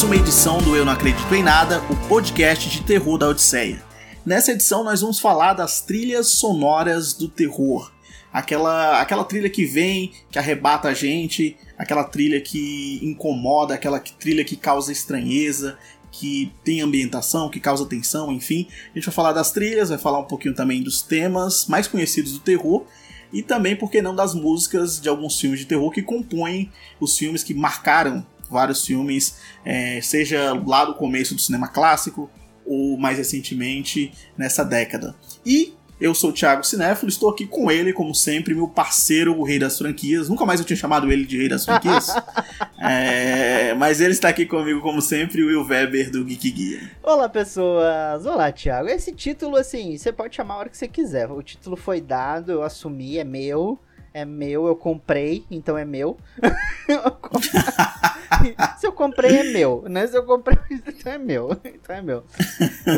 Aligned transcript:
Mais 0.00 0.12
uma 0.14 0.16
edição 0.16 0.62
do 0.62 0.74
Eu 0.74 0.82
Não 0.82 0.94
Acredito 0.94 1.34
em 1.34 1.42
Nada, 1.42 1.82
o 1.90 2.08
podcast 2.08 2.70
de 2.70 2.80
terror 2.80 3.18
da 3.18 3.28
Odisseia. 3.28 3.84
Nessa 4.24 4.52
edição 4.52 4.82
nós 4.82 5.02
vamos 5.02 5.20
falar 5.20 5.52
das 5.52 5.82
trilhas 5.82 6.28
sonoras 6.28 7.12
do 7.12 7.28
terror. 7.28 7.92
Aquela, 8.32 8.98
aquela 8.98 9.24
trilha 9.24 9.50
que 9.50 9.66
vem, 9.66 10.12
que 10.30 10.38
arrebata 10.38 10.88
a 10.88 10.94
gente, 10.94 11.54
aquela 11.76 12.02
trilha 12.02 12.40
que 12.40 12.98
incomoda, 13.02 13.74
aquela 13.74 14.00
trilha 14.00 14.42
que 14.42 14.56
causa 14.56 14.90
estranheza, 14.90 15.76
que 16.10 16.50
tem 16.64 16.80
ambientação, 16.80 17.50
que 17.50 17.60
causa 17.60 17.84
tensão, 17.84 18.32
enfim. 18.32 18.68
A 18.92 18.94
gente 18.94 19.04
vai 19.04 19.14
falar 19.14 19.34
das 19.34 19.50
trilhas, 19.50 19.90
vai 19.90 19.98
falar 19.98 20.20
um 20.20 20.26
pouquinho 20.26 20.54
também 20.54 20.82
dos 20.82 21.02
temas 21.02 21.66
mais 21.66 21.86
conhecidos 21.86 22.32
do 22.32 22.38
terror 22.38 22.86
e 23.30 23.42
também, 23.42 23.76
por 23.76 23.90
que 23.90 24.00
não, 24.00 24.14
das 24.14 24.34
músicas 24.34 24.98
de 24.98 25.10
alguns 25.10 25.38
filmes 25.38 25.60
de 25.60 25.66
terror 25.66 25.90
que 25.90 26.00
compõem 26.00 26.72
os 26.98 27.18
filmes 27.18 27.44
que 27.44 27.52
marcaram 27.52 28.26
vários 28.50 28.84
filmes, 28.84 29.38
é, 29.64 30.00
seja 30.00 30.52
lá 30.66 30.84
do 30.84 30.94
começo 30.94 31.34
do 31.34 31.40
cinema 31.40 31.68
clássico 31.68 32.30
ou 32.66 32.96
mais 32.96 33.18
recentemente 33.18 34.12
nessa 34.36 34.64
década. 34.64 35.14
E 35.44 35.74
eu 36.00 36.14
sou 36.14 36.30
o 36.30 36.32
Thiago 36.32 36.64
Cinéfilo, 36.64 37.10
estou 37.10 37.28
aqui 37.28 37.46
com 37.46 37.70
ele, 37.70 37.92
como 37.92 38.14
sempre, 38.14 38.54
meu 38.54 38.66
parceiro, 38.66 39.38
o 39.38 39.42
rei 39.42 39.58
das 39.58 39.76
franquias. 39.76 40.30
Nunca 40.30 40.46
mais 40.46 40.58
eu 40.58 40.64
tinha 40.64 40.76
chamado 40.76 41.12
ele 41.12 41.26
de 41.26 41.36
rei 41.36 41.48
das 41.48 41.66
franquias. 41.66 42.08
é, 42.80 43.74
mas 43.74 44.00
ele 44.00 44.12
está 44.12 44.30
aqui 44.30 44.46
comigo, 44.46 44.80
como 44.80 45.02
sempre, 45.02 45.42
o 45.42 45.48
Will 45.48 45.66
Weber 45.66 46.10
do 46.10 46.24
Geek 46.24 46.50
Guia. 46.50 46.90
Olá, 47.02 47.28
pessoas! 47.28 48.24
Olá, 48.24 48.50
Thiago. 48.50 48.88
Esse 48.88 49.12
título, 49.12 49.56
assim, 49.56 49.98
você 49.98 50.10
pode 50.10 50.34
chamar 50.34 50.54
a 50.54 50.58
hora 50.58 50.68
que 50.70 50.78
você 50.78 50.88
quiser. 50.88 51.30
O 51.30 51.42
título 51.42 51.76
foi 51.76 52.00
dado, 52.00 52.50
eu 52.50 52.62
assumi, 52.62 53.18
é 53.18 53.24
meu 53.24 53.78
é 54.12 54.24
meu, 54.24 54.66
eu 54.66 54.76
comprei, 54.76 55.44
então 55.50 55.76
é 55.76 55.84
meu. 55.84 56.16
Se 58.78 58.86
eu 58.86 58.92
comprei, 58.92 59.38
é 59.38 59.44
meu, 59.52 59.84
né? 59.88 60.06
Se 60.06 60.16
eu 60.16 60.24
comprei, 60.24 60.58
então 60.70 61.12
é 61.12 61.18
meu. 61.18 61.56
Então 61.64 61.96
é 61.96 62.02
meu. 62.02 62.24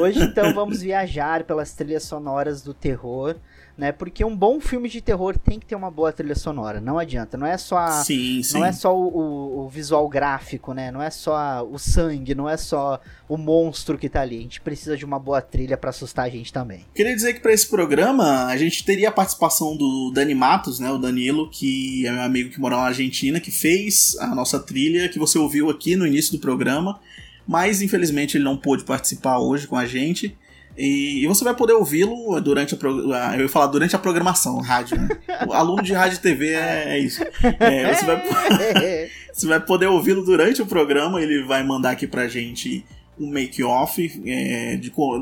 Hoje, 0.01 0.23
então, 0.23 0.53
vamos 0.55 0.83
viajar 0.83 1.45
pelas 1.45 1.73
trilhas 1.75 2.05
sonoras 2.05 2.63
do 2.63 2.75
terror 2.75 3.37
né? 3.77 3.93
Porque 3.93 4.25
um 4.25 4.37
bom 4.37 4.61
filme 4.61 4.89
de 4.89 5.01
terror 5.01 5.37
tem 5.39 5.59
que 5.59 5.67
ter 5.67 5.75
uma 5.75 5.91
boa 5.91 6.13
trilha 6.13 6.35
sonora, 6.35 6.81
não 6.81 6.99
adianta. 6.99 7.37
Não 7.37 7.47
é 7.47 7.57
só 7.57 7.79
a, 7.79 8.05
sim, 8.05 8.43
sim. 8.43 8.59
não 8.59 8.65
é 8.65 8.73
só 8.73 8.97
o, 8.97 9.09
o, 9.09 9.65
o, 9.65 9.69
visual 9.69 10.09
gráfico, 10.09 10.73
né? 10.73 10.91
Não 10.91 11.03
é 11.03 11.11
só 11.11 11.67
o 11.71 11.79
sangue, 11.79 12.35
não 12.35 12.49
é 12.49 12.57
só 12.57 13.01
o 13.29 13.37
monstro 13.37 13.97
que 13.97 14.09
tá 14.09 14.21
ali. 14.21 14.39
A 14.39 14.43
gente 14.43 14.61
precisa 14.61 14.97
de 14.97 15.05
uma 15.05 15.19
boa 15.19 15.41
trilha 15.41 15.77
para 15.77 15.91
assustar 15.91 16.27
a 16.27 16.29
gente 16.29 16.53
também. 16.53 16.85
Queria 16.95 17.15
dizer 17.15 17.35
que 17.35 17.41
para 17.41 17.53
esse 17.53 17.67
programa 17.67 18.47
a 18.47 18.57
gente 18.57 18.85
teria 18.85 19.09
a 19.09 19.13
participação 19.13 19.77
do 19.77 20.11
Dani 20.15 20.35
Matos, 20.35 20.79
né? 20.79 20.91
O 20.91 20.99
Danilo, 20.99 21.51
que 21.51 22.07
é 22.07 22.13
meu 22.13 22.23
amigo 22.23 22.51
que 22.51 22.61
mora 22.61 22.77
na 22.77 22.83
Argentina, 22.83 23.41
que 23.41 23.51
fez 23.51 24.17
a 24.21 24.35
nossa 24.35 24.59
trilha 24.59 25.09
que 25.09 25.19
você 25.19 25.39
ouviu 25.39 25.71
aqui 25.71 25.97
no 25.97 26.07
início 26.07 26.33
do 26.33 26.39
programa. 26.39 27.01
Mas 27.47 27.83
infelizmente 27.83 28.37
ele 28.37 28.45
não 28.45 28.57
pôde 28.57 28.85
participar 28.85 29.39
hoje 29.39 29.67
com 29.67 29.77
a 29.77 29.87
gente. 29.87 30.37
E, 30.77 31.23
e, 31.23 31.27
você 31.27 31.45
vai 31.45 31.55
poder 31.55 31.75
ouvi-lo 31.75 32.41
durante 32.41 32.75
a, 32.75 33.37
eu 33.37 33.43
ia 33.43 33.49
falar 33.49 33.67
durante 33.67 33.95
a 33.95 33.99
programação, 33.99 34.59
rádio, 34.61 34.99
né? 34.99 35.09
O 35.47 35.53
aluno 35.53 35.83
de 35.83 35.93
rádio 35.93 36.17
e 36.17 36.21
TV 36.21 36.55
é, 36.55 36.97
é 36.97 36.99
isso. 36.99 37.23
É, 37.61 37.95
você, 37.95 38.05
vai, 38.07 38.23
você 39.33 39.47
vai 39.47 39.61
poder 39.61 39.87
ouvi-lo 39.87 40.25
durante 40.25 40.63
o 40.63 40.67
programa, 40.67 41.21
ele 41.21 41.45
vai 41.45 41.63
mandar 41.63 41.91
aqui 41.91 42.07
pra 42.07 42.29
gente 42.29 42.85
um 43.19 43.29
make-off 43.29 44.23
é, 44.27 44.81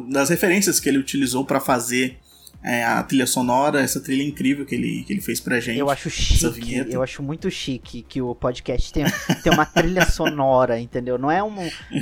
das 0.08 0.30
referências 0.30 0.78
que 0.78 0.88
ele 0.88 0.98
utilizou 0.98 1.44
para 1.44 1.58
fazer 1.58 2.16
é, 2.62 2.84
a 2.84 3.02
trilha 3.02 3.26
sonora, 3.26 3.80
essa 3.80 4.00
trilha 4.00 4.22
incrível 4.22 4.66
que 4.66 4.74
ele, 4.74 5.02
que 5.04 5.12
ele 5.12 5.20
fez 5.20 5.40
pra 5.40 5.58
gente. 5.60 5.78
Eu 5.78 5.90
acho 5.90 6.10
chique, 6.10 6.86
eu 6.90 7.02
acho 7.02 7.22
muito 7.22 7.50
chique 7.50 8.02
que 8.02 8.20
o 8.20 8.34
podcast 8.34 8.92
tem, 8.92 9.04
tem 9.42 9.52
uma 9.52 9.64
trilha 9.64 10.04
sonora, 10.06 10.78
entendeu? 10.78 11.18
Não 11.18 11.30
é 11.30 11.42
um, 11.42 11.56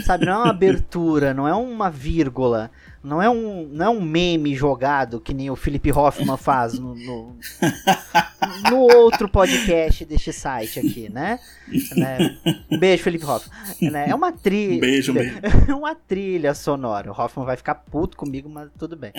sabe, 0.04 0.26
não 0.26 0.32
é 0.32 0.36
uma 0.36 0.50
abertura, 0.50 1.32
não 1.32 1.46
é 1.46 1.54
uma 1.54 1.90
vírgula 1.90 2.70
não 3.02 3.22
é 3.22 3.30
um, 3.30 3.68
não 3.68 3.86
é 3.86 3.88
um 3.88 4.00
meme 4.00 4.54
jogado 4.54 5.20
que 5.20 5.32
nem 5.32 5.50
o 5.50 5.56
Felipe 5.56 5.92
Hoffman 5.92 6.36
faz 6.36 6.78
no, 6.78 6.94
no, 6.94 7.36
no 8.70 8.76
outro 8.96 9.28
podcast 9.28 10.04
deste 10.04 10.32
site 10.32 10.80
aqui, 10.80 11.08
né? 11.08 11.38
né? 11.96 12.38
Um 12.70 12.78
beijo, 12.78 13.02
Felipe 13.02 13.24
Hoffman. 13.24 13.90
Né? 13.90 14.08
É 14.08 14.14
uma 14.14 14.32
trilha. 14.32 14.80
Beijo, 14.80 15.12
beijo. 15.12 15.38
É 15.68 15.72
uma 15.74 15.94
trilha 15.94 16.54
sonora. 16.54 17.10
O 17.10 17.14
Hoffman 17.18 17.46
vai 17.46 17.56
ficar 17.56 17.76
puto 17.76 18.16
comigo, 18.16 18.48
mas 18.48 18.68
tudo 18.78 18.96
bem. 18.96 19.12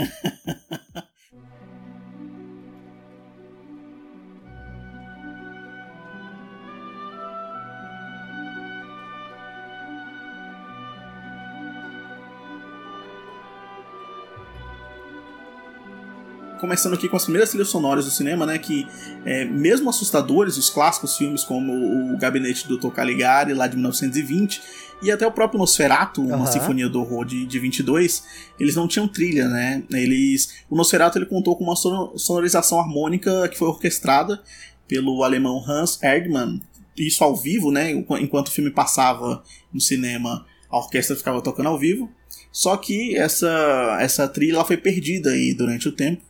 Começando 16.59 16.93
aqui 16.93 17.07
com 17.07 17.15
as 17.15 17.23
primeiras 17.23 17.49
trilhas 17.49 17.69
sonoras 17.69 18.05
do 18.05 18.11
cinema, 18.11 18.45
né? 18.45 18.57
Que, 18.57 18.87
é, 19.25 19.45
mesmo 19.45 19.89
assustadores, 19.89 20.57
os 20.57 20.69
clássicos 20.69 21.17
filmes 21.17 21.43
como 21.43 21.73
o 21.73 22.17
Gabinete 22.17 22.67
do 22.67 22.77
Dr. 22.77 22.89
Caligari, 22.89 23.53
lá 23.53 23.67
de 23.67 23.75
1920, 23.75 24.61
e 25.01 25.11
até 25.11 25.25
o 25.25 25.31
próprio 25.31 25.57
Nosferatu, 25.59 26.21
uhum. 26.21 26.35
uma 26.35 26.45
sinfonia 26.45 26.89
do 26.89 26.99
horror 26.99 27.25
de, 27.25 27.45
de 27.45 27.59
22, 27.59 28.23
eles 28.59 28.75
não 28.75 28.87
tinham 28.87 29.07
trilha, 29.07 29.47
né? 29.47 29.83
Eles, 29.91 30.63
o 30.69 30.75
Nosferatu 30.75 31.17
ele 31.17 31.25
contou 31.25 31.55
com 31.55 31.63
uma 31.63 31.75
sonorização 31.75 32.79
harmônica 32.79 33.47
que 33.47 33.57
foi 33.57 33.67
orquestrada 33.67 34.41
pelo 34.87 35.23
alemão 35.23 35.63
Hans 35.65 36.01
Erdmann, 36.03 36.61
isso 36.97 37.23
ao 37.23 37.35
vivo, 37.35 37.71
né? 37.71 37.91
Enquanto 37.91 38.47
o 38.47 38.51
filme 38.51 38.69
passava 38.69 39.41
no 39.73 39.79
cinema, 39.79 40.45
a 40.69 40.77
orquestra 40.77 41.15
ficava 41.15 41.41
tocando 41.41 41.69
ao 41.69 41.79
vivo. 41.79 42.09
Só 42.51 42.75
que 42.75 43.15
essa, 43.15 43.97
essa 44.01 44.27
trilha 44.27 44.63
foi 44.65 44.75
perdida 44.75 45.31
aí 45.31 45.53
durante 45.53 45.87
o 45.87 45.91
tempo. 45.91 46.21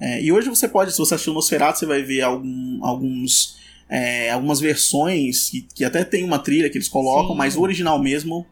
É, 0.00 0.20
e 0.20 0.32
hoje 0.32 0.48
você 0.48 0.68
pode, 0.68 0.92
se 0.92 0.98
você 0.98 1.14
assistiu 1.14 1.32
Nosferatu, 1.32 1.78
você 1.78 1.86
vai 1.86 2.02
ver 2.02 2.22
algum, 2.22 2.84
alguns, 2.84 3.56
é, 3.88 4.30
algumas 4.30 4.60
versões 4.60 5.50
que, 5.50 5.62
que 5.62 5.84
até 5.84 6.04
tem 6.04 6.24
uma 6.24 6.38
trilha 6.38 6.68
que 6.68 6.76
eles 6.76 6.88
colocam, 6.88 7.32
Sim. 7.32 7.38
mas 7.38 7.56
o 7.56 7.62
original 7.62 7.98
mesmo, 7.98 8.46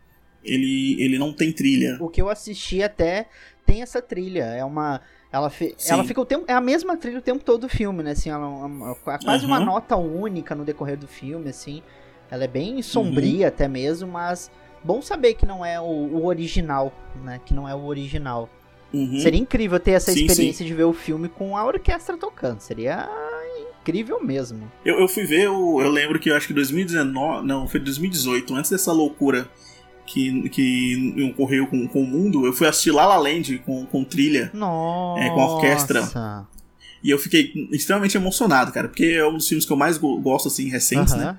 ele, 0.45 0.97
ele 1.03 1.19
não 1.19 1.33
tem 1.33 1.53
trilha. 1.53 1.99
O 2.01 2.09
que 2.09 2.23
eu 2.23 2.29
assisti 2.29 2.83
até 2.83 3.27
tem 3.67 3.83
essa 3.83 4.03
trilha. 4.03 4.45
É 4.45 4.65
uma. 4.65 5.01
Ela, 5.33 5.49
fi, 5.49 5.75
ela 5.89 6.05
fica 6.05 6.21
o 6.21 6.27
tempo. 6.27 6.45
É 6.47 6.53
a 6.53 6.61
mesma 6.61 6.97
trilha 6.97 7.19
o 7.19 7.23
tempo 7.23 7.43
todo 7.43 7.63
do 7.63 7.69
filme, 7.69 8.03
né? 8.03 8.11
Assim, 8.11 8.29
ela 8.29 8.47
é 8.47 9.19
quase 9.19 9.45
uhum. 9.45 9.51
uma 9.51 9.61
nota 9.61 9.97
única 9.97 10.55
no 10.55 10.65
decorrer 10.65 10.99
do 10.99 11.07
filme, 11.07 11.49
assim. 11.49 11.83
Ela 12.31 12.45
é 12.45 12.49
bem 12.49 12.83
sombria 12.83 13.47
uhum. 13.47 13.49
até 13.49 13.67
mesmo, 13.67 14.11
mas 14.11 14.51
bom 14.85 15.01
saber 15.01 15.35
que 15.35 15.47
não 15.47 15.65
é 15.65 15.81
o, 15.81 15.85
o 15.85 16.27
original, 16.27 16.93
né? 17.25 17.41
Que 17.45 17.55
não 17.55 17.69
é 17.69 17.75
o 17.75 17.85
original. 17.85 18.49
Uhum. 18.93 19.21
Seria 19.21 19.41
incrível 19.41 19.81
ter 19.81 19.93
essa 19.93 20.13
sim, 20.13 20.27
experiência 20.27 20.65
sim. 20.65 20.67
de 20.67 20.75
ver 20.75 20.85
o 20.85 20.93
filme 20.93 21.29
com 21.29 21.57
a 21.57 21.65
orquestra 21.65 22.17
tocando. 22.17 22.61
Seria 22.61 23.09
incrível 23.81 24.23
mesmo. 24.23 24.71
Eu, 24.85 25.01
eu 25.01 25.09
fui 25.09 25.25
ver, 25.25 25.45
eu, 25.45 25.79
eu 25.81 25.91
lembro 25.91 26.19
que 26.19 26.31
eu 26.31 26.37
acho 26.37 26.47
que 26.47 26.53
2019, 26.53 27.47
não, 27.47 27.67
foi 27.67 27.81
2018, 27.81 28.55
antes 28.55 28.71
dessa 28.71 28.93
loucura 28.93 29.49
que, 30.07 30.49
que 30.51 31.33
ocorreu 31.33 31.67
com, 31.67 31.87
com 31.89 32.03
o 32.03 32.07
mundo, 32.07 32.47
eu 32.47 32.53
fui 32.53 32.67
assistir 32.67 32.91
La 32.91 33.07
La 33.07 33.17
Land 33.17 33.59
com, 33.65 33.87
com 33.87 34.05
trilha, 34.05 34.51
Nossa. 34.55 35.23
É, 35.23 35.31
com 35.31 35.41
a 35.41 35.55
orquestra. 35.55 36.47
E 37.03 37.11
eu 37.11 37.19
fiquei 37.19 37.53
extremamente 37.73 38.17
emocionado, 38.17 38.71
cara, 38.71 38.89
porque 38.89 39.07
é 39.07 39.27
um 39.27 39.37
dos 39.37 39.49
filmes 39.49 39.67
que 39.67 39.73
eu 39.73 39.77
mais 39.77 39.99
gosto, 39.99 40.49
assim, 40.49 40.69
recentes, 40.69 41.15
né? 41.15 41.37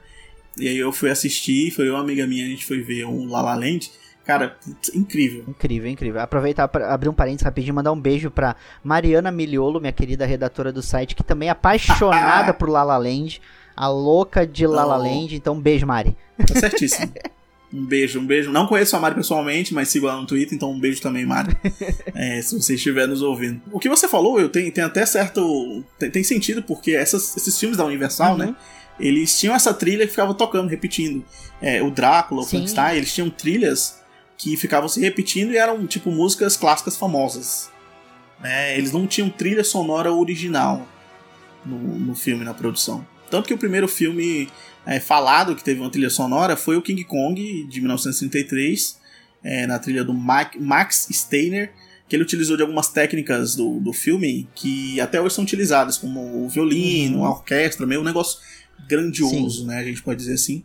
E 0.57 0.67
aí 0.67 0.77
eu 0.77 0.91
fui 0.91 1.09
assistir, 1.09 1.71
foi 1.71 1.89
uma 1.89 2.01
amiga 2.01 2.27
minha, 2.27 2.45
a 2.45 2.49
gente 2.49 2.65
foi 2.65 2.81
ver 2.81 3.05
um 3.05 3.27
La 3.27 3.41
La 3.41 3.55
Land. 3.55 3.89
Cara, 4.25 4.55
incrível. 4.93 5.43
Incrível, 5.47 5.89
incrível. 5.89 6.21
Aproveitar 6.21 6.67
para 6.69 6.93
abrir 6.93 7.09
um 7.09 7.13
parênteses 7.13 7.43
rapidinho 7.43 7.73
e 7.73 7.75
mandar 7.75 7.91
um 7.91 7.99
beijo 7.99 8.31
para 8.31 8.55
Mariana 8.81 9.31
Miliolo, 9.31 9.81
minha 9.81 9.91
querida 9.91 10.25
redatora 10.25 10.71
do 10.71 10.81
site, 10.81 11.15
que 11.15 11.23
também 11.23 11.49
é 11.49 11.51
apaixonada 11.51 12.53
por 12.55 12.69
Lala 12.69 12.97
Land, 12.97 13.41
a 13.75 13.89
louca 13.89 14.47
de 14.47 14.65
Lala 14.65 14.97
oh. 14.97 15.03
Land. 15.03 15.35
Então, 15.35 15.55
um 15.55 15.61
beijo, 15.61 15.85
Mari. 15.85 16.15
Tá 16.47 16.57
certíssimo. 16.57 17.11
Um 17.73 17.85
beijo, 17.85 18.19
um 18.19 18.25
beijo. 18.25 18.51
Não 18.51 18.67
conheço 18.67 18.95
a 18.95 18.99
Mari 18.99 19.15
pessoalmente, 19.15 19.73
mas 19.73 19.89
sigo 19.89 20.07
ela 20.07 20.21
no 20.21 20.27
Twitter, 20.27 20.55
então 20.55 20.71
um 20.71 20.79
beijo 20.79 21.01
também, 21.01 21.25
Mari. 21.25 21.57
é, 22.15 22.41
se 22.41 22.55
você 22.55 22.75
estiver 22.75 23.07
nos 23.07 23.21
ouvindo. 23.21 23.61
O 23.71 23.79
que 23.79 23.89
você 23.89 24.07
falou, 24.07 24.39
eu 24.39 24.47
tenho, 24.47 24.71
tem 24.71 24.83
até 24.83 25.05
certo. 25.05 25.83
Tem, 25.99 26.09
tem, 26.09 26.23
sentido, 26.23 26.63
porque 26.63 26.91
essas, 26.91 27.35
esses 27.35 27.59
filmes 27.59 27.77
da 27.77 27.83
Universal, 27.83 28.37
né, 28.37 28.45
uhum. 28.45 28.51
né? 28.51 28.57
Eles 28.99 29.37
tinham 29.37 29.55
essa 29.55 29.73
trilha 29.73 30.05
que 30.05 30.11
ficava 30.11 30.35
tocando, 30.35 30.69
repetindo. 30.69 31.25
É, 31.59 31.81
o 31.81 31.89
Drácula, 31.89 32.41
o 32.41 32.45
Frankenstein, 32.45 32.97
eles 32.97 33.11
tinham 33.11 33.27
trilhas 33.27 34.02
que 34.43 34.57
ficavam 34.57 34.89
se 34.89 34.99
repetindo 34.99 35.53
e 35.53 35.57
eram 35.57 35.87
tipo 35.87 36.11
músicas 36.11 36.57
clássicas 36.57 36.97
famosas. 36.97 37.71
Né? 38.41 38.77
Eles 38.77 38.91
não 38.91 39.07
tinham 39.07 39.29
trilha 39.29 39.63
sonora 39.63 40.11
original 40.11 40.85
no, 41.65 41.77
no 41.77 42.13
filme, 42.13 42.43
na 42.43 42.53
produção. 42.53 43.07
Tanto 43.31 43.47
que 43.47 43.53
o 43.53 43.57
primeiro 43.57 43.87
filme 43.87 44.49
é, 44.85 44.99
falado 44.99 45.55
que 45.55 45.63
teve 45.63 45.79
uma 45.79 45.89
trilha 45.89 46.09
sonora 46.09 46.57
foi 46.57 46.75
o 46.75 46.81
King 46.81 47.05
Kong, 47.05 47.63
de 47.69 47.79
1933, 47.79 48.99
é, 49.41 49.65
na 49.65 49.79
trilha 49.79 50.03
do 50.03 50.13
Max 50.13 51.07
Steiner, 51.09 51.71
que 52.09 52.13
ele 52.13 52.23
utilizou 52.23 52.57
de 52.57 52.63
algumas 52.63 52.89
técnicas 52.89 53.55
do, 53.55 53.79
do 53.79 53.93
filme 53.93 54.49
que 54.53 54.99
até 54.99 55.21
hoje 55.21 55.35
são 55.35 55.45
utilizadas, 55.45 55.97
como 55.97 56.43
o 56.43 56.49
violino, 56.49 57.19
uhum. 57.19 57.25
a 57.25 57.29
orquestra, 57.29 57.87
meio 57.87 58.01
um 58.01 58.03
negócio 58.03 58.39
grandioso, 58.89 59.61
Sim. 59.61 59.67
né? 59.67 59.77
A 59.77 59.83
gente 59.85 60.03
pode 60.03 60.19
dizer 60.19 60.33
assim. 60.33 60.63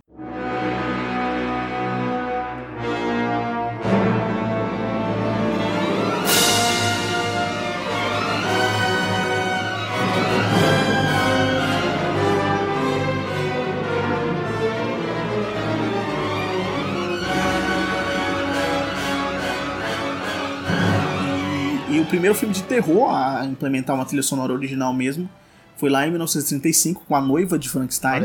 Primeiro 22.04 22.34
filme 22.34 22.54
de 22.54 22.62
terror 22.62 23.08
a 23.10 23.44
implementar 23.44 23.94
uma 23.96 24.04
trilha 24.04 24.22
sonora 24.22 24.52
original 24.52 24.92
mesmo. 24.92 25.28
Foi 25.76 25.88
lá 25.88 26.06
em 26.06 26.10
1935 26.10 27.04
com 27.06 27.14
A 27.14 27.20
Noiva 27.20 27.58
de 27.58 27.68
Frankenstein. 27.68 28.22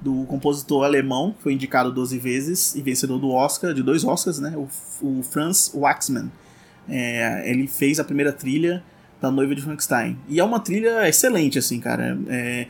Do 0.00 0.24
compositor 0.26 0.84
alemão, 0.84 1.34
foi 1.40 1.52
indicado 1.52 1.92
12 1.92 2.18
vezes 2.18 2.74
e 2.76 2.82
vencedor 2.82 3.18
do 3.18 3.30
Oscar, 3.30 3.74
de 3.74 3.82
dois 3.82 4.04
Oscars, 4.04 4.38
né? 4.38 4.54
O, 4.56 4.68
o 5.04 5.22
Franz 5.24 5.72
Waxman. 5.74 6.30
É, 6.88 7.50
ele 7.50 7.66
fez 7.66 7.98
a 7.98 8.04
primeira 8.04 8.32
trilha 8.32 8.82
da 9.20 9.30
Noiva 9.30 9.54
de 9.54 9.62
Frankenstein. 9.62 10.16
E 10.28 10.38
é 10.38 10.44
uma 10.44 10.60
trilha 10.60 11.08
excelente, 11.08 11.58
assim, 11.58 11.80
cara. 11.80 12.16
É, 12.28 12.66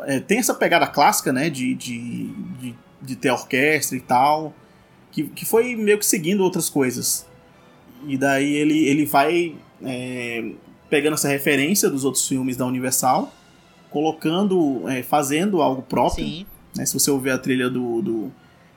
é, 0.00 0.20
tem 0.20 0.38
essa 0.38 0.54
pegada 0.54 0.86
clássica, 0.86 1.32
né? 1.32 1.48
De, 1.48 1.74
de, 1.74 2.26
de, 2.60 2.74
de 3.00 3.16
ter 3.16 3.30
orquestra 3.30 3.96
e 3.96 4.00
tal. 4.00 4.52
Que, 5.10 5.24
que 5.24 5.44
foi 5.44 5.76
meio 5.76 5.98
que 5.98 6.06
seguindo 6.06 6.42
outras 6.42 6.68
coisas. 6.68 7.26
E 8.06 8.16
daí 8.16 8.54
ele, 8.54 8.86
ele 8.86 9.06
vai 9.06 9.54
é, 9.84 10.52
pegando 10.88 11.14
essa 11.14 11.28
referência 11.28 11.88
dos 11.88 12.04
outros 12.04 12.26
filmes 12.26 12.56
da 12.56 12.66
Universal, 12.66 13.32
colocando, 13.90 14.88
é, 14.88 15.02
fazendo 15.02 15.60
algo 15.62 15.82
próprio. 15.82 16.24
Sim. 16.24 16.46
Né? 16.76 16.86
Se 16.86 16.94
você 16.94 17.10
ouvir 17.10 17.30
a 17.30 17.38
trilha 17.38 17.68
do, 17.68 18.02
do, 18.02 18.32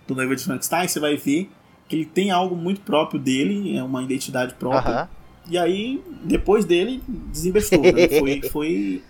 do 0.07 0.35
de 0.35 0.43
Frankenstein, 0.43 0.87
você 0.87 0.99
vai 0.99 1.15
ver 1.15 1.49
que 1.87 1.95
ele 1.95 2.05
tem 2.05 2.31
algo 2.31 2.55
muito 2.55 2.81
próprio 2.81 3.19
dele, 3.19 3.77
é 3.77 3.83
uma 3.83 4.03
identidade 4.03 4.53
própria. 4.55 5.03
Uh 5.03 5.05
-huh. 5.05 5.07
E 5.47 5.57
aí, 5.57 6.03
depois 6.23 6.65
dele, 6.65 7.03
desinvestou. 7.07 7.81
Né? 7.81 8.07
Foi, 8.19 8.41
foi 8.49 9.03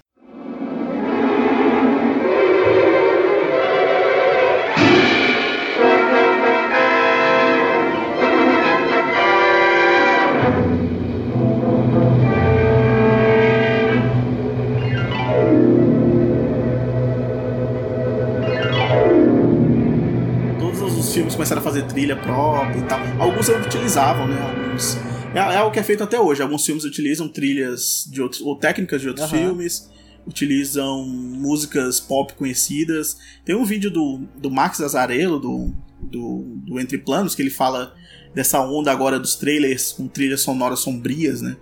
trilha 22.05 22.15
própria 22.15 22.77
e 22.77 22.83
tal. 22.83 22.99
Alguns 23.19 23.49
utilizavam, 23.49 24.27
né? 24.27 24.39
Alguns. 24.39 24.97
É, 25.33 25.39
é 25.39 25.57
algo 25.57 25.71
que 25.71 25.79
é 25.79 25.83
feito 25.83 26.03
até 26.03 26.19
hoje. 26.19 26.41
Alguns 26.41 26.63
filmes 26.65 26.83
utilizam 26.83 27.27
trilhas 27.27 28.07
de 28.09 28.21
outros. 28.21 28.41
ou 28.41 28.55
técnicas 28.55 29.01
de 29.01 29.07
outros 29.07 29.31
uhum. 29.31 29.37
filmes. 29.37 29.89
Utilizam 30.27 31.03
músicas 31.05 31.99
pop 31.99 32.33
conhecidas. 32.33 33.17
Tem 33.43 33.55
um 33.55 33.65
vídeo 33.65 33.89
do, 33.89 34.21
do 34.35 34.51
Max 34.51 34.81
Azarello, 34.81 35.39
do, 35.39 35.73
do, 35.99 36.43
do 36.65 36.79
Entre 36.79 36.97
Planos, 36.97 37.35
que 37.35 37.41
ele 37.41 37.49
fala 37.49 37.93
dessa 38.33 38.59
onda 38.61 38.91
agora 38.91 39.19
dos 39.19 39.35
trailers 39.35 39.91
com 39.91 40.07
trilhas 40.07 40.41
sonoras 40.41 40.79
sombrias, 40.79 41.41
né? 41.41 41.57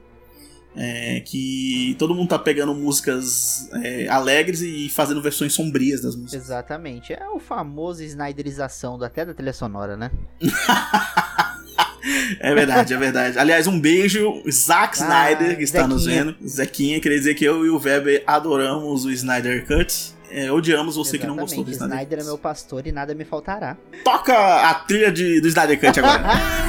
É, 0.75 1.19
que 1.19 1.95
todo 1.99 2.15
mundo 2.15 2.29
tá 2.29 2.39
pegando 2.39 2.73
músicas 2.73 3.69
é, 3.83 4.07
alegres 4.07 4.61
e 4.61 4.89
fazendo 4.89 5.21
versões 5.21 5.53
sombrias 5.53 6.01
das 6.01 6.15
músicas. 6.15 6.45
Exatamente. 6.45 7.13
É 7.13 7.29
o 7.29 7.39
famoso 7.39 8.03
Snyderização 8.03 9.01
até 9.03 9.23
da 9.23 9.35
trilha 9.35 9.53
sonora, 9.53 9.95
né? 9.95 10.09
é 12.39 12.53
verdade, 12.55 12.93
é 12.93 12.97
verdade. 12.97 13.37
Aliás, 13.37 13.67
um 13.67 13.79
beijo, 13.79 14.41
Zack 14.49 14.99
ah, 14.99 15.03
Snyder, 15.03 15.57
que 15.57 15.63
está 15.63 15.79
Zequinha. 15.79 15.93
nos 15.93 16.05
vendo. 16.05 16.35
Zequinha, 16.47 16.99
queria 16.99 17.17
dizer 17.19 17.35
que 17.35 17.45
eu 17.45 17.65
e 17.65 17.69
o 17.69 17.79
Weber 17.79 18.23
adoramos 18.25 19.05
o 19.05 19.11
Snyder 19.11 19.67
Cut. 19.67 20.13
É, 20.31 20.51
odiamos 20.51 20.95
você 20.95 21.17
Exatamente. 21.17 21.21
que 21.21 21.27
não 21.27 21.35
gostou 21.35 21.63
do 21.63 21.69
Snyder. 21.69 21.97
Snyder 21.97 22.19
é 22.19 22.23
meu 22.23 22.37
pastor 22.39 22.87
e 22.87 22.91
nada 22.91 23.13
me 23.13 23.23
faltará. 23.23 23.77
Toca 24.03 24.33
a 24.35 24.73
trilha 24.73 25.11
de, 25.11 25.39
do 25.39 25.47
Snyder 25.47 25.79
Cut 25.79 25.99
agora. 25.99 26.23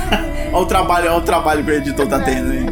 olha 0.53 0.57
o 0.57 0.67
trabalho, 0.67 1.11
olha 1.11 1.19
o 1.19 1.25
trabalho 1.25 1.65
que 1.65 1.71
o 1.71 1.75
editor 1.75 2.07
tá 2.07 2.21
tendo, 2.21 2.53
hein? 2.53 2.67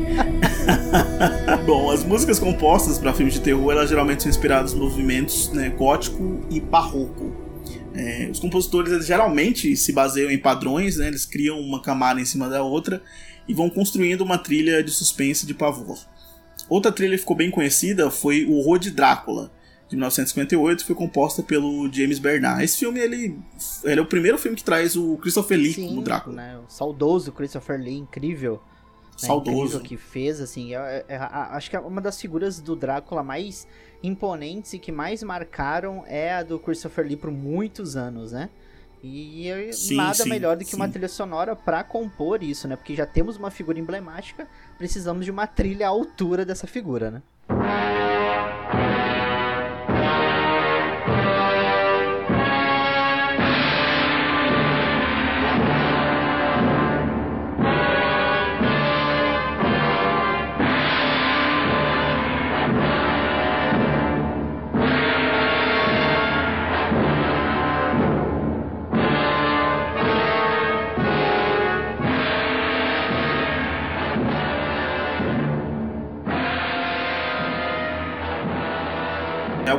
Bom, 1.67 1.91
as 1.91 2.05
músicas 2.05 2.39
compostas 2.39 2.99
para 2.99 3.13
filmes 3.13 3.35
de 3.35 3.41
terror, 3.41 3.73
elas 3.73 3.89
geralmente 3.89 4.23
são 4.23 4.31
inspiradas 4.31 4.75
nos 4.75 4.91
movimentos 4.91 5.51
né, 5.53 5.71
gótico 5.71 6.41
e 6.51 6.61
barroco. 6.61 7.33
É, 7.95 8.29
os 8.31 8.39
compositores 8.39 9.07
geralmente 9.07 9.77
se 9.77 9.93
baseiam 9.93 10.31
em 10.31 10.39
padrões, 10.39 10.97
né, 10.97 11.09
eles 11.09 11.27
criam 11.27 11.61
uma 11.61 11.81
camada 11.83 12.21
em 12.21 12.25
cima 12.25 12.49
da 12.49 12.63
outra 12.63 13.03
e 13.47 13.55
vão 13.55 13.69
construindo 13.69 14.23
uma 14.23 14.39
trilha 14.39 14.83
de 14.83 14.91
suspense 14.91 15.47
de 15.47 15.55
pavor. 15.55 15.99
Outra 16.69 16.93
trilha 16.93 17.13
que 17.13 17.19
ficou 17.19 17.37
bem 17.37 17.51
conhecida 17.51 18.11
foi 18.11 18.45
O 18.45 18.55
Horror 18.55 18.79
de 18.79 18.91
Drácula, 18.91 19.51
de 19.89 19.97
1958, 19.97 20.87
foi 20.87 20.95
composta 20.95 21.43
pelo 21.43 21.91
James 21.93 22.19
Bernard. 22.19 22.65
Esse 22.65 22.79
filme 22.79 22.99
ele, 22.99 23.39
ele 23.85 24.01
é 24.01 24.03
o 24.03 24.07
primeiro 24.07 24.39
filme 24.39 24.57
que 24.57 24.65
traz 24.65 24.97
o 24.97 25.19
Christopher 25.19 25.59
Lee 25.59 25.75
Sim, 25.75 25.89
como 25.89 26.03
Drácula. 26.03 26.37
Né, 26.37 26.59
o 26.59 26.71
saudoso 26.71 27.31
Christopher 27.33 27.79
Lee, 27.79 27.99
incrível. 27.99 28.63
Né, 29.21 29.29
saudoso. 29.29 29.81
que 29.81 29.97
fez, 29.97 30.41
assim, 30.41 30.75
é, 30.75 31.05
é, 31.09 31.15
é, 31.15 31.17
acho 31.17 31.71
que 31.71 31.77
é 31.77 31.81
uma 31.81 32.01
das 32.01 32.21
figuras 32.21 32.61
do 32.61 32.75
Drácula 32.75 33.23
mais 33.23 33.67
imponentes 34.03 34.73
e 34.73 34.79
que 34.79 34.91
mais 34.91 35.23
marcaram 35.23 36.05
é 36.07 36.35
a 36.35 36.43
do 36.43 36.59
Christopher 36.59 37.07
Lee 37.07 37.17
por 37.17 37.31
muitos 37.31 37.97
anos, 37.97 38.33
né? 38.33 38.49
E 39.05 39.51
sim, 39.73 39.97
nada 39.97 40.15
sim, 40.15 40.29
melhor 40.29 40.57
do 40.57 40.65
que 40.65 40.71
sim. 40.71 40.77
uma 40.77 40.89
trilha 40.89 41.09
sonora 41.09 41.57
para 41.57 41.83
compor 41.83 42.43
isso, 42.43 42.69
né? 42.69 42.77
Porque 42.77 42.95
já 42.95 43.05
temos 43.05 43.37
uma 43.37 43.51
figura 43.51 43.79
emblemática, 43.79 44.47
precisamos 44.79 45.25
de 45.25 45.31
uma 45.31 45.47
trilha 45.47 45.87
à 45.87 45.91
altura 45.91 46.45
dessa 46.45 46.69
figura, 46.69 47.11
né? 47.11 47.23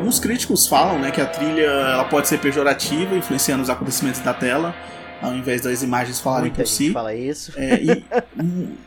Alguns 0.04 0.20
críticos 0.20 0.68
falam 0.68 1.00
né, 1.00 1.12
que 1.12 1.22
a 1.22 1.26
trilha 1.26 1.62
ela 1.62 2.04
pode 2.04 2.28
ser 2.28 2.38
pejorativa, 2.38 3.16
influenciando 3.16 3.64
os 3.64 3.70
acontecimentos 3.70 4.20
da 4.20 4.34
tela, 4.34 4.76
ao 5.22 5.34
invés 5.34 5.62
das 5.62 5.82
imagens 5.82 6.20
falarem 6.20 6.50
Muita 6.50 6.64
por 6.64 6.68
si. 6.68 6.92
fala 6.92 7.16
isso. 7.16 7.54
É, 7.56 7.82
e, 7.82 8.06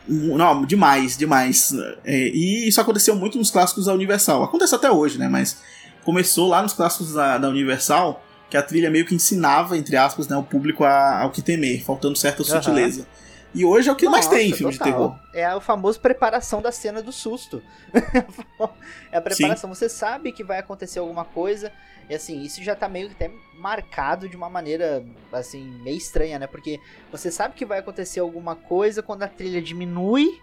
não, 0.07 0.63
demais, 0.63 1.17
demais. 1.17 1.73
É, 2.05 2.15
e 2.27 2.67
isso 2.67 2.79
aconteceu 2.79 3.15
muito 3.15 3.35
nos 3.39 3.49
clássicos 3.49 3.85
da 3.85 3.93
Universal. 3.93 4.43
Acontece 4.43 4.75
até 4.75 4.91
hoje, 4.91 5.17
né? 5.17 5.27
Mas 5.27 5.57
começou 6.05 6.47
lá 6.47 6.61
nos 6.61 6.73
clássicos 6.73 7.13
da, 7.13 7.39
da 7.39 7.49
Universal, 7.49 8.23
que 8.47 8.55
a 8.55 8.61
trilha 8.61 8.91
meio 8.91 9.03
que 9.03 9.15
ensinava, 9.15 9.75
entre 9.75 9.97
aspas, 9.97 10.27
né, 10.27 10.37
o 10.37 10.43
público 10.43 10.83
a, 10.83 11.21
ao 11.21 11.31
que 11.31 11.41
temer, 11.41 11.83
faltando 11.83 12.15
certa 12.15 12.43
uhum. 12.43 13.05
E 13.53 13.65
hoje 13.65 13.89
é 13.89 13.91
o 13.91 13.95
que 13.95 14.05
Nossa, 14.05 14.17
mais 14.17 14.27
tem 14.27 14.49
em 14.49 14.53
filme 14.53 14.77
total. 14.77 14.87
de 14.87 14.93
terror. 14.93 15.19
É 15.33 15.45
a 15.45 15.59
famosa 15.59 15.99
preparação 15.99 16.61
da 16.61 16.71
cena 16.71 17.01
do 17.01 17.11
susto. 17.11 17.61
é 19.11 19.17
a 19.17 19.21
preparação. 19.21 19.73
Sim. 19.73 19.75
Você 19.75 19.89
sabe 19.89 20.31
que 20.31 20.43
vai 20.43 20.59
acontecer 20.59 20.99
alguma 20.99 21.25
coisa. 21.25 21.71
E 22.09 22.15
assim, 22.15 22.41
isso 22.41 22.63
já 22.63 22.75
tá 22.75 22.87
meio 22.87 23.09
que 23.09 23.15
até 23.15 23.31
marcado 23.57 24.29
de 24.29 24.35
uma 24.35 24.49
maneira, 24.49 25.03
assim, 25.31 25.63
meio 25.81 25.97
estranha, 25.97 26.39
né? 26.39 26.47
Porque 26.47 26.79
você 27.11 27.31
sabe 27.31 27.55
que 27.55 27.65
vai 27.65 27.79
acontecer 27.79 28.19
alguma 28.19 28.55
coisa 28.55 29.01
quando 29.01 29.23
a 29.23 29.27
trilha 29.27 29.61
diminui, 29.61 30.39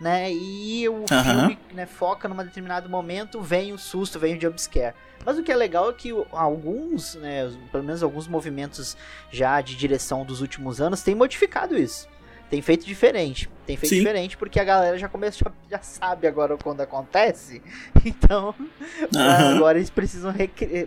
né? 0.00 0.30
E 0.30 0.88
o 0.88 1.04
filme 1.08 1.58
né, 1.72 1.86
foca 1.86 2.28
num 2.28 2.36
determinado 2.36 2.88
momento, 2.88 3.40
vem 3.40 3.72
o 3.72 3.78
susto, 3.78 4.18
vem 4.18 4.36
o 4.36 4.40
jumpscare. 4.40 4.94
Mas 5.24 5.38
o 5.38 5.42
que 5.42 5.50
é 5.50 5.56
legal 5.56 5.90
é 5.90 5.92
que 5.92 6.10
alguns, 6.30 7.16
né, 7.16 7.52
pelo 7.72 7.82
menos 7.82 8.02
alguns 8.02 8.28
movimentos 8.28 8.96
já 9.30 9.60
de 9.60 9.74
direção 9.76 10.24
dos 10.24 10.40
últimos 10.40 10.80
anos 10.80 11.02
têm 11.02 11.14
modificado 11.14 11.76
isso 11.76 12.08
tem 12.50 12.62
feito 12.62 12.86
diferente. 12.86 13.48
Tem 13.66 13.76
feito 13.76 13.90
Sim. 13.90 13.98
diferente 13.98 14.36
porque 14.36 14.58
a 14.58 14.64
galera 14.64 14.96
já 14.96 15.08
começa, 15.08 15.38
já, 15.44 15.52
já 15.70 15.82
sabe 15.82 16.26
agora 16.26 16.56
quando 16.56 16.80
acontece. 16.80 17.62
Então, 18.04 18.54
uhum. 19.14 19.56
agora 19.56 19.78
eles 19.78 19.90
precisam 19.90 20.32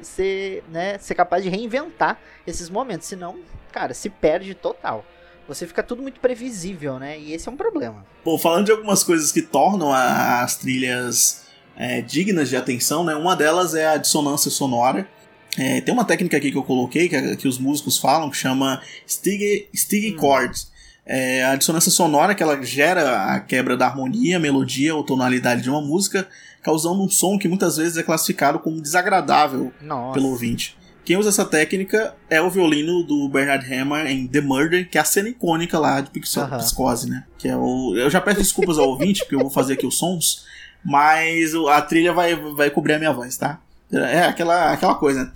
ser, 0.01 0.63
né, 0.71 0.97
ser 0.97 1.13
capaz 1.13 1.43
de 1.43 1.49
reinventar 1.49 2.19
esses 2.47 2.69
momentos. 2.69 3.07
Senão, 3.07 3.37
cara, 3.71 3.93
se 3.93 4.09
perde 4.09 4.55
total. 4.55 5.05
Você 5.47 5.67
fica 5.67 5.83
tudo 5.83 6.01
muito 6.01 6.19
previsível, 6.19 6.97
né? 6.97 7.19
E 7.19 7.33
esse 7.33 7.47
é 7.47 7.51
um 7.51 7.57
problema. 7.57 8.05
Bom, 8.23 8.37
falando 8.37 8.65
de 8.65 8.71
algumas 8.71 9.03
coisas 9.03 9.31
que 9.31 9.41
tornam 9.41 9.91
a, 9.91 10.41
as 10.41 10.55
trilhas 10.55 11.47
é, 11.75 12.01
dignas 12.01 12.49
de 12.49 12.55
atenção, 12.55 13.03
né? 13.03 13.15
Uma 13.15 13.35
delas 13.35 13.75
é 13.75 13.87
a 13.87 13.97
dissonância 13.97 14.49
sonora. 14.49 15.07
É, 15.57 15.81
tem 15.81 15.93
uma 15.93 16.05
técnica 16.05 16.37
aqui 16.37 16.51
que 16.51 16.57
eu 16.57 16.63
coloquei, 16.63 17.09
que, 17.09 17.35
que 17.35 17.47
os 17.47 17.57
músicos 17.57 17.97
falam, 17.97 18.29
que 18.29 18.37
chama 18.37 18.81
Stig, 19.07 19.67
Stig 19.75 20.15
hum. 20.15 20.19
Chords 20.19 20.70
é, 21.05 21.43
a 21.45 21.55
dissonância 21.55 21.91
sonora 21.91 22.35
que 22.35 22.43
ela 22.43 22.61
gera 22.61 23.33
a 23.33 23.39
quebra 23.39 23.75
da 23.75 23.87
harmonia, 23.87 24.39
melodia 24.39 24.95
ou 24.95 25.03
tonalidade 25.03 25.61
de 25.61 25.69
uma 25.69 25.81
música, 25.81 26.27
causando 26.61 27.03
um 27.03 27.09
som 27.09 27.37
que 27.37 27.47
muitas 27.47 27.77
vezes 27.77 27.97
é 27.97 28.03
classificado 28.03 28.59
como 28.59 28.81
desagradável 28.81 29.73
Nossa. 29.81 30.13
pelo 30.13 30.29
ouvinte. 30.29 30.77
Quem 31.03 31.17
usa 31.17 31.29
essa 31.29 31.43
técnica 31.43 32.13
é 32.29 32.39
o 32.39 32.49
violino 32.49 33.03
do 33.03 33.27
Bernard 33.27 33.65
Herrmann 33.71 34.07
em 34.07 34.27
The 34.27 34.41
Murder, 34.41 34.87
que 34.87 34.99
é 34.99 35.01
a 35.01 35.03
cena 35.03 35.29
icônica 35.29 35.79
lá 35.79 35.99
de 35.99 36.11
Pixose, 36.11 36.45
uh 36.45 36.59
-huh. 36.59 37.09
né? 37.09 37.23
Que 37.39 37.47
é 37.47 37.57
o... 37.57 37.95
Eu 37.97 38.09
já 38.09 38.21
peço 38.21 38.39
desculpas 38.39 38.77
ao 38.77 38.87
ouvinte, 38.89 39.21
porque 39.21 39.35
eu 39.35 39.39
vou 39.39 39.49
fazer 39.49 39.73
aqui 39.73 39.85
os 39.85 39.97
sons, 39.97 40.45
Mas 40.83 41.53
a 41.55 41.81
trilha 41.81 42.13
vai, 42.13 42.35
vai 42.35 42.69
cobrir 42.69 42.93
a 42.93 42.99
minha 42.99 43.11
voz, 43.11 43.35
tá? 43.35 43.59
É 43.91 44.23
aquela, 44.23 44.71
aquela 44.71 44.95
coisa. 44.95 45.25
Né? 45.25 45.31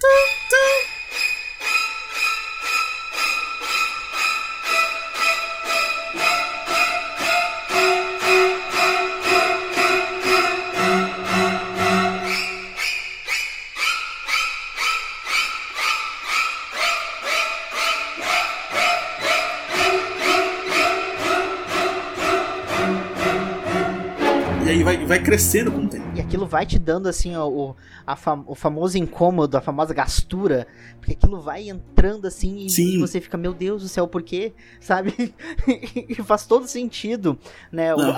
Crescendo 25.36 25.70
com 25.70 25.80
o 25.80 25.88
tempo. 25.90 26.06
E 26.16 26.22
aquilo 26.22 26.46
vai 26.46 26.66
te 26.66 26.80
dando, 26.80 27.08
assim, 27.08 27.36
o, 27.36 27.76
fam 28.16 28.46
o 28.48 28.56
famoso 28.56 28.98
incômodo, 28.98 29.58
a 29.58 29.62
famosa 29.62 29.94
gastura, 29.94 30.66
porque 30.98 31.12
aquilo 31.12 31.42
vai 31.42 31.68
entrando, 31.68 32.26
assim, 32.26 32.66
e, 32.66 32.96
e 32.96 32.98
você 32.98 33.20
fica, 33.20 33.38
meu 33.38 33.54
Deus 33.54 33.82
do 33.82 33.90
céu, 33.90 34.08
por 34.08 34.24
quê? 34.24 34.54
Sabe? 34.80 35.36
e 35.68 36.16
faz 36.24 36.46
todo 36.46 36.66
sentido, 36.68 37.38
né? 37.70 37.94
Uhum. 37.94 38.12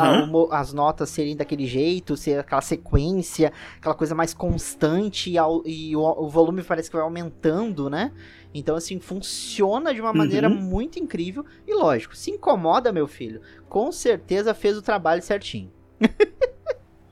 A, 0.52 0.56
a, 0.56 0.60
as 0.60 0.74
notas 0.74 1.10
serem 1.10 1.36
daquele 1.36 1.66
jeito, 1.66 2.16
ser 2.16 2.40
aquela 2.40 2.62
sequência, 2.62 3.52
aquela 3.78 3.96
coisa 3.96 4.14
mais 4.14 4.32
constante, 4.32 5.32
e, 5.32 5.40
ao, 5.40 5.64
e 5.66 5.96
o, 5.96 6.02
o 6.02 6.30
volume 6.30 6.62
parece 6.62 6.88
que 6.88 6.96
vai 6.96 7.04
aumentando, 7.04 7.90
né? 7.90 8.12
Então, 8.54 8.76
assim, 8.76 9.00
funciona 9.00 9.92
de 9.92 10.00
uma 10.00 10.14
maneira 10.14 10.48
uhum. 10.48 10.56
muito 10.56 11.00
incrível. 11.00 11.44
E 11.66 11.74
lógico, 11.74 12.16
se 12.16 12.30
incomoda, 12.30 12.92
meu 12.92 13.08
filho, 13.08 13.42
com 13.68 13.92
certeza 13.92 14.54
fez 14.54 14.78
o 14.78 14.84
trabalho 14.84 15.24
certinho. 15.24 15.72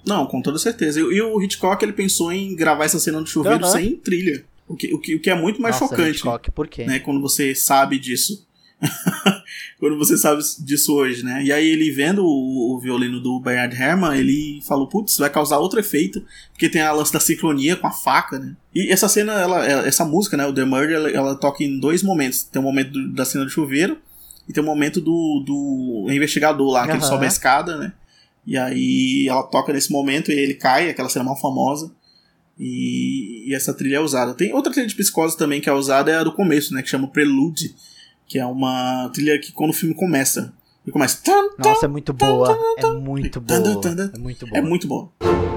Não, 0.05 0.25
com 0.25 0.41
toda 0.41 0.57
certeza. 0.57 0.99
E, 0.99 1.21
o 1.21 1.41
Hitchcock 1.41 1.83
ele 1.83 1.93
pensou 1.93 2.31
em 2.31 2.55
gravar 2.55 2.85
essa 2.85 2.99
cena 2.99 3.19
do 3.19 3.27
chuveiro 3.27 3.65
uhum. 3.65 3.71
sem 3.71 3.95
trilha. 3.95 4.45
O 4.67 4.75
que, 4.75 4.93
o, 4.93 4.99
que, 4.99 5.15
o 5.15 5.19
que 5.19 5.29
é 5.29 5.35
muito 5.35 5.61
mais 5.61 5.79
Nossa, 5.79 5.95
chocante. 5.95 6.17
Hitchcock, 6.17 6.51
por 6.51 6.67
quê? 6.67 6.85
Né, 6.85 6.99
quando 6.99 7.21
você 7.21 7.53
sabe 7.53 7.99
disso. 7.99 8.45
quando 9.79 9.97
você 9.97 10.17
sabe 10.17 10.41
disso 10.59 10.93
hoje, 10.93 11.23
né? 11.23 11.41
E 11.43 11.51
aí 11.51 11.67
ele 11.67 11.91
vendo 11.91 12.25
o, 12.25 12.75
o 12.75 12.79
violino 12.79 13.21
do 13.21 13.39
Bayard 13.39 13.75
Herman, 13.75 14.17
ele 14.17 14.61
falou, 14.67 14.87
putz, 14.87 15.17
vai 15.17 15.29
causar 15.29 15.59
outro 15.59 15.79
efeito, 15.79 16.23
porque 16.51 16.67
tem 16.67 16.81
a 16.81 16.91
lance 16.91 17.13
da 17.13 17.19
sincronia 17.19 17.75
com 17.75 17.87
a 17.87 17.91
faca, 17.91 18.37
né? 18.37 18.55
E 18.73 18.91
essa 18.91 19.07
cena, 19.07 19.33
ela, 19.33 19.65
essa 19.65 20.03
música, 20.03 20.35
né, 20.35 20.45
o 20.45 20.53
The 20.53 20.65
Murder, 20.65 20.95
ela, 20.95 21.09
ela 21.09 21.35
toca 21.35 21.63
em 21.63 21.79
dois 21.79 22.03
momentos. 22.03 22.43
Tem 22.43 22.61
o 22.61 22.65
um 22.65 22.67
momento 22.67 22.91
do, 22.91 23.13
da 23.13 23.23
cena 23.23 23.45
do 23.45 23.49
chuveiro 23.49 23.97
e 24.47 24.53
tem 24.53 24.61
o 24.61 24.65
um 24.65 24.69
momento 24.69 24.99
do, 24.99 25.43
do 25.45 26.07
investigador 26.11 26.69
lá, 26.69 26.83
que 26.83 26.91
uhum. 26.91 26.97
ele 26.97 27.05
sobe 27.05 27.25
a 27.25 27.29
escada, 27.29 27.77
né? 27.77 27.93
E 28.45 28.57
aí 28.57 29.27
ela 29.27 29.43
toca 29.43 29.73
nesse 29.73 29.91
momento 29.91 30.31
e 30.31 30.35
ele 30.35 30.53
cai, 30.53 30.89
aquela 30.89 31.09
cena 31.09 31.25
mal 31.25 31.39
famosa. 31.39 31.91
E, 32.57 33.49
e, 33.49 33.55
essa 33.55 33.73
trilha 33.73 33.97
é 33.97 33.99
usada. 33.99 34.33
Tem 34.33 34.53
outra 34.53 34.71
trilha 34.71 34.87
de 34.87 34.95
psicose 34.95 35.37
também 35.37 35.59
que 35.59 35.69
é 35.69 35.73
usada, 35.73 36.11
é 36.11 36.15
a 36.15 36.23
do 36.23 36.33
começo, 36.33 36.73
né? 36.73 36.81
Que 36.81 36.89
chama 36.89 37.07
Prelude, 37.07 37.75
que 38.27 38.39
é 38.39 38.45
uma 38.45 39.09
trilha 39.13 39.39
que 39.39 39.51
quando 39.51 39.71
o 39.71 39.73
filme 39.73 39.95
começa. 39.95 40.53
Ele 40.85 40.93
começa. 40.93 41.19
Nossa, 41.57 41.85
é 41.85 41.89
muito 41.89 42.13
boa. 42.13 42.57
É 42.77 42.85
muito 42.85 43.41
boa. 43.41 43.59
É 44.13 44.17
muito 44.17 44.45
boa. 44.45 44.57
É 44.57 44.61
muito 44.61 44.87
boa. 44.87 45.54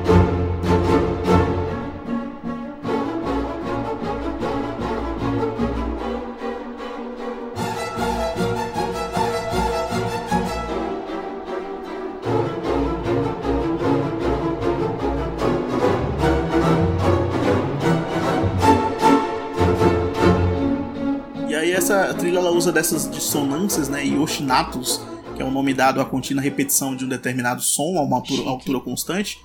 Essa 21.90 22.12
trilha 22.12 22.38
ela 22.38 22.50
usa 22.50 22.70
dessas 22.70 23.10
dissonâncias, 23.10 23.88
né, 23.88 24.04
e 24.04 24.14
ostinatos, 24.18 25.00
que 25.34 25.40
é 25.40 25.44
o 25.44 25.50
nome 25.50 25.72
dado 25.72 26.02
à 26.02 26.04
contínua 26.04 26.42
repetição 26.42 26.94
de 26.94 27.06
um 27.06 27.08
determinado 27.08 27.62
som 27.62 27.96
a 27.96 28.02
uma 28.02 28.16
altura, 28.16 28.46
altura 28.46 28.80
constante, 28.80 29.40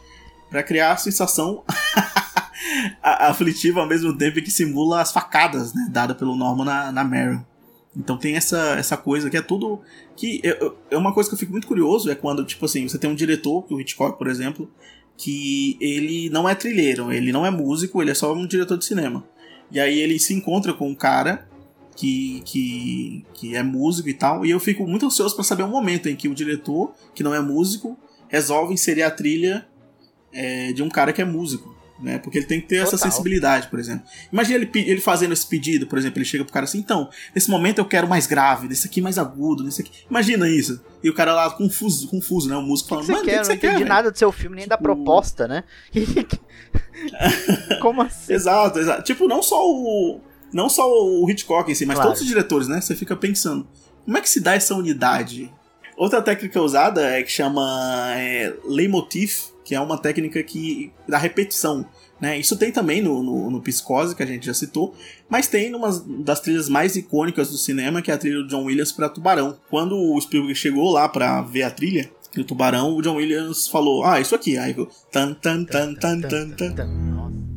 para 0.50 0.62
criar 0.62 0.92
a 0.92 0.98
sensação 0.98 1.64
aflitiva 3.02 3.80
ao 3.80 3.88
mesmo 3.88 4.16
tempo 4.18 4.42
que 4.42 4.52
simula 4.52 5.00
as 5.00 5.14
facadas, 5.14 5.74
né, 5.74 5.88
dada 5.90 6.14
pelo 6.14 6.36
Norman 6.36 6.66
na, 6.66 6.92
na 6.92 7.04
Meryl. 7.06 7.46
Então 7.96 8.18
tem 8.18 8.36
essa, 8.36 8.76
essa 8.78 8.98
coisa 8.98 9.30
que 9.30 9.38
é 9.38 9.42
tudo. 9.42 9.80
que 10.18 10.42
é, 10.44 10.72
é 10.92 10.98
uma 10.98 11.14
coisa 11.14 11.30
que 11.30 11.36
eu 11.36 11.40
fico 11.40 11.54
muito 11.54 11.68
curioso, 11.68 12.12
é 12.12 12.16
quando, 12.16 12.44
tipo 12.44 12.66
assim, 12.66 12.86
você 12.90 12.98
tem 12.98 13.10
um 13.10 13.16
diretor, 13.16 13.66
o 13.70 13.80
Hitchcock, 13.80 14.18
por 14.18 14.28
exemplo, 14.28 14.70
que 15.16 15.78
ele 15.80 16.30
não 16.30 16.50
é 16.50 16.56
trilheiro, 16.56 17.10
ele 17.10 17.32
não 17.32 17.46
é 17.46 17.50
músico, 17.50 18.02
ele 18.02 18.12
é 18.12 18.16
só 18.16 18.34
um 18.34 18.46
diretor 18.46 18.78
de 18.78 18.84
cinema. 18.84 19.24
E 19.72 19.80
aí 19.80 19.98
ele 20.00 20.20
se 20.20 20.34
encontra 20.34 20.74
com 20.74 20.90
um 20.90 20.96
cara 20.96 21.48
que, 21.96 22.42
que, 22.46 23.26
que 23.34 23.56
é 23.56 23.64
músico 23.64 24.10
e 24.10 24.14
tal, 24.14 24.46
e 24.46 24.52
eu 24.52 24.60
fico 24.60 24.86
muito 24.88 25.06
ansioso 25.06 25.36
para 25.36 25.44
saber 25.44 25.64
o 25.64 25.68
um 25.68 25.70
momento 25.70 26.10
em 26.10 26.16
que 26.16 26.28
o 26.28 26.36
diretor, 26.36 26.94
que 27.14 27.24
não 27.24 27.34
é 27.34 27.40
músico, 27.40 27.98
resolve 28.28 28.74
inserir 28.74 29.04
a 29.04 29.12
trilha 29.12 29.66
é, 30.32 30.74
de 30.74 30.82
um 30.82 30.90
cara 30.90 31.14
que 31.14 31.22
é 31.22 31.26
músico. 31.26 31.74
Né? 32.02 32.18
Porque 32.18 32.40
ele 32.40 32.48
tem 32.48 32.60
que 32.60 32.68
ter 32.68 32.84
Total. 32.84 32.96
essa 32.96 32.98
sensibilidade, 32.98 33.68
por 33.68 33.80
exemplo. 33.80 34.04
Imagina 34.32 34.58
ele, 34.58 34.70
ele 34.74 35.00
fazendo 35.00 35.32
esse 35.32 35.48
pedido, 35.48 35.88
por 35.88 35.98
exemplo, 35.98 36.18
ele 36.18 36.26
chega 36.26 36.44
pro 36.44 36.52
cara 36.52 36.66
assim, 36.66 36.80
então, 36.80 37.10
nesse 37.34 37.50
momento 37.50 37.78
eu 37.78 37.86
quero 37.86 38.10
mais 38.10 38.28
grave, 38.28 38.68
nesse 38.68 38.88
aqui 38.88 39.00
mais 39.00 39.18
agudo, 39.18 39.64
nesse 39.64 39.84
aqui. 39.84 39.92
Imagina 40.10 40.50
isso. 40.50 40.84
E 41.02 41.10
o 41.10 41.14
cara 41.14 41.34
lá 41.34 41.50
confuso, 41.52 42.08
confuso, 42.10 42.50
né? 42.50 42.58
O 42.58 42.62
músico 42.62 42.90
falando, 42.90 43.06
que, 43.06 43.14
que, 43.14 43.38
você 43.38 43.56
quer? 43.56 43.68
Não 43.68 43.74
entendi 43.76 43.90
nada 43.90 44.12
do 44.12 44.18
seu 44.18 44.32
filme, 44.32 44.56
nem 44.56 44.64
tipo... 44.64 44.72
da 44.72 44.78
proposta, 44.78 45.48
né? 45.48 45.64
Como 47.80 48.02
assim? 48.02 48.34
exato, 48.34 48.80
exato. 48.80 49.04
Tipo, 49.04 49.28
não 49.28 49.42
só 49.42 49.64
o 49.64 50.20
não 50.54 50.70
só 50.70 50.88
o 50.88 51.30
Hitchcock 51.30 51.70
em 51.72 51.76
si, 51.76 51.86
mas 51.86 51.96
claro. 51.96 52.10
todos 52.10 52.22
os 52.22 52.28
diretores, 52.28 52.68
né? 52.68 52.80
Você 52.80 52.96
fica 52.96 53.16
pensando, 53.16 53.68
como 54.06 54.18
é 54.18 54.22
que 54.22 54.30
se 54.30 54.40
dá 54.40 54.54
essa 54.54 54.76
unidade? 54.76 55.52
Outra 55.98 56.22
técnica 56.22 56.62
usada 56.62 57.02
é 57.02 57.24
que 57.24 57.32
chama 57.32 58.14
é, 58.16 58.54
leitmotiv, 58.66 59.54
que 59.64 59.76
é 59.76 59.80
uma 59.80 59.98
técnica 59.98 60.42
que 60.44 60.92
da 61.08 61.18
repetição. 61.18 61.86
Né? 62.20 62.40
Isso 62.40 62.56
tem 62.56 62.72
também 62.72 63.02
no, 63.02 63.22
no, 63.22 63.52
no, 63.52 63.62
Psicose, 63.62 64.16
que 64.16 64.24
a 64.24 64.26
gente 64.26 64.46
já 64.46 64.54
citou, 64.54 64.96
mas 65.28 65.48
tem 65.48 65.70
numa 65.70 65.90
das 66.20 66.40
trilhas 66.40 66.70
mais 66.70 66.96
icônicas 66.96 67.50
do 67.50 67.58
cinema, 67.58 68.02
que 68.02 68.10
é 68.10 68.14
a 68.14 68.18
trilha 68.18 68.38
do 68.38 68.48
John 68.48 68.64
Williams 68.64 68.92
para 68.92 69.10
Tubarão. 69.10 69.58
Quando 69.70 69.96
o 69.98 70.20
Spielberg 70.22 70.56
chegou 70.56 70.92
lá 70.92 71.10
para 71.10 71.42
ver 71.42 71.64
a 71.64 71.72
trilha 71.72 72.10
do 72.34 72.44
Tubarão, 72.44 72.96
o 72.96 73.02
John 73.02 73.16
Williams 73.16 73.68
falou: 73.68 74.04
Ah, 74.04 74.20
isso 74.22 74.34
aqui. 74.34 74.58
Aí, 74.58 74.74
tan, 75.12 75.34
tan, 75.34 75.66
tan, 75.66 75.94
tan, 75.96 76.22
tan, 76.22 76.50
tan. 76.52 76.74
tan. 76.74 77.53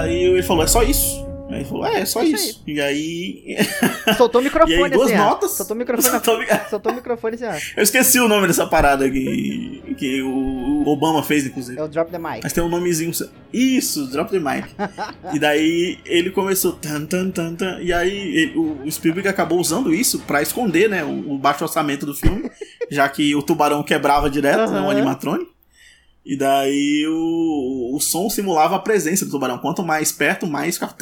Aí 0.00 0.24
ele 0.24 0.42
falou, 0.42 0.64
é 0.64 0.66
só 0.66 0.82
isso? 0.82 1.24
Aí 1.48 1.56
ele 1.56 1.64
falou, 1.64 1.86
é, 1.86 2.00
é 2.00 2.04
só 2.04 2.20
é 2.20 2.26
isso. 2.26 2.50
isso. 2.50 2.62
E 2.66 2.80
aí. 2.80 3.56
Soltou 4.16 4.40
o 4.40 4.44
microfone, 4.44 4.74
e 4.80 4.84
aí, 4.84 4.90
duas 4.90 5.08
assim, 5.08 5.16
notas. 5.16 5.50
Soltou 5.52 5.74
o 5.74 5.78
microfone. 5.78 6.10
Soltou, 6.24 6.46
soltou 6.70 6.92
o 6.92 6.94
microfone 6.96 7.34
assim, 7.36 7.72
Eu 7.76 7.82
esqueci 7.82 8.18
o 8.18 8.28
nome 8.28 8.46
dessa 8.46 8.66
parada 8.66 9.08
que, 9.08 9.94
que 9.96 10.22
o 10.22 10.84
Obama 10.86 11.22
fez, 11.22 11.46
inclusive. 11.46 11.78
É 11.78 11.82
o 11.82 11.88
Drop 11.88 12.10
the 12.10 12.18
Mic. 12.18 12.40
Mas 12.42 12.52
tem 12.52 12.62
um 12.64 12.68
nomezinho. 12.68 13.12
Isso, 13.52 14.06
Drop 14.10 14.30
the 14.30 14.40
Mic. 14.40 14.68
e 15.32 15.38
daí 15.38 15.98
ele 16.04 16.30
começou. 16.30 16.72
Tan, 16.72 17.06
tan, 17.06 17.30
tan, 17.30 17.54
tan, 17.54 17.80
e 17.80 17.92
aí 17.92 18.36
ele, 18.36 18.58
o 18.58 18.90
Spielberg 18.90 19.28
acabou 19.28 19.60
usando 19.60 19.94
isso 19.94 20.18
pra 20.20 20.42
esconder, 20.42 20.88
né? 20.88 21.04
O, 21.04 21.34
o 21.34 21.38
baixo 21.38 21.62
orçamento 21.62 22.04
do 22.04 22.14
filme. 22.14 22.50
já 22.90 23.08
que 23.08 23.34
o 23.34 23.42
tubarão 23.42 23.82
quebrava 23.82 24.28
direto, 24.28 24.70
uhum. 24.70 24.86
né, 24.86 24.90
animatrônico. 24.90 25.53
E 26.24 26.38
daí 26.38 27.04
o, 27.06 27.94
o 27.94 28.00
som 28.00 28.30
simulava 28.30 28.76
a 28.76 28.78
presença 28.78 29.24
do 29.24 29.30
tubarão. 29.30 29.58
Quanto 29.58 29.82
mais 29.82 30.10
perto, 30.10 30.46
mais 30.46 30.76
ficava. 30.76 30.96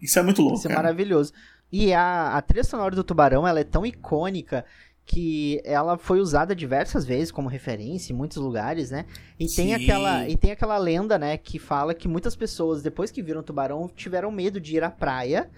Isso 0.00 0.18
é 0.18 0.22
muito 0.22 0.40
louco. 0.42 0.58
Isso 0.58 0.68
é 0.68 0.74
maravilhoso. 0.74 1.32
E 1.70 1.92
a, 1.92 2.36
a 2.36 2.40
trilha 2.42 2.64
sonora 2.64 2.94
do 2.94 3.04
tubarão 3.04 3.46
ela 3.46 3.60
é 3.60 3.64
tão 3.64 3.84
icônica 3.84 4.64
que 5.04 5.60
ela 5.64 5.96
foi 5.96 6.20
usada 6.20 6.54
diversas 6.54 7.04
vezes 7.04 7.32
como 7.32 7.48
referência 7.48 8.12
em 8.12 8.16
muitos 8.16 8.36
lugares, 8.36 8.90
né? 8.90 9.06
E 9.40 9.46
tem 9.46 9.74
aquela 9.74 10.28
e 10.28 10.36
tem 10.36 10.50
aquela 10.50 10.76
lenda, 10.76 11.18
né, 11.18 11.38
que 11.38 11.58
fala 11.58 11.94
que 11.94 12.06
muitas 12.06 12.36
pessoas 12.36 12.82
depois 12.82 13.10
que 13.10 13.22
viram 13.22 13.40
o 13.40 13.42
tubarão 13.42 13.90
tiveram 13.96 14.30
medo 14.30 14.60
de 14.60 14.76
ir 14.76 14.84
à 14.84 14.90
praia 14.90 15.48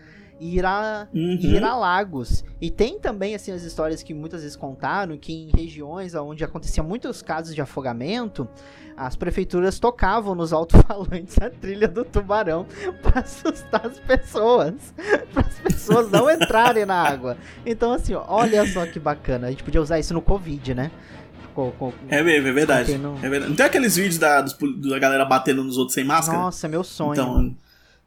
ir 0.40 0.64
a, 0.64 1.06
uhum. 1.12 1.38
ir 1.38 1.62
a 1.62 1.76
lagos. 1.76 2.42
E 2.60 2.70
tem 2.70 2.98
também 2.98 3.34
assim 3.34 3.52
as 3.52 3.62
histórias 3.62 4.02
que 4.02 4.14
muitas 4.14 4.42
vezes 4.42 4.56
contaram 4.56 5.16
que 5.18 5.32
em 5.32 5.50
regiões 5.54 6.14
onde 6.14 6.42
acontecia 6.42 6.82
muitos 6.82 7.20
casos 7.20 7.54
de 7.54 7.60
afogamento, 7.60 8.48
as 8.96 9.14
prefeituras 9.16 9.78
tocavam 9.78 10.34
nos 10.34 10.52
alto-falantes 10.52 11.36
a 11.40 11.50
trilha 11.50 11.86
do 11.86 12.04
tubarão 12.04 12.66
para 13.02 13.20
assustar 13.20 13.86
as 13.86 13.98
pessoas, 14.00 14.94
para 15.32 15.46
as 15.46 15.58
pessoas 15.60 16.10
não 16.10 16.30
entrarem 16.30 16.86
na 16.86 16.96
água. 16.96 17.36
Então 17.64 17.92
assim, 17.92 18.14
olha 18.14 18.66
só 18.66 18.86
que 18.86 18.98
bacana. 18.98 19.48
A 19.48 19.50
gente 19.50 19.62
podia 19.62 19.80
usar 19.80 19.98
isso 19.98 20.14
no 20.14 20.22
Covid, 20.22 20.74
né? 20.74 20.90
Com, 21.54 21.72
com, 21.72 21.92
é 22.08 22.22
mesmo, 22.22 22.48
é 22.48 22.52
verdade. 22.52 22.96
Não... 22.96 23.16
é 23.16 23.28
verdade. 23.28 23.48
Não 23.48 23.56
tem 23.56 23.66
aqueles 23.66 23.96
vídeos 23.96 24.18
da, 24.18 24.40
dos, 24.40 24.56
da 24.88 24.98
galera 24.98 25.24
batendo 25.24 25.64
nos 25.64 25.76
outros 25.76 25.94
sem 25.94 26.04
máscara? 26.04 26.38
Nossa, 26.38 26.68
meu 26.68 26.84
sonho. 26.84 27.12
Então, 27.12 27.56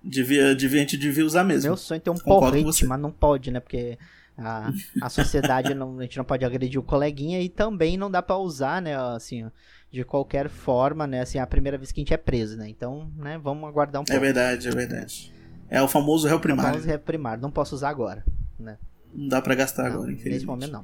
devia, 0.04 0.56
devia, 0.56 0.80
a 0.80 0.82
gente 0.82 0.98
devia 0.98 1.26
usar 1.26 1.44
mesmo. 1.44 1.70
Meu 1.70 1.78
sonho 1.78 1.98
é 1.98 2.00
ter 2.00 2.10
um 2.10 2.16
porrete, 2.16 2.86
mas 2.86 3.00
não 3.00 3.12
pode, 3.12 3.52
né? 3.52 3.60
Porque 3.60 3.98
a, 4.38 4.72
a 5.02 5.10
sociedade, 5.10 5.74
não, 5.76 6.00
a 6.00 6.04
gente 6.04 6.18
não 6.18 6.26
pode 6.26 6.44
agredir 6.44 6.80
o 6.80 6.84
coleguinha 6.84 7.42
e 7.42 7.50
também 7.50 7.98
não 7.98 8.12
dá 8.12 8.22
para 8.22 8.38
usar, 8.38 8.82
né? 8.82 8.96
Assim, 8.96 9.50
de 9.92 10.04
qualquer 10.04 10.50
forma, 10.50 11.08
né? 11.08 11.22
Assim, 11.22 11.38
é 11.38 11.42
a 11.42 11.48
primeira 11.48 11.78
vez 11.78 11.92
que 11.92 12.00
a 12.00 12.02
gente 12.02 12.14
é 12.14 12.18
preso, 12.18 12.58
né? 12.58 12.68
Então, 12.68 13.12
né? 13.16 13.40
Vamos 13.42 13.68
aguardar 13.68 14.02
um 14.02 14.04
é 14.04 14.08
pouco. 14.08 14.18
É 14.18 14.20
verdade, 14.20 14.68
é 14.68 14.72
verdade. 14.72 15.34
É 15.70 15.82
o 15.82 15.88
famoso 15.88 16.28
réu 16.28 16.40
primário. 16.40 16.70
O 16.70 16.74
famoso 16.74 16.88
réu 16.88 17.00
primário. 17.00 17.42
Não 17.42 17.52
posso 17.52 17.76
usar 17.76 17.90
agora, 17.90 18.24
né? 18.60 18.78
Não 19.14 19.28
dá 19.28 19.42
pra 19.42 19.54
gastar 19.54 19.84
não, 19.84 19.92
agora, 19.92 20.12
infelizmente. 20.12 20.34
Nesse 20.34 20.72
momento, 20.72 20.72
não. 20.72 20.84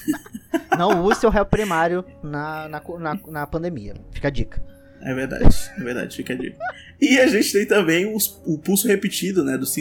não 0.78 1.04
use 1.04 1.20
seu 1.20 1.30
réu 1.30 1.44
primário 1.44 2.04
na, 2.22 2.68
na, 2.68 2.82
na, 2.98 3.20
na, 3.28 3.46
pandemia. 3.46 3.94
Fica 4.12 4.28
a 4.28 4.30
dica. 4.30 4.62
É 5.02 5.14
verdade, 5.14 5.70
é 5.76 5.82
verdade, 5.82 6.16
fica 6.16 6.34
a 6.34 6.36
dica. 6.36 6.58
E 7.00 7.18
a 7.18 7.26
gente 7.26 7.52
tem 7.52 7.66
também 7.66 8.14
os, 8.14 8.40
o 8.44 8.58
pulso 8.58 8.86
repetido, 8.86 9.42
né, 9.42 9.56
dos, 9.56 9.72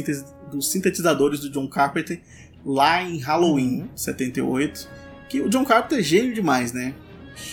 sintetizadores 0.71 1.41
do 1.41 1.49
John 1.49 1.67
Carpenter 1.67 2.21
lá 2.65 3.03
em 3.03 3.17
Halloween 3.17 3.81
uhum. 3.81 3.89
78. 3.95 4.87
Que 5.27 5.41
o 5.41 5.49
John 5.49 5.65
Carpenter 5.65 5.99
é 5.99 6.01
gênio 6.01 6.33
demais, 6.33 6.71
né? 6.71 6.93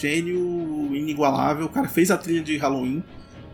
Gênio 0.00 0.94
inigualável. 0.94 1.66
O 1.66 1.68
cara 1.68 1.88
fez 1.88 2.10
a 2.10 2.16
trilha 2.16 2.42
de 2.42 2.56
Halloween. 2.56 3.02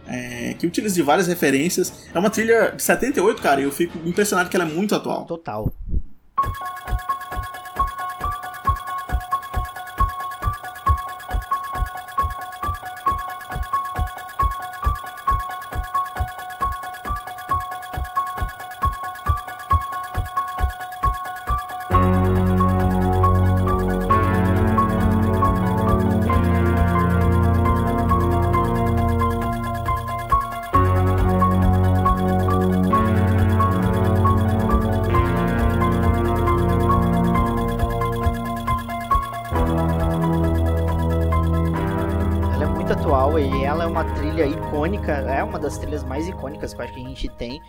É, 0.06 0.54
que 0.58 0.66
utiliza 0.66 0.94
de 0.94 1.02
várias 1.02 1.26
referências. 1.26 2.08
É 2.14 2.18
uma 2.18 2.30
trilha 2.30 2.72
de 2.76 2.82
78, 2.82 3.40
cara, 3.40 3.60
e 3.60 3.64
eu 3.64 3.72
fico 3.72 3.98
impressionado 4.06 4.50
que 4.50 4.56
ela 4.56 4.68
é 4.68 4.72
muito 4.72 4.94
atual. 4.94 5.24
Total. 5.24 5.72
Icônica, 44.82 45.12
é 45.12 45.44
uma 45.44 45.60
das 45.60 45.78
trilhas 45.78 46.02
mais 46.02 46.26
icônicas 46.26 46.74
que 46.74 46.80
eu 46.80 46.84
acho 46.84 46.92
que 46.92 47.00
a 47.00 47.08
gente 47.08 47.28
tem, 47.28 47.62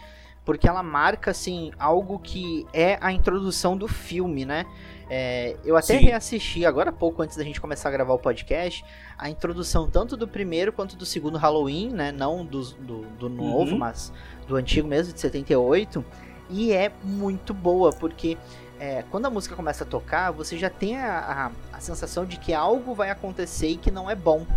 porque 0.43 0.67
ela 0.67 0.82
marca 0.82 1.30
assim 1.30 1.71
algo 1.78 2.17
que 2.17 2.65
é 2.73 2.97
a 2.99 3.12
introdução 3.12 3.78
do 3.78 3.88
filme, 3.88 4.45
né? 4.45 4.65
É, 5.12 5.56
eu 5.63 5.78
até 5.78 5.99
Sim. 5.99 6.06
reassisti 6.06 6.65
agora 6.65 6.91
pouco 6.91 7.21
antes 7.21 7.38
da 7.38 7.43
gente 7.43 7.62
começar 7.62 7.89
a 7.89 7.91
gravar 7.91 8.13
o 8.13 8.17
podcast 8.17 8.84
a 9.15 9.30
introdução 9.30 9.88
tanto 9.88 10.17
do 10.17 10.28
primeiro 10.28 10.73
quanto 10.73 10.95
do 10.95 11.06
segundo 11.06 11.38
Halloween, 11.38 11.89
né? 11.89 12.12
Não 12.12 12.43
do, 12.43 12.63
do, 12.73 13.02
do 13.19 13.30
novo, 13.30 13.73
uhum. 13.73 13.78
mas 13.78 14.12
do 14.47 14.56
antigo 14.56 14.88
mesmo 14.88 15.13
de 15.13 15.19
78. 15.19 16.04
E 16.49 16.73
é 16.73 16.91
muito 17.04 17.54
boa, 17.54 17.91
porque 17.91 18.39
é, 18.80 19.04
quando 19.12 19.28
a 19.28 19.30
música 19.30 19.56
começa 19.56 19.84
a 19.84 19.88
tocar, 19.88 20.32
você 20.32 20.58
já 20.58 20.69
tem 20.69 20.97
a, 20.97 21.52
a, 21.71 21.78
a 21.78 21.80
sensação 21.80 22.26
de 22.26 22.38
que 22.38 22.56
algo 22.56 22.95
vai 22.95 23.12
acontecer 23.12 23.67
e 23.67 23.78
que 23.78 23.91
não 23.91 24.10
é 24.10 24.15
bom 24.15 24.47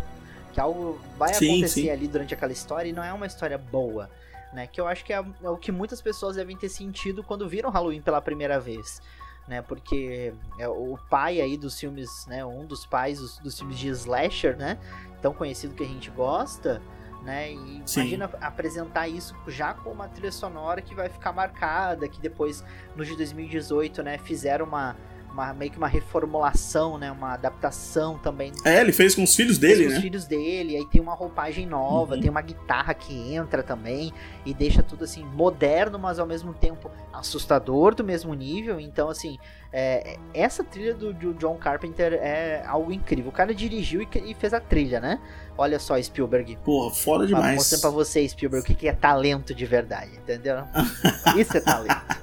que 0.57 0.61
algo 0.61 0.99
vai 1.19 1.35
sim, 1.35 1.51
acontecer 1.51 1.83
sim. 1.83 1.91
ali 1.91 2.09
durante 2.09 2.33
aquela 2.33 2.51
história 2.51 2.89
e 2.89 2.93
não 2.93 3.05
é 3.05 3.13
uma 3.13 3.27
história 3.27 3.59
boa, 3.59 4.09
né? 4.55 4.67
Que 4.67 4.81
eu 4.81 4.89
acho 4.89 5.05
que 5.05 5.13
é, 5.13 5.23
é, 5.43 5.51
o 5.51 5.59
que 5.59 5.71
muitas 5.71 6.01
pessoas 6.01 6.37
devem 6.37 6.57
ter 6.57 6.71
sentido 6.71 7.23
quando 7.23 7.47
viram 7.47 7.69
Halloween 7.69 8.01
pela 8.01 8.23
primeira 8.23 8.59
vez, 8.59 9.03
né? 9.47 9.61
Porque 9.61 10.33
é 10.59 10.67
o 10.67 10.99
pai 11.11 11.43
aí 11.43 11.59
dos 11.59 11.79
filmes, 11.79 12.25
né? 12.27 12.43
Um 12.43 12.65
dos 12.65 12.87
pais 12.87 13.21
dos, 13.21 13.39
dos 13.39 13.59
filmes 13.59 13.79
de 13.79 13.89
slasher, 13.89 14.57
né? 14.57 14.79
Tão 15.21 15.35
conhecido 15.35 15.75
que 15.75 15.83
a 15.83 15.87
gente 15.87 16.11
gosta, 16.11 16.81
né? 17.23 17.53
E 17.53 17.83
Sim. 17.85 18.01
imagina 18.01 18.31
apresentar 18.41 19.09
isso 19.09 19.37
já 19.47 19.75
com 19.75 19.91
uma 19.91 20.09
trilha 20.09 20.33
sonora 20.33 20.81
que 20.81 20.95
vai 20.95 21.11
ficar 21.11 21.35
marcada, 21.35 22.09
que 22.09 22.19
depois 22.19 22.65
no 22.97 23.05
de 23.05 23.15
2018, 23.15 24.03
né, 24.03 24.17
fizeram 24.17 24.65
uma 24.65 24.97
uma, 25.37 25.53
meio 25.53 25.71
que 25.71 25.77
uma 25.77 25.87
reformulação, 25.87 26.97
né? 26.97 27.13
Uma 27.13 27.35
adaptação 27.35 28.19
também. 28.19 28.53
É, 28.65 28.81
ele 28.81 28.93
fez 28.93 29.15
com 29.15 29.23
os 29.23 29.37
filhos 29.37 29.59
dele, 29.59 29.85
com 29.85 29.91
né? 29.91 29.97
os 29.97 30.03
filhos 30.03 30.25
dele, 30.25 30.77
aí 30.77 30.87
tem 30.87 31.01
uma 31.01 31.15
roupagem 31.15 31.67
nova, 31.67 32.15
uhum. 32.15 32.21
tem 32.21 32.31
uma 32.31 32.41
guitarra 32.41 32.95
que 32.95 33.35
entra 33.35 33.63
também 33.63 34.13
e 34.47 34.55
deixa 34.55 34.83
tudo 34.83 35.05
assim 35.05 35.23
moderno, 35.25 35.99
mas 35.99 36.19
ao 36.19 36.27
mesmo 36.27 36.55
tempo 36.55 36.91
assustador 37.13 37.95
do 37.95 38.03
mesmo 38.03 38.33
nível. 38.33 38.81
Então, 38.81 39.11
assim, 39.11 39.37
é, 39.71 40.17
essa 40.33 40.65
trilha 40.65 40.95
do, 40.95 41.13
do, 41.13 41.35
John 41.35 41.57
Carpenter 41.57 42.15
é 42.15 42.65
algo 42.67 42.91
incrível. 42.91 43.29
O 43.29 43.33
cara 43.33 43.55
dirigiu 43.55 44.01
e, 44.01 44.09
e 44.25 44.35
fez 44.35 44.55
a 44.55 44.61
trilha, 44.61 45.01
né? 45.01 45.21
Olha 45.59 45.79
só, 45.79 46.01
Spielberg. 46.01 46.57
Porra, 46.65 46.95
fora 46.95 47.27
demais. 47.27 47.57
Mostrando 47.57 47.81
pra 47.83 47.91
você, 47.91 48.27
Spielberg, 48.27 48.65
o 48.65 48.67
que, 48.67 48.75
que 48.75 48.89
é 48.89 48.93
talento 48.93 49.55
de 49.55 49.67
verdade, 49.67 50.13
entendeu? 50.17 50.65
Isso 51.37 51.57
é 51.59 51.61
talento. 51.61 52.17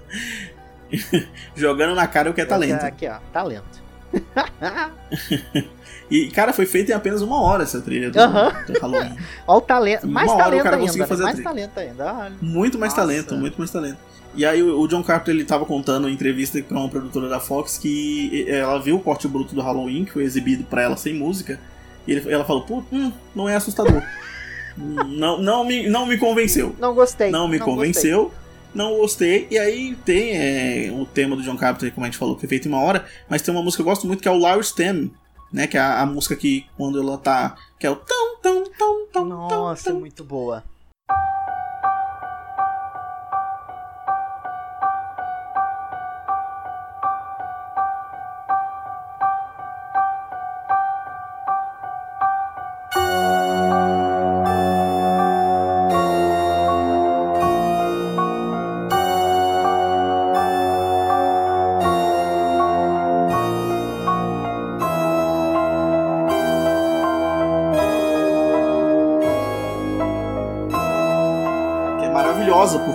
Jogando 1.56 1.96
na 1.96 2.08
cara 2.08 2.30
o 2.30 2.34
que 2.34 2.42
é 2.42 2.46
talento. 2.46 2.84
Aqui, 2.84 3.08
ó, 3.08 3.18
talento. 3.32 3.84
e, 6.10 6.28
cara, 6.30 6.54
foi 6.54 6.66
feita 6.66 6.92
em 6.92 6.96
apenas 6.96 7.22
uma 7.22 7.42
hora 7.42 7.64
essa 7.64 7.82
trilha 7.82 8.12
do, 8.12 8.20
uh 8.20 8.22
-huh. 8.22 8.66
do 8.66 8.80
Halloween. 8.80 9.18
Olha 9.48 9.58
o 9.58 9.62
talento. 9.62 10.08
Mais 10.08 10.30
uma 10.30 10.38
talento 10.38 10.54
hora 10.54 10.62
o 10.62 10.64
cara 10.64 10.76
ainda, 10.76 10.88
conseguiu 10.88 11.08
fazer 11.08 11.24
mais 11.24 11.40
talento 11.40 11.80
ainda. 11.80 12.32
Muito 12.42 12.78
mais 12.78 12.94
Nossa. 12.94 13.02
talento, 13.02 13.36
muito 13.36 13.58
mais 13.58 13.72
talento. 13.72 13.98
E 14.36 14.46
aí 14.46 14.64
o 14.64 14.88
John 14.88 15.04
Carpenter 15.04 15.36
ele 15.36 15.46
tava 15.46 15.64
contando 15.64 16.10
em 16.10 16.14
entrevista 16.14 16.60
com 16.64 16.74
uma 16.74 16.90
produtora 16.90 17.30
da 17.30 17.40
Fox 17.40 17.78
que 17.78 18.46
ela 18.50 18.80
viu 18.80 18.96
o 18.96 19.00
corte 19.00 19.28
bruto 19.28 19.54
do 19.54 19.62
Halloween, 19.62 20.06
que 20.06 20.12
foi 20.12 20.24
exibido 20.24 20.64
para 20.64 20.82
ela 20.82 20.98
sem 20.98 21.14
música, 21.14 21.60
e 22.08 22.14
ele, 22.14 22.32
ela 22.32 22.44
falou, 22.44 22.64
pô, 22.64 22.84
hum, 22.92 23.12
não 23.36 23.48
é 23.48 23.56
assustador. 23.56 24.02
não, 24.76 25.40
não, 25.40 25.64
me, 25.64 25.88
não 25.88 26.08
me 26.08 26.18
convenceu. 26.18 26.76
Não 26.80 26.96
gostei. 26.96 27.30
Não 27.30 27.48
me 27.48 27.60
não 27.60 27.66
convenceu. 27.66 28.24
Gostei 28.24 28.43
não 28.74 28.98
gostei. 28.98 29.48
E 29.50 29.58
aí 29.58 29.96
tem 30.06 30.32
é, 30.36 30.92
o 30.92 31.06
tema 31.06 31.36
do 31.36 31.44
John 31.44 31.58
Carpenter, 31.58 31.94
como 31.94 32.06
a 32.06 32.10
gente 32.10 32.18
falou, 32.18 32.36
que 32.36 32.42
foi 32.42 32.50
feito 32.50 32.68
em 32.68 32.72
uma 32.72 32.82
hora, 32.82 33.06
mas 33.30 33.42
tem 33.42 33.54
uma 33.54 33.64
música 33.64 33.84
que 33.84 33.88
eu 33.88 33.92
gosto 33.92 34.08
muito 34.08 34.22
que 34.22 34.28
é 34.28 34.32
o 34.32 34.38
Lauer 34.38 34.64
Stem, 34.64 35.12
né? 35.52 35.68
Que 35.68 35.78
é 35.78 35.82
a, 35.82 36.02
a, 36.02 36.06
música 36.06 36.36
que 36.36 36.66
quando 36.78 37.00
ela 37.00 37.18
tá. 37.18 37.56
Que 37.80 37.88
é 37.88 37.90
o 37.90 37.96
tão, 37.96 38.38
tão, 38.42 38.64
tão, 38.72 39.08
tão. 39.12 39.26
Nossa, 39.26 39.92
tão, 39.92 40.00
muito 40.00 40.24
boa. 40.24 40.64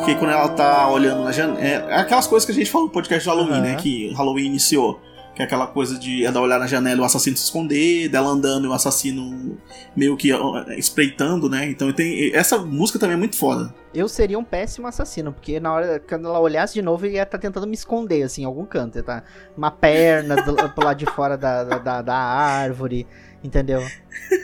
Porque 0.08 0.14
quando 0.14 0.30
ela 0.30 0.48
tá 0.48 0.88
olhando 0.88 1.22
na 1.24 1.32
janela. 1.32 1.60
É, 1.60 1.72
é, 1.74 1.96
aquelas 1.96 2.26
coisas 2.26 2.46
que 2.46 2.52
a 2.52 2.54
gente 2.54 2.70
falou 2.70 2.86
no 2.86 2.92
podcast 2.92 3.22
de 3.22 3.28
Halloween, 3.28 3.56
uhum. 3.56 3.60
né? 3.60 3.76
Que 3.76 4.10
Halloween 4.14 4.46
iniciou. 4.46 5.00
Que 5.34 5.42
é 5.42 5.44
aquela 5.44 5.66
coisa 5.66 5.98
de 5.98 6.24
ela 6.24 6.40
olhar 6.40 6.58
na 6.58 6.66
janela 6.66 6.98
e 6.98 7.00
o 7.00 7.04
assassino 7.04 7.36
se 7.36 7.44
esconder, 7.44 8.08
dela 8.08 8.28
andando 8.28 8.64
e 8.64 8.68
o 8.68 8.72
assassino 8.72 9.56
meio 9.94 10.16
que 10.16 10.30
espreitando, 10.76 11.48
né? 11.48 11.68
Então 11.68 11.92
tem. 11.92 12.34
Essa 12.34 12.58
música 12.58 12.98
também 12.98 13.14
é 13.14 13.18
muito 13.18 13.36
foda. 13.36 13.72
Eu 13.94 14.08
seria 14.08 14.38
um 14.38 14.42
péssimo 14.42 14.86
assassino, 14.86 15.32
porque 15.32 15.60
na 15.60 15.72
hora 15.72 16.00
quando 16.00 16.26
ela 16.26 16.40
olhasse 16.40 16.74
de 16.74 16.82
novo, 16.82 17.06
ele 17.06 17.16
ia 17.16 17.22
estar 17.22 17.38
tá 17.38 17.42
tentando 17.42 17.66
me 17.66 17.74
esconder, 17.74 18.22
assim, 18.22 18.42
em 18.42 18.44
algum 18.46 18.64
canto. 18.64 18.96
Ia 18.96 19.02
tá 19.02 19.22
uma 19.56 19.70
perna 19.70 20.36
do, 20.36 20.54
pro 20.70 20.84
lado 20.84 20.96
de 20.96 21.06
fora 21.06 21.36
da, 21.36 21.64
da, 21.64 22.02
da 22.02 22.16
árvore. 22.16 23.06
Entendeu? 23.42 23.87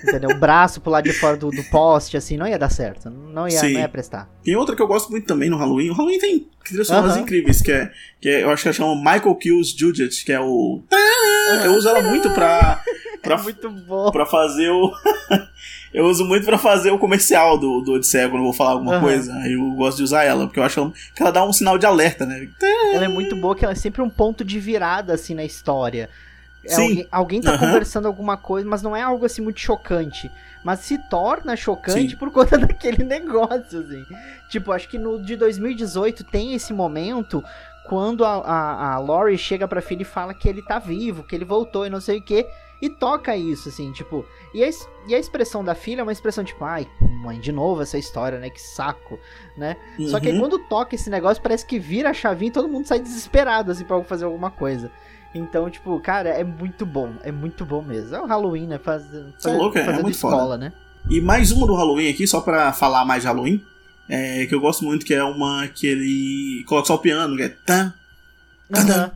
Entendeu? 0.05 0.31
O 0.31 0.39
braço 0.39 0.81
pro 0.81 0.91
lado 0.91 1.05
de 1.05 1.13
fora 1.13 1.37
do, 1.37 1.51
do 1.51 1.65
poste, 1.65 2.17
assim, 2.17 2.37
não 2.37 2.47
ia 2.47 2.59
dar 2.59 2.71
certo. 2.71 3.11
Não 3.11 3.49
ia, 3.49 3.61
não 3.61 3.69
ia 3.69 3.89
prestar. 3.89 4.31
Tem 4.43 4.55
outra 4.55 4.77
que 4.77 4.83
eu 4.83 4.87
gosto 4.87 5.11
muito 5.11 5.27
também 5.27 5.51
no 5.51 5.57
Halloween. 5.57 5.91
O 5.91 5.95
Halloween 5.95 6.19
tem 6.19 6.49
trilhas 6.65 6.87
sonoras 6.87 7.17
incríveis, 7.17 7.61
que 7.61 7.73
é, 7.73 7.91
que 8.21 8.29
é, 8.29 8.43
eu 8.45 8.51
acho 8.51 8.63
que 8.63 8.69
ela 8.69 8.75
chama 8.75 8.95
Michael 8.97 9.35
Kills 9.35 9.75
Judith, 9.77 10.25
que 10.25 10.33
é 10.33 10.41
o. 10.41 10.83
Eu 11.65 11.75
uso 11.75 11.89
ela 11.89 12.03
muito 12.03 12.31
pra. 12.31 12.83
pra 13.21 13.35
é 13.35 13.43
muito 13.43 13.69
bom. 13.69 14.11
Pra 14.13 14.25
fazer 14.25 14.71
o. 14.71 14.93
eu 15.93 16.05
uso 16.05 16.25
muito 16.25 16.47
pra 16.47 16.57
fazer 16.57 16.93
o 16.93 16.99
comercial 16.99 17.59
do, 17.59 17.81
do 17.81 17.93
Odisseia 17.95 18.29
quando 18.29 18.43
eu 18.43 18.45
vou 18.45 18.53
falar 18.53 18.73
alguma 18.73 19.01
coisa. 19.01 19.35
Aí 19.39 19.55
eu 19.55 19.71
gosto 19.73 19.99
de 19.99 20.05
usar 20.05 20.23
ela, 20.23 20.47
porque 20.47 20.61
eu 20.61 20.65
acho 20.65 20.93
que 21.15 21.23
ela 21.23 21.33
dá 21.33 21.45
um 21.45 21.53
sinal 21.53 21.77
de 21.77 21.85
alerta, 21.85 22.25
né? 22.25 22.49
Ela 22.95 23.07
é 23.07 23.09
muito 23.09 23.35
boa, 23.35 23.57
que 23.57 23.65
ela 23.65 23.73
é 23.73 23.77
sempre 23.77 24.01
um 24.03 24.09
ponto 24.09 24.45
de 24.45 24.61
virada, 24.61 25.15
assim, 25.15 25.35
na 25.35 25.45
história. 25.45 26.09
É 26.66 26.74
alguém, 26.74 27.09
alguém 27.11 27.40
tá 27.40 27.53
uhum. 27.53 27.59
conversando 27.59 28.07
alguma 28.07 28.37
coisa, 28.37 28.68
mas 28.68 28.83
não 28.83 28.96
é 28.96 29.03
algo 29.03 29.27
assim 29.27 29.42
muito 29.42 29.61
chocante. 29.61 30.31
Mas 30.64 30.81
se 30.81 30.98
torna 31.09 31.57
chocante 31.57 32.11
Sim. 32.11 32.16
por 32.16 32.31
conta 32.31 32.57
daquele 32.59 33.05
negócio, 33.05 33.81
assim. 33.81 34.05
Tipo, 34.48 34.72
acho 34.72 34.88
que 34.88 34.98
no 34.98 35.22
de 35.22 35.37
2018 35.37 36.24
tem 36.24 36.55
esse 36.55 36.72
momento 36.72 37.44
quando 37.85 38.24
a, 38.24 38.37
a, 38.37 38.94
a 38.94 38.98
Laurie 38.98 39.37
chega 39.37 39.68
pra 39.68 39.83
filha 39.83 40.03
e 40.03 40.07
fala 40.07 40.33
que 40.33 40.48
ele 40.48 40.62
tá 40.62 40.79
vivo, 40.79 41.22
que 41.22 41.35
ele 41.35 41.44
voltou 41.44 41.87
e 41.87 41.90
não 41.90 42.00
sei 42.00 42.18
o 42.18 42.22
que. 42.22 42.46
E 42.81 42.88
toca 42.90 43.37
isso, 43.37 43.68
assim, 43.68 43.92
tipo. 43.92 44.27
E 44.53 44.62
a, 44.62 44.68
e 45.07 45.14
a 45.14 45.18
expressão 45.18 45.64
da 45.64 45.74
filha 45.74 46.00
é 46.00 46.03
uma 46.03 46.12
expressão 46.12 46.44
tipo, 46.44 46.64
ai, 46.64 46.87
mãe, 47.00 47.40
de 47.40 47.53
novo 47.53 47.83
essa 47.83 47.96
história, 47.96 48.38
né? 48.38 48.50
Que 48.50 48.61
saco, 48.61 49.18
né? 49.57 49.77
Uhum. 49.98 50.09
Só 50.09 50.20
que 50.20 50.29
aí 50.29 50.35
uhum. 50.35 50.40
quando 50.40 50.59
toca 50.59 50.94
esse 50.94 51.09
negócio, 51.09 51.42
parece 51.42 51.64
que 51.64 51.79
vira 51.79 52.11
a 52.11 52.14
chavinha 52.14 52.48
e 52.48 52.53
todo 52.53 52.68
mundo 52.68 52.87
sai 52.87 52.98
desesperado, 52.98 53.70
assim, 53.70 53.85
pra 53.85 54.03
fazer 54.03 54.24
alguma 54.24 54.50
coisa. 54.50 54.90
Então, 55.35 55.68
tipo, 55.68 55.99
cara, 56.01 56.29
é 56.31 56.44
muito 56.44 56.87
bom. 56.87 57.12
É 57.23 57.33
muito 57.33 57.64
bom 57.64 57.83
mesmo. 57.83 58.14
É 58.14 58.20
o 58.20 58.27
Halloween, 58.27 58.68
né? 58.68 58.79
Faz, 58.79 59.03
faz, 59.40 59.55
é 59.55 59.59
louco, 59.59 59.77
é, 59.77 59.83
é 59.83 59.92
muito 59.94 60.11
escola, 60.11 60.37
foda. 60.37 60.59
né? 60.59 60.73
E 61.11 61.20
mais 61.20 61.51
uma 61.51 61.66
do 61.66 61.75
Halloween 61.75 62.09
aqui, 62.09 62.27
só 62.27 62.40
pra 62.40 62.73
falar 62.73 63.05
mais 63.05 63.23
de 63.23 63.27
Halloween. 63.27 63.62
É, 64.09 64.47
que 64.47 64.55
eu 64.55 64.61
gosto 64.61 64.85
muito, 64.85 65.05
que 65.05 65.14
é 65.14 65.25
uma 65.25 65.66
que 65.66 65.87
ele 65.87 66.64
coloca 66.66 66.87
só 66.87 66.94
o 66.94 66.99
piano, 66.99 67.37
que 67.37 67.42
é. 67.42 67.49
Tan, 67.49 67.92
tan, 68.70 68.87
tan, 68.87 69.12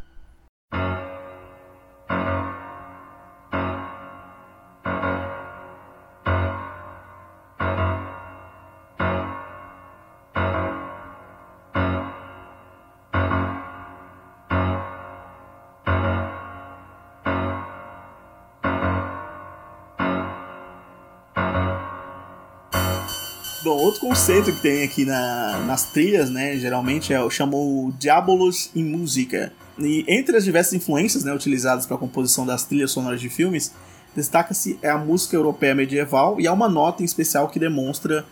outro 23.98 24.00
conceito 24.00 24.52
que 24.52 24.61
tem 24.61 24.84
aqui 24.84 25.04
na, 25.04 25.58
nas 25.66 25.84
trilhas, 25.90 26.30
né, 26.30 26.56
geralmente 26.56 27.12
é 27.12 27.30
chamou 27.30 27.92
Diabolos 27.98 28.70
em 28.74 28.84
música. 28.84 29.52
E 29.78 30.04
entre 30.08 30.37
as 30.37 30.44
diversas 30.44 30.72
influências, 30.74 31.24
né, 31.24 31.32
utilizadas 31.32 31.84
para 31.84 31.96
a 31.96 31.98
composição 31.98 32.46
das 32.46 32.64
trilhas 32.64 32.92
sonoras 32.92 33.20
de 33.20 33.28
filmes, 33.28 33.74
destaca-se 34.14 34.78
a 34.84 34.96
música 34.96 35.37
europeia 35.37 35.74
medieval 35.74 36.40
e 36.40 36.46
há 36.46 36.52
uma 36.52 36.68
nota 36.68 37.02
em 37.02 37.04
especial 37.04 37.48
que 37.48 37.58
demonstra 37.58 38.24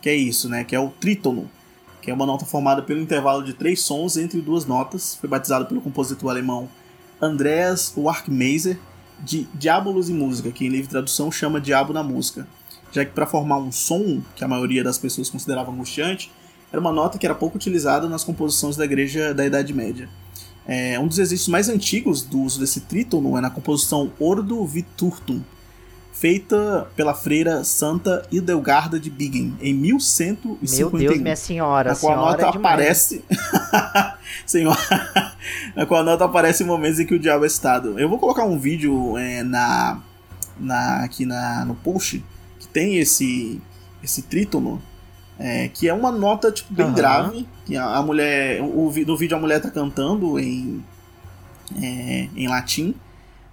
que 0.00 0.08
é 0.08 0.14
isso, 0.14 0.48
né, 0.48 0.64
que 0.64 0.76
é 0.76 0.80
o 0.80 0.90
trítono, 0.90 1.50
que 2.02 2.10
é 2.10 2.14
uma 2.14 2.26
nota 2.26 2.44
formada 2.44 2.82
pelo 2.82 3.00
intervalo 3.00 3.42
de 3.42 3.54
três 3.54 3.80
sons 3.80 4.16
entre 4.16 4.40
duas 4.40 4.66
notas. 4.66 5.14
Foi 5.14 5.28
batizado 5.28 5.66
pelo 5.66 5.80
compositor 5.80 6.30
alemão 6.30 6.68
Andreas 7.20 7.94
Warkmeiser 7.96 8.78
de 9.20 9.48
Diabolos 9.54 10.10
em 10.10 10.14
música, 10.14 10.50
que 10.50 10.66
em 10.66 10.68
livre 10.68 10.90
tradução 10.90 11.32
chama 11.32 11.60
Diabo 11.60 11.92
na 11.92 12.02
música 12.02 12.46
já 12.94 13.04
que 13.04 13.10
para 13.10 13.26
formar 13.26 13.58
um 13.58 13.72
som 13.72 14.22
que 14.36 14.44
a 14.44 14.48
maioria 14.48 14.84
das 14.84 14.96
pessoas 14.96 15.28
considerava 15.28 15.72
angustiante, 15.72 16.30
era 16.70 16.80
uma 16.80 16.92
nota 16.92 17.18
que 17.18 17.26
era 17.26 17.34
pouco 17.34 17.56
utilizada 17.56 18.08
nas 18.08 18.22
composições 18.22 18.76
da 18.76 18.84
igreja 18.84 19.34
da 19.34 19.44
Idade 19.44 19.74
Média. 19.74 20.08
É, 20.66 20.98
um 20.98 21.08
dos 21.08 21.18
registros 21.18 21.48
mais 21.48 21.68
antigos 21.68 22.22
do 22.22 22.40
uso 22.40 22.60
desse 22.60 22.82
trítono 22.82 23.36
é 23.36 23.40
na 23.40 23.50
composição 23.50 24.12
Ordo 24.18 24.64
Viturtum, 24.64 25.42
feita 26.12 26.88
pela 26.94 27.14
freira 27.14 27.64
Santa 27.64 28.26
Idelgarda 28.30 28.98
de 28.98 29.10
Bingen, 29.10 29.56
em 29.60 29.74
1151. 29.74 30.78
Meu 30.78 30.98
Deus, 30.98 31.20
minha 31.20 31.36
senhora, 31.36 31.90
na 31.90 31.96
qual 31.96 32.12
a 32.12 32.16
nota 32.16 32.46
é 32.46 32.48
aparece. 32.48 33.24
senhora, 34.46 34.78
na 35.74 35.84
qual 35.84 36.00
a 36.00 36.04
nota 36.04 36.24
aparece 36.24 36.62
em 36.62 36.66
momentos 36.66 37.00
em 37.00 37.06
que 37.06 37.14
o 37.14 37.18
diabo 37.18 37.42
é 37.44 37.48
estado. 37.48 37.98
Eu 37.98 38.08
vou 38.08 38.18
colocar 38.18 38.44
um 38.44 38.58
vídeo 38.58 39.18
é, 39.18 39.42
na, 39.42 40.00
na, 40.58 41.04
aqui 41.04 41.26
na, 41.26 41.64
no 41.64 41.74
post 41.74 42.24
tem 42.74 42.98
esse 42.98 43.62
esse 44.02 44.20
trítono, 44.20 44.82
é, 45.38 45.68
que 45.68 45.88
é 45.88 45.94
uma 45.94 46.12
nota 46.12 46.52
tipo 46.52 46.74
bem 46.74 46.84
uhum. 46.84 46.92
grave, 46.92 47.48
que 47.64 47.74
a, 47.74 47.96
a, 47.96 48.02
mulher, 48.02 48.60
o, 48.60 48.92
no 49.06 49.16
vídeo 49.16 49.34
a 49.34 49.40
mulher 49.40 49.62
tá 49.62 49.70
cantando 49.70 50.38
em 50.38 50.84
é, 51.80 52.28
em 52.36 52.46
latim. 52.46 52.94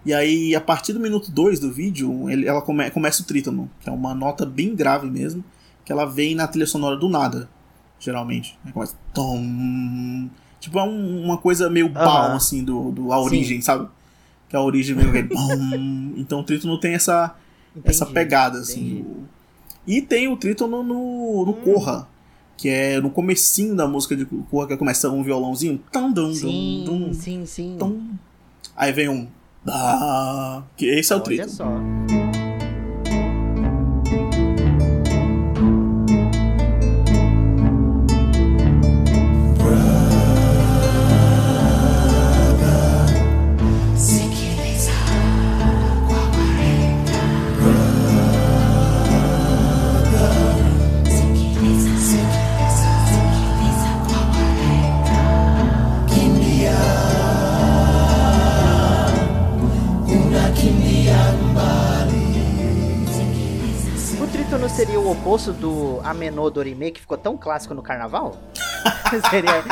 E 0.04 0.14
aí, 0.14 0.56
a 0.56 0.60
partir 0.60 0.94
do 0.94 1.00
minuto 1.00 1.32
2 1.32 1.60
do 1.60 1.72
vídeo, 1.72 2.30
ele, 2.30 2.48
ela 2.48 2.62
come, 2.62 2.90
começa 2.90 3.22
o 3.22 3.26
trítono, 3.26 3.70
que 3.80 3.88
é 3.88 3.92
uma 3.92 4.16
nota 4.16 4.46
bem 4.46 4.76
grave 4.76 5.10
mesmo, 5.10 5.44
que 5.86 5.92
ela 5.92 6.06
vem 6.06 6.34
na 6.36 6.48
trilha 6.48 6.66
sonora 6.66 6.98
do 6.98 7.08
nada, 7.08 7.48
geralmente. 8.00 8.58
Começa. 8.74 8.96
Tom, 9.14 10.28
tipo, 10.60 10.80
é 10.80 10.84
um, 10.84 11.24
uma 11.24 11.38
coisa 11.38 11.70
meio 11.70 11.86
uhum. 11.86 11.94
bal, 11.94 12.32
assim, 12.32 12.64
do, 12.64 12.92
do 12.92 13.14
a 13.14 13.22
origem, 13.22 13.58
Sim. 13.58 13.62
sabe? 13.62 13.88
Que 14.50 14.56
a 14.56 14.62
origem 14.62 14.96
meio 14.96 15.12
que. 15.12 15.20
então 16.18 16.40
o 16.40 16.44
trítono 16.44 16.80
tem 16.80 16.96
essa, 16.96 17.36
Entendi, 17.76 17.90
essa 17.90 18.06
pegada, 18.06 18.60
assim. 18.60 19.06
E 19.88 20.02
tem 20.02 20.28
o 20.28 20.38
trítono 20.38 20.84
no, 20.84 21.46
no 21.46 21.52
hum. 21.52 21.62
Corra, 21.64 22.08
que 22.58 22.70
é 22.70 23.00
no 23.00 23.10
comecinho 23.10 23.76
da 23.76 23.88
música 23.88 24.16
de 24.16 24.26
Corra, 24.26 24.68
que 24.68 24.78
começa 24.78 25.10
um 25.10 25.24
violãozinho. 25.24 25.82
Tum, 25.92 26.12
dum, 26.12 26.34
sim, 26.34 26.84
dum, 26.86 27.14
sim, 27.14 27.46
sim. 27.46 27.76
Tum. 27.80 28.12
Aí 28.76 28.92
vem 28.92 29.10
um... 29.10 29.28
Ah, 29.68 30.64
que 30.76 30.86
esse 30.86 31.14
é 31.14 31.16
o 31.16 31.20
Olha 31.20 31.26
trítono. 31.26 31.50
Só. 31.50 32.51
Seria 65.32 65.52
o 65.52 65.52
oposto 65.52 65.54
do 65.54 66.02
Amenô 66.04 66.50
Dorime, 66.50 66.92
que 66.92 67.00
ficou 67.00 67.18
tão 67.18 67.38
clássico 67.38 67.74
no 67.74 67.82
carnaval? 67.82 68.42
seria 69.30 69.64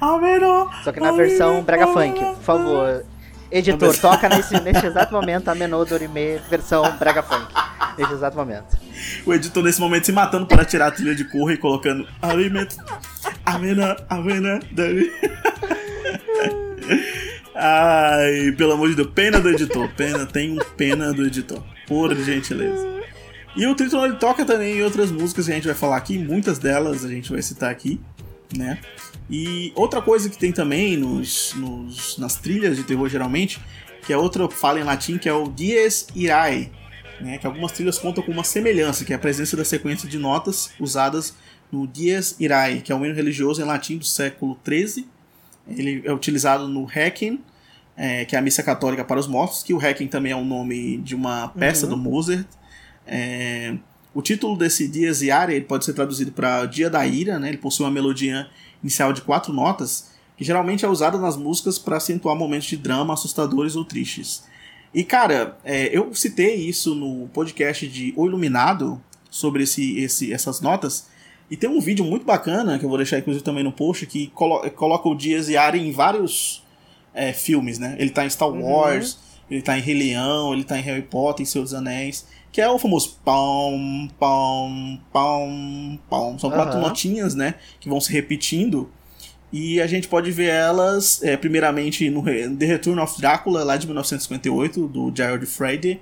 Amenô! 0.00 0.70
Só 0.82 0.92
que 0.92 1.00
na 1.00 1.12
versão 1.12 1.62
Brega 1.62 1.86
Funk, 1.88 2.18
por 2.18 2.42
favor. 2.42 3.04
Editor, 3.50 3.96
toca 3.98 4.28
nesse, 4.28 4.56
exato 4.86 5.12
momento 5.12 5.48
Amenô 5.48 5.84
Dorime, 5.84 6.38
versão 6.48 6.82
Brega 6.98 7.22
Funk. 7.22 7.52
Nesse 7.98 8.12
exato 8.12 8.36
momento. 8.36 8.76
O 9.24 9.32
editor 9.32 9.62
nesse 9.62 9.80
momento 9.80 10.06
se 10.06 10.12
matando 10.12 10.46
para 10.46 10.64
tirar 10.64 10.88
a 10.88 10.90
trilha 10.90 11.14
de 11.14 11.24
corra 11.24 11.52
e 11.52 11.56
colocando 11.56 12.06
Alimento. 12.20 12.76
Amena, 13.44 13.96
Amena, 14.08 14.60
Dorime. 14.70 15.10
Ai, 17.54 18.52
pelo 18.56 18.72
amor 18.72 18.90
de 18.90 18.96
Deus, 18.96 19.08
pena 19.14 19.40
do 19.40 19.48
editor. 19.48 19.88
Pena, 19.96 20.26
tem 20.26 20.52
um 20.52 20.58
pena 20.76 21.12
do 21.12 21.24
editor. 21.24 21.62
Por 21.86 22.14
gentileza. 22.14 22.95
E 23.56 23.66
o 23.66 23.74
Triton 23.74 24.04
ele 24.04 24.16
toca 24.16 24.44
também 24.44 24.76
em 24.76 24.82
outras 24.82 25.10
músicas 25.10 25.46
que 25.46 25.52
a 25.52 25.54
gente 25.54 25.66
vai 25.66 25.74
falar 25.74 25.96
aqui, 25.96 26.18
muitas 26.18 26.58
delas 26.58 27.04
a 27.04 27.08
gente 27.08 27.32
vai 27.32 27.40
citar 27.40 27.70
aqui, 27.70 27.98
né? 28.54 28.78
E 29.30 29.72
outra 29.74 30.02
coisa 30.02 30.28
que 30.28 30.36
tem 30.36 30.52
também 30.52 30.96
nos, 30.96 31.54
nos, 31.54 32.18
nas 32.18 32.36
trilhas 32.36 32.76
de 32.76 32.84
terror 32.84 33.08
geralmente, 33.08 33.58
que 34.06 34.12
é 34.12 34.16
outra 34.16 34.48
fala 34.50 34.78
em 34.78 34.84
latim, 34.84 35.16
que 35.16 35.28
é 35.28 35.32
o 35.32 35.48
Dies 35.48 36.06
Irae, 36.14 36.70
né? 37.20 37.38
Que 37.38 37.46
algumas 37.46 37.72
trilhas 37.72 37.98
contam 37.98 38.22
com 38.22 38.30
uma 38.30 38.44
semelhança, 38.44 39.04
que 39.06 39.12
é 39.14 39.16
a 39.16 39.18
presença 39.18 39.56
da 39.56 39.64
sequência 39.64 40.06
de 40.06 40.18
notas 40.18 40.70
usadas 40.78 41.34
no 41.72 41.86
Dies 41.86 42.36
Irae, 42.38 42.82
que 42.82 42.92
é 42.92 42.94
um 42.94 43.04
hino 43.06 43.14
religioso 43.14 43.62
em 43.62 43.64
latim 43.64 43.96
do 43.96 44.04
século 44.04 44.58
XIII. 44.64 45.08
Ele 45.66 46.02
é 46.04 46.12
utilizado 46.12 46.68
no 46.68 46.84
Requiem, 46.84 47.40
é, 47.96 48.26
que 48.26 48.36
é 48.36 48.38
a 48.38 48.42
missa 48.42 48.62
católica 48.62 49.02
para 49.02 49.18
os 49.18 49.26
mortos, 49.26 49.62
que 49.62 49.72
o 49.72 49.78
Requiem 49.78 50.08
também 50.08 50.32
é 50.32 50.36
o 50.36 50.44
nome 50.44 50.98
de 50.98 51.14
uma 51.14 51.48
peça 51.48 51.86
uhum. 51.86 51.92
do 51.92 51.96
Mozart, 51.96 52.46
é, 53.06 53.76
o 54.14 54.22
título 54.22 54.56
desse 54.56 54.88
Dias 54.88 55.22
Irae 55.22 55.60
pode 55.60 55.84
ser 55.84 55.92
traduzido 55.92 56.32
para 56.32 56.66
Dia 56.66 56.88
da 56.88 57.06
Ira, 57.06 57.38
né? 57.38 57.48
ele 57.48 57.58
possui 57.58 57.84
uma 57.84 57.92
melodia 57.92 58.48
inicial 58.82 59.12
de 59.12 59.20
quatro 59.20 59.52
notas, 59.52 60.10
que 60.36 60.44
geralmente 60.44 60.84
é 60.84 60.88
usada 60.88 61.18
nas 61.18 61.36
músicas 61.36 61.78
para 61.78 61.96
acentuar 61.96 62.36
momentos 62.36 62.66
de 62.66 62.76
drama 62.76 63.14
assustadores 63.14 63.76
ou 63.76 63.84
tristes. 63.84 64.44
E, 64.94 65.04
cara, 65.04 65.58
é, 65.64 65.96
eu 65.96 66.14
citei 66.14 66.54
isso 66.54 66.94
no 66.94 67.28
podcast 67.28 67.86
de 67.86 68.14
O 68.16 68.26
Iluminado, 68.26 69.00
sobre 69.30 69.64
esse, 69.64 69.98
esse, 69.98 70.32
essas 70.32 70.60
notas, 70.60 71.06
e 71.50 71.56
tem 71.56 71.68
um 71.68 71.80
vídeo 71.80 72.04
muito 72.04 72.24
bacana, 72.24 72.78
que 72.78 72.84
eu 72.84 72.88
vou 72.88 72.98
deixar 72.98 73.18
inclusive 73.18 73.44
também 73.44 73.62
no 73.62 73.70
post, 73.70 74.06
que 74.06 74.28
colo 74.28 74.68
coloca 74.70 75.08
o 75.08 75.14
Dias 75.14 75.48
e 75.48 75.56
Ari 75.56 75.78
em 75.78 75.92
vários 75.92 76.64
é, 77.14 77.32
filmes, 77.32 77.78
né? 77.78 77.96
Ele 77.98 78.10
tá 78.10 78.24
em 78.24 78.30
Star 78.30 78.48
uhum. 78.48 78.62
Wars, 78.62 79.12
uhum. 79.12 79.18
ele 79.50 79.62
tá 79.62 79.78
em 79.78 79.80
Rei 79.80 79.94
Leão, 79.94 80.52
ele 80.52 80.64
tá 80.64 80.78
em 80.78 80.82
Harry 80.82 81.02
Potter, 81.02 81.42
em 81.42 81.46
Seus 81.46 81.72
Anéis, 81.72 82.26
que 82.56 82.60
é 82.62 82.70
o 82.70 82.78
famoso 82.78 83.18
pão, 83.22 84.08
pão, 84.18 84.98
pão, 85.12 86.00
pão. 86.08 86.38
São 86.38 86.50
quatro 86.50 86.76
uhum. 86.76 86.80
notinhas, 86.80 87.34
né? 87.34 87.56
Que 87.78 87.86
vão 87.86 88.00
se 88.00 88.10
repetindo. 88.10 88.90
E 89.52 89.78
a 89.78 89.86
gente 89.86 90.08
pode 90.08 90.30
ver 90.30 90.48
elas, 90.48 91.22
é, 91.22 91.36
primeiramente, 91.36 92.08
no 92.08 92.24
The 92.24 92.64
Return 92.64 92.98
of 92.98 93.20
Drácula, 93.20 93.62
lá 93.62 93.76
de 93.76 93.86
1958, 93.86 94.88
do 94.88 95.12
Gerald 95.14 95.44
Friday, 95.44 96.00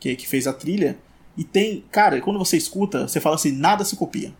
que, 0.00 0.16
que 0.16 0.26
fez 0.26 0.48
a 0.48 0.52
trilha. 0.52 0.98
E 1.36 1.44
tem, 1.44 1.84
cara, 1.92 2.20
quando 2.20 2.36
você 2.36 2.56
escuta, 2.56 3.06
você 3.06 3.20
fala 3.20 3.36
assim, 3.36 3.52
nada 3.52 3.84
se 3.84 3.94
copia. 3.94 4.32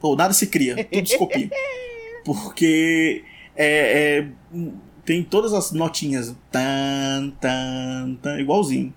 Ou 0.00 0.16
nada 0.16 0.32
se 0.32 0.46
cria, 0.46 0.82
tudo 0.82 1.06
se 1.06 1.18
copia. 1.18 1.50
Porque 2.24 3.24
é, 3.54 4.24
é, 4.24 4.26
tem 5.04 5.22
todas 5.22 5.52
as 5.52 5.70
notinhas, 5.70 6.34
tan, 6.50 7.30
tan, 7.38 8.14
tan, 8.22 8.40
igualzinho. 8.40 8.94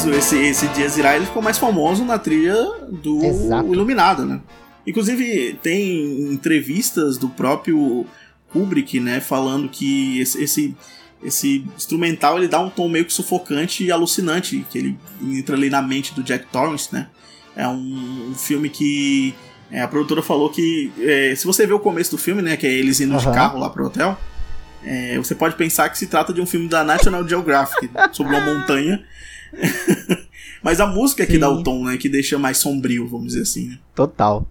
Isso, 0.00 0.10
esse, 0.10 0.36
esse 0.36 0.68
Dias 0.68 0.96
Irae 0.96 1.16
ele 1.16 1.26
ficou 1.26 1.42
mais 1.42 1.58
famoso 1.58 2.04
na 2.04 2.18
trilha 2.18 2.56
do 2.90 3.22
Exato. 3.22 3.70
Iluminado, 3.72 4.24
né? 4.24 4.40
Inclusive, 4.86 5.58
tem 5.62 6.32
entrevistas 6.32 7.18
do 7.18 7.28
próprio 7.28 8.06
Kubrick, 8.50 8.98
né, 8.98 9.20
falando 9.20 9.68
que 9.68 10.18
esse, 10.18 10.42
esse, 10.42 10.76
esse, 11.22 11.66
instrumental 11.76 12.38
ele 12.38 12.48
dá 12.48 12.58
um 12.60 12.70
tom 12.70 12.88
meio 12.88 13.04
que 13.04 13.12
sufocante 13.12 13.84
e 13.84 13.92
alucinante, 13.92 14.64
que 14.70 14.78
ele 14.78 14.98
entra 15.22 15.54
ali 15.54 15.68
na 15.68 15.82
mente 15.82 16.14
do 16.14 16.22
Jack 16.22 16.46
Torrance, 16.46 16.88
né? 16.92 17.08
É 17.54 17.68
um, 17.68 18.30
um 18.30 18.34
filme 18.34 18.70
que 18.70 19.34
é, 19.70 19.82
a 19.82 19.88
produtora 19.88 20.22
falou 20.22 20.48
que 20.48 20.90
é, 20.98 21.34
se 21.34 21.46
você 21.46 21.66
vê 21.66 21.74
o 21.74 21.78
começo 21.78 22.12
do 22.12 22.18
filme, 22.18 22.40
né, 22.40 22.56
que 22.56 22.66
é 22.66 22.72
eles 22.72 23.00
indo 23.00 23.12
uhum. 23.12 23.18
de 23.18 23.26
carro 23.26 23.58
lá 23.58 23.68
pro 23.68 23.84
hotel, 23.84 24.18
é, 24.82 25.18
você 25.18 25.34
pode 25.34 25.56
pensar 25.56 25.90
que 25.90 25.98
se 25.98 26.06
trata 26.06 26.32
de 26.32 26.40
um 26.40 26.46
filme 26.46 26.68
da 26.68 26.82
National 26.82 27.28
Geographic 27.28 27.90
sobre 28.12 28.34
uma 28.34 28.40
montanha 28.40 29.04
Mas 30.62 30.80
a 30.80 30.86
música 30.86 31.22
é 31.22 31.26
que 31.26 31.38
dá 31.38 31.50
o 31.50 31.62
tom, 31.62 31.84
né? 31.84 31.96
Que 31.96 32.08
deixa 32.08 32.38
mais 32.38 32.58
sombrio, 32.58 33.08
vamos 33.08 33.28
dizer 33.28 33.42
assim. 33.42 33.68
Né? 33.68 33.78
Total. 33.94 34.46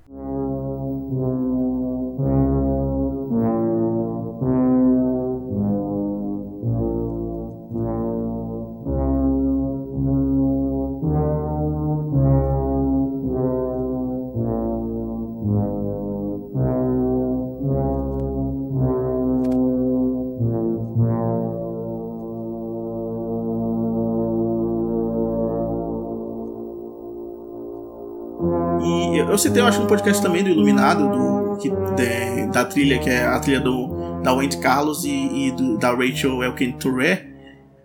Citei, 29.40 29.62
eu 29.62 29.66
acho, 29.66 29.82
um 29.82 29.88
podcast 29.88 30.22
também 30.22 30.44
do 30.44 30.50
Iluminado, 30.50 31.08
do, 31.10 31.58
que, 31.58 31.70
de, 31.70 32.52
da 32.52 32.66
trilha, 32.66 33.00
que 33.00 33.10
é 33.10 33.26
a 33.26 33.40
trilha 33.40 33.62
do, 33.62 34.22
da 34.22 34.34
Wendy 34.34 34.58
Carlos 34.58 35.06
e, 35.06 35.10
e 35.10 35.52
do, 35.52 35.78
da 35.78 35.96
Rachel 35.96 36.44
Elkin 36.44 36.74
Touré. 36.74 37.26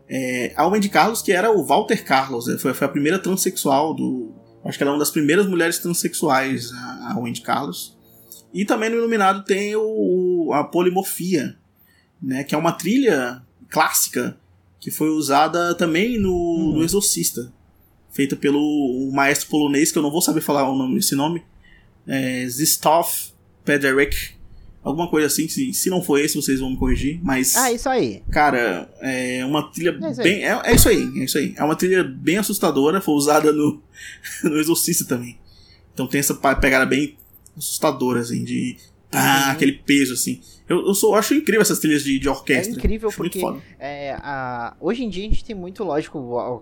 É, 0.08 0.52
a 0.56 0.66
Wendy 0.66 0.88
Carlos, 0.88 1.22
que 1.22 1.32
era 1.32 1.52
o 1.52 1.64
Walter 1.64 2.04
Carlos, 2.04 2.48
né, 2.48 2.58
foi, 2.58 2.74
foi 2.74 2.86
a 2.86 2.90
primeira 2.90 3.20
transexual 3.20 3.94
do. 3.94 4.34
Acho 4.64 4.76
que 4.76 4.82
ela 4.82 4.90
é 4.90 4.94
uma 4.94 4.98
das 4.98 5.10
primeiras 5.10 5.46
mulheres 5.46 5.78
transexuais, 5.78 6.72
a, 6.72 7.12
a 7.12 7.18
Wendy 7.20 7.40
Carlos. 7.40 7.96
E 8.52 8.64
também 8.64 8.90
no 8.90 8.96
Iluminado 8.96 9.44
tem 9.44 9.76
o, 9.76 10.50
a 10.52 10.64
Polimorfia, 10.64 11.56
né, 12.20 12.42
que 12.42 12.54
é 12.54 12.58
uma 12.58 12.72
trilha 12.72 13.42
clássica 13.68 14.36
que 14.80 14.90
foi 14.90 15.08
usada 15.08 15.74
também 15.74 16.18
no, 16.18 16.32
uhum. 16.32 16.72
no 16.74 16.82
Exorcista 16.82 17.52
feita 18.14 18.36
pelo 18.36 19.10
maestro 19.12 19.48
polonês, 19.48 19.92
que 19.92 19.98
eu 19.98 20.02
não 20.02 20.10
vou 20.10 20.22
saber 20.22 20.40
falar 20.40 20.70
o 20.70 20.78
nome, 20.78 20.98
esse 20.98 21.16
nome, 21.16 21.42
é 22.06 22.46
Zistov 22.48 23.08
Pederik, 23.64 24.34
alguma 24.84 25.10
coisa 25.10 25.26
assim, 25.26 25.48
se, 25.48 25.74
se 25.74 25.90
não 25.90 26.00
for 26.00 26.20
esse 26.20 26.36
vocês 26.36 26.60
vão 26.60 26.70
me 26.70 26.76
corrigir, 26.76 27.18
mas... 27.24 27.56
Ah, 27.56 27.72
isso 27.72 27.88
aí. 27.88 28.22
Cara, 28.30 28.88
é 29.00 29.44
uma 29.44 29.70
trilha 29.72 29.90
é 29.90 30.22
bem... 30.22 30.44
É, 30.44 30.60
é, 30.64 30.74
isso 30.74 30.88
aí, 30.88 31.10
é 31.16 31.24
isso 31.24 31.38
aí. 31.38 31.54
É 31.56 31.64
uma 31.64 31.74
trilha 31.74 32.04
bem 32.04 32.38
assustadora, 32.38 33.00
foi 33.00 33.14
usada 33.14 33.52
no, 33.52 33.82
no 34.44 34.58
Exorcista 34.58 35.04
também. 35.04 35.36
Então 35.92 36.06
tem 36.06 36.20
essa 36.20 36.34
pegada 36.34 36.86
bem 36.86 37.16
assustadora, 37.56 38.20
assim, 38.20 38.44
de... 38.44 38.76
Ah, 39.14 39.50
aquele 39.52 39.72
peso, 39.72 40.14
assim. 40.14 40.40
Eu, 40.68 40.86
eu 40.86 40.94
sou, 40.94 41.14
acho 41.14 41.34
incrível 41.34 41.60
essas 41.60 41.78
trilhas 41.78 42.02
de, 42.02 42.18
de 42.18 42.28
orquestra. 42.28 42.74
É 42.74 42.78
incrível 42.78 43.08
acho 43.08 43.16
porque 43.16 43.40
é, 43.78 44.12
a, 44.20 44.74
hoje 44.80 45.04
em 45.04 45.10
dia 45.10 45.26
a 45.26 45.28
gente 45.28 45.44
tem 45.44 45.54
muito, 45.54 45.84
lógico, 45.84 46.18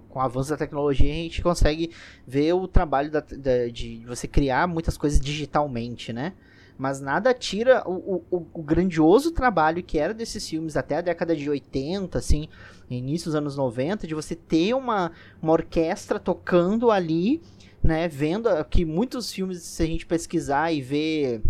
com 0.09 0.19
o 0.19 0.23
avanço 0.23 0.51
da 0.51 0.57
tecnologia, 0.57 1.11
a 1.11 1.15
gente 1.15 1.41
consegue 1.41 1.91
ver 2.27 2.53
o 2.53 2.67
trabalho 2.67 3.11
da, 3.11 3.21
da, 3.21 3.69
de 3.69 4.03
você 4.07 4.27
criar 4.27 4.67
muitas 4.67 4.97
coisas 4.97 5.21
digitalmente, 5.21 6.13
né? 6.13 6.33
Mas 6.77 7.01
nada 7.01 7.33
tira 7.33 7.89
o, 7.89 8.25
o, 8.29 8.47
o, 8.53 8.63
grandioso 8.63 9.31
trabalho 9.31 9.85
que 9.85 9.99
era 9.99 10.13
desses 10.13 10.49
filmes 10.49 10.77
até 10.77 10.97
a 10.97 11.01
década 11.01 11.37
de 11.37 11.49
80, 11.49 12.19
assim, 12.19 12.49
início 12.91 13.27
dos 13.27 13.37
anos 13.37 13.57
90, 13.57 14.07
de 14.07 14.15
você 14.15 14.35
ter 14.35 14.75
uma, 14.75 15.13
uma 15.41 15.53
orquestra 15.53 16.19
tocando 16.19 16.91
ali, 16.91 17.41
né? 17.83 18.09
Vendo 18.09 18.49
que 18.65 18.85
muitos 18.85 19.31
filmes, 19.31 19.63
se 19.63 19.83
a 19.83 19.87
gente 19.87 20.07
pesquisar 20.07 20.73
e 20.73 20.81
ver 20.81 21.43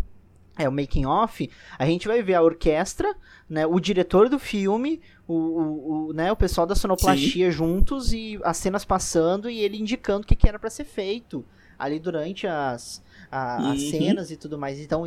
é 0.59 0.69
o 0.69 0.73
making 0.73 1.07
off, 1.07 1.49
a 1.79 1.87
gente 1.87 2.07
vai 2.07 2.23
ver 2.23 2.35
a 2.35 2.43
orquestra, 2.43 3.15
né, 3.49 3.67
o 3.67 3.81
diretor 3.81 4.29
do 4.29 4.39
filme, 4.39 5.01
o, 5.27 5.35
o, 5.35 6.09
o 6.09 6.13
né, 6.13 6.31
o 6.31 6.37
pessoal 6.37 6.67
da 6.67 6.75
sonoplastia 6.75 7.51
Sim. 7.51 7.57
juntos 7.57 8.13
e 8.13 8.39
as 8.45 8.57
cenas 8.57 8.85
passando 8.85 9.49
e 9.49 9.61
ele 9.61 9.79
indicando 9.79 10.25
o 10.25 10.27
que, 10.27 10.37
que 10.37 10.49
era 10.49 10.59
para 10.59 10.71
ser 10.71 10.85
feito 10.85 11.45
ali 11.79 11.99
durante 11.99 12.47
as, 12.47 13.03
a, 13.33 13.63
uhum. 13.63 13.73
as 13.73 13.81
cenas 13.85 14.31
e 14.31 14.37
tudo 14.37 14.59
mais. 14.59 14.79
Então, 14.79 15.05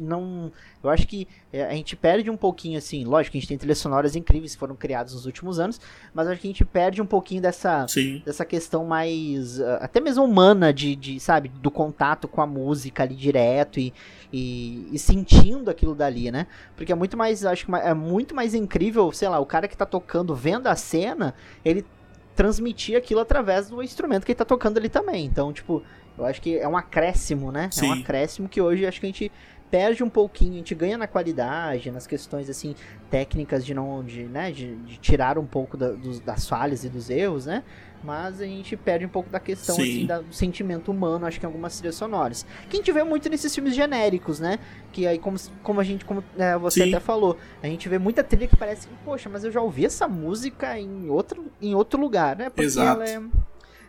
não. 0.00 0.50
Eu 0.82 0.90
acho 0.90 1.06
que 1.06 1.28
é, 1.52 1.64
a 1.64 1.72
gente 1.72 1.94
perde 1.94 2.28
um 2.28 2.36
pouquinho, 2.36 2.76
assim. 2.76 3.04
Lógico 3.04 3.32
que 3.32 3.38
a 3.38 3.40
gente 3.40 3.48
tem 3.48 3.56
trilhas 3.56 3.78
sonoras 3.78 4.16
incríveis 4.16 4.52
que 4.52 4.58
foram 4.58 4.74
criadas 4.74 5.14
nos 5.14 5.26
últimos 5.26 5.60
anos, 5.60 5.80
mas 6.12 6.26
acho 6.26 6.40
que 6.40 6.48
a 6.48 6.50
gente 6.50 6.64
perde 6.64 7.00
um 7.00 7.06
pouquinho 7.06 7.40
dessa, 7.40 7.86
dessa 8.24 8.44
questão 8.44 8.84
mais. 8.84 9.60
Ah, 9.60 9.76
até 9.82 10.00
mesmo 10.00 10.24
humana, 10.24 10.72
de, 10.72 10.96
de, 10.96 11.20
sabe, 11.20 11.48
do 11.48 11.70
contato 11.70 12.26
com 12.26 12.42
a 12.42 12.46
música 12.46 13.04
ali 13.04 13.14
direto 13.14 13.78
e, 13.78 13.94
e, 14.32 14.88
e, 14.92 14.98
sentindo 14.98 15.70
aquilo 15.70 15.94
dali, 15.94 16.32
né? 16.32 16.48
Porque 16.76 16.90
é 16.90 16.96
muito 16.96 17.16
mais. 17.16 17.44
Acho 17.44 17.64
que 17.64 17.72
é 17.76 17.94
muito 17.94 18.34
mais 18.34 18.54
incrível, 18.54 19.12
sei 19.12 19.28
lá, 19.28 19.38
o 19.38 19.46
cara 19.46 19.68
que 19.68 19.76
tá 19.76 19.86
tocando, 19.86 20.34
vendo 20.34 20.66
a 20.66 20.74
cena, 20.74 21.32
ele 21.64 21.86
transmitir 22.34 22.96
aquilo 22.96 23.20
através 23.20 23.68
do 23.68 23.82
instrumento 23.82 24.24
que 24.24 24.32
ele 24.32 24.38
tá 24.38 24.44
tocando 24.44 24.78
ali 24.78 24.88
também. 24.88 25.24
Então, 25.24 25.52
tipo, 25.52 25.82
eu 26.18 26.26
acho 26.26 26.40
que 26.42 26.58
é 26.58 26.68
um 26.68 26.76
acréscimo, 26.76 27.52
né? 27.52 27.68
Sim. 27.70 27.86
É 27.86 27.88
um 27.90 27.92
acréscimo 27.94 28.48
que 28.48 28.60
hoje 28.60 28.86
acho 28.86 29.00
que 29.00 29.06
a 29.06 29.08
gente 29.08 29.32
perde 29.70 30.02
um 30.02 30.08
pouquinho, 30.08 30.54
a 30.54 30.56
gente 30.56 30.74
ganha 30.74 30.96
na 30.96 31.06
qualidade, 31.06 31.90
nas 31.90 32.06
questões 32.06 32.48
assim 32.48 32.74
técnicas 33.10 33.64
de 33.64 33.74
não, 33.74 34.02
de, 34.02 34.24
né, 34.24 34.50
de, 34.50 34.74
de 34.76 34.96
tirar 34.98 35.38
um 35.38 35.46
pouco 35.46 35.76
da, 35.76 35.90
dos, 35.90 36.20
das 36.20 36.48
falhas 36.48 36.84
e 36.84 36.88
dos 36.88 37.10
erros, 37.10 37.46
né? 37.46 37.62
Mas 38.02 38.40
a 38.40 38.44
gente 38.44 38.76
perde 38.76 39.04
um 39.04 39.08
pouco 39.08 39.28
da 39.28 39.40
questão 39.40 39.74
assim, 39.74 40.06
da, 40.06 40.20
do 40.20 40.32
sentimento 40.32 40.90
humano, 40.90 41.26
acho 41.26 41.40
que 41.40 41.44
em 41.44 41.48
algumas 41.48 41.76
trilhas 41.76 41.96
sonoras. 41.96 42.46
Que 42.68 42.76
a 42.76 42.78
gente 42.78 42.92
vê 42.92 43.02
muito 43.02 43.28
nesses 43.28 43.52
filmes 43.52 43.74
genéricos, 43.74 44.38
né? 44.38 44.58
Que 44.92 45.06
aí, 45.06 45.18
como, 45.18 45.36
como 45.64 45.80
a 45.80 45.84
gente, 45.84 46.04
como 46.04 46.22
né, 46.36 46.56
você 46.58 46.84
Sim. 46.84 46.94
até 46.94 47.00
falou, 47.00 47.36
a 47.60 47.66
gente 47.66 47.88
vê 47.88 47.98
muita 47.98 48.22
trilha 48.22 48.46
que 48.46 48.56
parece, 48.56 48.86
poxa, 49.04 49.28
mas 49.28 49.42
eu 49.42 49.50
já 49.50 49.60
ouvi 49.60 49.84
essa 49.84 50.06
música 50.06 50.78
em 50.78 51.08
outro, 51.08 51.46
em 51.60 51.74
outro 51.74 52.00
lugar, 52.00 52.36
né? 52.36 52.50
Porque 52.50 52.62
Exato. 52.62 53.02
ela 53.02 53.08
é 53.08 53.20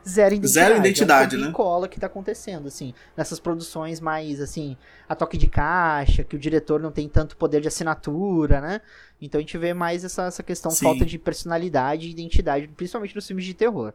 zero 0.08 0.36
identidade. 0.36 0.68
Zero 0.68 0.80
identidade, 0.80 1.36
é 1.36 1.40
um 1.40 1.42
né? 1.46 1.52
cola 1.52 1.88
que 1.88 2.00
tá 2.00 2.08
acontecendo, 2.08 2.68
assim, 2.68 2.94
nessas 3.16 3.40
produções 3.40 4.00
mais, 4.00 4.42
assim, 4.42 4.78
a 5.08 5.16
toque 5.16 5.38
de 5.38 5.48
caixa, 5.48 6.24
que 6.24 6.36
o 6.36 6.40
diretor 6.40 6.80
não 6.80 6.92
tem 6.92 7.08
tanto 7.08 7.38
poder 7.38 7.62
de 7.62 7.68
assinatura, 7.68 8.62
né? 8.62 8.82
Então 9.22 9.40
a 9.40 9.42
gente 9.42 9.58
vê 9.58 9.74
mais 9.74 10.04
essa, 10.04 10.24
essa 10.24 10.44
questão, 10.44 10.72
Sim. 10.72 10.86
falta 10.86 11.06
de 11.06 11.18
personalidade 11.18 12.08
e 12.08 12.12
identidade, 12.12 12.68
principalmente 12.68 13.16
nos 13.16 13.28
filmes 13.28 13.46
de 13.46 13.54
terror. 13.54 13.94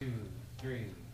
Two, 0.00 0.10
three. 0.58 1.04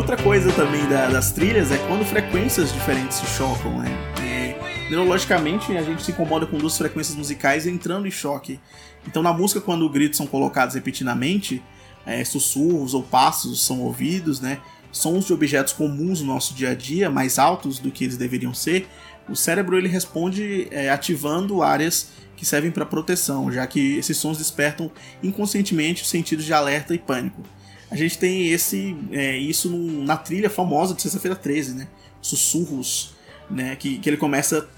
Outra 0.00 0.16
coisa 0.16 0.50
também 0.52 0.88
da, 0.88 1.10
das 1.10 1.30
trilhas 1.30 1.70
é 1.70 1.76
quando 1.86 2.06
frequências 2.06 2.72
diferentes 2.72 3.18
se 3.18 3.26
chocam, 3.26 3.78
né? 3.78 3.86
E, 4.22 4.90
neurologicamente, 4.90 5.76
a 5.76 5.82
gente 5.82 6.02
se 6.02 6.10
incomoda 6.10 6.46
com 6.46 6.56
duas 6.56 6.78
frequências 6.78 7.14
musicais 7.14 7.66
entrando 7.66 8.08
em 8.08 8.10
choque. 8.10 8.58
Então, 9.06 9.22
na 9.22 9.30
música, 9.30 9.60
quando 9.60 9.86
gritos 9.90 10.16
são 10.16 10.26
colocados 10.26 10.74
repetidamente, 10.74 11.62
é, 12.06 12.24
sussurros 12.24 12.94
ou 12.94 13.02
passos 13.02 13.62
são 13.62 13.82
ouvidos, 13.82 14.40
né? 14.40 14.60
Sons 14.90 15.26
de 15.26 15.34
objetos 15.34 15.74
comuns 15.74 16.22
no 16.22 16.28
nosso 16.28 16.54
dia 16.54 16.70
a 16.70 16.74
dia, 16.74 17.10
mais 17.10 17.38
altos 17.38 17.78
do 17.78 17.90
que 17.90 18.04
eles 18.04 18.16
deveriam 18.16 18.54
ser, 18.54 18.88
o 19.28 19.36
cérebro 19.36 19.76
ele 19.76 19.86
responde 19.86 20.66
é, 20.70 20.88
ativando 20.88 21.62
áreas 21.62 22.08
que 22.38 22.46
servem 22.46 22.70
para 22.70 22.86
proteção, 22.86 23.52
já 23.52 23.66
que 23.66 23.98
esses 23.98 24.16
sons 24.16 24.38
despertam 24.38 24.90
inconscientemente 25.22 26.02
os 26.02 26.08
sentidos 26.08 26.46
de 26.46 26.54
alerta 26.54 26.94
e 26.94 26.98
pânico 26.98 27.42
a 27.90 27.96
gente 27.96 28.18
tem 28.18 28.48
esse 28.48 28.96
é, 29.10 29.36
isso 29.36 29.68
no, 29.68 30.04
na 30.04 30.16
trilha 30.16 30.48
famosa 30.48 30.94
de 30.94 31.02
Sexta-feira 31.02 31.36
13, 31.36 31.74
né? 31.74 31.88
Sussurros, 32.22 33.14
né? 33.50 33.74
Que, 33.76 33.98
que 33.98 34.08
ele 34.08 34.16
começa. 34.16 34.68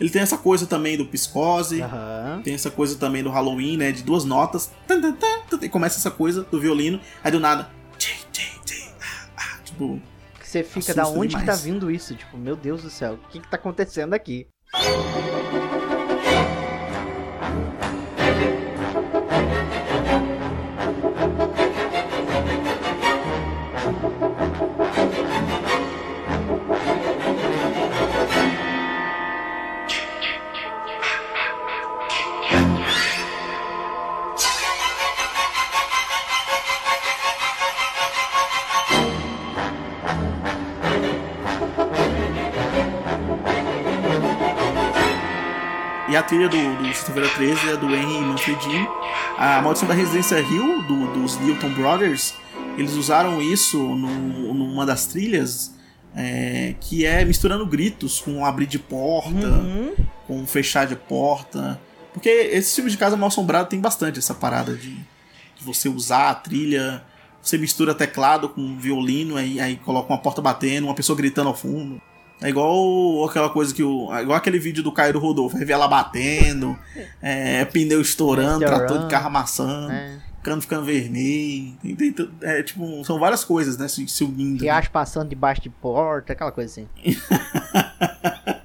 Ele 0.00 0.10
tem 0.10 0.22
essa 0.22 0.38
coisa 0.38 0.66
também 0.66 0.96
do 0.96 1.06
Psicose, 1.06 1.80
uhum. 1.80 2.42
tem 2.42 2.54
essa 2.54 2.70
coisa 2.70 2.96
também 2.96 3.22
do 3.22 3.30
Halloween, 3.30 3.76
né? 3.76 3.92
De 3.92 4.02
duas 4.02 4.24
notas. 4.24 4.70
E 5.60 5.68
começa 5.68 5.98
essa 5.98 6.10
coisa 6.10 6.42
do 6.42 6.60
violino, 6.60 7.00
aí 7.22 7.30
do 7.30 7.40
nada. 7.40 7.70
Tipo. 9.64 10.00
Você 10.42 10.62
fica, 10.62 10.94
da 10.94 11.06
onde 11.08 11.28
demais. 11.28 11.44
que 11.44 11.50
tá 11.50 11.56
vindo 11.56 11.90
isso? 11.90 12.14
Tipo, 12.14 12.38
meu 12.38 12.56
Deus 12.56 12.82
do 12.82 12.88
céu, 12.88 13.14
o 13.14 13.28
que, 13.28 13.40
que 13.40 13.48
tá 13.48 13.56
acontecendo 13.56 14.14
aqui? 14.14 14.46
A 46.16 46.22
trilha 46.22 46.48
do, 46.48 46.76
do 46.76 46.86
Sexta-feira 46.86 47.28
13 47.28 47.70
é 47.70 47.76
do 47.76 47.94
Henry 47.94 48.20
Manfredini. 48.20 48.88
A 49.36 49.60
Maldição 49.60 49.86
da 49.86 49.94
Residência 49.94 50.40
Hill, 50.40 50.82
do, 50.82 51.12
dos 51.12 51.38
Newton 51.38 51.70
Brothers, 51.74 52.34
eles 52.76 52.94
usaram 52.94 53.40
isso 53.40 53.78
no, 53.78 54.54
numa 54.54 54.86
das 54.86 55.06
trilhas, 55.06 55.74
é, 56.14 56.74
que 56.80 57.04
é 57.04 57.24
misturando 57.24 57.66
gritos 57.66 58.20
com 58.20 58.44
abrir 58.44 58.66
de 58.66 58.78
porta, 58.78 59.46
uhum. 59.46 59.94
com 60.26 60.46
fechar 60.46 60.86
de 60.86 60.96
porta. 60.96 61.80
Porque 62.12 62.28
esse 62.28 62.76
filme 62.76 62.90
de 62.90 62.96
casa 62.96 63.16
mal 63.16 63.28
assombrado 63.28 63.68
tem 63.68 63.80
bastante 63.80 64.18
essa 64.18 64.34
parada 64.34 64.74
de, 64.74 64.94
de 64.94 65.64
você 65.64 65.88
usar 65.88 66.30
a 66.30 66.34
trilha, 66.34 67.04
você 67.42 67.58
mistura 67.58 67.94
teclado 67.94 68.48
com 68.48 68.78
violino, 68.78 69.36
aí, 69.36 69.60
aí 69.60 69.76
coloca 69.76 70.12
uma 70.12 70.18
porta 70.18 70.40
batendo, 70.40 70.86
uma 70.86 70.94
pessoa 70.94 71.16
gritando 71.16 71.48
ao 71.48 71.54
fundo. 71.54 72.00
É 72.40 72.50
igual 72.50 73.24
aquela 73.24 73.48
coisa 73.48 73.74
que 73.74 73.82
o. 73.82 74.12
É 74.12 74.22
igual 74.22 74.36
aquele 74.36 74.58
vídeo 74.58 74.82
do 74.82 74.92
Cairo 74.92 75.18
Rodolfo, 75.18 75.56
vai 75.56 75.64
ver 75.64 75.72
ela 75.72 75.88
batendo, 75.88 76.78
é, 77.22 77.64
pneu 77.64 78.00
estourando, 78.00 78.64
trator 78.64 78.98
de 78.98 79.06
carro 79.08 79.28
amassando, 79.28 79.92
é. 79.92 80.18
cano 80.42 80.60
ficando 80.60 80.84
vermelho. 80.84 81.74
Tem, 81.82 82.12
tem, 82.12 82.30
é, 82.42 82.62
tipo, 82.62 83.02
são 83.04 83.18
várias 83.18 83.42
coisas, 83.42 83.78
né? 83.78 83.88
Se, 83.88 84.06
se 84.06 84.22
unindo. 84.22 84.62
Riacho 84.62 84.88
né? 84.88 84.92
passando 84.92 85.28
debaixo 85.30 85.62
de 85.62 85.70
porta, 85.70 86.34
aquela 86.34 86.52
coisa 86.52 86.70
assim. 86.70 86.88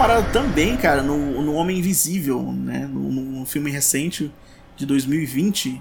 parada 0.00 0.26
também, 0.32 0.78
cara, 0.78 1.02
no, 1.02 1.42
no 1.42 1.52
Homem 1.52 1.78
Invisível, 1.78 2.40
né? 2.40 2.88
No, 2.90 3.10
no 3.10 3.44
filme 3.44 3.70
recente 3.70 4.32
de 4.74 4.86
2020, 4.86 5.80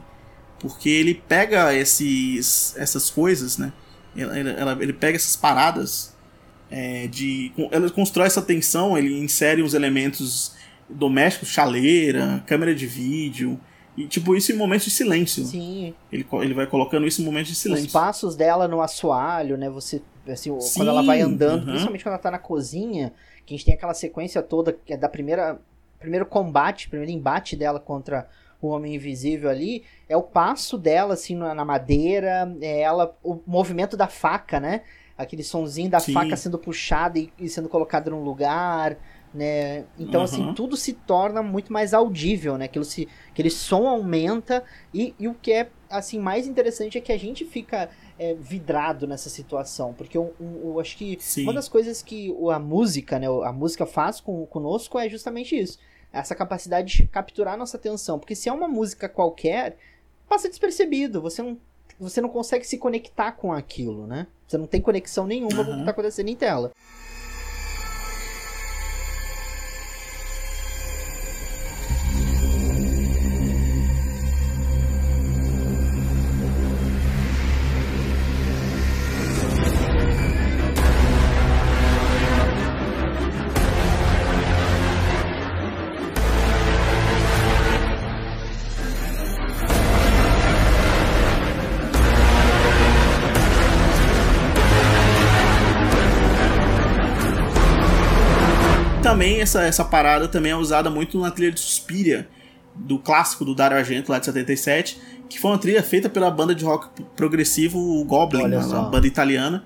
porque 0.60 0.90
ele 0.90 1.16
pega 1.16 1.74
esses, 1.74 2.76
essas 2.78 3.10
coisas, 3.10 3.58
né? 3.58 3.72
Ele, 4.14 4.50
ele 4.82 4.92
pega 4.94 5.16
essas 5.16 5.38
paradas 5.38 6.14
é, 6.70 7.08
de. 7.08 7.54
Ele 7.72 7.90
constrói 7.92 8.28
essa 8.28 8.42
tensão, 8.42 8.98
ele 8.98 9.18
insere 9.18 9.62
os 9.62 9.74
elementos 9.74 10.54
domésticos, 10.90 11.48
chaleira, 11.48 12.44
câmera 12.46 12.76
de 12.76 12.86
vídeo. 12.86 13.58
E, 13.96 14.06
tipo, 14.06 14.36
isso 14.36 14.52
em 14.52 14.56
momentos 14.56 14.86
de 14.86 14.92
silêncio. 14.92 15.46
Sim. 15.46 15.94
Ele, 16.12 16.26
ele 16.42 16.54
vai 16.54 16.68
colocando 16.68 17.08
isso 17.08 17.22
em 17.22 17.26
momentos 17.26 17.52
de 17.52 17.56
silêncio. 17.56 17.86
Os 17.86 17.92
passos 17.94 18.36
dela 18.36 18.68
no 18.68 18.82
assoalho, 18.82 19.58
né? 19.58 19.70
Você. 19.70 20.02
Assim, 20.28 20.60
Sim, 20.60 20.80
quando 20.80 20.90
ela 20.90 21.02
vai 21.02 21.22
andando, 21.22 21.66
principalmente 21.66 22.04
quando 22.04 22.14
ela 22.14 22.22
tá 22.22 22.30
na 22.30 22.38
cozinha, 22.38 23.14
que 23.50 23.56
a 23.56 23.58
gente 23.58 23.66
tem 23.66 23.74
aquela 23.74 23.96
sequência 23.96 24.44
toda 24.44 24.72
que 24.72 24.94
é 24.94 24.98
da 24.98 25.10
primeira 25.10 25.60
primeiro 26.00 26.26
combate, 26.26 26.88
primeiro 26.88 27.12
embate 27.12 27.56
dela 27.58 27.80
contra 27.80 28.30
o 28.62 28.68
Homem 28.68 28.96
Invisível 28.96 29.50
ali, 29.50 29.84
é 30.08 30.16
o 30.16 30.22
passo 30.22 30.78
dela 30.78 31.14
assim 31.14 31.36
na 31.36 31.66
madeira, 31.66 32.56
é 32.62 32.82
ela 32.82 33.18
o 33.24 33.40
movimento 33.46 33.98
da 33.98 34.08
faca, 34.08 34.60
né? 34.60 34.82
Aquele 35.18 35.44
sonzinho 35.44 35.90
da 35.90 36.00
Sim. 36.00 36.14
faca 36.14 36.36
sendo 36.38 36.58
puxada 36.58 37.20
e, 37.20 37.34
e, 37.38 37.50
sendo 37.50 37.68
colocada 37.68 38.10
num 38.10 38.24
lugar, 38.24 38.98
né? 39.34 39.86
Então, 39.98 40.22
assim, 40.22 40.42
uhum. 40.42 40.46
assim, 40.46 40.54
tudo 40.54 40.78
se 40.78 40.94
torna 40.94 41.42
muito 41.42 41.74
mais 41.74 41.94
audível, 41.94 42.58
né? 42.58 42.66
Aquilo 42.66 42.86
se, 42.86 43.08
aquele 43.30 43.50
som 43.50 43.88
aumenta 43.88 44.64
e, 44.94 45.14
e 45.20 45.28
o 45.28 45.34
que 45.34 45.52
é, 45.52 45.70
assim, 45.90 46.20
mais 46.20 46.48
interessante 46.48 46.98
é 46.98 47.02
que 47.02 47.12
a 47.12 47.20
gente 47.20 47.44
fica 47.44 47.90
é, 48.20 48.34
vidrado 48.36 49.08
nessa 49.08 49.30
situação. 49.30 49.94
Porque 49.94 50.18
eu, 50.18 50.36
eu, 50.40 50.62
eu 50.66 50.80
acho 50.80 50.98
que 50.98 51.18
Sim. 51.20 51.44
uma 51.44 51.54
das 51.54 51.70
coisas 51.70 52.04
que 52.04 52.36
a 52.52 52.60
música, 52.60 53.18
né, 53.18 53.28
a 53.28 53.52
música 53.52 53.86
faz 53.86 54.20
com, 54.20 54.46
conosco 54.46 55.00
é 55.00 55.10
justamente 55.10 55.58
isso. 55.58 55.80
Essa 56.12 56.36
capacidade 56.36 56.98
de 56.98 57.08
capturar 57.08 57.58
nossa 57.58 57.78
atenção. 57.78 58.20
Porque 58.20 58.36
se 58.36 58.50
é 58.50 58.54
uma 58.54 58.68
música 58.68 59.08
qualquer, 59.08 59.78
passa 60.28 60.50
despercebido. 60.50 61.22
Você 61.22 61.42
não, 61.42 61.58
você 62.00 62.20
não 62.20 62.30
consegue 62.30 62.66
se 62.66 62.78
conectar 62.78 63.32
com 63.32 63.54
aquilo, 63.54 64.06
né? 64.06 64.28
Você 64.48 64.58
não 64.58 64.68
tem 64.68 64.82
conexão 64.82 65.26
nenhuma 65.26 65.60
uhum. 65.60 65.66
com 65.66 65.72
o 65.72 65.74
que 65.76 65.80
está 65.82 65.92
acontecendo 65.92 66.30
em 66.30 66.36
tela. 66.36 66.72
Também 99.10 99.42
essa, 99.42 99.64
essa 99.64 99.84
parada 99.84 100.28
também 100.28 100.52
é 100.52 100.56
usada 100.56 100.90
muito 100.90 101.20
na 101.20 101.32
trilha 101.32 101.52
de 101.52 101.60
Suspiria, 101.60 102.28
do 102.76 103.00
clássico 103.00 103.44
do 103.44 103.56
Dario 103.56 103.78
Argento 103.78 104.12
lá 104.12 104.20
de 104.20 104.26
77, 104.26 105.00
que 105.28 105.40
foi 105.40 105.52
uma 105.52 105.58
trilha 105.58 105.84
feita 105.84 106.10
pela 106.10 106.30
banda 106.30 106.54
de 106.54 106.64
rock 106.64 107.04
progressivo 107.16 108.04
Goblin, 108.06 108.44
uma 108.44 108.84
banda 108.84 109.08
italiana. 109.08 109.64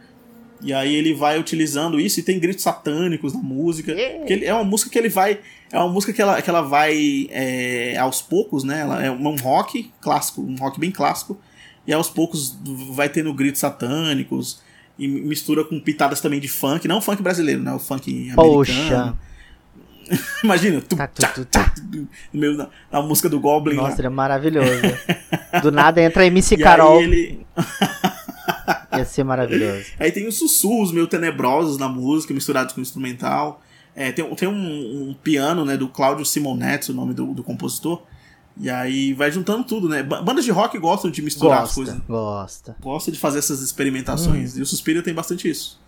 E 0.62 0.74
aí 0.74 0.96
ele 0.96 1.14
vai 1.14 1.38
utilizando 1.38 2.00
isso 2.00 2.22
e 2.22 2.24
tem 2.24 2.40
gritos 2.40 2.64
satânicos 2.64 3.34
na 3.34 3.40
música. 3.42 3.92
Yeah. 3.92 4.32
ele, 4.32 4.46
é 4.46 4.54
uma 4.54 4.64
música 4.64 4.90
que 4.90 4.98
ele 4.98 5.10
vai. 5.10 5.40
É 5.70 5.78
uma 5.78 5.90
música 5.90 6.14
que 6.14 6.22
ela, 6.22 6.42
que 6.42 6.50
ela 6.50 6.62
vai 6.62 7.28
é, 7.32 7.98
aos 7.98 8.22
poucos, 8.22 8.64
né? 8.64 8.80
Ela 8.80 9.04
é 9.04 9.12
um 9.12 9.36
rock 9.36 9.92
clássico, 10.00 10.42
um 10.42 10.56
rock 10.56 10.80
bem 10.80 10.90
clássico. 10.90 11.38
E 11.86 11.92
aos 11.92 12.10
poucos 12.10 12.58
vai 12.92 13.10
tendo 13.10 13.34
gritos 13.34 13.60
satânicos. 13.60 14.62
E 14.98 15.06
mistura 15.06 15.66
com 15.66 15.82
pitadas 15.82 16.22
também 16.22 16.40
de 16.40 16.48
funk, 16.48 16.88
não 16.88 17.02
funk 17.02 17.22
brasileiro, 17.22 17.62
né? 17.62 17.74
O 17.74 17.80
funk 17.80 18.32
americano. 18.32 18.54
Poxa. 18.54 19.18
Imagina, 20.44 20.82
tu, 20.82 20.96
tá, 20.96 21.08
tu, 21.08 21.22
tu, 21.34 21.46
tá. 21.46 21.74
no 22.34 22.40
meio 22.40 22.58
da, 22.58 22.70
da, 22.92 23.02
música 23.02 23.30
do 23.30 23.40
Goblin. 23.40 23.76
Nossa, 23.76 24.00
ele 24.00 24.08
é 24.08 24.10
maravilhoso. 24.10 24.70
do 25.62 25.72
nada 25.72 26.02
entra 26.02 26.26
MC 26.26 26.58
Carol. 26.58 27.02
ele... 27.02 27.46
Ia 28.98 29.06
ser 29.06 29.24
maravilhoso. 29.24 29.86
Aí 30.00 30.12
tem 30.12 30.28
os 30.28 30.38
sussurros 30.38 30.92
meio 30.92 31.08
tenebrosos 31.08 31.78
na 31.78 31.90
música, 31.90 32.34
misturados 32.34 32.74
com 32.74 32.80
o 32.80 32.84
instrumental. 32.84 33.62
É, 33.96 34.12
tem 34.12 34.24
tem 34.36 34.48
um, 34.48 35.10
um, 35.10 35.16
piano, 35.24 35.66
né, 35.66 35.78
do 35.78 35.88
Claudio 35.88 36.26
Simonetti, 36.26 36.92
o 36.92 36.94
nome 36.94 37.14
do, 37.14 37.34
do 37.34 37.44
compositor. 37.44 38.04
E 38.56 38.70
aí 38.70 39.14
vai 39.14 39.32
juntando 39.32 39.64
tudo, 39.64 39.90
né? 39.90 40.04
Bandas 40.04 40.46
de 40.46 40.52
rock 40.52 40.78
gostam 40.78 41.10
de 41.10 41.22
misturar 41.24 41.62
gosta, 41.62 41.70
as 41.70 41.76
coisas. 41.76 42.02
Gosta. 42.08 42.76
Gosta 42.80 43.12
de 43.12 43.18
fazer 43.18 43.40
essas 43.40 43.62
experimentações. 43.62 44.56
Hum. 44.56 44.60
E 44.60 44.62
o 44.62 44.66
Suspiro 44.66 45.02
tem 45.02 45.14
bastante 45.14 45.50
isso. 45.50 45.82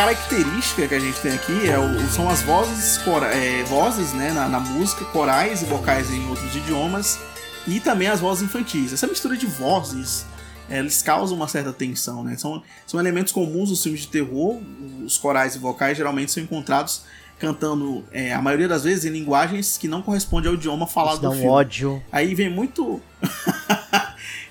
Característica 0.00 0.88
que 0.88 0.94
a 0.94 0.98
gente 0.98 1.20
tem 1.20 1.34
aqui 1.34 1.68
é 1.68 1.78
o, 1.78 2.08
são 2.08 2.26
as 2.30 2.40
vozes, 2.40 2.96
cora, 2.96 3.26
é, 3.36 3.62
vozes 3.64 4.14
né, 4.14 4.32
na, 4.32 4.48
na, 4.48 4.58
música, 4.58 5.04
corais 5.04 5.60
e 5.60 5.66
vocais 5.66 6.10
em 6.10 6.26
outros 6.26 6.56
idiomas, 6.56 7.18
e 7.66 7.78
também 7.80 8.08
as 8.08 8.18
vozes 8.18 8.42
infantis. 8.42 8.94
Essa 8.94 9.06
mistura 9.06 9.36
de 9.36 9.44
vozes, 9.44 10.24
é, 10.70 10.78
eles 10.78 11.02
causam 11.02 11.36
uma 11.36 11.46
certa 11.46 11.70
tensão, 11.70 12.24
né? 12.24 12.34
São, 12.38 12.62
são 12.86 12.98
elementos 12.98 13.30
comuns 13.30 13.68
nos 13.68 13.82
filmes 13.82 14.00
de 14.00 14.06
terror, 14.06 14.58
os 15.04 15.18
corais 15.18 15.54
e 15.54 15.58
vocais 15.58 15.98
geralmente 15.98 16.32
são 16.32 16.42
encontrados 16.42 17.02
cantando, 17.38 18.02
é, 18.10 18.32
a 18.32 18.40
maioria 18.40 18.68
das 18.68 18.84
vezes, 18.84 19.04
em 19.04 19.10
linguagens 19.10 19.76
que 19.76 19.86
não 19.86 20.00
correspondem 20.00 20.48
ao 20.48 20.54
idioma 20.54 20.86
falado 20.86 21.12
Isso 21.12 21.20
do 21.20 21.28
dá 21.28 21.30
um 21.30 21.34
filme. 21.34 21.50
ódio. 21.50 22.02
Aí 22.10 22.34
vem 22.34 22.48
muito... 22.48 23.02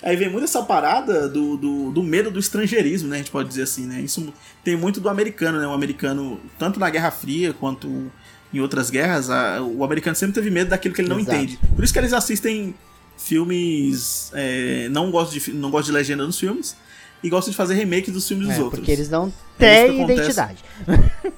Aí 0.02 0.16
vem 0.16 0.30
muito 0.30 0.46
essa 0.46 0.64
parada 0.64 1.28
do, 1.28 1.58
do, 1.58 1.92
do, 1.92 2.04
medo 2.04 2.32
do 2.32 2.40
estrangeirismo, 2.40 3.10
né? 3.10 3.18
A 3.18 3.20
gente 3.20 3.32
pode 3.32 3.50
dizer 3.50 3.64
assim, 3.64 3.86
né? 3.86 4.00
Isso 4.00 4.34
tem 4.64 4.76
muito 4.76 5.02
do 5.02 5.10
americano, 5.10 5.60
né? 5.60 5.68
O 5.68 5.74
americano, 5.74 6.40
tanto 6.58 6.80
na 6.80 6.90
Guerra 6.90 7.12
Fria 7.12 7.54
quanto 7.54 8.10
em 8.54 8.60
outras 8.60 8.90
guerras, 8.90 9.30
a, 9.30 9.62
o 9.62 9.84
americano 9.84 10.16
sempre 10.16 10.34
teve 10.34 10.50
medo 10.50 10.70
daquilo 10.70 10.96
que 10.96 11.02
ele 11.02 11.10
não 11.10 11.20
Exato. 11.20 11.36
entende. 11.36 11.60
Por 11.76 11.84
isso 11.84 11.92
que 11.92 12.00
eles 12.00 12.14
assistem 12.14 12.74
filmes. 13.18 14.32
É, 14.34 14.88
não, 14.90 15.12
gostam 15.12 15.38
de, 15.38 15.54
não 15.54 15.70
gostam 15.70 15.92
de 15.92 15.98
legenda 15.98 16.26
nos 16.26 16.40
filmes 16.40 16.78
e 17.22 17.30
gostam 17.30 17.52
de 17.52 17.58
fazer 17.58 17.74
remake 17.74 18.10
dos 18.10 18.28
filmes 18.28 18.48
é, 18.48 18.52
dos 18.52 18.60
outros. 18.60 18.80
Porque 18.80 18.92
eles 18.92 19.10
não 19.10 19.34
é 19.60 19.88
têm 19.88 20.04
identidade. 20.04 20.64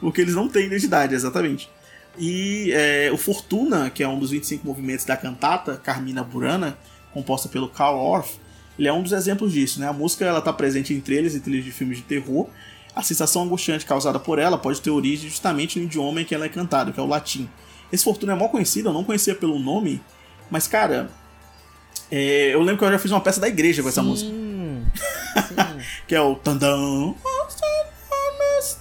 porque 0.00 0.20
eles 0.20 0.34
não 0.34 0.48
têm 0.48 0.66
identidade, 0.66 1.14
exatamente. 1.14 1.68
E 2.18 2.72
é, 2.72 3.10
o 3.12 3.16
Fortuna, 3.16 3.90
que 3.90 4.02
é 4.02 4.08
um 4.08 4.18
dos 4.18 4.30
25 4.30 4.66
movimentos 4.66 5.04
da 5.04 5.16
cantata 5.16 5.76
Carmina 5.76 6.22
Burana, 6.22 6.76
composta 7.12 7.48
pelo 7.48 7.68
Carl 7.68 7.96
Orff, 7.96 8.38
ele 8.78 8.88
é 8.88 8.92
um 8.92 9.02
dos 9.02 9.12
exemplos 9.12 9.52
disso. 9.52 9.80
Né? 9.80 9.88
A 9.88 9.92
música 9.92 10.24
ela 10.24 10.38
está 10.38 10.52
presente 10.52 10.94
em 10.94 11.00
trailers 11.00 11.34
e 11.34 11.40
trilhas 11.40 11.64
de 11.64 11.72
filmes 11.72 11.98
de 11.98 12.04
terror. 12.04 12.48
A 12.94 13.02
sensação 13.02 13.42
angustiante 13.42 13.84
causada 13.84 14.18
por 14.18 14.38
ela 14.38 14.58
pode 14.58 14.80
ter 14.80 14.90
origem 14.90 15.28
justamente 15.28 15.78
no 15.78 15.84
idioma 15.84 16.22
em 16.22 16.24
que 16.24 16.34
ela 16.34 16.46
é 16.46 16.48
cantada, 16.48 16.90
que 16.90 16.98
é 16.98 17.02
o 17.02 17.06
latim. 17.06 17.48
Esse 17.92 18.04
Fortuna 18.04 18.32
é 18.32 18.36
mal 18.36 18.48
conhecido, 18.48 18.88
eu 18.88 18.92
não 18.92 19.04
conhecia 19.04 19.34
pelo 19.34 19.58
nome, 19.58 20.00
mas 20.50 20.66
cara, 20.66 21.10
é, 22.10 22.54
eu 22.54 22.60
lembro 22.60 22.78
que 22.78 22.84
eu 22.84 22.90
já 22.90 22.98
fiz 22.98 23.10
uma 23.10 23.20
peça 23.20 23.40
da 23.40 23.48
igreja 23.48 23.82
com 23.82 23.88
essa 23.88 24.02
música. 24.02 24.30
Sim. 24.30 24.84
que 26.06 26.14
é 26.14 26.20
o 26.20 26.34
Tandam. 26.36 27.14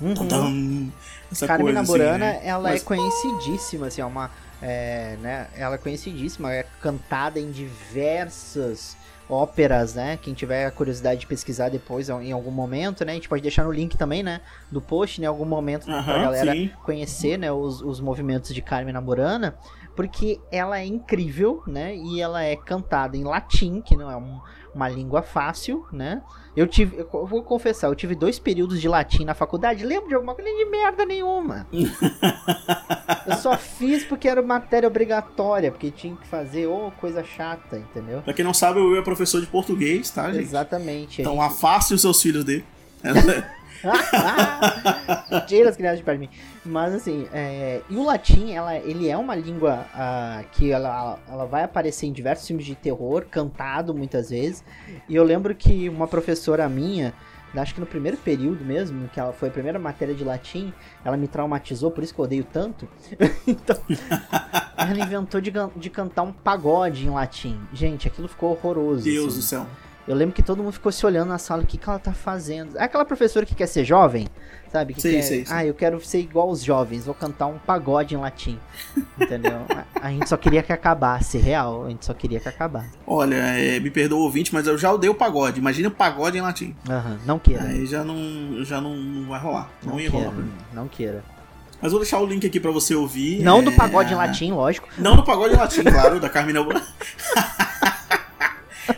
Uhum. 0.02 0.14
Tandam. 0.14 0.92
Essa 1.32 1.48
Carmina 1.48 1.86
coisa, 1.86 1.92
Burana, 1.92 2.30
assim, 2.30 2.40
né? 2.40 2.48
ela 2.48 2.70
é 2.70 2.72
Mas... 2.74 2.82
é 2.82 2.86
conhecidíssima, 2.86 3.88
assim, 3.88 4.02
é 4.02 4.06
uma. 4.06 4.32
É, 4.62 5.16
né, 5.22 5.48
ela 5.56 5.76
é 5.76 5.78
conhecidíssima, 5.78 6.54
é 6.54 6.66
cantada 6.82 7.40
em 7.40 7.50
diversas 7.50 8.98
óperas, 9.30 9.94
né? 9.94 10.18
Quem 10.18 10.34
tiver 10.34 10.66
a 10.66 10.72
curiosidade 10.72 11.22
de 11.22 11.28
pesquisar 11.28 11.70
depois 11.70 12.10
em 12.10 12.32
algum 12.32 12.50
momento, 12.50 13.06
né? 13.06 13.12
A 13.12 13.16
gente 13.16 13.30
pode 13.30 13.44
deixar 13.44 13.64
no 13.64 13.72
link 13.72 13.96
também, 13.96 14.24
né? 14.24 14.42
Do 14.72 14.82
post, 14.82 15.22
né? 15.22 15.26
Em 15.26 15.28
algum 15.30 15.46
momento 15.46 15.86
-huh, 15.86 16.04
pra 16.04 16.18
galera 16.18 16.52
sim. 16.52 16.72
conhecer, 16.84 17.38
né? 17.38 17.52
Os, 17.52 17.82
os 17.82 18.02
movimentos 18.02 18.54
de 18.54 18.62
Carmina 18.62 19.00
Burana, 19.00 19.56
porque 19.96 20.42
ela 20.52 20.80
é 20.80 20.86
incrível, 20.86 21.62
né? 21.68 21.96
E 21.96 22.20
ela 22.20 22.44
é 22.44 22.56
cantada 22.56 23.16
em 23.16 23.24
latim, 23.24 23.82
que 23.82 23.96
não 23.96 24.10
é 24.10 24.18
um, 24.18 24.42
uma 24.74 24.88
língua 24.88 25.22
fácil, 25.22 25.86
né? 25.92 26.22
Eu 26.56 26.68
tive, 26.68 26.98
eu 26.98 27.26
vou 27.26 27.44
confessar, 27.44 27.88
eu 27.88 27.96
tive 27.96 28.16
dois 28.16 28.38
períodos 28.38 28.82
de 28.82 28.88
latim 28.88 29.24
na 29.24 29.34
faculdade. 29.34 29.86
Lembro 29.86 30.10
de 30.10 30.16
alguma 30.16 30.36
coisa 30.36 30.50
de 30.50 30.66
merda 30.66 31.06
nenhuma. 31.06 31.68
eu 33.26 33.38
só 33.38 33.58
fiz 33.58 34.04
porque 34.04 34.28
era 34.28 34.42
matéria 34.42 34.88
obrigatória, 34.88 35.72
porque 35.72 35.92
tinha 35.92 36.16
que 36.16 36.28
fazer 36.28 36.68
ou 36.68 36.88
oh, 36.88 36.92
coisa 36.92 37.24
chata, 37.24 37.78
entendeu? 37.78 38.22
Pra 38.22 38.34
quem 38.34 38.44
não 38.44 38.54
sabe, 38.54 38.80
eu 38.80 38.98
é 38.98 39.02
professor 39.02 39.40
de 39.40 39.48
português, 39.48 40.10
tá, 40.10 40.32
gente? 40.32 40.44
Exatamente. 40.44 41.22
Então 41.22 41.34
gente... 41.34 41.44
afaste 41.44 41.94
os 41.94 42.02
seus 42.02 42.22
filhos 42.22 42.44
dele. 42.44 42.66
Tira 45.48 45.70
as 45.70 45.76
crianças 45.76 46.00
de 46.00 46.04
perto 46.04 46.20
de 46.20 46.28
mim. 46.28 46.34
Mas 46.66 46.94
assim, 46.94 47.28
é... 47.34 47.82
e 47.90 47.96
o 47.96 48.04
latim, 48.04 48.52
ela, 48.52 48.76
ele 48.76 49.08
é 49.08 49.18
uma 49.18 49.36
língua 49.36 49.86
uh, 49.94 50.46
que 50.52 50.72
ela, 50.72 51.20
ela 51.28 51.46
vai 51.46 51.64
aparecer 51.64 52.08
em 52.08 52.12
diversos 52.12 52.48
filmes 52.48 52.66
de 52.66 52.76
terror, 52.76 53.26
cantado 53.30 53.94
muitas 53.94 54.30
vezes. 54.30 54.64
E 55.08 55.16
eu 55.16 55.24
lembro 55.24 55.56
que 55.56 55.90
uma 55.90 56.08
professora 56.08 56.68
minha, 56.68 57.14
acho 57.56 57.74
que 57.74 57.80
no 57.80 57.86
primeiro 57.86 58.18
período 58.18 58.64
mesmo, 58.64 59.08
que 59.10 59.20
ela 59.20 59.34
foi 59.34 59.50
a 59.50 59.52
primeira 59.52 59.80
matéria 59.80 60.14
de 60.14 60.24
latim, 60.24 60.74
ela 61.04 61.18
me 61.18 61.28
traumatizou, 61.28 61.92
por 61.92 62.04
isso 62.04 62.14
que 62.14 62.20
eu 62.20 62.26
odeio 62.26 62.44
tanto. 62.44 62.88
então, 63.48 63.78
ela 64.78 65.00
inventou 65.00 65.42
de, 65.42 65.52
de 65.76 65.90
cantar 65.90 66.24
um 66.24 66.32
pagode 66.32 67.06
em 67.06 67.10
latim. 67.10 67.60
Gente, 67.74 68.08
aquilo 68.08 68.28
ficou 68.28 68.52
horroroso. 68.52 69.04
Deus 69.04 69.28
assim. 69.28 69.38
do 69.38 69.44
céu. 69.44 69.68
Eu 70.08 70.16
lembro 70.16 70.34
que 70.34 70.42
todo 70.42 70.64
mundo 70.64 70.74
ficou 70.74 70.92
se 70.92 71.06
olhando 71.06 71.30
na 71.30 71.38
sala, 71.38 71.62
o 71.62 71.66
que, 71.66 71.78
que 71.78 71.88
ela 71.88 72.00
tá 72.00 72.14
fazendo? 72.14 72.78
É 72.78 72.84
aquela 72.84 73.06
professora 73.06 73.46
que 73.46 73.54
quer 73.54 73.68
ser 73.68 73.86
jovem, 73.86 74.28
sabe? 74.72 74.94
Que 74.94 75.02
sim, 75.02 75.12
quer, 75.12 75.22
sim, 75.22 75.46
sim. 75.46 75.54
Ah, 75.54 75.64
eu 75.64 75.74
quero 75.74 76.04
ser 76.04 76.20
igual 76.20 76.50
os 76.50 76.64
jovens, 76.64 77.06
vou 77.06 77.14
cantar 77.14 77.46
um 77.48 77.60
pagode 77.60 78.16
em 78.16 78.18
latim. 78.18 78.58
Entendeu? 79.20 79.66
a, 80.02 80.08
a, 80.08 80.10
gente 80.10 80.28
só 80.28 80.36
queria 80.36 80.64
que 80.64 80.74
acabasse, 80.74 81.38
real, 81.38 81.86
a 81.86 81.90
gente 81.90 82.06
só 82.06 82.14
queria 82.14 82.40
que 82.40 82.50
acabasse. 82.50 82.90
Olha, 83.06 83.36
é, 83.36 83.80
me 83.80 83.92
perdoa 83.92 84.20
o 84.20 84.24
ouvinte, 84.24 84.54
mas 84.54 84.66
eu 84.66 84.78
já 84.78 84.92
odeio 84.92 85.14
o 85.14 85.16
pagode. 85.16 85.60
Imagina 85.60 85.90
o 85.90 85.92
pagode 85.92 86.38
em 86.38 86.42
latim. 86.42 86.76
Aham, 86.90 87.12
uhum, 87.12 87.18
não 87.26 87.40
queira. 87.40 87.64
Aí 87.64 87.86
já 87.86 88.04
não, 88.04 88.64
já 88.64 88.82
não, 88.82 88.96
não 88.96 89.30
vai 89.30 89.40
rolar. 89.40 89.70
Não, 89.84 89.94
não 89.94 90.00
ia 90.00 90.10
queira, 90.10 90.30
rolar 90.30 90.48
Não 90.74 90.88
queira. 90.88 91.24
Mas 91.82 91.92
vou 91.92 92.02
deixar 92.02 92.20
o 92.20 92.26
link 92.26 92.46
aqui 92.46 92.60
para 92.60 92.72
você 92.72 92.94
ouvir. 92.94 93.42
Não 93.42 93.60
é... 93.60 93.62
do 93.62 93.72
pagode 93.74 94.12
em 94.12 94.16
latim, 94.16 94.52
lógico. 94.52 94.90
Não 94.98 95.16
do 95.16 95.24
pagode 95.24 95.54
em 95.54 95.58
latim, 95.58 95.84
claro, 95.84 96.20
da 96.20 96.30
Carmina 96.30 96.60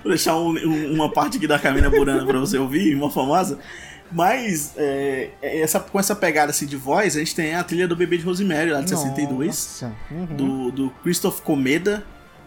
Vou 0.04 0.12
deixar 0.12 0.38
um, 0.38 0.50
um, 0.50 0.94
uma 0.94 1.12
parte 1.12 1.38
aqui 1.38 1.48
da 1.48 1.60
Camina 1.60 1.90
Burana 1.90 2.26
pra 2.26 2.40
você 2.40 2.58
ouvir, 2.58 2.96
uma 2.96 3.10
famosa. 3.12 3.60
Mas 4.12 4.74
é, 4.78 5.30
é, 5.42 5.62
essa, 5.62 5.80
com 5.80 6.00
essa 6.00 6.16
pegada 6.16 6.52
assim, 6.52 6.66
de 6.66 6.76
voz, 6.76 7.16
a 7.16 7.20
gente 7.20 7.34
tem 7.34 7.56
a 7.56 7.64
trilha 7.64 7.88
do 7.88 7.96
Bebê 7.96 8.18
de 8.18 8.26
Rosemary, 8.26 8.72
lá 8.72 8.82
de 8.82 8.92
Nossa. 8.92 9.08
62. 9.10 9.84
Uhum. 10.12 10.26
Do, 10.36 10.72
do 10.72 10.90
Christoph 11.02 11.40
Comeda, 11.42 12.04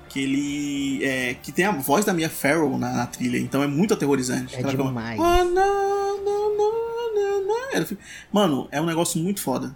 que 0.09 0.21
ele. 0.21 1.05
É, 1.05 1.35
que 1.43 1.51
tem 1.51 1.65
a 1.65 1.73
voz 1.73 2.05
da 2.05 2.13
Mia 2.13 2.29
Farrow 2.29 2.79
na, 2.79 2.93
na 2.93 3.07
trilha, 3.07 3.39
então 3.39 3.63
é 3.63 3.67
muito 3.67 3.95
aterrorizante. 3.95 4.57
É 4.57 4.63
demais. 4.63 5.19
Ah, 5.19 5.43
não, 5.45 6.23
não, 6.23 6.57
não, 6.57 7.15
não, 7.15 7.47
não. 7.47 7.99
Mano, 8.31 8.69
é 8.71 8.81
um 8.81 8.87
negócio 8.87 9.21
muito 9.21 9.41
foda. 9.41 9.75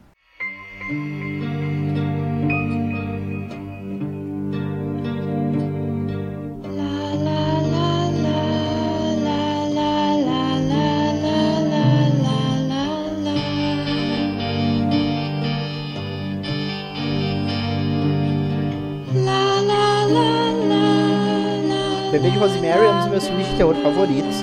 Bebê 22.18 22.32
de 22.32 22.38
Rosemary 22.38 22.84
é 22.84 22.90
um 22.90 22.98
dos 22.98 23.06
meus 23.06 23.28
filmes 23.28 23.46
de 23.46 23.56
terror 23.56 23.76
favoritos. 23.76 24.42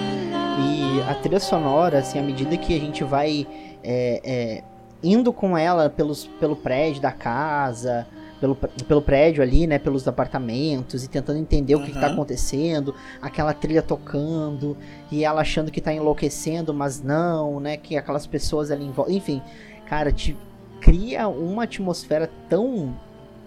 E 0.61 1.01
a 1.11 1.13
trilha 1.15 1.41
sonora, 1.41 1.99
assim, 1.99 2.17
à 2.17 2.21
medida 2.21 2.55
que 2.55 2.73
a 2.73 2.79
gente 2.79 3.03
vai 3.03 3.45
é, 3.83 4.21
é, 4.23 4.63
indo 5.03 5.33
com 5.33 5.57
ela 5.57 5.89
pelos, 5.89 6.25
pelo 6.39 6.55
prédio 6.55 7.01
da 7.01 7.11
casa, 7.11 8.07
pelo, 8.39 8.55
pelo 8.55 9.01
prédio 9.01 9.43
ali, 9.43 9.67
né? 9.67 9.77
Pelos 9.77 10.07
apartamentos 10.07 11.03
e 11.03 11.09
tentando 11.09 11.37
entender 11.37 11.75
uhum. 11.75 11.81
o 11.81 11.85
que, 11.85 11.91
que 11.91 11.99
tá 11.99 12.07
acontecendo, 12.07 12.95
aquela 13.21 13.53
trilha 13.53 13.81
tocando 13.81 14.77
e 15.11 15.25
ela 15.25 15.41
achando 15.41 15.69
que 15.69 15.81
tá 15.81 15.91
enlouquecendo, 15.91 16.73
mas 16.73 17.03
não, 17.03 17.59
né? 17.59 17.75
Que 17.75 17.97
aquelas 17.97 18.25
pessoas 18.25 18.71
ali 18.71 18.85
em 18.85 18.91
volta. 18.91 19.11
Enfim, 19.11 19.41
cara, 19.85 20.13
te 20.13 20.33
cria 20.79 21.27
uma 21.27 21.63
atmosfera 21.63 22.31
tão 22.47 22.95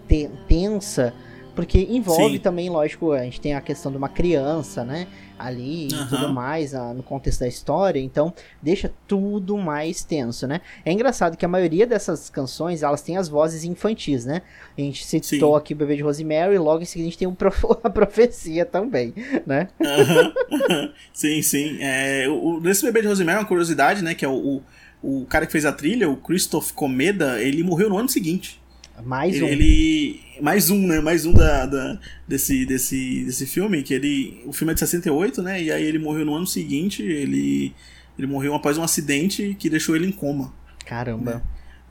te 0.06 0.28
tensa 0.46 1.14
porque 1.58 1.88
envolve 1.90 2.34
Sim. 2.34 2.38
também, 2.38 2.70
lógico, 2.70 3.10
a 3.10 3.24
gente 3.24 3.40
tem 3.40 3.52
a 3.52 3.60
questão 3.60 3.90
de 3.90 3.98
uma 3.98 4.08
criança, 4.08 4.84
né? 4.84 5.08
Ali 5.36 5.88
uhum. 5.90 6.04
e 6.04 6.08
tudo 6.08 6.32
mais, 6.32 6.72
a, 6.72 6.94
no 6.94 7.02
contexto 7.02 7.40
da 7.40 7.48
história. 7.48 7.98
Então, 7.98 8.32
deixa 8.62 8.92
tudo 9.08 9.58
mais 9.58 10.04
tenso, 10.04 10.46
né? 10.46 10.60
É 10.84 10.92
engraçado 10.92 11.36
que 11.36 11.44
a 11.44 11.48
maioria 11.48 11.84
dessas 11.84 12.30
canções, 12.30 12.84
elas 12.84 13.02
têm 13.02 13.16
as 13.16 13.28
vozes 13.28 13.64
infantis, 13.64 14.24
né? 14.24 14.42
A 14.76 14.80
gente 14.80 15.04
citou 15.04 15.54
sim. 15.54 15.58
aqui 15.58 15.72
o 15.72 15.76
Bebê 15.76 15.96
de 15.96 16.02
Rosemary 16.04 16.54
e 16.54 16.58
logo 16.58 16.80
em 16.80 16.84
seguida 16.84 17.08
a 17.08 17.10
gente 17.10 17.18
tem 17.18 17.26
um 17.26 17.34
prof... 17.34 17.60
a 17.82 17.90
profecia 17.90 18.64
também, 18.64 19.12
né? 19.44 19.66
Uhum. 19.80 20.92
sim, 21.12 21.42
sim. 21.42 21.78
É, 21.80 22.28
o, 22.28 22.60
nesse 22.60 22.86
Bebê 22.86 23.00
de 23.02 23.08
Rosemary, 23.08 23.40
uma 23.40 23.44
curiosidade, 23.44 24.00
né? 24.00 24.14
Que 24.14 24.24
é 24.24 24.28
o, 24.28 24.62
o, 25.02 25.22
o 25.22 25.26
cara 25.26 25.44
que 25.44 25.50
fez 25.50 25.64
a 25.64 25.72
trilha, 25.72 26.08
o 26.08 26.16
Christoph 26.18 26.70
Comeda, 26.70 27.42
ele 27.42 27.64
morreu 27.64 27.88
no 27.88 27.98
ano 27.98 28.08
seguinte. 28.08 28.60
Mais 29.04 29.40
um. 29.40 29.46
Ele. 29.46 30.20
Mais 30.40 30.70
um, 30.70 30.86
né? 30.86 31.00
Mais 31.00 31.24
um 31.26 31.32
da, 31.32 31.66
da, 31.66 31.98
desse, 32.26 32.64
desse, 32.66 33.24
desse 33.24 33.46
filme, 33.46 33.82
que 33.82 33.94
ele. 33.94 34.42
O 34.46 34.52
filme 34.52 34.72
é 34.72 34.74
de 34.74 34.80
68, 34.80 35.42
né? 35.42 35.62
E 35.62 35.72
aí 35.72 35.84
ele 35.84 35.98
morreu 35.98 36.24
no 36.24 36.34
ano 36.34 36.46
seguinte, 36.46 37.02
ele. 37.02 37.74
Ele 38.18 38.26
morreu 38.26 38.54
após 38.54 38.76
um 38.76 38.82
acidente 38.82 39.56
que 39.58 39.70
deixou 39.70 39.94
ele 39.94 40.06
em 40.06 40.12
coma. 40.12 40.52
Caramba. 40.84 41.42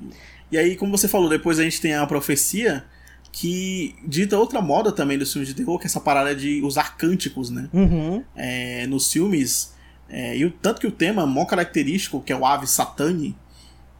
Né? 0.01 0.12
E 0.51 0.58
aí, 0.58 0.76
como 0.76 0.97
você 0.97 1.08
falou, 1.08 1.30
depois 1.30 1.58
a 1.58 1.64
gente 1.64 1.80
tem 1.80 1.93
a 1.93 2.05
profecia 2.05 2.84
que 3.32 3.95
dita 4.05 4.38
outra 4.38 4.62
moda 4.62 4.91
também 4.91 5.18
dos 5.18 5.32
filmes 5.32 5.47
de 5.47 5.55
terror, 5.55 5.78
que 5.78 5.86
é 5.86 5.88
essa 5.88 6.01
parada 6.01 6.36
de 6.36 6.62
usar 6.62 6.97
cânticos, 6.97 7.49
né? 7.49 7.70
Uhum. 7.74 8.24
É, 8.36 8.88
nos 8.88 9.12
filmes. 9.12 9.74
É, 10.10 10.38
e 10.38 10.45
o, 10.45 10.51
tanto 10.51 10.82
que 10.82 10.88
o 10.88 10.91
tema 10.91 11.26
mó 11.26 11.45
característico, 11.45 12.22
que 12.22 12.34
é 12.34 12.36
o 12.36 12.45
Ave 12.45 12.66
Satani, 12.68 13.36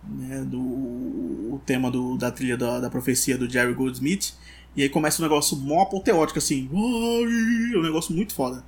né, 0.10 0.44
do 0.44 0.60
o 0.60 1.62
tema 1.66 1.90
do, 1.90 2.18
da 2.18 2.32
trilha 2.32 2.58
da, 2.58 2.80
da 2.80 2.90
profecia 2.90 3.38
do 3.38 3.50
Jerry 3.50 3.74
Goldsmith. 3.74 4.34
E 4.76 4.84
aí 4.84 4.90
começa 4.90 5.22
um 5.22 5.26
negócio 5.26 5.58
mó 5.58 5.82
apoteótico, 5.82 6.38
assim. 6.38 6.70
Um 6.72 7.82
negócio 7.82 8.14
muito 8.16 8.36
foda. 8.36 8.64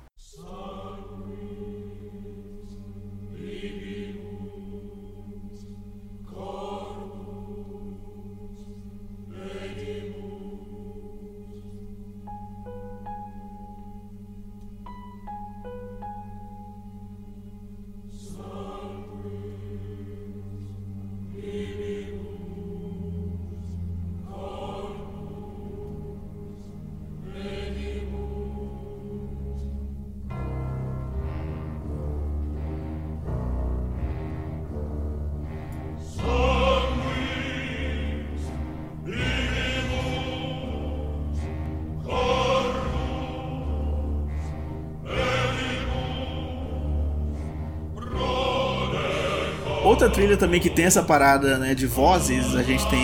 Outra 50.02 50.14
trilha 50.14 50.36
também 50.36 50.58
que 50.58 50.70
tem 50.70 50.86
essa 50.86 51.02
parada 51.02 51.58
né, 51.58 51.74
de 51.74 51.86
vozes, 51.86 52.54
a 52.54 52.62
gente 52.62 52.88
tem 52.88 53.02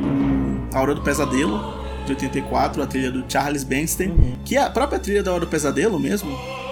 o 0.00 0.68
A 0.72 0.80
Hora 0.80 0.94
do 0.94 1.02
Pesadelo, 1.02 1.74
de 2.04 2.12
84, 2.12 2.80
a 2.80 2.86
trilha 2.86 3.10
do 3.10 3.24
Charles 3.28 3.64
Bernstein, 3.64 4.10
uhum. 4.10 4.38
que 4.44 4.56
é 4.56 4.62
a 4.62 4.70
própria 4.70 5.00
trilha 5.00 5.20
da 5.20 5.32
Hora 5.32 5.40
do 5.40 5.48
Pesadelo 5.48 5.98
mesmo, 5.98 6.30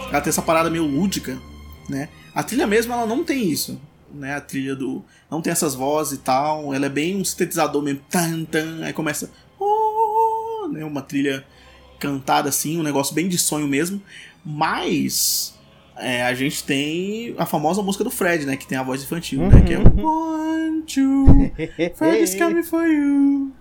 ela 0.09 0.21
tem 0.21 0.31
essa 0.31 0.41
parada 0.41 0.71
meio 0.71 0.85
lúdica, 0.85 1.37
né? 1.89 2.11
A 2.33 2.45
trilha 2.45 2.65
mesmo, 2.65 2.93
ela 2.93 3.07
não 3.07 3.25
tem 3.25 3.51
isso, 3.51 3.81
né? 4.15 4.37
A 4.37 4.41
trilha 4.41 4.77
do... 4.77 5.05
não 5.29 5.43
tem 5.43 5.51
essas 5.51 5.75
vozes 5.75 6.13
e 6.13 6.23
tal, 6.23 6.73
ela 6.73 6.87
é 6.87 6.91
bem 6.91 7.17
um 7.17 7.25
sintetizador 7.25 7.83
mesmo, 7.83 8.03
tan, 8.09 8.45
tan, 8.45 8.85
aí 8.85 8.93
começa... 8.93 9.33
Oh, 9.59 10.69
né? 10.71 10.85
Uma 10.85 11.03
trilha 11.03 11.45
cantada 11.99 12.51
assim, 12.51 12.79
um 12.79 12.85
negócio 12.85 13.13
bem 13.13 13.27
de 13.27 13.39
sonho 13.39 13.67
mesmo, 13.67 14.01
mas 14.45 15.54
é, 15.97 16.23
a 16.23 16.35
gente 16.35 16.65
tem 16.65 17.35
a 17.39 17.47
famosa 17.47 17.83
música 17.83 18.05
do 18.05 18.11
Fred, 18.11 18.47
né? 18.47 18.57
Que 18.57 18.67
tem 18.67 18.79
a 18.79 18.83
voz 18.83 19.03
infantil, 19.03 19.41
uhum. 19.41 19.49
né? 19.49 19.63
Que 19.63 19.75
é 19.75 19.79
One, 19.79 20.83
two, 20.83 21.53
Fred 21.95 22.23
is 22.23 22.35
coming 22.35 22.63
for 22.63 22.87
you. 22.87 23.53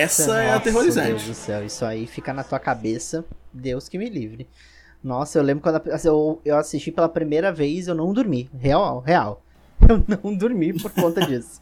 Essa 0.00 0.42
é 0.42 0.52
aterrorizante. 0.54 1.08
Deus 1.08 1.24
do 1.24 1.34
céu, 1.34 1.64
isso 1.64 1.84
aí 1.84 2.06
fica 2.06 2.32
na 2.32 2.42
tua 2.42 2.58
cabeça, 2.58 3.24
Deus 3.52 3.88
que 3.88 3.98
me 3.98 4.08
livre. 4.08 4.48
Nossa, 5.02 5.38
eu 5.38 5.42
lembro 5.42 5.62
quando 5.62 5.80
eu, 6.04 6.40
eu 6.44 6.56
assisti 6.56 6.92
pela 6.92 7.08
primeira 7.08 7.52
vez, 7.52 7.88
eu 7.88 7.94
não 7.94 8.12
dormi. 8.12 8.50
Real, 8.58 9.00
real. 9.00 9.42
Eu 9.88 10.04
não 10.06 10.36
dormi 10.36 10.74
por 10.78 10.90
conta 10.90 11.26
disso. 11.26 11.60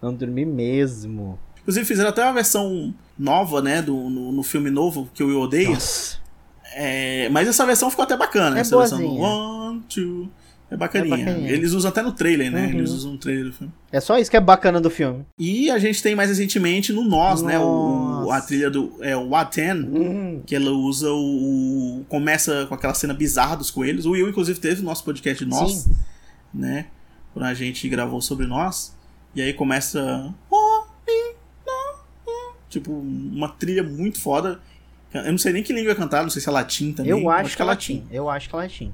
não 0.00 0.14
dormi 0.14 0.44
mesmo. 0.44 1.36
Inclusive 1.60 1.84
fizeram 1.84 2.10
até 2.10 2.22
uma 2.22 2.32
versão 2.32 2.94
nova, 3.18 3.60
né, 3.60 3.82
do, 3.82 3.94
no, 3.94 4.30
no 4.30 4.42
filme 4.44 4.70
novo, 4.70 5.10
que 5.12 5.22
eu 5.22 5.40
odeio. 5.40 5.72
Nossa. 5.72 6.18
É, 6.72 7.28
mas 7.30 7.48
essa 7.48 7.66
versão 7.66 7.90
ficou 7.90 8.04
até 8.04 8.16
bacana. 8.16 8.56
É 8.56 8.60
essa 8.60 8.76
boazinha. 8.76 9.00
versão 9.00 9.16
do 9.16 9.22
One, 9.22 9.80
Two... 9.88 10.30
É 10.70 10.76
bacaninha. 10.76 11.14
é 11.14 11.18
bacaninha. 11.18 11.50
Eles 11.50 11.72
usam 11.72 11.90
até 11.90 12.02
no 12.02 12.12
trailer, 12.12 12.50
né? 12.50 12.66
Uhum. 12.66 12.78
Eles 12.78 12.90
usam 12.90 13.12
no 13.12 13.18
trailer 13.18 13.46
do 13.46 13.52
filme. 13.52 13.72
É 13.90 14.00
só 14.00 14.18
isso 14.18 14.30
que 14.30 14.36
é 14.36 14.40
bacana 14.40 14.80
do 14.80 14.90
filme. 14.90 15.24
E 15.38 15.70
a 15.70 15.78
gente 15.78 16.02
tem 16.02 16.14
mais 16.14 16.28
recentemente 16.28 16.92
no 16.92 17.04
Nós, 17.04 17.40
né? 17.42 17.58
O, 17.58 18.30
a 18.30 18.40
trilha 18.40 18.70
do 18.70 18.92
é, 19.00 19.16
o 19.16 19.34
Aten, 19.34 19.82
uhum. 19.82 20.42
que 20.44 20.54
ela 20.54 20.70
usa 20.70 21.10
o, 21.10 22.04
Começa 22.08 22.66
com 22.66 22.74
aquela 22.74 22.92
cena 22.92 23.14
bizarra 23.14 23.56
dos 23.56 23.70
coelhos. 23.70 24.04
O 24.04 24.10
Will, 24.10 24.28
inclusive, 24.28 24.60
teve 24.60 24.82
o 24.82 24.84
nosso 24.84 25.04
podcast 25.04 25.42
de 25.42 25.50
Nós, 25.50 25.72
Sim. 25.72 25.96
né? 26.52 26.86
Quando 27.32 27.46
a 27.46 27.54
gente 27.54 27.88
gravou 27.88 28.20
sobre 28.20 28.46
Nós. 28.46 28.94
E 29.34 29.40
aí 29.40 29.54
começa. 29.54 30.34
Tipo, 32.68 32.92
uma 32.92 33.48
trilha 33.48 33.82
muito 33.82 34.20
foda. 34.20 34.60
Eu 35.14 35.30
não 35.30 35.38
sei 35.38 35.54
nem 35.54 35.62
que 35.62 35.72
língua 35.72 35.92
é 35.92 35.94
cantar, 35.94 36.22
não 36.22 36.28
sei 36.28 36.42
se 36.42 36.48
é 36.48 36.52
latim 36.52 36.92
também. 36.92 37.10
Eu 37.10 37.30
acho, 37.30 37.46
acho 37.46 37.56
que 37.56 37.62
é 37.62 37.64
latim. 37.64 37.94
latim. 38.00 38.14
Eu 38.14 38.28
acho 38.28 38.48
que 38.48 38.54
é 38.54 38.58
latim. 38.58 38.92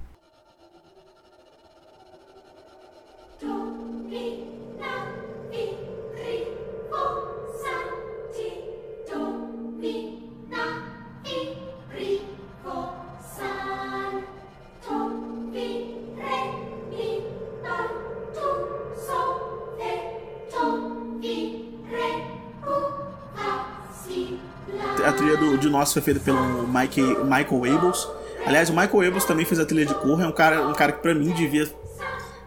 Foi 25.94 26.02
feita 26.02 26.20
pelo 26.20 26.68
Mike, 26.68 27.00
Michael 27.00 27.76
Abels. 27.76 28.08
Aliás, 28.44 28.68
o 28.68 28.72
Michael 28.72 29.08
Abels 29.08 29.24
também 29.24 29.46
fez 29.46 29.58
a 29.58 29.64
trilha 29.64 29.86
de 29.86 29.94
Corra. 29.94 30.24
É 30.24 30.26
um 30.26 30.32
cara, 30.32 30.68
um 30.68 30.72
cara 30.74 30.92
que 30.92 31.00
pra 31.00 31.14
mim 31.14 31.32
devia 31.32 31.70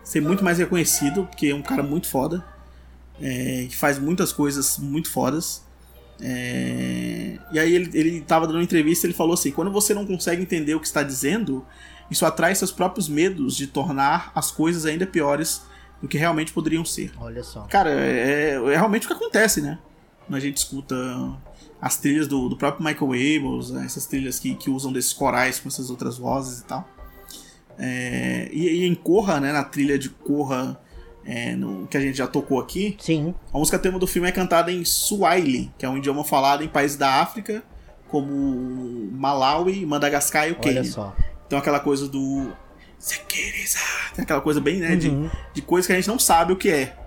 ser 0.04 0.22
muito 0.22 0.44
mais 0.44 0.58
reconhecido, 0.58 1.26
porque 1.26 1.48
é 1.48 1.56
um 1.56 1.62
cara 1.62 1.82
muito 1.82 2.08
foda. 2.08 2.44
É, 3.20 3.66
que 3.68 3.76
faz 3.76 3.98
muitas 3.98 4.32
coisas 4.32 4.78
muito 4.78 5.10
fodas. 5.10 5.66
É, 6.22 7.38
e 7.52 7.60
aí 7.60 7.74
ele, 7.74 7.90
ele 7.94 8.22
tava 8.22 8.46
dando 8.48 8.58
uma 8.58 8.64
entrevista 8.64 9.08
ele 9.08 9.14
falou 9.14 9.34
assim: 9.34 9.52
quando 9.52 9.72
você 9.72 9.94
não 9.94 10.06
consegue 10.06 10.42
entender 10.42 10.76
o 10.76 10.80
que 10.80 10.88
está 10.88 11.02
dizendo, 11.02 11.66
isso 12.12 12.26
atrai 12.26 12.54
seus 12.54 12.72
próprios 12.72 13.08
medos 13.08 13.56
de 13.56 13.68
tornar 13.68 14.32
as 14.36 14.52
coisas 14.52 14.86
ainda 14.86 15.06
piores 15.06 15.62
do 16.02 16.08
que 16.08 16.18
realmente 16.18 16.52
poderiam 16.52 16.86
ser. 16.86 17.12
Olha 17.20 17.44
só. 17.44 17.62
Cara, 17.64 17.90
é, 17.90 18.54
é 18.54 18.76
realmente 18.76 19.06
o 19.06 19.08
que 19.08 19.14
acontece, 19.14 19.62
né? 19.62 19.80
a 20.36 20.40
gente 20.40 20.58
escuta 20.58 20.96
as 21.82 21.98
trilhas 21.98 22.28
do, 22.28 22.50
do 22.50 22.58
próprio 22.58 22.84
Michael 22.86 23.12
Abels, 23.12 23.72
né, 23.72 23.86
essas 23.86 24.06
trilhas 24.06 24.40
que, 24.40 24.56
que 24.56 24.70
usam 24.70 24.92
desses 24.92 25.14
corais 25.14 25.60
com 25.60 25.68
essas 25.68 25.90
outras 25.90 26.18
vozes 26.18 26.62
e 26.62 26.64
tal. 26.66 26.88
É, 27.78 28.50
e, 28.52 28.82
e, 28.82 28.88
em 28.88 28.96
Corra, 28.96 29.40
né, 29.40 29.52
na 29.52 29.64
trilha 29.64 30.00
de 30.00 30.10
Corra, 30.10 30.80
é, 31.24 31.56
no, 31.56 31.86
que 31.88 31.96
a 31.96 32.00
gente 32.00 32.18
já 32.18 32.26
tocou 32.26 32.60
aqui, 32.60 32.98
Sim. 33.00 33.36
a 33.54 33.58
música 33.58 33.78
tema 33.78 34.00
do 34.00 34.08
filme 34.08 34.28
é 34.28 34.32
cantada 34.32 34.72
em 34.72 34.84
Swahili, 34.84 35.72
que 35.78 35.86
é 35.86 35.90
um 35.90 35.98
idioma 35.98 36.24
falado 36.24 36.64
em 36.64 36.68
países 36.68 36.98
da 36.98 37.22
África, 37.22 37.64
como 38.08 39.12
Malawi, 39.12 39.86
Madagascar 39.86 40.48
e 40.48 40.54
o 40.54 40.56
Quênia. 40.56 40.82
Então 41.46 41.60
aquela 41.60 41.80
coisa 41.80 42.08
do. 42.08 42.52
Tem 44.16 44.24
aquela 44.24 44.42
coisa 44.42 44.60
bem, 44.60 44.80
né? 44.80 44.96
De, 44.96 45.10
uhum. 45.10 45.30
de 45.54 45.62
coisas 45.62 45.86
que 45.86 45.94
a 45.94 45.96
gente 45.96 46.08
não 46.08 46.18
sabe 46.18 46.54
o 46.54 46.56
que 46.56 46.70
é, 46.70 46.98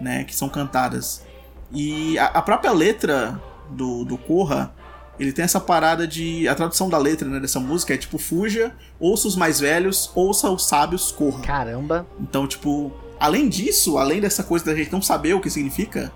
né? 0.00 0.24
Que 0.24 0.34
são 0.34 0.48
cantadas. 0.48 1.24
E 1.72 2.18
a, 2.18 2.26
a 2.26 2.42
própria 2.42 2.72
letra 2.72 3.40
do, 3.70 4.04
do 4.04 4.18
Corra, 4.18 4.74
ele 5.20 5.32
tem 5.32 5.44
essa 5.44 5.60
parada 5.60 6.06
de. 6.06 6.48
A 6.48 6.54
tradução 6.54 6.88
da 6.88 6.96
letra 6.96 7.28
né, 7.28 7.38
dessa 7.38 7.60
música 7.60 7.92
é 7.92 7.96
tipo: 7.98 8.16
Fuja, 8.16 8.72
ouça 8.98 9.28
os 9.28 9.36
mais 9.36 9.60
velhos, 9.60 10.10
ouça 10.14 10.50
os 10.50 10.66
sábios, 10.66 11.12
corra. 11.12 11.42
Caramba! 11.42 12.06
Então, 12.18 12.46
tipo, 12.46 12.90
além 13.18 13.48
disso, 13.48 13.98
além 13.98 14.20
dessa 14.20 14.42
coisa 14.42 14.64
da 14.64 14.74
gente 14.74 14.90
não 14.90 15.02
saber 15.02 15.34
o 15.34 15.40
que 15.40 15.50
significa, 15.50 16.10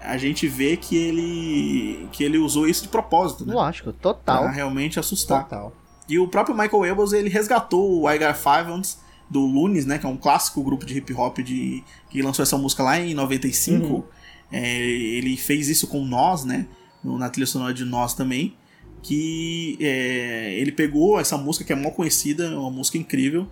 a 0.00 0.16
gente 0.16 0.46
vê 0.46 0.76
que 0.76 0.96
ele 0.96 2.08
que 2.12 2.22
ele 2.22 2.38
usou 2.38 2.68
isso 2.68 2.82
de 2.82 2.88
propósito, 2.88 3.44
né? 3.44 3.52
Lógico, 3.52 3.92
total. 3.92 4.44
Pra 4.44 4.52
realmente 4.52 5.00
assustar. 5.00 5.42
Total. 5.42 5.72
E 6.08 6.18
o 6.18 6.28
próprio 6.28 6.56
Michael 6.56 6.86
Ebels, 6.86 7.12
ele 7.12 7.28
resgatou 7.28 8.02
o 8.02 8.10
I 8.10 8.18
Got 8.18 8.34
Five 8.34 8.70
Ones 8.70 8.98
do 9.28 9.40
Lunes, 9.40 9.84
né, 9.84 9.98
que 9.98 10.06
é 10.06 10.08
um 10.08 10.16
clássico 10.16 10.62
grupo 10.62 10.86
de 10.86 10.96
hip 10.96 11.12
hop 11.12 11.38
de 11.40 11.84
que 12.08 12.22
lançou 12.22 12.42
essa 12.42 12.56
música 12.56 12.82
lá 12.82 12.98
em 12.98 13.12
95. 13.12 13.84
Uhum. 13.84 14.02
É, 14.50 14.80
ele 14.80 15.36
fez 15.36 15.68
isso 15.68 15.86
com 15.86 16.02
Nós, 16.02 16.44
né, 16.44 16.66
na 17.02 17.28
trilha 17.28 17.46
sonora 17.46 17.72
de 17.72 17.84
Nós 17.84 18.14
também, 18.14 18.56
que 19.02 19.78
é, 19.80 20.54
ele 20.58 20.72
pegou 20.72 21.18
essa 21.20 21.36
música 21.36 21.64
que 21.64 21.72
é 21.72 21.76
mal 21.76 21.92
conhecida, 21.92 22.48
uma 22.58 22.70
música 22.70 22.98
incrível, 22.98 23.46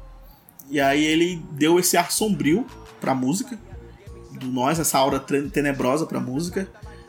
e 0.70 0.80
aí 0.80 1.04
ele 1.04 1.42
deu 1.52 1.78
esse 1.78 1.96
ar 1.96 2.10
sombrio 2.10 2.66
pra 3.00 3.14
música, 3.14 3.58
do 4.32 4.48
Nós, 4.48 4.78
essa 4.78 4.98
aura 4.98 5.18
tenebrosa 5.20 6.04
pra 6.04 6.20
música, 6.20 6.68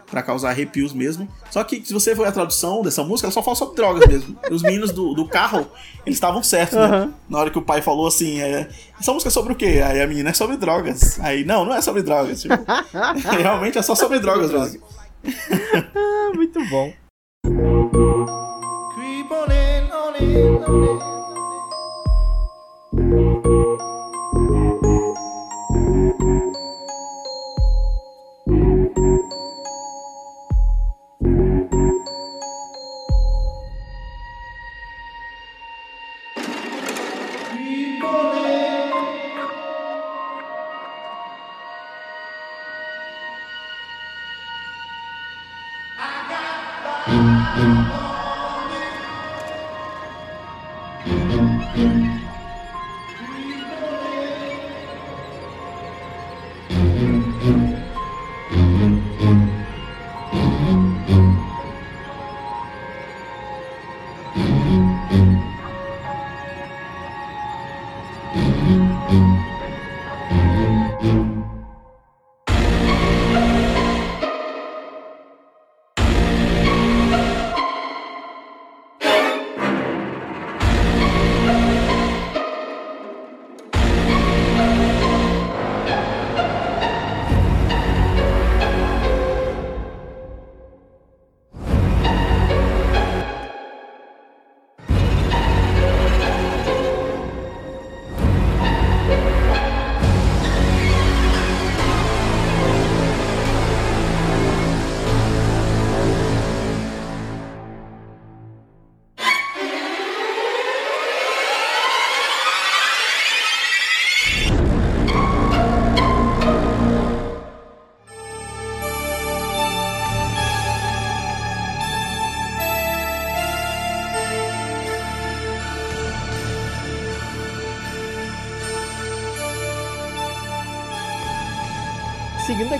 para 0.09 0.23
causar 0.23 0.49
arrepios 0.49 0.93
mesmo. 0.93 1.27
Só 1.51 1.63
que 1.63 1.85
se 1.85 1.93
você 1.93 2.15
for 2.15 2.25
a 2.25 2.31
tradução 2.31 2.81
dessa 2.81 3.03
música, 3.03 3.27
ela 3.27 3.33
só 3.33 3.43
fala 3.43 3.55
sobre 3.55 3.75
drogas 3.75 4.07
mesmo. 4.07 4.37
Os 4.49 4.61
meninos 4.61 4.91
do, 4.91 5.13
do 5.13 5.27
carro, 5.27 5.67
eles 6.05 6.15
estavam 6.15 6.41
certos, 6.41 6.77
né? 6.77 7.01
Uhum. 7.01 7.13
Na 7.29 7.39
hora 7.39 7.49
que 7.49 7.59
o 7.59 7.61
pai 7.61 7.81
falou 7.81 8.07
assim, 8.07 8.39
é, 8.39 8.69
essa 8.99 9.11
música 9.11 9.27
é 9.27 9.31
sobre 9.31 9.53
o 9.53 9.55
quê? 9.55 9.81
Aí 9.85 10.01
a 10.01 10.07
menina 10.07 10.29
é 10.29 10.33
sobre 10.33 10.55
drogas. 10.55 11.19
Aí, 11.19 11.43
não, 11.43 11.65
não 11.65 11.75
é 11.75 11.81
sobre 11.81 12.01
drogas. 12.01 12.41
Tipo, 12.41 12.55
realmente 13.37 13.77
é 13.77 13.81
só 13.81 13.95
sobre 13.95 14.19
drogas 14.19 14.51
mesmo. 14.51 14.81
ah, 15.95 16.31
muito 16.35 16.59
bom. 16.69 16.93
Creep 18.93 19.31
on 19.31 19.51
in, 19.51 19.91
on 19.91 20.15
in, 20.15 20.63
on 20.63 20.83
in. 20.83 21.16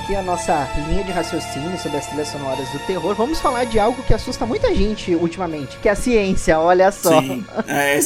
Aqui 0.07 0.15
a 0.15 0.21
nossa 0.21 0.65
linha 0.87 1.03
de 1.03 1.11
raciocínio 1.11 1.77
sobre 1.77 1.97
as 1.97 2.07
trilhas 2.07 2.29
sonoras 2.29 2.69
do 2.69 2.79
terror, 2.79 3.13
vamos 3.13 3.41
falar 3.41 3.65
de 3.65 3.77
algo 3.77 4.01
que 4.03 4.13
assusta 4.13 4.45
muita 4.45 4.73
gente 4.73 5.13
ultimamente, 5.13 5.75
que 5.79 5.89
é 5.89 5.91
a 5.91 5.95
ciência, 5.95 6.57
olha 6.57 6.93
só. 6.93 7.21
Sim, 7.21 7.45
é 7.67 7.99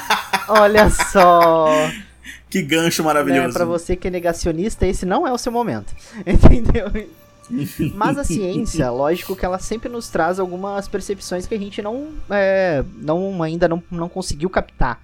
Olha 0.48 0.88
só. 0.88 1.66
Que 2.48 2.62
gancho 2.62 3.04
maravilhoso. 3.04 3.50
É, 3.50 3.52
para 3.52 3.66
você 3.66 3.94
que 3.94 4.08
é 4.08 4.10
negacionista, 4.10 4.86
esse 4.86 5.04
não 5.04 5.26
é 5.26 5.32
o 5.32 5.36
seu 5.36 5.52
momento. 5.52 5.94
Entendeu? 6.26 6.86
Mas 7.94 8.16
a 8.16 8.24
ciência, 8.24 8.90
lógico 8.90 9.36
que 9.36 9.44
ela 9.44 9.58
sempre 9.58 9.90
nos 9.90 10.08
traz 10.08 10.40
algumas 10.40 10.88
percepções 10.88 11.46
que 11.46 11.54
a 11.54 11.58
gente 11.58 11.82
não, 11.82 12.08
é, 12.30 12.82
não 12.96 13.42
ainda 13.42 13.68
não, 13.68 13.82
não 13.90 14.08
conseguiu 14.08 14.48
captar. 14.48 14.98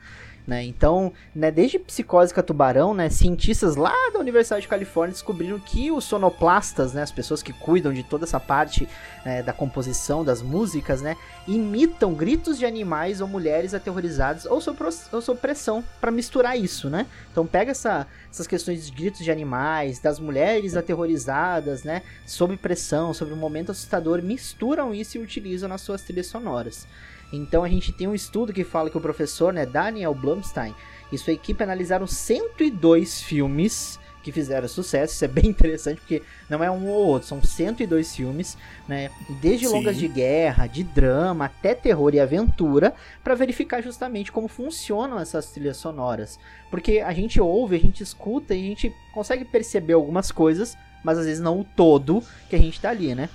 Né? 0.48 0.64
Então, 0.64 1.12
né, 1.34 1.50
desde 1.50 1.78
Psicose 1.78 2.32
Tubarão, 2.42 2.94
né, 2.94 3.10
cientistas 3.10 3.76
lá 3.76 3.92
da 4.14 4.18
Universidade 4.18 4.62
de 4.62 4.68
Califórnia 4.68 5.12
descobriram 5.12 5.58
que 5.60 5.90
os 5.90 6.04
sonoplastas, 6.04 6.94
né, 6.94 7.02
as 7.02 7.12
pessoas 7.12 7.42
que 7.42 7.52
cuidam 7.52 7.92
de 7.92 8.02
toda 8.02 8.24
essa 8.24 8.40
parte 8.40 8.88
é, 9.26 9.42
da 9.42 9.52
composição 9.52 10.24
das 10.24 10.40
músicas, 10.40 11.02
né, 11.02 11.18
imitam 11.46 12.14
gritos 12.14 12.58
de 12.58 12.64
animais 12.64 13.20
ou 13.20 13.28
mulheres 13.28 13.74
aterrorizadas 13.74 14.46
ou 14.46 14.58
sob, 14.58 14.78
ou 15.12 15.20
sob 15.20 15.38
pressão 15.38 15.84
para 16.00 16.10
misturar 16.10 16.58
isso, 16.58 16.88
né? 16.88 17.04
Então 17.30 17.46
pega 17.46 17.72
essa, 17.72 18.06
essas 18.30 18.46
questões 18.46 18.86
de 18.86 18.92
gritos 18.96 19.22
de 19.22 19.30
animais, 19.30 19.98
das 19.98 20.18
mulheres 20.18 20.78
aterrorizadas, 20.78 21.84
né, 21.84 22.00
sob 22.24 22.56
pressão, 22.56 23.12
sobre 23.12 23.34
um 23.34 23.36
momento 23.38 23.72
assustador, 23.72 24.22
misturam 24.22 24.94
isso 24.94 25.18
e 25.18 25.20
utilizam 25.20 25.68
nas 25.68 25.82
suas 25.82 26.00
trilhas 26.00 26.26
sonoras. 26.26 26.86
Então 27.32 27.62
a 27.62 27.68
gente 27.68 27.92
tem 27.92 28.06
um 28.06 28.14
estudo 28.14 28.52
que 28.52 28.64
fala 28.64 28.90
que 28.90 28.96
o 28.96 29.00
professor, 29.00 29.52
né, 29.52 29.66
Daniel 29.66 30.14
Blumstein, 30.14 30.74
e 31.12 31.18
sua 31.18 31.32
equipe 31.32 31.62
analisaram 31.62 32.06
102 32.06 33.22
filmes 33.22 33.98
que 34.22 34.32
fizeram 34.32 34.68
sucesso. 34.68 35.14
Isso 35.14 35.24
é 35.24 35.28
bem 35.28 35.46
interessante 35.48 36.00
porque 36.00 36.22
não 36.48 36.62
é 36.62 36.70
um 36.70 36.86
ou 36.86 37.06
outro, 37.06 37.28
são 37.28 37.42
102 37.42 38.14
filmes, 38.14 38.56
né? 38.86 39.10
Desde 39.40 39.66
Sim. 39.66 39.74
longas 39.74 39.96
de 39.96 40.08
guerra, 40.08 40.66
de 40.66 40.82
drama, 40.82 41.46
até 41.46 41.74
terror 41.74 42.14
e 42.14 42.20
aventura, 42.20 42.94
para 43.24 43.34
verificar 43.34 43.82
justamente 43.82 44.30
como 44.30 44.48
funcionam 44.48 45.18
essas 45.18 45.50
trilhas 45.50 45.76
sonoras. 45.76 46.38
Porque 46.70 47.00
a 47.00 47.12
gente 47.12 47.40
ouve, 47.40 47.76
a 47.76 47.80
gente 47.80 48.02
escuta 48.02 48.54
e 48.54 48.64
a 48.64 48.68
gente 48.68 48.94
consegue 49.12 49.44
perceber 49.44 49.94
algumas 49.94 50.30
coisas, 50.30 50.76
mas 51.02 51.18
às 51.18 51.24
vezes 51.24 51.40
não 51.40 51.60
o 51.60 51.64
todo 51.64 52.22
que 52.50 52.56
a 52.56 52.58
gente 52.58 52.80
tá 52.80 52.90
ali, 52.90 53.14
né? 53.14 53.28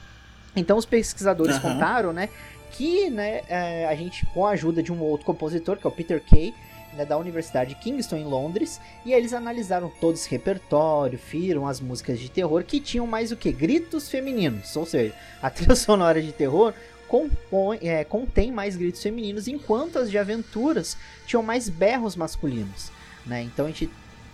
Então 0.56 0.78
os 0.78 0.86
pesquisadores 0.86 1.56
uhum. 1.56 1.62
contaram, 1.62 2.14
né, 2.14 2.30
que 2.74 3.09
né, 3.09 3.41
é, 3.47 3.86
a 3.86 3.95
gente, 3.95 4.26
com 4.28 4.45
a 4.45 4.51
ajuda 4.51 4.84
de 4.84 4.91
um 4.91 4.99
outro 4.99 5.26
compositor, 5.26 5.78
que 5.78 5.88
é 5.88 5.89
o 5.89 5.93
Peter 5.93 6.21
Kay, 6.21 6.53
né, 6.93 7.05
da 7.05 7.17
Universidade 7.17 7.69
de 7.69 7.76
Kingston 7.80 8.17
em 8.17 8.24
Londres 8.24 8.80
e 9.05 9.13
eles 9.13 9.34
analisaram 9.34 9.91
todo 10.01 10.15
esse 10.15 10.30
repertório, 10.30 11.19
viram 11.32 11.67
as 11.67 11.80
músicas 11.80 12.19
de 12.19 12.30
terror 12.30 12.63
que 12.63 12.80
tinham 12.80 13.07
mais 13.07 13.32
o 13.32 13.36
que 13.36 13.51
gritos 13.51 14.09
femininos, 14.09 14.76
ou 14.76 14.86
seja, 14.86 15.13
a 15.41 15.49
trilha 15.49 15.76
sonora 15.76 16.21
de 16.21 16.32
terror 16.32 16.74
compõe, 17.07 17.78
é, 17.82 18.03
contém 18.03 18.51
mais 18.51 18.76
gritos 18.76 19.01
femininos, 19.01 19.47
enquanto 19.47 19.99
as 19.99 20.09
de 20.09 20.17
aventuras 20.17 20.97
tinham 21.28 21.43
mais 21.43 21.69
berros 21.69 22.15
masculinos. 22.15 22.91
Né? 23.26 23.43
Então 23.43 23.65
a 23.65 23.69
gente 23.69 23.89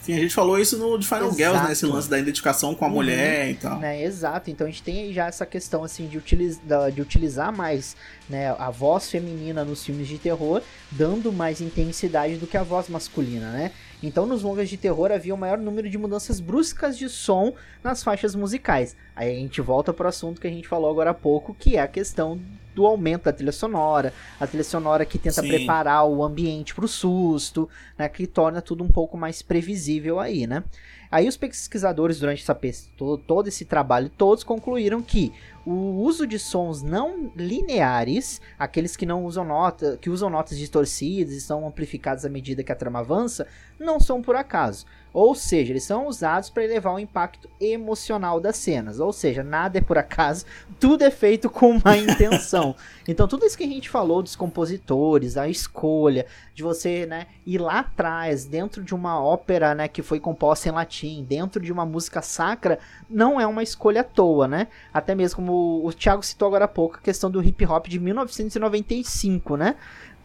Sim, 0.09 0.17
a 0.17 0.19
gente 0.19 0.33
falou 0.33 0.57
isso 0.57 0.75
no 0.75 0.97
de 0.97 1.05
Final 1.05 1.27
Exato. 1.27 1.37
Girls, 1.37 1.63
né? 1.63 1.71
Esse 1.71 1.85
lance 1.85 2.09
da 2.09 2.17
identificação 2.17 2.73
com 2.73 2.83
a 2.83 2.87
uhum. 2.87 2.95
mulher 2.95 3.51
e 3.51 3.53
tal. 3.53 3.77
Né, 3.77 4.03
exato, 4.03 4.49
então 4.49 4.65
a 4.65 4.69
gente 4.69 4.81
tem 4.81 5.03
aí 5.03 5.13
já 5.13 5.27
essa 5.27 5.45
questão 5.45 5.83
assim 5.83 6.07
de, 6.07 6.17
utiliz 6.17 6.59
de 6.93 7.01
utilizar 7.01 7.55
mais 7.55 7.95
né, 8.27 8.49
a 8.57 8.71
voz 8.71 9.09
feminina 9.09 9.63
nos 9.63 9.85
filmes 9.85 10.07
de 10.07 10.17
terror, 10.17 10.63
dando 10.89 11.31
mais 11.31 11.61
intensidade 11.61 12.37
do 12.37 12.47
que 12.47 12.57
a 12.57 12.63
voz 12.63 12.89
masculina, 12.89 13.51
né? 13.51 13.71
Então, 14.01 14.25
nos 14.25 14.43
longas 14.43 14.69
de 14.69 14.77
terror 14.77 15.11
havia 15.11 15.33
o 15.33 15.37
maior 15.37 15.57
número 15.57 15.89
de 15.89 15.97
mudanças 15.97 16.39
bruscas 16.39 16.97
de 16.97 17.09
som 17.09 17.53
nas 17.83 18.01
faixas 18.01 18.33
musicais. 18.33 18.95
Aí 19.15 19.31
a 19.31 19.39
gente 19.39 19.59
volta 19.59 19.93
para 19.93 20.05
o 20.05 20.09
assunto 20.09 20.39
que 20.39 20.47
a 20.47 20.51
gente 20.51 20.67
falou 20.67 20.89
agora 20.89 21.11
há 21.11 21.13
pouco, 21.13 21.53
que 21.53 21.75
é 21.75 21.81
a 21.81 21.87
questão 21.87 22.39
do 22.73 22.85
aumento 22.85 23.23
da 23.23 23.33
trilha 23.33 23.51
sonora, 23.51 24.13
a 24.39 24.47
trilha 24.47 24.63
sonora 24.63 25.05
que 25.05 25.17
tenta 25.17 25.41
Sim. 25.41 25.49
preparar 25.49 26.05
o 26.05 26.23
ambiente 26.23 26.73
para 26.73 26.85
o 26.85 26.87
susto, 26.87 27.67
né, 27.97 28.07
que 28.07 28.25
torna 28.25 28.61
tudo 28.61 28.83
um 28.83 28.87
pouco 28.87 29.17
mais 29.17 29.41
previsível 29.41 30.19
aí, 30.19 30.47
né? 30.47 30.63
Aí 31.11 31.27
os 31.27 31.35
pesquisadores 31.35 32.19
durante 32.19 32.43
essa, 32.43 32.57
todo, 33.25 33.47
esse 33.47 33.65
trabalho 33.65 34.09
todos 34.09 34.43
concluíram 34.43 35.01
que 35.01 35.33
o 35.65 36.01
uso 36.01 36.27
de 36.27 36.37
sons 36.37 36.83
não 36.83 37.31
lineares, 37.35 38.39
aqueles 38.59 38.95
que 38.95 39.07
não 39.07 39.25
usam 39.25 39.43
nota, 39.43 39.97
que 39.99 40.09
usam 40.09 40.29
notas 40.29 40.57
distorcidas 40.57 41.33
e 41.33 41.41
são 41.41 41.67
amplificados 41.67 42.25
à 42.25 42.29
medida 42.29 42.63
que 42.63 42.71
a 42.71 42.75
trama 42.75 42.99
avança, 42.99 43.47
não 43.79 43.99
são 43.99 44.21
por 44.21 44.35
acaso. 44.35 44.85
Ou 45.13 45.33
seja, 45.33 45.71
eles 45.71 45.83
são 45.83 46.07
usados 46.07 46.49
para 46.49 46.63
elevar 46.63 46.93
o 46.93 46.99
impacto 46.99 47.49
emocional 47.59 48.39
das 48.39 48.57
cenas. 48.57 48.99
Ou 48.99 49.11
seja, 49.11 49.43
nada 49.43 49.77
é 49.77 49.81
por 49.81 49.97
acaso, 49.97 50.45
tudo 50.79 51.03
é 51.03 51.11
feito 51.11 51.49
com 51.49 51.71
uma 51.71 51.97
intenção. 51.97 52.75
Então, 53.07 53.27
tudo 53.27 53.45
isso 53.45 53.57
que 53.57 53.63
a 53.63 53.67
gente 53.67 53.89
falou 53.89 54.21
dos 54.21 54.35
compositores, 54.35 55.37
a 55.37 55.47
escolha 55.47 56.25
de 56.53 56.61
você 56.61 57.05
né, 57.05 57.27
ir 57.45 57.59
lá 57.59 57.79
atrás, 57.79 58.45
dentro 58.45 58.83
de 58.83 58.93
uma 58.93 59.21
ópera 59.21 59.73
né, 59.73 59.87
que 59.87 60.01
foi 60.01 60.19
composta 60.19 60.69
em 60.69 60.71
latim, 60.71 61.25
dentro 61.27 61.61
de 61.61 61.71
uma 61.71 61.85
música 61.85 62.21
sacra, 62.21 62.79
não 63.09 63.39
é 63.39 63.47
uma 63.47 63.63
escolha 63.63 64.01
à 64.01 64.03
toa, 64.03 64.47
né? 64.47 64.67
Até 64.93 65.15
mesmo 65.15 65.37
como 65.37 65.85
o 65.85 65.91
Thiago 65.91 66.23
citou 66.23 66.47
agora 66.47 66.65
há 66.65 66.67
pouco, 66.67 66.97
a 66.97 67.01
questão 67.01 67.31
do 67.31 67.41
hip 67.43 67.65
hop 67.65 67.87
de 67.87 67.99
1995, 67.99 69.57
né? 69.57 69.75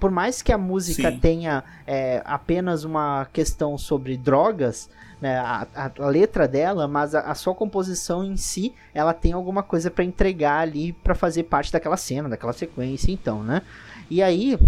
Por 0.05 0.11
mais 0.11 0.43
que 0.43 0.53
a 0.53 0.59
música 0.59 1.11
Sim. 1.11 1.19
tenha 1.19 1.65
é, 1.87 2.21
apenas 2.27 2.85
uma 2.85 3.27
questão 3.33 3.79
sobre 3.79 4.19
drogas, 4.19 4.91
né, 5.19 5.39
a, 5.39 5.67
a, 5.75 6.09
letra 6.09 6.47
dela, 6.47 6.87
mas 6.87 7.15
a, 7.15 7.21
a, 7.21 7.35
sua 7.35 7.55
composição 7.55 8.23
em 8.23 8.37
si, 8.37 8.75
ela 8.93 9.15
tem 9.15 9.33
alguma 9.33 9.63
coisa 9.63 9.91
para 9.91 10.05
entregar 10.05 10.59
ali 10.59 10.93
para 10.93 11.15
fazer 11.15 11.45
parte 11.45 11.73
daquela 11.73 11.97
cena, 11.97 12.29
daquela 12.29 12.53
sequência, 12.53 13.11
então, 13.11 13.43
né? 13.43 13.63
E 14.11 14.23
aí, 14.23 14.59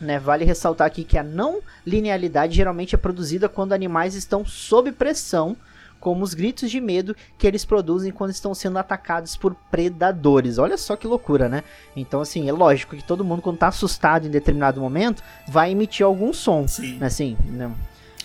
né, 0.00 0.20
vale 0.20 0.44
ressaltar 0.44 0.86
aqui 0.86 1.02
que 1.02 1.18
a 1.18 1.24
não 1.24 1.58
linearidade 1.84 2.54
geralmente 2.54 2.94
é 2.94 2.98
produzida 2.98 3.48
quando 3.48 3.72
animais 3.72 4.14
estão 4.14 4.44
sob 4.46 4.92
pressão 4.92 5.56
como 6.00 6.24
os 6.24 6.34
gritos 6.34 6.70
de 6.70 6.80
medo 6.80 7.14
que 7.36 7.46
eles 7.46 7.64
produzem 7.64 8.12
quando 8.12 8.30
estão 8.30 8.54
sendo 8.54 8.78
atacados 8.78 9.36
por 9.36 9.54
predadores. 9.70 10.58
Olha 10.58 10.76
só 10.76 10.96
que 10.96 11.06
loucura, 11.06 11.48
né? 11.48 11.62
Então, 11.96 12.20
assim, 12.20 12.48
é 12.48 12.52
lógico 12.52 12.96
que 12.96 13.04
todo 13.04 13.24
mundo, 13.24 13.42
quando 13.42 13.58
tá 13.58 13.68
assustado 13.68 14.26
em 14.26 14.30
determinado 14.30 14.80
momento, 14.80 15.22
vai 15.46 15.72
emitir 15.72 16.04
algum 16.04 16.32
som. 16.32 16.66
Sim. 16.66 16.98
Assim, 17.00 17.36
né? 17.44 17.70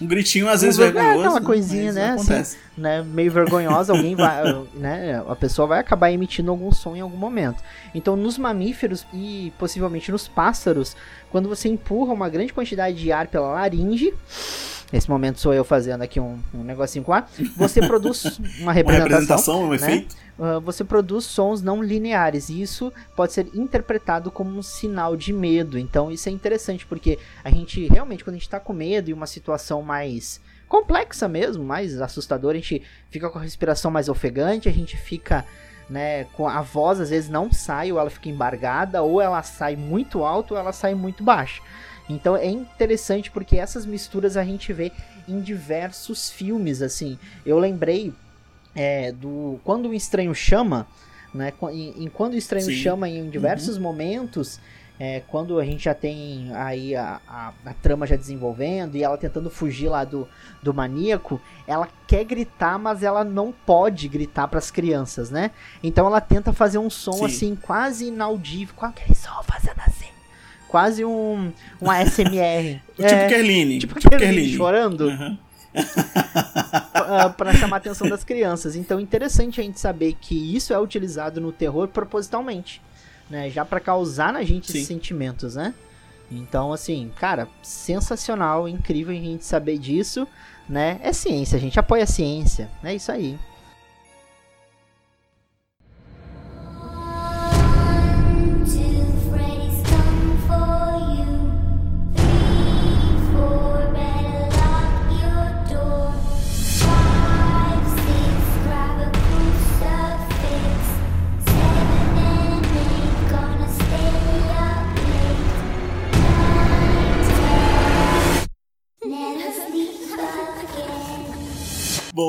Um 0.01 0.07
gritinho 0.07 0.49
às 0.49 0.61
vezes 0.61 0.77
um, 0.77 0.81
vergonhoso. 0.81 1.25
É, 1.25 1.29
uma 1.29 1.41
coisinha, 1.41 1.93
né? 1.93 2.09
Assim, 2.11 2.57
né? 2.77 3.03
Meio 3.03 3.31
vergonhosa, 3.31 3.93
alguém 3.93 4.15
vai. 4.15 4.43
né? 4.73 5.23
A 5.27 5.35
pessoa 5.35 5.67
vai 5.67 5.79
acabar 5.79 6.11
emitindo 6.11 6.51
algum 6.51 6.71
som 6.71 6.95
em 6.95 7.01
algum 7.01 7.17
momento. 7.17 7.63
Então, 7.93 8.15
nos 8.15 8.37
mamíferos 8.37 9.05
e 9.13 9.53
possivelmente 9.57 10.11
nos 10.11 10.27
pássaros, 10.27 10.95
quando 11.31 11.47
você 11.47 11.69
empurra 11.69 12.11
uma 12.11 12.27
grande 12.27 12.51
quantidade 12.51 12.97
de 12.97 13.11
ar 13.11 13.27
pela 13.27 13.47
laringe 13.53 14.13
Nesse 14.93 15.09
momento 15.09 15.39
sou 15.39 15.51
eu 15.55 15.63
fazendo 15.63 16.03
aqui 16.03 16.19
um, 16.19 16.37
um 16.53 16.63
negocinho 16.63 17.03
com 17.03 17.11
ar. 17.11 17.27
Você 17.57 17.81
produz 17.87 18.39
uma 18.59 18.71
representação. 18.71 18.83
uma 18.83 18.91
representação, 18.93 19.63
um 19.63 19.69
né? 19.71 19.75
efeito. 19.75 20.15
Uh, 20.37 20.61
você 20.61 20.83
produz 20.83 21.25
sons 21.25 21.63
não 21.63 21.81
lineares 21.81 22.47
e 22.49 22.61
isso 22.61 22.93
pode 23.15 23.33
ser 23.33 23.47
interpretado 23.55 24.29
como 24.29 24.55
um 24.55 24.61
sinal 24.61 25.17
de 25.17 25.33
medo. 25.33 25.79
Então 25.79 26.11
isso 26.11 26.29
é 26.29 26.31
interessante 26.31 26.85
porque 26.85 27.17
a 27.43 27.49
gente 27.49 27.87
realmente 27.87 28.23
quando 28.23 28.35
a 28.35 28.37
gente 28.37 28.45
está 28.45 28.59
com 28.59 28.71
medo 28.71 29.09
e 29.09 29.13
uma 29.13 29.25
situação 29.25 29.81
mais 29.81 30.39
complexa 30.67 31.27
mesmo, 31.27 31.63
mais 31.63 31.99
assustadora, 31.99 32.55
a 32.55 32.61
gente 32.61 32.83
fica 33.09 33.31
com 33.31 33.39
a 33.39 33.41
respiração 33.41 33.89
mais 33.89 34.07
ofegante, 34.09 34.69
a 34.69 34.71
gente 34.71 34.95
fica 34.95 35.43
né, 35.89 36.25
com 36.25 36.47
a 36.47 36.61
voz 36.61 37.01
às 37.01 37.09
vezes 37.09 37.31
não 37.31 37.51
sai 37.51 37.91
ou 37.91 37.99
ela 37.99 38.11
fica 38.11 38.29
embargada 38.29 39.01
ou 39.01 39.19
ela 39.19 39.41
sai 39.41 39.75
muito 39.75 40.23
alto 40.23 40.53
ou 40.53 40.59
ela 40.59 40.71
sai 40.71 40.93
muito 40.93 41.23
baixa. 41.23 41.63
Então 42.13 42.35
é 42.35 42.47
interessante 42.47 43.31
porque 43.31 43.57
essas 43.57 43.85
misturas 43.85 44.37
a 44.37 44.43
gente 44.43 44.71
vê 44.71 44.91
em 45.27 45.41
diversos 45.41 46.29
filmes, 46.29 46.81
assim. 46.81 47.17
Eu 47.45 47.59
lembrei 47.59 48.13
é, 48.75 49.11
do 49.11 49.59
Quando 49.63 49.89
o 49.89 49.93
Estranho 49.93 50.33
Chama, 50.33 50.87
né? 51.33 51.53
Em, 51.71 52.03
em 52.03 52.07
Quando 52.07 52.33
o 52.33 52.37
Estranho 52.37 52.65
Sim. 52.65 52.75
Chama, 52.75 53.09
em 53.09 53.29
diversos 53.29 53.77
uhum. 53.77 53.83
momentos, 53.83 54.59
é, 54.99 55.21
quando 55.27 55.59
a 55.59 55.65
gente 55.65 55.85
já 55.85 55.93
tem 55.93 56.53
aí 56.53 56.95
a, 56.95 57.19
a, 57.27 57.53
a, 57.65 57.73
trama 57.73 58.05
já 58.05 58.15
desenvolvendo 58.15 58.95
e 58.95 59.03
ela 59.03 59.17
tentando 59.17 59.49
fugir 59.49 59.89
lá 59.89 60.03
do, 60.03 60.27
do 60.61 60.73
maníaco, 60.73 61.41
ela 61.67 61.89
quer 62.07 62.23
gritar, 62.23 62.77
mas 62.77 63.01
ela 63.01 63.23
não 63.23 63.51
pode 63.51 64.07
gritar 64.07 64.47
para 64.47 64.59
as 64.59 64.69
crianças, 64.69 65.31
né? 65.31 65.51
Então 65.81 66.05
ela 66.05 66.21
tenta 66.21 66.53
fazer 66.53 66.77
um 66.77 66.89
som 66.89 67.13
Sim. 67.13 67.25
assim 67.25 67.55
quase 67.55 68.07
inaudível, 68.07 68.75
com 68.75 68.85
aquele 68.85 69.15
som 69.15 69.41
fazendo 69.43 69.79
assim 69.79 70.12
quase 70.73 71.05
um, 71.05 71.53
um 71.79 71.91
ASMR. 71.91 72.81
tipo 72.97 73.03
é, 73.03 73.27
Kerline. 73.27 73.77
Tipo, 73.77 73.99
tipo 73.99 74.17
Kerline, 74.17 74.55
chorando. 74.55 75.01
Uhum. 75.01 75.37
para 77.37 77.53
chamar 77.53 77.77
a 77.77 77.79
atenção 77.79 78.09
das 78.09 78.23
crianças. 78.23 78.75
Então, 78.75 78.99
interessante 78.99 79.61
a 79.61 79.63
gente 79.63 79.79
saber 79.79 80.15
que 80.19 80.33
isso 80.33 80.73
é 80.73 80.79
utilizado 80.79 81.39
no 81.39 81.51
terror 81.51 81.87
propositalmente, 81.89 82.81
né? 83.29 83.51
Já 83.51 83.63
para 83.63 83.79
causar 83.79 84.33
na 84.33 84.41
gente 84.41 84.71
Sim. 84.71 84.79
esses 84.79 84.87
sentimentos, 84.87 85.53
né? 85.53 85.75
Então, 86.31 86.73
assim, 86.73 87.11
cara, 87.19 87.47
sensacional, 87.61 88.67
incrível 88.67 89.15
a 89.15 89.19
gente 89.19 89.45
saber 89.45 89.77
disso, 89.77 90.27
né? 90.67 90.99
É 91.03 91.13
ciência, 91.13 91.55
a 91.55 91.61
gente 91.61 91.79
apoia 91.79 92.03
a 92.03 92.07
ciência, 92.07 92.67
é 92.83 92.95
isso 92.95 93.11
aí. 93.11 93.37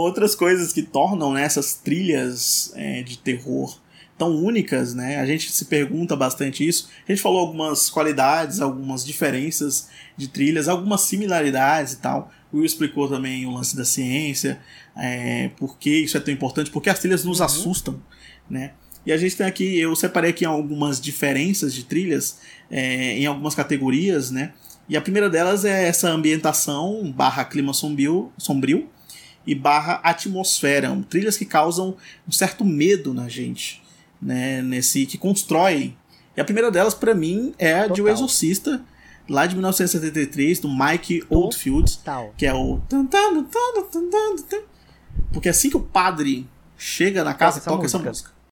Outras 0.05 0.35
coisas 0.35 0.73
que 0.73 0.83
tornam 0.83 1.33
né, 1.33 1.43
essas 1.43 1.75
trilhas 1.75 2.73
é, 2.77 3.03
de 3.03 3.19
terror 3.19 3.79
tão 4.17 4.37
únicas, 4.37 4.95
né? 4.95 5.19
A 5.19 5.27
gente 5.27 5.51
se 5.51 5.65
pergunta 5.65 6.15
bastante 6.15 6.67
isso. 6.67 6.89
A 7.07 7.11
gente 7.11 7.21
falou 7.21 7.41
algumas 7.41 7.91
qualidades, 7.91 8.61
algumas 8.61 9.05
diferenças 9.05 9.89
de 10.17 10.29
trilhas, 10.29 10.69
algumas 10.69 11.01
similaridades 11.03 11.95
e 11.95 11.97
tal. 11.99 12.31
O 12.53 12.59
Will 12.59 12.67
explicou 12.67 13.09
também 13.09 13.45
o 13.45 13.51
lance 13.51 13.77
da 13.77 13.85
ciência, 13.85 14.61
é, 14.97 15.51
por 15.57 15.77
que 15.79 15.91
isso 15.91 16.17
é 16.17 16.21
tão 16.21 16.33
importante, 16.33 16.71
porque 16.71 16.89
as 16.89 17.01
trilhas 17.01 17.25
nos 17.25 17.41
uhum. 17.41 17.47
assustam, 17.47 18.03
né? 18.49 18.73
E 19.05 19.13
a 19.13 19.17
gente 19.17 19.37
tem 19.37 19.47
aqui, 19.47 19.79
eu 19.79 19.95
separei 19.95 20.31
aqui 20.31 20.45
algumas 20.45 21.01
diferenças 21.01 21.75
de 21.75 21.85
trilhas 21.85 22.39
é, 22.71 23.19
em 23.19 23.27
algumas 23.27 23.55
categorias, 23.55 24.31
né? 24.31 24.53
E 24.89 24.97
a 24.97 25.01
primeira 25.01 25.29
delas 25.29 25.65
é 25.65 25.89
essa 25.89 26.09
ambientação 26.09 27.11
barra 27.11 27.45
clima 27.45 27.75
sombrio, 27.75 28.33
sombrio 28.39 28.89
e 29.47 29.55
barra 29.55 30.01
atmosfera, 30.03 30.97
trilhas 31.09 31.37
que 31.37 31.45
causam 31.45 31.97
um 32.27 32.33
certo 32.33 32.65
medo 32.65 33.13
na 33.13 33.29
gente, 33.29 33.83
né, 34.21 34.63
nesse 34.63 35.07
que 35.07 35.19
constroem. 35.19 35.97
E 36.37 36.41
a 36.41 36.45
primeira 36.45 36.71
delas 36.71 36.95
para 36.95 37.15
mim 37.15 37.55
é 37.59 37.75
a 37.75 37.83
Total. 37.83 37.95
de 37.95 38.03
O 38.03 38.09
Exorcista, 38.09 38.83
lá 39.29 39.47
de 39.47 39.55
1973, 39.55 40.61
do 40.61 40.69
Mike 40.69 41.25
Oldfield, 41.29 41.99
Total. 41.99 42.35
que 42.37 42.47
é 42.47 42.55
o 42.55 42.81
porque 45.33 45.49
assim 45.49 45.69
que 45.69 45.77
o 45.77 45.81
padre 45.81 46.49
chega 46.77 47.23
na 47.25 47.35
casa, 47.35 47.61
toca, 47.61 47.71
toca 47.71 47.87
essa 47.87 47.99
música. 47.99 48.31
você 48.31 48.44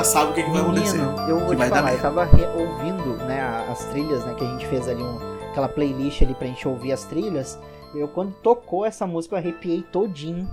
já 0.00 0.04
sabe 0.04 0.30
o 0.30 0.34
que, 0.34 0.42
que 0.42 0.50
vai 0.50 0.62
acontecer. 0.62 0.98
Eu 1.28 1.40
vou 1.40 1.54
te 1.54 1.68
falar, 1.68 1.92
eu 1.92 2.00
tava 2.00 2.22
ouvindo, 2.22 3.16
né, 3.26 3.66
as 3.70 3.84
trilhas, 3.86 4.24
né, 4.24 4.34
que 4.34 4.44
a 4.44 4.46
gente 4.46 4.66
fez 4.66 4.88
ali, 4.88 5.02
um, 5.02 5.18
aquela 5.50 5.68
playlist 5.68 6.22
ali 6.22 6.34
pra 6.34 6.46
gente 6.46 6.66
ouvir 6.66 6.92
as 6.92 7.04
trilhas. 7.04 7.58
Eu, 7.94 8.08
quando 8.08 8.32
tocou 8.42 8.86
essa 8.86 9.06
música, 9.06 9.34
eu 9.34 9.38
arrepiei 9.38 9.82
todinho. 9.82 10.48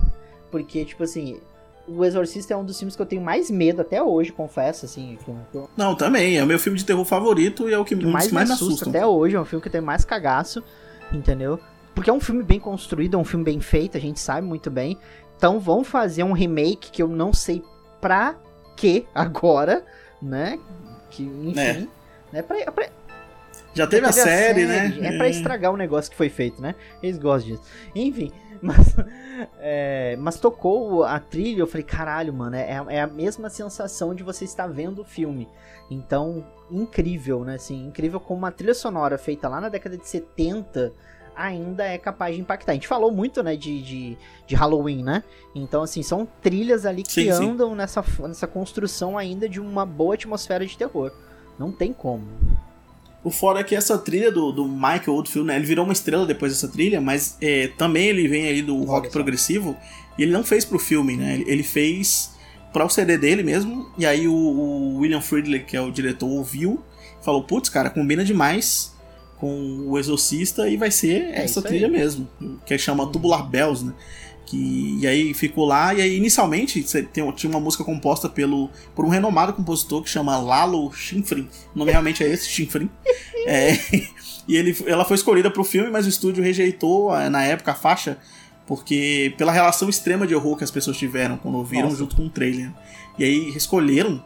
Porque, 0.50 0.84
tipo 0.84 1.02
assim, 1.02 1.40
o 1.86 2.04
Exorcista 2.04 2.52
é 2.52 2.56
um 2.56 2.64
dos 2.64 2.78
filmes 2.78 2.94
que 2.94 3.00
eu 3.00 3.06
tenho 3.06 3.22
mais 3.22 3.50
medo 3.50 3.80
até 3.80 4.02
hoje, 4.02 4.32
confesso, 4.32 4.84
assim. 4.84 5.16
Eu... 5.54 5.70
Não, 5.74 5.94
também. 5.94 6.36
É 6.36 6.44
o 6.44 6.46
meu 6.46 6.58
filme 6.58 6.76
de 6.76 6.84
terror 6.84 7.04
favorito 7.04 7.68
e 7.70 7.72
é 7.72 7.78
o 7.78 7.84
que, 7.84 7.96
que 7.96 8.06
mais, 8.06 8.30
mais 8.30 8.48
me 8.48 8.54
assusta. 8.54 8.74
assusta. 8.74 8.90
Até 8.90 9.06
hoje, 9.06 9.36
é 9.36 9.40
um 9.40 9.44
filme 9.46 9.62
que 9.62 9.70
tem 9.70 9.80
mais 9.80 10.04
cagaço, 10.04 10.62
entendeu? 11.12 11.58
Porque 11.94 12.10
é 12.10 12.12
um 12.12 12.20
filme 12.20 12.42
bem 12.42 12.60
construído, 12.60 13.16
é 13.16 13.18
um 13.18 13.24
filme 13.24 13.44
bem 13.44 13.60
feito, 13.60 13.96
a 13.96 14.00
gente 14.00 14.20
sabe 14.20 14.46
muito 14.46 14.70
bem. 14.70 14.98
Então 15.36 15.58
vão 15.58 15.84
fazer 15.84 16.22
um 16.22 16.32
remake 16.32 16.90
que 16.90 17.02
eu 17.02 17.08
não 17.08 17.32
sei 17.32 17.62
pra 18.00 18.36
que 18.78 19.06
agora, 19.14 19.84
né? 20.22 20.58
Que, 21.10 21.24
enfim. 21.24 21.58
É. 21.58 21.86
Né, 22.32 22.42
pra, 22.42 22.70
pra... 22.70 22.88
Já 23.74 23.86
teve, 23.86 24.06
a, 24.06 24.12
série, 24.12 24.30
a 24.30 24.34
série, 24.34 24.66
né? 24.66 24.98
É, 25.00 25.14
é 25.14 25.16
pra 25.16 25.28
estragar 25.28 25.72
o 25.72 25.76
negócio 25.76 26.10
que 26.10 26.16
foi 26.16 26.28
feito, 26.28 26.62
né? 26.62 26.74
Eles 27.02 27.18
gostam 27.18 27.52
disso. 27.52 27.62
Enfim, 27.94 28.32
mas, 28.62 28.96
é, 29.58 30.16
mas 30.18 30.38
tocou 30.38 31.04
a 31.04 31.18
trilha, 31.18 31.60
eu 31.60 31.66
falei, 31.66 31.84
caralho, 31.84 32.32
mano, 32.32 32.56
é, 32.56 32.84
é 32.88 33.00
a 33.00 33.06
mesma 33.06 33.50
sensação 33.50 34.14
de 34.14 34.22
você 34.22 34.44
estar 34.44 34.66
vendo 34.68 35.02
o 35.02 35.04
filme. 35.04 35.48
Então, 35.90 36.46
incrível, 36.70 37.44
né? 37.44 37.54
Assim, 37.56 37.86
incrível 37.86 38.20
como 38.20 38.38
uma 38.38 38.52
trilha 38.52 38.74
sonora 38.74 39.18
feita 39.18 39.48
lá 39.48 39.60
na 39.60 39.68
década 39.68 39.96
de 39.96 40.06
70 40.06 40.92
ainda 41.38 41.84
é 41.84 41.96
capaz 41.96 42.34
de 42.34 42.40
impactar. 42.40 42.72
A 42.72 42.74
gente 42.74 42.88
falou 42.88 43.12
muito, 43.12 43.42
né, 43.42 43.56
de, 43.56 43.80
de, 43.80 44.18
de 44.46 44.54
Halloween, 44.56 45.04
né? 45.04 45.22
Então, 45.54 45.82
assim, 45.82 46.02
são 46.02 46.26
trilhas 46.42 46.84
ali 46.84 47.04
que 47.04 47.12
sim, 47.12 47.30
andam 47.30 47.70
sim. 47.70 47.76
Nessa, 47.76 48.04
nessa 48.26 48.46
construção 48.46 49.16
ainda 49.16 49.48
de 49.48 49.60
uma 49.60 49.86
boa 49.86 50.14
atmosfera 50.14 50.66
de 50.66 50.76
terror. 50.76 51.12
Não 51.58 51.70
tem 51.70 51.92
como. 51.92 52.26
O 53.22 53.30
fora 53.30 53.60
é 53.60 53.64
que 53.64 53.74
essa 53.74 53.96
trilha 53.96 54.32
do, 54.32 54.50
do 54.52 54.64
Michael 54.66 55.14
Oldfield, 55.14 55.46
né? 55.46 55.56
Ele 55.56 55.66
virou 55.66 55.84
uma 55.84 55.92
estrela 55.92 56.26
depois 56.26 56.52
dessa 56.52 56.68
trilha, 56.68 57.00
mas 57.00 57.36
é, 57.40 57.68
também 57.68 58.08
ele 58.08 58.26
vem 58.26 58.46
aí 58.46 58.62
do 58.62 58.84
rock 58.84 59.10
progressivo. 59.10 59.76
E 60.18 60.22
ele 60.22 60.32
não 60.32 60.42
fez 60.42 60.64
pro 60.64 60.78
filme, 60.78 61.16
né? 61.16 61.34
Ele, 61.34 61.44
ele 61.46 61.62
fez 61.62 62.32
para 62.72 62.84
o 62.84 62.88
CD 62.88 63.16
dele 63.16 63.42
mesmo. 63.42 63.90
E 63.96 64.04
aí 64.04 64.26
o, 64.26 64.34
o, 64.34 64.98
William 64.98 65.20
Friedle, 65.20 65.60
que 65.60 65.76
é 65.76 65.80
o 65.80 65.90
diretor, 65.90 66.28
ouviu. 66.28 66.82
Falou, 67.22 67.42
putz, 67.42 67.68
cara, 67.68 67.90
combina 67.90 68.24
demais 68.24 68.97
com 69.38 69.84
o 69.86 69.98
Exorcista 69.98 70.68
e 70.68 70.76
vai 70.76 70.90
ser 70.90 71.22
é 71.32 71.44
essa 71.44 71.62
trilha 71.62 71.86
aí. 71.86 71.92
mesmo. 71.92 72.28
Que 72.66 72.76
chama 72.76 73.06
Tubular 73.06 73.48
Bells, 73.48 73.84
né? 73.84 73.92
Que, 74.44 74.98
e 75.00 75.06
aí 75.06 75.34
ficou 75.34 75.66
lá, 75.66 75.92
e 75.92 76.00
aí 76.00 76.16
inicialmente 76.16 76.82
tem, 77.12 77.30
tinha 77.32 77.50
uma 77.50 77.60
música 77.60 77.84
composta 77.84 78.30
pelo, 78.30 78.70
por 78.94 79.04
um 79.04 79.08
renomado 79.08 79.52
compositor 79.52 80.02
que 80.02 80.08
chama 80.08 80.38
Lalo 80.38 80.90
Schifrin. 80.90 81.46
O 81.74 81.78
nome 81.78 81.92
realmente 81.92 82.24
é 82.24 82.28
esse, 82.28 82.48
Schifrin. 82.48 82.88
é, 83.46 83.78
e 84.48 84.56
ele, 84.56 84.74
ela 84.86 85.04
foi 85.04 85.16
escolhida 85.16 85.50
para 85.50 85.60
o 85.60 85.64
filme, 85.64 85.90
mas 85.90 86.06
o 86.06 86.08
estúdio 86.08 86.42
rejeitou 86.42 87.10
na 87.28 87.44
época 87.44 87.72
a 87.72 87.74
faixa, 87.74 88.16
porque 88.66 89.34
pela 89.36 89.52
relação 89.52 89.88
extrema 89.88 90.26
de 90.26 90.34
horror 90.34 90.56
que 90.56 90.64
as 90.64 90.70
pessoas 90.70 90.96
tiveram 90.96 91.36
quando 91.36 91.56
ouviram 91.56 91.84
Nossa. 91.84 91.98
junto 91.98 92.16
com 92.16 92.24
o 92.24 92.30
trailer. 92.30 92.72
E 93.18 93.24
aí 93.24 93.48
escolheram. 93.54 94.22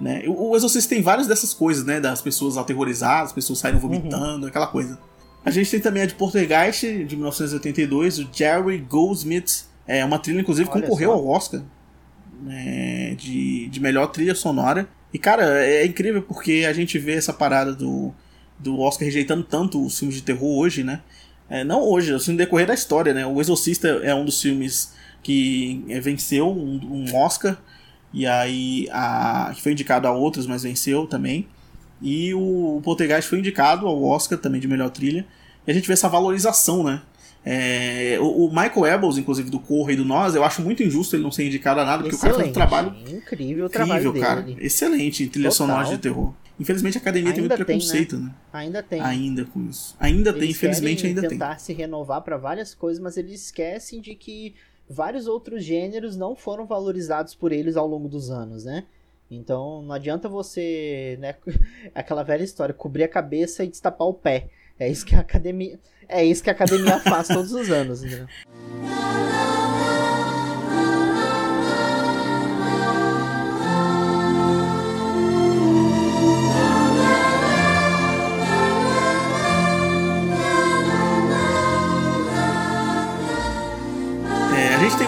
Né? 0.00 0.22
O, 0.26 0.56
Exorcista 0.56 0.94
tem 0.94 1.02
várias 1.02 1.26
dessas 1.26 1.52
coisas, 1.52 1.84
né? 1.84 2.00
Das 2.00 2.22
pessoas 2.22 2.56
aterrorizadas, 2.56 3.28
as 3.28 3.32
pessoas 3.32 3.58
saíram 3.58 3.78
vomitando, 3.78 4.42
uhum. 4.42 4.48
aquela 4.48 4.66
coisa. 4.66 4.98
A 5.44 5.50
gente 5.50 5.70
tem 5.70 5.80
também 5.80 6.02
a 6.02 6.06
de 6.06 6.14
Portergeist, 6.14 7.04
de 7.04 7.16
1982, 7.16 8.18
o 8.18 8.28
Jerry 8.32 8.78
Goldsmith. 8.78 9.64
É 9.86 10.04
uma 10.04 10.18
trilha, 10.18 10.40
inclusive, 10.40 10.68
Olha 10.70 10.82
concorreu 10.82 11.10
só. 11.10 11.16
ao 11.16 11.26
Oscar 11.26 11.62
né, 12.42 13.14
de, 13.16 13.68
de 13.68 13.80
melhor 13.80 14.06
trilha 14.08 14.34
sonora. 14.34 14.88
E, 15.12 15.18
cara, 15.18 15.64
é 15.64 15.84
incrível 15.84 16.22
porque 16.22 16.64
a 16.68 16.72
gente 16.72 16.98
vê 16.98 17.14
essa 17.14 17.32
parada 17.32 17.74
do, 17.74 18.12
do 18.58 18.78
Oscar 18.80 19.04
rejeitando 19.04 19.42
tanto 19.42 19.84
os 19.84 19.98
filmes 19.98 20.16
de 20.16 20.22
terror 20.22 20.58
hoje, 20.58 20.84
né? 20.84 21.00
É, 21.48 21.64
não 21.64 21.82
hoje, 21.82 22.14
assim, 22.14 22.32
no 22.32 22.38
decorrer 22.38 22.66
da 22.66 22.74
história, 22.74 23.12
né? 23.12 23.26
O 23.26 23.40
Exorcista 23.40 23.88
é 23.88 24.14
um 24.14 24.24
dos 24.24 24.40
filmes 24.40 24.92
que 25.22 25.84
é, 25.88 26.00
venceu 26.00 26.48
um, 26.48 27.04
um 27.08 27.16
Oscar, 27.16 27.60
e 28.12 28.26
aí 28.26 28.88
a, 28.90 29.52
que 29.54 29.62
foi 29.62 29.72
indicado 29.72 30.06
a 30.06 30.12
outros, 30.12 30.46
mas 30.46 30.62
venceu 30.62 31.06
também. 31.06 31.46
E 32.02 32.32
o, 32.34 32.78
o 32.78 32.80
Poltergeist 32.82 33.28
foi 33.28 33.38
indicado 33.38 33.86
ao 33.86 34.02
Oscar 34.02 34.38
também 34.38 34.60
de 34.60 34.66
melhor 34.66 34.90
trilha. 34.90 35.26
E 35.66 35.70
a 35.70 35.74
gente 35.74 35.86
vê 35.86 35.92
essa 35.92 36.08
valorização, 36.08 36.82
né? 36.82 37.02
É, 37.44 38.18
o, 38.20 38.46
o, 38.46 38.48
Michael 38.48 38.86
Ebels, 38.86 39.16
inclusive, 39.16 39.48
do 39.48 39.58
Corra 39.58 39.92
e 39.92 39.96
do 39.96 40.04
Nós, 40.04 40.34
eu 40.34 40.44
acho 40.44 40.60
muito 40.60 40.82
injusto 40.82 41.16
ele 41.16 41.22
não 41.22 41.30
ser 41.30 41.46
indicado 41.46 41.80
a 41.80 41.84
nada, 41.84 42.02
porque 42.02 42.14
Excelente. 42.14 42.50
o 42.50 42.54
cara 42.54 42.68
faz 42.68 42.86
um 42.86 42.90
trabalho 42.90 43.16
incrível, 43.16 43.64
o 43.64 43.68
trabalho 43.68 44.08
incrível, 44.08 44.28
cara. 44.28 44.46
Excelente, 44.58 45.26
trilha 45.28 45.50
sonora 45.50 45.88
de 45.88 45.98
terror. 45.98 46.34
Infelizmente 46.58 46.98
a 46.98 47.00
academia 47.00 47.30
ainda 47.30 47.40
tem 47.40 47.48
muito 47.48 47.64
preconceito, 47.64 48.16
tem, 48.16 48.24
né? 48.24 48.26
né? 48.26 48.34
Ainda 48.52 48.82
tem. 48.82 49.00
Ainda 49.00 49.44
com 49.46 49.66
isso. 49.66 49.96
Ainda 49.98 50.28
eles 50.28 50.40
tem, 50.40 50.50
infelizmente 50.50 51.06
ainda 51.06 51.22
tem. 51.22 51.30
tentar 51.30 51.58
se 51.58 51.72
renovar 51.72 52.20
para 52.20 52.36
várias 52.36 52.74
coisas, 52.74 53.02
mas 53.02 53.16
eles 53.16 53.44
esquecem 53.44 53.98
de 54.02 54.14
que 54.14 54.54
vários 54.90 55.28
outros 55.28 55.64
gêneros 55.64 56.16
não 56.16 56.34
foram 56.34 56.66
valorizados 56.66 57.32
por 57.32 57.52
eles 57.52 57.76
ao 57.76 57.86
longo 57.86 58.08
dos 58.08 58.28
anos, 58.28 58.64
né? 58.64 58.84
Então 59.30 59.80
não 59.82 59.94
adianta 59.94 60.28
você, 60.28 61.16
né, 61.20 61.36
aquela 61.94 62.24
velha 62.24 62.42
história, 62.42 62.74
cobrir 62.74 63.04
a 63.04 63.08
cabeça 63.08 63.62
e 63.62 63.68
destapar 63.68 64.08
o 64.08 64.14
pé. 64.14 64.48
É 64.78 64.88
isso 64.88 65.06
que 65.06 65.14
a 65.14 65.20
academia, 65.20 65.78
é 66.08 66.24
isso 66.24 66.42
que 66.42 66.50
a 66.50 66.52
academia 66.52 66.98
faz 67.08 67.28
todos 67.28 67.52
os 67.52 67.70
anos, 67.70 68.02
né? 68.02 68.26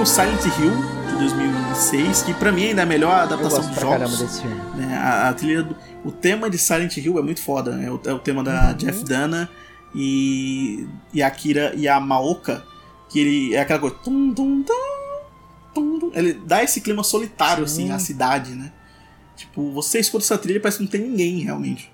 O 0.03 0.07
Silent 0.07 0.45
Hill, 0.59 0.73
2006, 1.17 2.23
que 2.23 2.35
para 2.35 2.51
mim 2.51 2.65
ainda 2.65 2.81
é 2.81 2.85
a 2.85 2.87
melhor 2.87 3.21
adaptação 3.21 3.65
dos 3.65 3.81
jogos. 3.81 4.19
Desse 4.19 4.43
filme. 4.43 4.61
Né? 4.75 4.97
A, 4.97 5.29
a, 5.29 5.33
trilha 5.33 5.63
do, 5.63 5.77
o 6.05 6.11
tema 6.11 6.51
de 6.51 6.59
Silent 6.59 6.97
Hill 6.97 7.21
é 7.21 7.23
muito 7.23 7.41
foda, 7.41 7.77
né? 7.77 7.87
é, 7.87 7.91
o, 7.91 8.01
é 8.07 8.13
o 8.13 8.19
tema 8.19 8.43
da 8.43 8.71
uhum. 8.71 8.75
Jeff 8.75 9.05
Dana 9.05 9.49
e, 9.95 10.89
e 11.15 11.23
a 11.23 11.29
Akira 11.29 11.73
e 11.77 11.87
a 11.87 12.01
Maoka, 12.01 12.65
que 13.09 13.21
ele 13.21 13.55
é 13.55 13.61
aquela 13.61 13.79
coisa. 13.79 13.95
Tum, 14.03 14.35
tum, 14.35 14.65
tum, 15.73 16.11
ele 16.15 16.33
dá 16.33 16.65
esse 16.65 16.81
clima 16.81 17.05
solitário, 17.05 17.67
Sim. 17.69 17.85
assim, 17.85 17.93
à 17.93 17.99
cidade, 18.01 18.57
né? 18.57 18.73
Tipo, 19.37 19.71
você 19.71 20.01
escuta 20.01 20.25
essa 20.25 20.37
trilha 20.37 20.57
e 20.57 20.61
parece 20.61 20.79
que 20.79 20.85
não 20.85 20.91
tem 20.91 21.01
ninguém 21.01 21.39
realmente. 21.39 21.93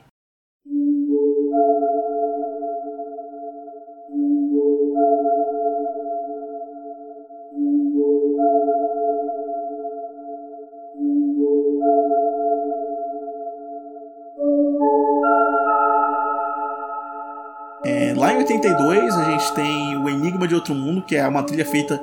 82 18.49 19.15
a 19.15 19.31
gente 19.31 19.55
tem 19.55 19.97
o 19.97 20.09
Enigma 20.09 20.49
de 20.49 20.55
Outro 20.55 20.75
Mundo, 20.75 21.03
que 21.03 21.15
é 21.15 21.29
uma 21.29 21.43
trilha 21.43 21.67
feita 21.67 21.99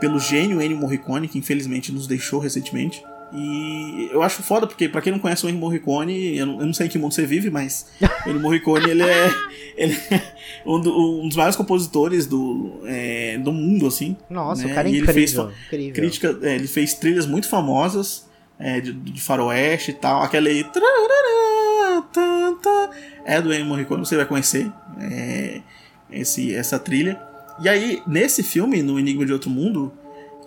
pelo 0.00 0.18
gênio 0.18 0.60
Ennio 0.60 0.78
Morricone, 0.78 1.28
que 1.28 1.38
infelizmente 1.38 1.92
nos 1.92 2.06
deixou 2.06 2.40
recentemente. 2.40 3.04
E 3.32 4.08
eu 4.10 4.22
acho 4.22 4.42
foda, 4.42 4.66
porque 4.66 4.88
para 4.88 5.02
quem 5.02 5.12
não 5.12 5.18
conhece 5.18 5.44
o 5.44 5.48
Ennio 5.48 5.60
Morricone, 5.60 6.38
eu 6.38 6.46
não, 6.46 6.60
eu 6.60 6.66
não, 6.66 6.72
sei 6.72 6.86
em 6.86 6.88
que 6.88 6.98
mundo 6.98 7.12
você 7.12 7.26
vive, 7.26 7.50
mas 7.50 7.86
o 8.24 8.28
Ennio 8.30 8.40
Morricone 8.40 8.90
ele 8.90 9.02
é, 9.02 9.30
ele 9.76 9.94
é 10.10 10.22
um, 10.64 10.80
do, 10.80 11.20
um, 11.20 11.28
dos 11.28 11.36
maiores 11.36 11.54
compositores 11.54 12.26
do, 12.26 12.80
é, 12.86 13.36
do 13.36 13.52
mundo, 13.52 13.86
assim. 13.86 14.16
Nossa, 14.30 14.64
né? 14.64 14.72
o 14.72 14.74
cara 14.74 14.88
é 14.88 14.92
incrível. 14.92 15.12
Ele 15.12 15.26
fez, 15.26 15.66
incrível. 15.66 15.94
Crítica, 15.94 16.38
é, 16.42 16.54
ele 16.54 16.66
fez 16.66 16.94
trilhas 16.94 17.26
muito 17.26 17.46
famosas 17.46 18.26
é, 18.58 18.80
de, 18.80 18.92
de 18.94 19.20
faroeste 19.20 19.90
e 19.90 19.94
tal. 19.94 20.22
Aquela 20.22 20.48
aí 20.48 20.64
é 23.26 23.42
do 23.42 23.52
Ennio 23.52 23.66
Morricone, 23.66 24.04
você 24.04 24.16
vai 24.16 24.24
conhecer 24.24 24.72
é, 24.98 25.60
esse, 26.12 26.54
essa 26.54 26.78
trilha. 26.78 27.20
E 27.60 27.68
aí, 27.68 28.02
nesse 28.06 28.42
filme, 28.42 28.82
no 28.82 28.98
Enigma 28.98 29.26
de 29.26 29.32
Outro 29.32 29.50
Mundo, 29.50 29.92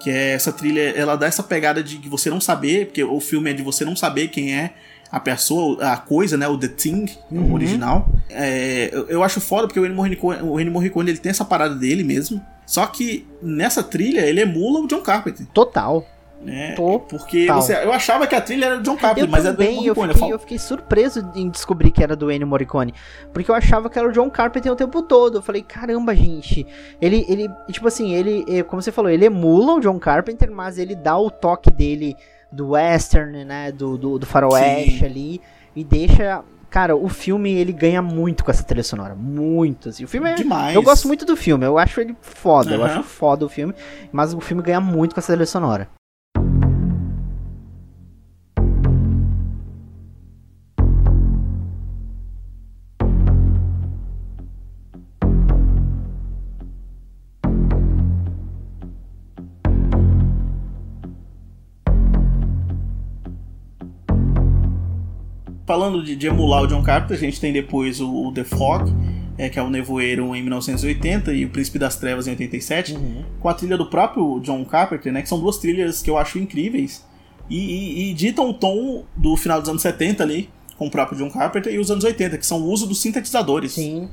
que 0.01 0.09
é 0.09 0.31
essa 0.31 0.51
trilha, 0.51 0.91
ela 0.95 1.15
dá 1.15 1.27
essa 1.27 1.43
pegada 1.43 1.83
de 1.83 1.97
você 2.09 2.29
não 2.29 2.41
saber, 2.41 2.87
porque 2.87 3.03
o 3.03 3.19
filme 3.19 3.51
é 3.51 3.53
de 3.53 3.63
você 3.63 3.85
não 3.85 3.95
saber 3.95 4.29
quem 4.29 4.55
é 4.55 4.73
a 5.13 5.19
pessoa, 5.19 5.93
a 5.93 5.95
coisa, 5.95 6.35
né, 6.35 6.47
o 6.47 6.57
The 6.57 6.69
Thing, 6.69 7.05
uhum. 7.29 7.51
o 7.51 7.53
original. 7.53 8.09
É, 8.29 8.89
eu, 8.91 9.07
eu, 9.07 9.23
acho 9.23 9.39
foda 9.39 9.67
porque 9.67 9.79
o 9.79 9.85
Ennio 9.85 9.95
Morricone, 9.95 10.41
o 10.41 10.59
Ennio 10.59 10.73
Morricone 10.73 11.11
ele 11.11 11.19
tem 11.19 11.29
essa 11.29 11.45
parada 11.45 11.75
dele 11.75 12.03
mesmo. 12.03 12.43
Só 12.65 12.87
que 12.87 13.27
nessa 13.39 13.83
trilha 13.83 14.21
ele 14.21 14.41
emula 14.41 14.79
o 14.79 14.87
John 14.87 15.01
Carpenter. 15.01 15.45
Total. 15.53 16.03
Né? 16.43 16.75
Porque 16.75 17.47
você, 17.47 17.73
eu 17.75 17.91
achava 17.91 18.27
que 18.27 18.35
a 18.35 18.41
trilha 18.41 18.65
era 18.65 18.77
do 18.77 18.83
John 18.83 18.97
Carpenter, 18.97 19.23
eu 19.23 19.31
mas 19.31 19.43
também, 19.43 19.67
é 19.67 19.71
do 19.71 19.79
Ennio 19.79 19.95
Morricone. 19.95 20.09
Eu 20.09 20.15
fiquei, 20.15 20.33
eu 20.33 20.39
fiquei 20.39 20.59
surpreso 20.59 21.31
em 21.35 21.49
descobrir 21.49 21.91
que 21.91 22.03
era 22.03 22.15
do 22.15 22.31
Ennio 22.31 22.47
Morricone. 22.47 22.93
Porque 23.31 23.49
eu 23.49 23.55
achava 23.55 23.89
que 23.89 23.97
era 23.97 24.07
o 24.07 24.11
John 24.11 24.29
Carpenter 24.29 24.71
o 24.71 24.75
tempo 24.75 25.01
todo. 25.01 25.37
Eu 25.37 25.41
falei, 25.41 25.61
caramba, 25.61 26.15
gente. 26.15 26.67
Ele, 27.01 27.25
ele 27.27 27.49
tipo 27.71 27.87
assim, 27.87 28.13
ele, 28.13 28.63
como 28.63 28.81
você 28.81 28.91
falou, 28.91 29.09
ele 29.09 29.25
emula 29.25 29.75
o 29.75 29.79
John 29.79 29.99
Carpenter, 29.99 30.51
mas 30.51 30.77
ele 30.77 30.95
dá 30.95 31.17
o 31.17 31.29
toque 31.29 31.71
dele 31.71 32.15
do 32.51 32.69
western, 32.71 33.45
né? 33.45 33.71
Do, 33.71 33.97
do, 33.97 34.19
do 34.19 34.25
faroeste 34.25 34.99
Sim. 34.99 35.05
ali. 35.05 35.41
E 35.75 35.83
deixa 35.83 36.43
Cara, 36.73 36.95
o 36.95 37.07
filme 37.07 37.53
ele 37.53 37.71
ganha 37.71 38.01
muito 38.01 38.43
com 38.43 38.49
essa 38.49 38.63
trilha 38.63 38.83
sonora. 38.83 39.13
Muito, 39.13 39.89
assim. 39.89 40.05
O 40.05 40.07
filme 40.07 40.31
é. 40.31 40.33
Demais. 40.33 40.73
Eu 40.73 40.81
gosto 40.81 41.07
muito 41.07 41.23
do 41.23 41.37
filme, 41.37 41.63
eu 41.63 41.77
acho 41.77 42.01
ele 42.01 42.17
foda. 42.19 42.71
Uhum. 42.71 42.77
Eu 42.77 42.83
acho 42.83 43.03
foda 43.03 43.45
o 43.45 43.49
filme. 43.49 43.75
Mas 44.11 44.33
o 44.33 44.41
filme 44.41 44.63
ganha 44.63 44.81
muito 44.81 45.13
com 45.13 45.19
essa 45.19 45.31
trilha 45.33 45.45
sonora. 45.45 45.87
Falando 65.73 66.03
de, 66.03 66.15
de, 66.15 66.27
emular 66.27 66.61
o 66.61 66.67
John 66.67 66.83
Carpenter, 66.83 67.17
a 67.17 67.19
gente 67.19 67.41
tem 67.41 67.51
depois 67.51 67.99
o, 67.99 68.27
o 68.27 68.31
The 68.31 68.43
Fog, 68.43 68.93
é, 69.39 69.49
que 69.49 69.57
é 69.57 69.63
o 69.63 69.71
Nevoeiro 69.71 70.35
em 70.35 70.43
1980 70.43 71.33
e 71.33 71.45
o 71.45 71.49
Príncipe 71.49 71.79
das 71.79 71.95
Trevas 71.95 72.27
em 72.27 72.29
87, 72.29 72.93
uhum. 72.93 73.23
com 73.39 73.49
a 73.49 73.55
trilha 73.55 73.75
do 73.75 73.87
próprio 73.87 74.39
John 74.41 74.63
Carpenter, 74.65 75.11
né, 75.11 75.23
que 75.23 75.29
são 75.29 75.39
duas 75.39 75.57
trilhas 75.57 76.03
que 76.03 76.11
eu 76.11 76.15
acho 76.15 76.37
incríveis 76.37 77.03
e, 77.49 77.57
e, 77.57 78.11
e 78.11 78.13
ditam 78.13 78.51
o 78.51 78.53
tom 78.53 79.03
do 79.17 79.35
final 79.35 79.59
dos 79.59 79.67
anos 79.67 79.81
70 79.81 80.21
ali, 80.21 80.47
com 80.77 80.85
o 80.85 80.91
próprio 80.91 81.17
John 81.17 81.31
Carpenter, 81.31 81.73
e 81.73 81.79
os 81.79 81.89
anos 81.89 82.03
80, 82.03 82.37
que 82.37 82.45
são 82.45 82.61
o 82.61 82.69
uso 82.69 82.85
dos 82.85 83.01
sintetizadores. 83.01 83.71
Sim. 83.71 84.07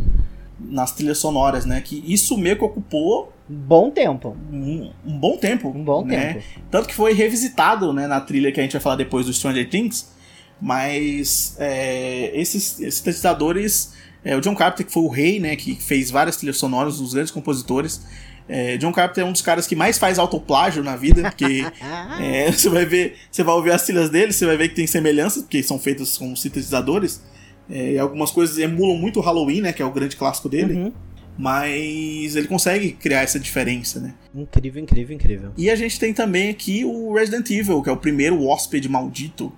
Nas 0.59 0.93
trilhas 0.93 1.19
sonoras, 1.19 1.67
né? 1.67 1.81
Que 1.81 2.03
isso 2.07 2.37
meio 2.37 2.57
que 2.57 2.65
ocupou. 2.65 3.33
Bom 3.49 3.91
tempo. 3.91 4.37
Um, 4.53 4.91
um 5.07 5.19
bom 5.19 5.37
tempo. 5.39 5.69
Um 5.69 5.83
bom 5.83 6.05
né? 6.05 6.35
tempo. 6.35 6.45
Tanto 6.71 6.89
que 6.89 6.95
foi 6.95 7.15
revisitado 7.15 7.93
né, 7.95 8.07
na 8.07 8.21
trilha 8.21 8.53
que 8.53 8.61
a 8.61 8.63
gente 8.63 8.73
vai 8.73 8.81
falar 8.81 8.97
depois 8.97 9.25
do 9.25 9.33
Stranger 9.33 9.69
Things 9.69 10.20
mas 10.61 11.57
é, 11.59 12.31
esses, 12.35 12.79
esses 12.81 12.95
sintetizadores, 12.97 13.93
é, 14.25 14.37
o 14.37 14.41
John 14.41 14.55
Carpenter, 14.55 14.87
que 14.87 14.93
foi 14.93 15.03
o 15.03 15.09
rei, 15.09 15.41
né, 15.41 15.57
que 15.57 15.75
fez 15.75 16.11
várias 16.11 16.37
trilhas 16.37 16.59
sonoras, 16.59 17.01
um 17.01 17.05
dos 17.05 17.15
grandes 17.15 17.33
compositores. 17.33 18.03
É, 18.49 18.77
John 18.77 18.93
Carpenter 18.93 19.25
é 19.25 19.27
um 19.27 19.33
dos 19.33 19.43
caras 19.43 19.67
que 19.67 19.77
mais 19.77 19.97
faz 19.97 20.19
autoplágio 20.19 20.83
na 20.83 20.97
vida, 20.97 21.23
porque 21.31 21.65
é, 22.21 22.51
você 22.53 22.69
vai 22.69 22.85
ver, 22.85 23.17
você 23.31 23.43
vai 23.43 23.55
ouvir 23.55 23.71
as 23.71 23.85
trilhas 23.85 24.11
dele, 24.11 24.33
você 24.33 24.45
vai 24.45 24.57
ver 24.57 24.69
que 24.69 24.75
tem 24.75 24.87
semelhanças, 24.87 25.43
porque 25.43 25.63
são 25.63 25.79
feitas 25.79 26.19
com 26.19 26.35
sintetizadores. 26.37 27.23
É, 27.71 27.93
e 27.93 27.99
algumas 27.99 28.33
coisas 28.33 28.59
emulam 28.59 28.99
muito 28.99 29.21
o 29.21 29.23
Halloween, 29.23 29.61
né, 29.61 29.73
que 29.73 29.81
é 29.81 29.85
o 29.85 29.93
grande 29.93 30.17
clássico 30.17 30.49
dele. 30.49 30.75
Uhum. 30.75 30.93
Mas 31.39 32.37
ele 32.37 32.47
consegue 32.49 32.93
criar 32.93 33.23
essa 33.23 33.41
diferença, 33.41 33.99
né? 33.99 34.13
Incrível, 34.35 34.83
incrível, 34.83 35.17
incrível. 35.17 35.53
E 35.57 35.71
a 35.71 35.77
gente 35.77 35.99
tem 35.99 36.13
também 36.13 36.51
aqui 36.51 36.85
o 36.85 37.15
Resident 37.15 37.49
Evil, 37.49 37.81
que 37.83 37.89
é 37.89 37.93
o 37.93 37.97
primeiro 37.97 38.45
hóspede 38.45 38.91
maldito 38.91 39.51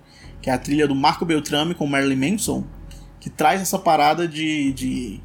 que 0.43 0.51
é 0.51 0.53
a 0.53 0.59
trilha 0.59 0.89
do 0.89 0.95
Marco 0.95 1.25
Beltrame 1.25 1.75
com 1.75 1.87
Marilyn 1.87 2.33
Manson, 2.33 2.65
que 3.21 3.31
traz 3.31 3.63
essa 3.63 3.79
parada 3.79 4.27
de, 4.27 4.73
de, 4.73 5.21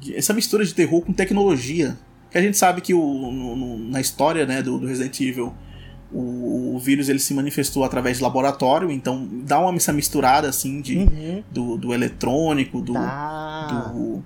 de 0.00 0.16
essa 0.16 0.32
mistura 0.32 0.64
de 0.64 0.74
terror 0.74 1.02
com 1.02 1.12
tecnologia. 1.12 1.96
Que 2.30 2.38
a 2.38 2.42
gente 2.42 2.56
sabe 2.56 2.80
que 2.80 2.94
o, 2.94 3.30
no, 3.30 3.54
no, 3.54 3.78
na 3.78 4.00
história 4.00 4.46
né, 4.46 4.62
do, 4.62 4.78
do 4.78 4.86
Resident 4.86 5.20
Evil 5.20 5.54
o, 6.10 6.74
o, 6.74 6.78
vírus 6.78 7.08
ele 7.08 7.18
se 7.18 7.34
manifestou 7.34 7.84
através 7.84 8.18
de 8.18 8.22
laboratório, 8.22 8.90
então 8.90 9.28
dá 9.44 9.58
uma 9.58 9.74
essa 9.76 9.92
misturada 9.92 10.48
assim 10.48 10.80
de, 10.80 10.98
uhum. 10.98 11.42
do, 11.50 11.76
do 11.76 11.92
eletrônico, 11.92 12.80
do, 12.80 12.94
tá. 12.94 13.92
do 13.92 14.24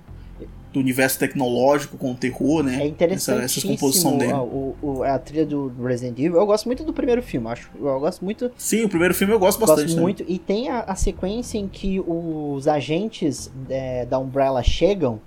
do 0.71 0.79
universo 0.79 1.19
tecnológico 1.19 1.97
com 1.97 2.11
o 2.11 2.15
terror, 2.15 2.63
né? 2.63 2.81
É 2.81 2.87
interessante. 2.87 3.43
Essa, 3.43 3.59
essa 3.59 3.67
composição 3.67 4.17
dele. 4.17 4.33
O, 4.33 4.75
o, 4.81 5.03
a 5.03 5.19
trilha 5.19 5.45
do 5.45 5.71
Resident 5.83 6.17
Evil. 6.17 6.37
Eu 6.37 6.45
gosto 6.45 6.65
muito 6.65 6.83
do 6.83 6.93
primeiro 6.93 7.21
filme, 7.21 7.47
acho. 7.47 7.69
Eu 7.75 7.99
gosto 7.99 8.23
muito. 8.23 8.51
Sim, 8.57 8.85
o 8.85 8.89
primeiro 8.89 9.13
filme 9.13 9.33
eu 9.33 9.39
gosto 9.39 9.59
bastante. 9.59 9.87
Gosto 9.87 10.01
muito. 10.01 10.25
E 10.27 10.39
tem 10.39 10.69
a, 10.69 10.81
a, 10.81 10.95
sequência 10.95 11.57
em 11.57 11.67
que 11.67 11.99
os 11.99 12.67
agentes 12.67 13.51
é, 13.69 14.05
da 14.05 14.17
Umbrella 14.17 14.63
chegam, 14.63 15.19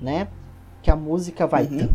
né? 0.00 0.28
Que 0.82 0.90
a 0.90 0.96
música 0.96 1.46
vai. 1.46 1.64
Uhum. 1.64 1.88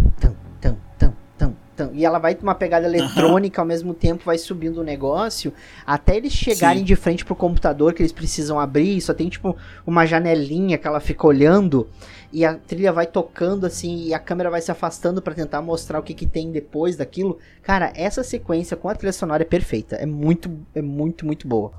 E 1.94 2.06
ela 2.06 2.20
vai 2.20 2.38
uma 2.42 2.56
pegada 2.56 2.88
eletrônica 2.88 3.60
uhum. 3.60 3.64
ao 3.64 3.68
mesmo 3.68 3.94
tempo, 3.94 4.24
vai 4.26 4.38
subindo 4.38 4.80
o 4.80 4.84
negócio, 4.84 5.54
até 5.86 6.16
eles 6.18 6.34
chegarem 6.34 6.80
Sim. 6.80 6.86
de 6.86 6.96
frente 6.96 7.26
pro 7.26 7.36
computador 7.36 7.94
que 7.94 8.02
eles 8.02 8.12
precisam 8.12 8.60
abrir, 8.60 9.02
só 9.02 9.14
tem 9.14 9.30
tipo 9.30 9.56
uma 9.86 10.06
janelinha 10.06 10.78
que 10.78 10.88
ela 10.88 11.00
fica 11.00 11.28
olhando 11.28 11.88
e 12.32 12.46
a 12.46 12.56
trilha 12.56 12.92
vai 12.92 13.08
tocando 13.08 13.66
assim 13.66 14.06
e 14.06 14.14
a 14.14 14.20
câmera 14.20 14.50
vai 14.50 14.62
se 14.62 14.72
afastando 14.72 15.22
para 15.22 15.34
tentar 15.34 15.62
mostrar 15.62 16.00
o 16.00 16.04
que, 16.04 16.14
que 16.14 16.26
tem 16.26 16.52
depois 16.52 16.96
daquilo. 16.96 17.38
Cara, 17.62 17.92
essa 17.96 18.24
sequência 18.24 18.76
com 18.76 18.90
a 18.90 18.96
trilha 18.96 19.14
sonora 19.14 19.44
é 19.44 19.46
perfeita, 19.46 19.96
é 19.96 20.06
muito 20.06 20.52
é 20.76 20.82
muito 20.82 21.26
muito 21.26 21.48
boa. 21.48 21.72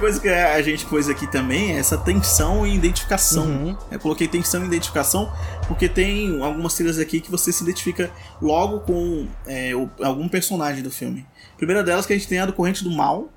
Coisa 0.00 0.18
que 0.18 0.28
a 0.28 0.60
gente 0.62 0.86
pôs 0.86 1.08
aqui 1.08 1.26
também 1.26 1.72
é 1.72 1.78
essa 1.78 1.96
tensão 1.96 2.66
e 2.66 2.74
identificação. 2.74 3.44
Uhum. 3.44 3.76
Eu 3.90 4.00
coloquei 4.00 4.26
tensão 4.26 4.64
e 4.64 4.66
identificação 4.66 5.30
porque 5.68 5.88
tem 5.88 6.42
algumas 6.42 6.74
trilhas 6.74 6.98
aqui 6.98 7.20
que 7.20 7.30
você 7.30 7.52
se 7.52 7.62
identifica 7.62 8.10
logo 8.40 8.80
com 8.80 9.28
é, 9.46 9.72
algum 10.02 10.28
personagem 10.28 10.82
do 10.82 10.90
filme. 10.90 11.26
A 11.54 11.56
primeira 11.56 11.84
delas 11.84 12.06
que 12.06 12.14
a 12.14 12.16
gente 12.16 12.26
tem 12.26 12.38
é 12.38 12.40
a 12.40 12.46
do 12.46 12.54
Corrente 12.54 12.82
do 12.82 12.90
Mal, 12.90 13.28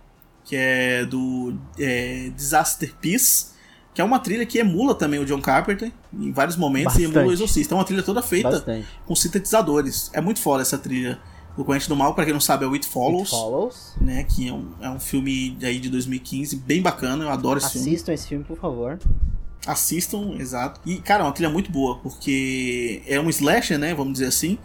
que 0.45 0.55
é 0.55 1.05
do 1.05 1.53
é, 1.77 2.31
Disaster 2.35 2.93
Peace, 3.01 3.47
que 3.93 4.01
é 4.01 4.03
uma 4.03 4.17
trilha 4.17 4.45
que 4.45 4.57
emula 4.57 4.95
também 4.95 5.19
o 5.19 5.25
John 5.25 5.41
Carpenter 5.41 5.91
em 6.11 6.31
vários 6.31 6.55
momentos 6.55 6.93
Bastante. 6.93 7.03
e 7.03 7.11
emula 7.11 7.27
o 7.27 7.31
Exorcista. 7.33 7.75
É 7.75 7.77
uma 7.77 7.83
trilha 7.83 8.01
toda 8.01 8.21
feita 8.21 8.49
Bastante. 8.49 8.87
com 9.05 9.15
sintetizadores. 9.15 10.09
É 10.13 10.21
muito 10.21 10.39
foda 10.39 10.61
essa 10.61 10.77
trilha. 10.77 11.19
O 11.55 11.63
Corrente 11.63 11.87
do 11.87 11.95
Mal, 11.95 12.15
para 12.15 12.25
quem 12.25 12.33
não 12.33 12.41
sabe, 12.41 12.65
é 12.65 12.67
o 12.67 12.73
It 12.73 12.87
Follows. 12.87 13.31
It 13.31 13.41
Follows. 13.41 13.93
Né, 14.01 14.23
que 14.23 14.47
é 14.47 14.53
um, 14.53 14.71
é 14.81 14.89
um 14.89 14.99
filme 14.99 15.57
aí 15.61 15.79
de 15.79 15.89
2015, 15.89 16.55
bem 16.57 16.81
bacana, 16.81 17.25
eu 17.25 17.29
adoro 17.29 17.59
esse 17.59 17.67
Assistam 17.67 17.83
filme. 17.83 17.95
Assistam 17.95 18.13
esse 18.13 18.27
filme, 18.27 18.43
por 18.43 18.57
favor. 18.57 18.99
Assistam, 19.65 20.35
exato. 20.39 20.81
E, 20.85 20.97
cara, 20.97 21.23
é 21.23 21.25
uma 21.25 21.31
trilha 21.31 21.49
muito 21.49 21.71
boa, 21.71 21.99
porque 21.99 23.01
é 23.07 23.19
um 23.19 23.29
slasher, 23.29 23.77
né, 23.77 23.93
vamos 23.93 24.13
dizer 24.13 24.25
assim, 24.25 24.57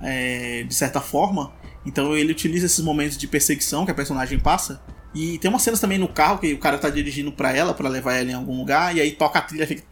é, 0.00 0.62
de 0.62 0.74
certa 0.74 1.00
forma. 1.00 1.52
Então 1.84 2.16
ele 2.16 2.32
utiliza 2.32 2.66
esses 2.66 2.80
momentos 2.80 3.16
de 3.16 3.26
perseguição 3.26 3.84
que 3.84 3.90
a 3.90 3.94
personagem 3.94 4.38
passa. 4.38 4.82
E 5.14 5.38
tem 5.38 5.48
umas 5.48 5.62
cenas 5.62 5.80
também 5.80 5.98
no 5.98 6.08
carro 6.08 6.38
que 6.38 6.52
o 6.52 6.58
cara 6.58 6.78
tá 6.78 6.90
dirigindo 6.90 7.32
para 7.32 7.50
ela, 7.56 7.72
para 7.72 7.88
levar 7.88 8.14
ela 8.14 8.30
em 8.30 8.34
algum 8.34 8.58
lugar, 8.58 8.94
e 8.94 9.00
aí 9.00 9.12
toca 9.12 9.38
a 9.38 9.42
trilha 9.42 9.64
e 9.64 9.66
fica. 9.66 9.82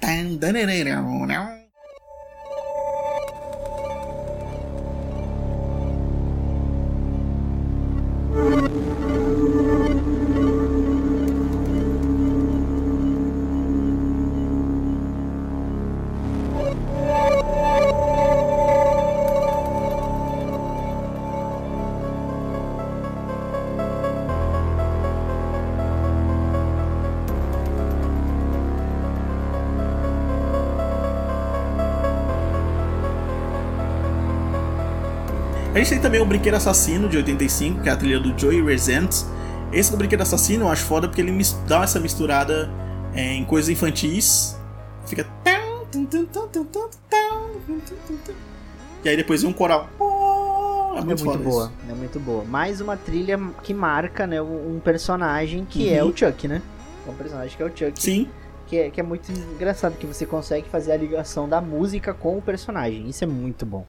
A 8.45 8.94
gente 35.85 35.91
tem 35.91 36.01
também 36.01 36.21
o 36.21 36.25
Brinquedo 36.25 36.55
Assassino 36.55 37.11
de 37.11 37.19
85, 37.19 37.83
que 37.83 37.91
é 37.91 37.93
a 37.93 37.97
trilha 37.97 38.19
do 38.19 38.37
Joey 38.39 38.63
Resents. 38.63 39.27
Esse 39.71 39.91
do 39.91 39.99
Brinquedo 39.99 40.23
Assassino 40.23 40.65
eu 40.65 40.69
acho 40.71 40.83
foda 40.85 41.07
porque 41.07 41.21
ele 41.21 41.31
dá 41.69 41.83
essa 41.83 42.01
misturada 42.01 42.71
é, 43.15 43.35
em 43.35 43.45
coisas 43.45 43.69
infantis. 43.69 44.57
Fica. 45.05 45.27
E 49.05 49.09
aí 49.11 49.17
depois 49.17 49.43
vem 49.43 49.51
um 49.51 49.53
coral. 49.53 49.91
É 50.97 51.03
muito, 51.03 51.23
é 51.23 51.27
muito 51.27 51.39
boa, 51.45 51.73
é 51.91 51.93
muito 51.93 52.21
boa. 52.21 52.45
Mais 52.45 52.81
uma 52.81 52.97
trilha 52.97 53.39
que 53.63 53.75
marca, 53.75 54.27
né, 54.27 54.41
um 54.41 54.81
personagem 54.83 55.67
que 55.67 55.89
uhum. 55.89 55.95
é 55.97 56.05
o 56.05 56.17
Chuck, 56.17 56.49
né? 56.49 56.63
É 57.07 57.11
um 57.11 57.15
personagem 57.15 57.55
que 57.55 57.63
é 57.63 57.67
o 57.67 57.69
Chuck. 57.69 58.03
Sim. 58.03 58.29
Que 58.67 58.79
é, 58.79 58.91
que 58.91 59.01
é 59.01 59.03
muito 59.03 59.31
engraçado, 59.31 59.99
que 59.99 60.07
você 60.07 60.25
consegue 60.25 60.67
fazer 60.71 60.93
a 60.93 60.97
ligação 60.97 61.47
da 61.47 61.61
música 61.61 62.15
com 62.15 62.39
o 62.39 62.41
personagem. 62.41 63.07
Isso 63.07 63.23
é 63.23 63.27
muito 63.27 63.67
bom. 63.67 63.85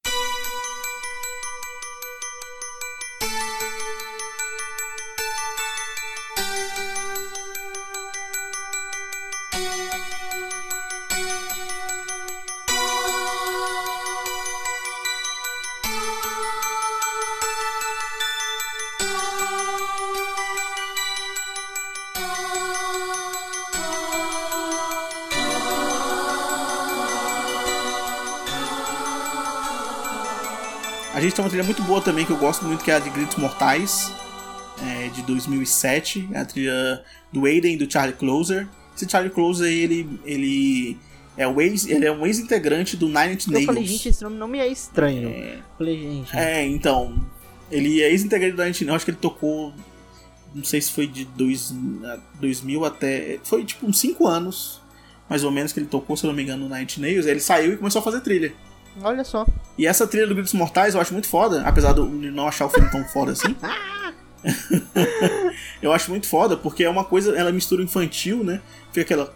Gente 31.26 31.36
tem 31.36 31.44
uma 31.44 31.50
trilha 31.50 31.64
muito 31.64 31.84
boa 31.84 32.02
também 32.02 32.26
que 32.26 32.32
eu 32.32 32.38
gosto 32.38 32.66
muito, 32.66 32.84
que 32.84 32.92
é 32.92 32.96
a 32.96 33.00
de 33.00 33.10
Gritos 33.10 33.38
Mortais, 33.38 34.12
é, 34.82 35.10
de 35.10 35.22
2007. 35.24 36.30
É 36.32 36.40
a 36.40 36.46
trilha 36.46 37.04
do 37.32 37.46
Aiden 37.46 37.76
e 37.76 37.78
do 37.78 37.92
Charlie 37.92 38.16
Closer. 38.16 38.68
Esse 38.96 39.10
Charlie 39.10 39.32
Closer, 39.32 39.68
ele, 39.68 40.20
ele 40.24 40.98
é, 41.38 41.48
o 41.48 41.60
ex, 41.60 41.86
ele 41.86 42.06
é 42.06 42.12
um 42.12 42.26
ex-integrante 42.26 42.96
do 42.96 43.08
Nine 43.08 43.34
Inch 43.34 43.48
Nails. 43.48 43.68
Eu 43.68 43.74
falei, 43.74 43.86
gente, 43.86 44.10
esse 44.10 44.24
nome 44.24 44.38
não 44.38 44.48
me 44.48 44.60
é 44.60 44.68
estranho. 44.68 45.30
É, 45.30 45.60
falei, 45.78 45.98
gente. 46.00 46.36
É, 46.36 46.66
então. 46.66 47.16
Ele 47.72 48.02
é 48.02 48.12
ex-integrante 48.12 48.56
do 48.56 48.60
Nine 48.60 48.70
Inch 48.72 48.82
Nails, 48.82 48.96
acho 48.98 49.06
que 49.06 49.12
ele 49.12 49.18
tocou. 49.18 49.74
Não 50.54 50.64
sei 50.64 50.80
se 50.80 50.92
foi 50.92 51.08
de 51.08 51.26
dois, 51.26 51.74
2000 52.40 52.86
até. 52.86 53.40
Foi 53.44 53.66
tipo 53.66 53.86
uns 53.86 54.00
5 54.00 54.26
anos, 54.26 54.82
mais 55.30 55.44
ou 55.44 55.52
menos, 55.52 55.74
que 55.74 55.80
ele 55.80 55.88
tocou, 55.88 56.16
se 56.16 56.26
eu 56.26 56.30
não 56.30 56.36
me 56.36 56.44
engano, 56.44 56.70
no 56.70 56.74
Nine 56.74 56.86
Inch 56.86 56.98
Nails. 56.98 57.26
Ele 57.26 57.42
saiu 57.42 57.74
e 57.74 57.78
começou 57.78 58.00
a 58.00 58.04
fazer 58.04 58.22
trilha. 58.22 58.54
Olha 59.02 59.24
só. 59.24 59.46
E 59.78 59.86
essa 59.86 60.08
trilha 60.08 60.28
do 60.28 60.34
Gritos 60.34 60.54
Mortais 60.54 60.96
eu 60.96 61.02
acho 61.02 61.14
muito 61.14 61.28
foda, 61.28 61.62
apesar 61.66 61.94
de 61.94 62.02
não 62.02 62.48
achar 62.48 62.66
o 62.66 62.70
filme 62.70 62.90
tão 62.90 63.04
foda 63.06 63.34
assim. 63.34 63.56
eu 65.82 65.92
acho 65.92 66.10
muito 66.10 66.28
foda, 66.28 66.56
porque 66.56 66.84
é 66.84 66.90
uma 66.90 67.04
coisa, 67.04 67.36
ela 67.38 67.52
mistura 67.52 67.84
infantil, 67.84 68.44
né? 68.44 68.62
Fica 68.92 69.02
aquela. 69.02 69.34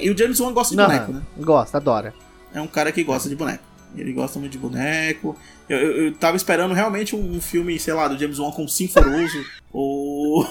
E 0.00 0.10
o 0.10 0.16
James 0.16 0.40
Wan 0.40 0.52
gosta 0.52 0.70
de 0.72 0.76
não, 0.76 0.86
boneco, 0.86 1.12
né? 1.12 1.22
Gosta, 1.38 1.76
adora. 1.76 2.14
É 2.52 2.60
um 2.60 2.66
cara 2.66 2.90
que 2.90 3.04
gosta 3.04 3.28
de 3.28 3.36
boneco. 3.36 3.62
Ele 3.96 4.12
gosta 4.12 4.38
muito 4.38 4.52
de 4.52 4.58
boneco. 4.58 5.36
Eu, 5.68 5.78
eu, 5.78 6.04
eu 6.04 6.14
tava 6.14 6.36
esperando 6.36 6.74
realmente 6.74 7.14
um, 7.14 7.36
um, 7.36 7.40
filme, 7.40 7.78
sei 7.78 7.94
lá, 7.94 8.08
do 8.08 8.18
James 8.18 8.38
Wan 8.38 8.50
com 8.50 8.66
Sinforoso 8.66 9.44
ou, 9.72 10.46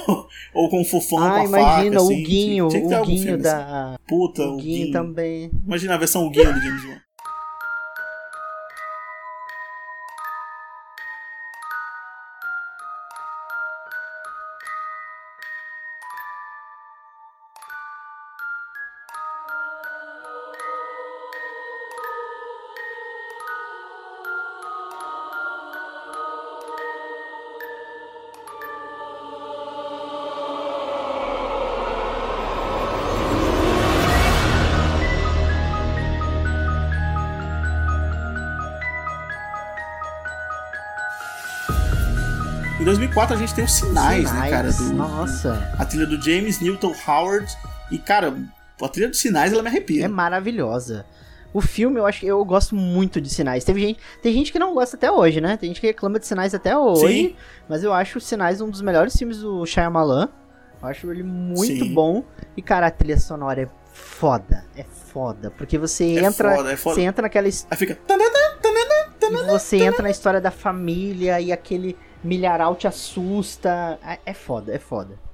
ou 0.54 0.70
com 0.70 0.84
Fofão 0.86 1.20
ah, 1.20 1.30
com 1.32 1.36
a 1.36 1.46
imagina, 1.46 2.00
faca. 2.00 2.02
o 2.02 2.06
assim. 2.06 2.24
Guinho, 2.24 2.68
tinha, 2.70 2.88
tinha 2.88 3.02
o 3.02 3.06
Guinho 3.06 3.38
da... 3.38 3.88
Assim. 3.88 3.98
Puta, 4.08 4.44
o, 4.44 4.58
Guinho, 4.58 4.92
também. 4.92 5.52
Imagina 5.66 5.96
a 5.96 5.98
versão 5.98 6.30
Guinho 6.30 6.54
do 6.54 6.62
James 6.62 6.86
Wan. 6.86 7.02
2004 43.20 43.36
a 43.36 43.38
gente 43.38 43.54
tem 43.54 43.66
os 43.66 43.72
sinais, 43.74 44.28
sinais 44.30 44.44
né, 44.46 44.50
cara? 44.50 44.72
Do, 44.72 44.94
nossa. 44.94 45.76
A 45.78 45.86
trilha 45.86 46.06
do 46.06 46.22
James 46.22 46.62
Newton 46.62 46.94
Howard. 47.06 47.52
E, 47.92 47.98
cara, 47.98 48.34
a 48.82 48.88
trilha 48.88 49.10
dos 49.10 49.20
sinais 49.20 49.52
ela 49.52 49.62
me 49.62 49.68
arrepia. 49.68 50.06
É 50.06 50.08
maravilhosa. 50.08 51.06
O 51.54 51.60
filme, 51.62 52.00
eu 52.00 52.06
acho 52.06 52.22
que 52.22 52.28
eu 52.28 52.44
gosto 52.46 52.76
muito 52.76 53.20
de 53.20 53.30
sinais. 53.30 53.66
Teve 53.66 53.82
gente, 53.82 54.00
tem 54.22 54.34
gente 54.34 54.52
que 54.52 54.60
não 54.60 54.74
gosta 54.74 54.96
até 54.96 55.12
hoje, 55.12 55.42
né? 55.42 55.58
Tem 55.58 55.70
gente 55.70 55.82
que 55.82 55.88
reclama 55.88 56.20
de 56.20 56.28
sinais 56.28 56.54
até 56.54 56.78
hoje. 56.78 57.08
Sim. 57.08 57.36
Mas 57.68 57.84
eu 57.84 57.92
acho 57.92 58.20
os 58.20 58.26
sinais 58.26 58.62
um 58.62 58.70
dos 58.70 58.82
melhores 58.82 59.18
filmes 59.18 59.40
do 59.40 59.66
Shyamalan. 59.66 60.30
Eu 60.82 60.88
acho 60.88 61.12
ele 61.12 61.24
muito 61.24 61.84
Sim. 61.84 61.94
bom. 61.94 62.24
E, 62.56 62.62
cara, 62.62 62.88
a 62.88 62.92
trilha 62.92 63.20
sonora 63.20 63.64
é 63.64 63.68
foda. 63.92 64.64
É 64.78 64.84
foda. 64.84 65.52
Porque 65.52 65.78
você 65.78 66.06
é 66.06 66.24
entra. 66.24 66.56
Foda, 66.56 66.72
é 66.72 66.78
foda. 66.78 66.96
Você 66.96 67.02
entra 67.02 67.24
naquela. 67.24 67.48
Aí 67.48 67.78
fica. 67.78 67.98
Você 69.50 69.78
entra 69.78 70.04
na 70.04 70.10
história 70.10 70.40
da 70.40 70.52
família 70.52 71.42
e 71.42 71.52
aquele 71.52 71.98
milharal 72.24 72.76
te 72.76 72.88
assusta. 72.88 74.00
É, 74.04 74.20
é 74.26 74.34
foda, 74.34 74.74
é 74.74 74.80
foda. 74.80 75.29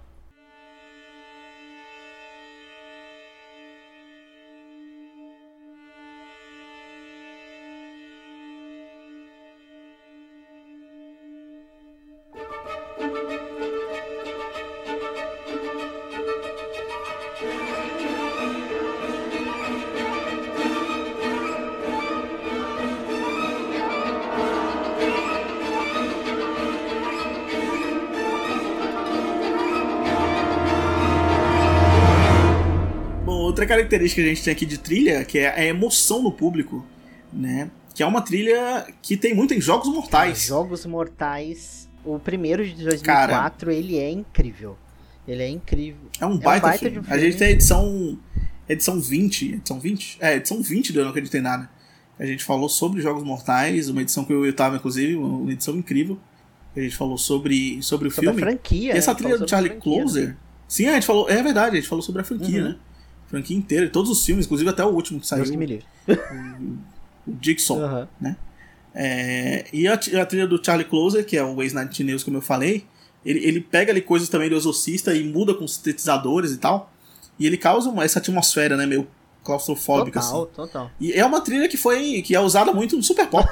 Característica 33.85 34.21
que 34.21 34.27
a 34.27 34.33
gente 34.33 34.43
tem 34.43 34.53
aqui 34.53 34.65
de 34.65 34.77
trilha, 34.77 35.23
que 35.23 35.39
é 35.39 35.49
a 35.49 35.65
emoção 35.65 36.21
no 36.21 36.31
público, 36.31 36.85
né? 37.31 37.69
Que 37.93 38.03
é 38.03 38.05
uma 38.05 38.21
trilha 38.21 38.85
que 39.01 39.15
tem 39.15 39.33
muito 39.33 39.53
em 39.53 39.61
Jogos 39.61 39.87
Mortais. 39.87 40.45
Jogos 40.45 40.85
Mortais, 40.85 41.87
o 42.03 42.19
primeiro 42.19 42.65
de 42.65 42.83
2004, 42.83 43.67
Cara, 43.67 43.73
ele 43.73 43.97
é 43.97 44.09
incrível. 44.09 44.77
Ele 45.27 45.41
é 45.41 45.49
incrível. 45.49 46.09
É 46.19 46.25
um 46.25 46.37
baita, 46.37 46.67
é 46.67 46.69
um 46.69 46.71
baita 46.71 46.79
filme. 46.79 46.93
filme. 46.95 47.07
A 47.09 47.17
gente 47.17 47.37
tem 47.37 47.47
a 47.47 47.51
edição 47.51 48.19
edição 48.67 48.99
20, 48.99 49.53
edição 49.53 49.79
20? 49.79 50.17
É, 50.19 50.35
edição 50.35 50.61
20 50.61 50.93
do 50.93 50.99
Eu 50.99 51.03
Não 51.03 51.11
Acreditei 51.11 51.41
Nada. 51.41 51.69
A 52.17 52.25
gente 52.25 52.43
falou 52.43 52.69
sobre 52.69 53.01
Jogos 53.01 53.23
Mortais, 53.23 53.89
uma 53.89 54.01
edição 54.01 54.23
que 54.23 54.33
eu 54.33 54.45
estava 54.45 54.75
inclusive, 54.75 55.15
uma 55.15 55.51
edição 55.51 55.75
incrível. 55.75 56.17
A 56.75 56.79
gente 56.79 56.95
falou 56.95 57.17
sobre, 57.17 57.81
sobre 57.81 58.09
o 58.09 58.11
sobre 58.11 58.29
filme. 58.29 58.41
A 58.41 58.45
franquia, 58.45 58.93
e 58.93 58.97
essa 58.97 59.11
né? 59.11 59.17
trilha 59.17 59.37
do 59.37 59.49
Charlie 59.49 59.75
Closer. 59.77 60.29
Né? 60.29 60.37
Sim, 60.67 60.87
a 60.87 60.93
gente 60.93 61.05
falou. 61.05 61.29
É 61.29 61.41
verdade, 61.41 61.77
a 61.77 61.79
gente 61.79 61.87
falou 61.87 62.01
sobre 62.01 62.21
a 62.21 62.25
franquia, 62.25 62.61
uhum. 62.61 62.69
né? 62.69 62.77
Franquia 63.35 63.57
inteira, 63.57 63.89
todos 63.89 64.09
os 64.09 64.25
filmes, 64.25 64.45
inclusive 64.45 64.69
até 64.69 64.83
o 64.85 64.89
último 64.89 65.19
que 65.19 65.27
saiu. 65.27 65.43
Deus 65.43 65.51
que 65.51 65.57
me 65.57 65.65
livre. 65.65 65.85
O, 66.07 67.31
o 67.31 67.37
Jigsaw, 67.41 67.77
uhum. 67.77 68.07
né? 68.19 68.37
É, 68.93 69.65
e 69.73 69.87
a, 69.87 69.93
a, 69.93 70.25
trilha 70.25 70.47
do 70.47 70.63
Charlie 70.63 70.87
Closer, 70.87 71.25
que 71.25 71.35
é 71.35 71.43
o 71.43 71.61
ex-Night 71.61 72.01
News, 72.01 72.23
como 72.23 72.37
eu 72.37 72.41
falei, 72.41 72.85
ele, 73.25 73.45
ele 73.45 73.59
pega 73.59 73.91
ali 73.91 74.01
coisas 74.01 74.29
também 74.29 74.49
do 74.49 74.55
Exorcista 74.55 75.13
e 75.13 75.23
muda 75.23 75.53
com 75.53 75.67
sintetizadores 75.67 76.51
e 76.51 76.57
tal. 76.57 76.91
E 77.37 77.45
ele 77.45 77.57
causa 77.57 77.89
uma, 77.89 78.05
essa 78.05 78.19
atmosfera, 78.19 78.77
né, 78.77 78.85
meio 78.85 79.05
claustrofóbica. 79.43 80.21
Total, 80.21 80.43
assim. 80.43 80.51
total. 80.55 80.91
E 80.99 81.11
é 81.11 81.25
uma 81.25 81.41
trilha 81.41 81.67
que 81.67 81.77
foi 81.77 82.21
que 82.21 82.33
é 82.33 82.39
usada 82.39 82.71
muito 82.71 82.95
no 82.95 83.03
Super 83.03 83.27
Pop. 83.27 83.45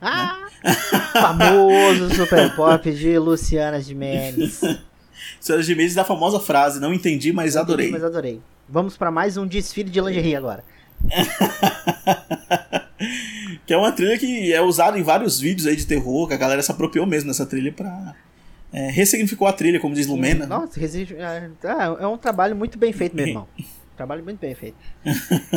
né? 0.00 0.44
Famoso 1.12 2.14
Super 2.14 2.56
Pop 2.56 2.90
de 2.90 3.18
Luciana 3.18 3.80
Gimenez. 3.80 4.60
Luciana 5.38 5.62
Gimenez 5.62 5.94
da 5.94 6.04
famosa 6.04 6.40
frase, 6.40 6.80
não 6.80 6.92
entendi, 6.92 7.32
mas 7.32 7.54
não 7.54 7.62
adorei. 7.62 7.86
Entendi, 7.86 8.02
mas 8.02 8.10
adorei. 8.10 8.40
Vamos 8.68 8.96
para 8.96 9.10
mais 9.10 9.36
um 9.36 9.46
desfile 9.46 9.90
de 9.90 10.00
lingerie 10.00 10.36
agora. 10.36 10.64
que 13.66 13.74
é 13.74 13.76
uma 13.76 13.92
trilha 13.92 14.18
que 14.18 14.52
é 14.52 14.60
usada 14.60 14.98
em 14.98 15.02
vários 15.02 15.38
vídeos 15.38 15.66
aí 15.66 15.76
de 15.76 15.86
terror, 15.86 16.28
que 16.28 16.34
a 16.34 16.38
galera 16.38 16.62
se 16.62 16.70
apropriou 16.70 17.06
mesmo 17.06 17.28
dessa 17.28 17.46
trilha 17.46 17.72
pra. 17.72 18.14
É, 18.72 18.90
ressignificou 18.90 19.46
a 19.46 19.52
trilha, 19.52 19.78
como 19.78 19.94
diz 19.94 20.06
Lumena. 20.06 20.46
Nossa, 20.46 20.80
é, 20.80 21.50
é 22.00 22.06
um 22.06 22.18
trabalho 22.18 22.56
muito 22.56 22.76
bem 22.76 22.92
feito, 22.92 23.14
meu 23.14 23.24
irmão. 23.26 23.46
Trabalho 23.96 24.24
muito 24.24 24.40
bem 24.40 24.54
feito. 24.54 24.76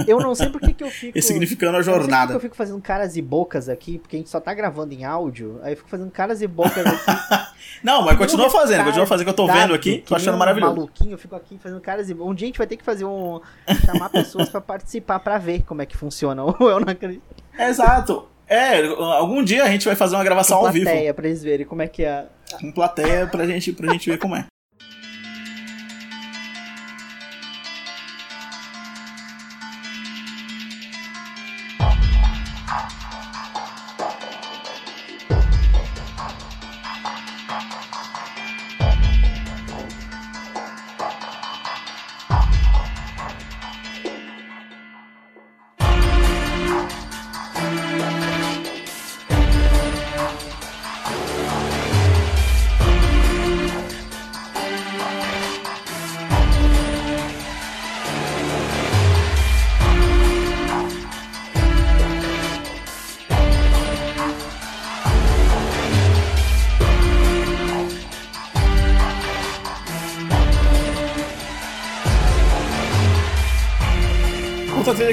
Eu 0.07 0.19
não 0.19 0.35
sei 0.35 0.49
por 0.49 0.61
que, 0.61 0.73
que 0.73 0.83
eu 0.83 0.89
fico. 0.91 1.15
Ressignificando 1.15 1.77
a 1.77 1.81
jornada. 1.81 2.33
Eu, 2.33 2.35
eu 2.35 2.39
fico 2.39 2.55
fazendo 2.55 2.79
caras 2.81 3.17
e 3.17 3.21
bocas 3.21 3.67
aqui, 3.67 3.97
porque 3.97 4.15
a 4.15 4.19
gente 4.19 4.29
só 4.29 4.39
tá 4.39 4.53
gravando 4.53 4.93
em 4.93 5.03
áudio. 5.05 5.59
Aí 5.63 5.73
eu 5.73 5.77
fico 5.77 5.89
fazendo 5.89 6.11
caras 6.11 6.41
e 6.41 6.47
bocas 6.47 6.85
aqui. 6.85 7.47
não, 7.83 8.03
mas 8.03 8.17
continua 8.17 8.49
fazendo, 8.49 8.83
continua 8.83 9.07
fazendo 9.07 9.25
que 9.25 9.31
eu 9.31 9.35
tô 9.35 9.47
vendo 9.47 9.73
aqui, 9.73 10.03
tô 10.07 10.15
achando 10.15 10.37
maravilhoso. 10.37 10.75
maluquinho, 10.75 11.13
eu 11.13 11.17
fico 11.17 11.35
aqui 11.35 11.57
fazendo 11.57 11.81
caras 11.81 12.09
e 12.09 12.13
Um 12.13 12.33
dia 12.33 12.45
a 12.45 12.49
gente 12.49 12.57
vai 12.57 12.67
ter 12.67 12.77
que 12.77 12.83
fazer 12.83 13.05
um. 13.05 13.41
chamar 13.85 14.09
pessoas 14.09 14.49
pra 14.49 14.61
participar 14.61 15.19
pra 15.19 15.37
ver 15.37 15.63
como 15.63 15.81
é 15.81 15.85
que 15.85 15.97
funciona. 15.97 16.43
eu 16.59 16.79
não 16.79 16.87
acredito. 16.91 17.23
Exato. 17.57 18.27
É, 18.49 18.85
algum 18.85 19.43
dia 19.43 19.63
a 19.63 19.67
gente 19.67 19.85
vai 19.85 19.95
fazer 19.95 20.15
uma 20.15 20.23
gravação 20.23 20.59
Com 20.59 20.67
ao 20.67 20.71
vivo. 20.71 20.85
plateia 20.85 21.13
pra 21.13 21.27
eles 21.27 21.43
verem 21.43 21.65
como 21.65 21.81
é 21.81 21.87
que 21.87 22.03
é. 22.03 22.27
Com 22.61 22.71
plateia 22.71 23.27
pra 23.27 23.45
gente, 23.45 23.73
pra 23.73 23.91
gente 23.91 24.09
ver 24.09 24.17
como 24.17 24.35
é. 24.35 24.45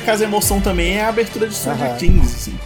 Causa 0.05 0.25
emoção 0.25 0.61
também 0.61 0.97
é 0.97 1.03
a 1.03 1.09
abertura 1.09 1.47
de 1.47 1.55
Stranger 1.55 1.93
uhum. 1.93 1.97
Things, 1.97 2.35
assim. 2.35 2.59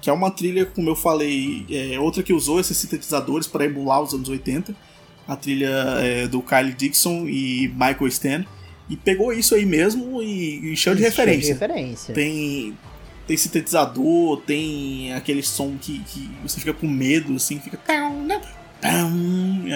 Que 0.00 0.08
é 0.08 0.12
uma 0.12 0.30
trilha, 0.30 0.64
como 0.64 0.88
eu 0.88 0.96
falei, 0.96 1.66
é 1.70 1.98
outra 2.00 2.22
que 2.22 2.32
usou 2.32 2.58
esses 2.58 2.76
sintetizadores 2.76 3.46
para 3.46 3.64
emular 3.64 4.00
os 4.00 4.14
anos 4.14 4.28
80. 4.28 4.74
A 5.28 5.36
trilha 5.36 5.68
é, 5.98 6.26
do 6.26 6.42
Kyle 6.42 6.72
Dixon 6.72 7.28
e 7.28 7.68
Michael 7.68 8.06
Stan. 8.08 8.44
E 8.88 8.96
pegou 8.96 9.32
isso 9.32 9.54
aí 9.54 9.64
mesmo 9.64 10.22
e 10.22 10.72
encheu 10.72 10.94
de 10.94 11.02
referência. 11.02 11.54
de 11.54 11.60
referência. 11.60 12.14
Tem, 12.14 12.76
tem 13.26 13.36
sintetizador, 13.36 14.38
tem 14.38 15.12
aquele 15.12 15.42
som 15.42 15.76
que, 15.80 16.00
que 16.00 16.30
você 16.42 16.58
fica 16.58 16.72
com 16.72 16.88
medo, 16.88 17.36
assim, 17.36 17.60
fica. 17.60 17.78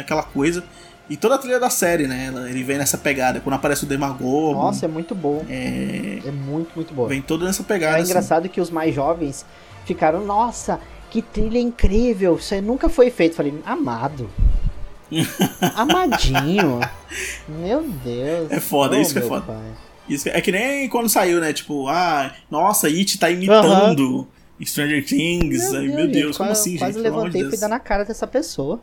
Aquela 0.01 0.23
coisa. 0.23 0.65
E 1.09 1.17
toda 1.17 1.35
a 1.35 1.39
trilha 1.39 1.61
da 1.61 1.69
série, 1.69 2.07
né? 2.07 2.33
Ele 2.49 2.63
vem 2.63 2.79
nessa 2.79 2.97
pegada. 2.97 3.41
Quando 3.41 3.55
aparece 3.55 3.85
o 3.85 3.87
Demagogo. 3.87 4.55
Nossa, 4.55 4.87
é 4.87 4.89
muito 4.89 5.15
bom. 5.15 5.45
É, 5.49 6.21
é 6.25 6.31
muito, 6.31 6.71
muito 6.75 6.95
bom. 6.95 7.07
Vem 7.07 7.21
toda 7.21 7.45
nessa 7.45 7.63
pegada. 7.63 7.99
É 7.99 8.01
assim. 8.01 8.11
engraçado 8.11 8.49
que 8.49 8.61
os 8.61 8.71
mais 8.71 8.95
jovens 8.95 9.45
ficaram, 9.85 10.25
nossa, 10.25 10.81
que 11.11 11.21
trilha 11.21 11.59
incrível. 11.59 12.37
Isso 12.37 12.55
aí 12.55 12.63
nunca 12.63 12.89
foi 12.89 13.11
feito. 13.11 13.37
Falei, 13.37 13.55
amado. 13.67 14.31
Amadinho. 15.77 16.81
Meu 17.49 17.83
Deus. 17.83 18.51
É 18.51 18.61
foda, 18.61 18.97
oh, 18.97 19.01
isso 19.01 19.13
que 19.13 19.19
é 19.19 19.23
foda. 19.23 19.43
Pai. 19.43 19.73
Isso 20.09 20.29
é 20.29 20.41
que 20.41 20.53
nem 20.53 20.89
quando 20.89 21.09
saiu, 21.09 21.41
né? 21.41 21.53
Tipo, 21.53 21.89
ah, 21.89 22.33
nossa, 22.51 22.89
It 22.89 23.19
tá 23.19 23.31
imitando 23.31 24.27
Stranger 24.63 25.05
Things. 25.05 25.71
Meu 25.71 25.81
Ai, 25.81 25.87
Deus, 25.87 25.97
meu 25.97 26.09
Deus 26.09 26.37
como 26.37 26.51
quase, 26.51 26.61
assim, 26.61 26.79
quase 26.79 26.93
gente? 26.95 27.03
Quase 27.03 27.17
levantei 27.17 27.43
e 27.43 27.49
fui 27.49 27.59
dar 27.59 27.69
na 27.69 27.79
cara 27.79 28.05
dessa 28.05 28.27
pessoa. 28.27 28.81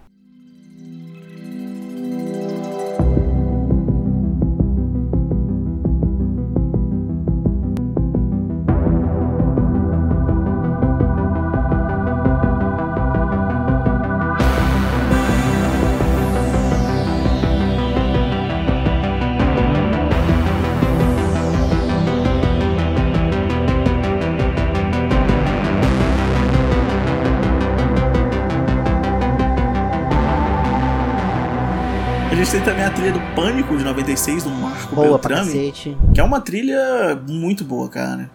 Pânico 33.72 33.77
de 33.77 33.84
96, 33.84 34.43
do 34.43 34.49
Marco 34.49 34.95
boa 34.95 35.07
Beltrame, 35.07 35.72
que 36.14 36.19
é 36.19 36.23
uma 36.23 36.41
trilha 36.41 37.22
muito 37.27 37.64
boa, 37.64 37.88
cara. 37.89 38.30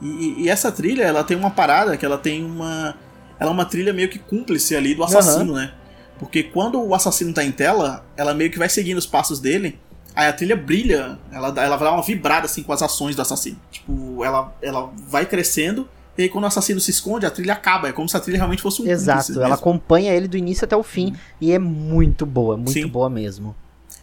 E, 0.00 0.42
e, 0.42 0.48
essa 0.48 0.70
trilha, 0.70 1.04
ela 1.04 1.24
tem 1.24 1.36
uma 1.36 1.50
parada 1.50 1.96
que 1.96 2.04
ela 2.04 2.18
tem 2.18 2.44
uma. 2.44 2.94
Ela 3.38 3.50
é 3.50 3.52
uma 3.52 3.64
trilha 3.64 3.92
meio 3.92 4.08
que 4.08 4.18
cúmplice 4.18 4.76
ali 4.76 4.94
do 4.94 5.04
assassino, 5.04 5.52
uhum. 5.52 5.58
né? 5.58 5.72
Porque 6.18 6.42
quando 6.42 6.82
o 6.82 6.94
assassino 6.94 7.32
tá 7.32 7.44
em 7.44 7.52
tela, 7.52 8.04
ela 8.16 8.34
meio 8.34 8.50
que 8.50 8.58
vai 8.58 8.68
seguindo 8.68 8.98
os 8.98 9.06
passos 9.06 9.40
dele. 9.40 9.78
Aí 10.14 10.28
a 10.28 10.32
trilha 10.32 10.56
brilha, 10.56 11.18
ela, 11.30 11.48
ela 11.48 11.76
vai 11.76 11.88
dar 11.88 11.92
uma 11.92 12.02
vibrada 12.02 12.46
assim 12.46 12.62
com 12.62 12.72
as 12.72 12.82
ações 12.82 13.14
do 13.14 13.20
assassino. 13.20 13.58
Tipo, 13.70 14.24
ela, 14.24 14.54
ela 14.62 14.90
vai 15.08 15.26
crescendo 15.26 15.86
e 16.16 16.22
aí, 16.22 16.28
quando 16.30 16.44
o 16.44 16.46
assassino 16.46 16.80
se 16.80 16.90
esconde, 16.90 17.26
a 17.26 17.30
trilha 17.30 17.52
acaba. 17.52 17.88
É 17.88 17.92
como 17.92 18.08
se 18.08 18.16
a 18.16 18.20
trilha 18.20 18.38
realmente 18.38 18.62
fosse 18.62 18.80
um 18.80 18.86
Exato, 18.86 19.38
ela 19.42 19.54
acompanha 19.54 20.14
ele 20.14 20.26
do 20.26 20.38
início 20.38 20.64
até 20.64 20.74
o 20.74 20.82
fim. 20.82 21.12
Hum. 21.12 21.16
E 21.38 21.52
é 21.52 21.58
muito 21.58 22.24
boa, 22.24 22.56
muito 22.56 22.72
Sim. 22.72 22.86
boa 22.86 23.10
mesmo. 23.10 23.54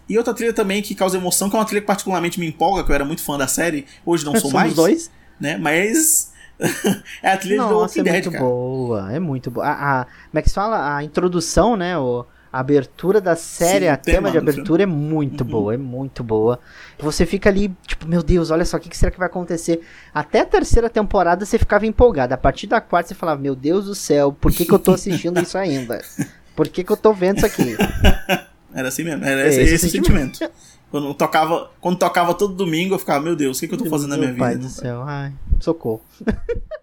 E 0.07 0.17
outra 0.17 0.33
trilha 0.33 0.53
também 0.53 0.81
que 0.81 0.93
causa 0.93 1.17
emoção, 1.17 1.49
que 1.49 1.55
é 1.55 1.59
uma 1.59 1.65
trilha 1.65 1.81
que 1.81 1.87
particularmente 1.87 2.39
me 2.39 2.47
empolga, 2.47 2.83
que 2.83 2.91
eu 2.91 2.95
era 2.95 3.05
muito 3.05 3.21
fã 3.21 3.37
da 3.37 3.47
série, 3.47 3.85
hoje 4.05 4.25
não 4.25 4.33
sou 4.33 4.51
Somos 4.51 4.53
mais. 4.53 4.73
dois? 4.73 5.11
Né? 5.39 5.57
Mas. 5.57 6.31
é 7.21 7.31
a 7.31 7.37
trilha 7.37 7.57
Nossa, 7.57 7.69
do 7.69 7.79
Walking 7.79 7.99
é 7.99 8.11
muito 8.11 8.31
cara. 8.31 8.43
boa, 8.43 9.13
é 9.13 9.19
muito 9.19 9.51
boa. 9.51 9.65
A, 9.65 10.01
a, 10.01 10.05
como 10.05 10.39
é 10.39 10.41
que 10.41 10.49
se 10.49 10.55
fala? 10.55 10.95
A 10.97 11.03
introdução, 11.03 11.75
né? 11.75 11.97
O, 11.97 12.25
a 12.53 12.59
abertura 12.59 13.19
da 13.19 13.35
série, 13.35 13.85
Sim, 13.85 13.91
a 13.91 13.97
tema, 13.97 14.15
tema 14.15 14.31
de 14.31 14.37
abertura 14.37 14.83
é 14.83 14.85
muito 14.85 15.43
uhum. 15.43 15.49
boa, 15.49 15.73
é 15.73 15.77
muito 15.77 16.23
boa. 16.23 16.59
Você 16.99 17.25
fica 17.25 17.49
ali, 17.49 17.75
tipo, 17.87 18.07
meu 18.07 18.21
Deus, 18.21 18.51
olha 18.51 18.63
só, 18.63 18.77
o 18.77 18.79
que, 18.79 18.89
que 18.89 18.95
será 18.95 19.11
que 19.11 19.17
vai 19.17 19.25
acontecer? 19.25 19.81
Até 20.13 20.41
a 20.41 20.45
terceira 20.45 20.87
temporada 20.87 21.43
você 21.47 21.57
ficava 21.57 21.87
empolgado. 21.87 22.31
A 22.31 22.37
partir 22.37 22.67
da 22.67 22.79
quarta 22.79 23.09
você 23.09 23.15
falava, 23.15 23.41
meu 23.41 23.55
Deus 23.55 23.85
do 23.85 23.95
céu, 23.95 24.31
por 24.31 24.51
que, 24.51 24.65
que 24.65 24.71
eu 24.71 24.77
tô 24.77 24.91
assistindo 24.93 25.41
isso 25.41 25.57
ainda? 25.57 25.99
Por 26.55 26.67
que, 26.67 26.83
que 26.83 26.91
eu 26.91 26.97
tô 26.97 27.11
vendo 27.11 27.37
isso 27.37 27.47
aqui? 27.47 27.75
Era 28.73 28.87
assim 28.87 29.03
mesmo, 29.03 29.23
era 29.23 29.47
esse, 29.47 29.61
esse, 29.61 29.73
esse 29.75 29.89
sentimento. 29.89 30.37
sentimento. 30.37 30.53
Quando 30.89 31.13
tocava, 31.13 31.71
quando 31.81 31.97
tocava 31.97 32.33
todo 32.33 32.53
domingo, 32.53 32.93
eu 32.93 32.99
ficava, 32.99 33.23
meu 33.23 33.35
Deus, 33.35 33.57
o 33.57 33.59
que, 33.59 33.67
que 33.67 33.73
eu 33.73 33.77
tô 33.79 33.85
fazendo 33.85 34.09
meu 34.11 34.19
na 34.19 34.25
minha 34.25 34.37
pai 34.37 34.55
vida? 34.55 34.65
Meu 34.65 34.69
pai 34.69 34.81
do 34.81 34.81
céu, 34.81 35.01
ai, 35.03 35.33
socorro. 35.59 36.01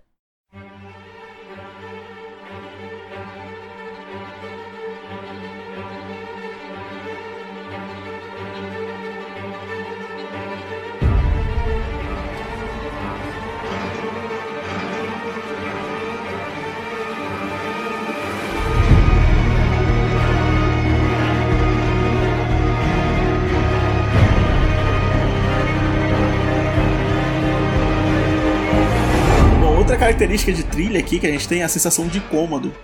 característica 30.21 30.53
de 30.53 30.65
trilha 30.65 31.01
aqui 31.01 31.19
que 31.19 31.27
a 31.27 31.31
gente 31.31 31.49
tem 31.49 31.63
é 31.63 31.65
a 31.65 31.69
sensação 31.69 32.07
de 32.07 32.21
cômodo. 32.21 32.75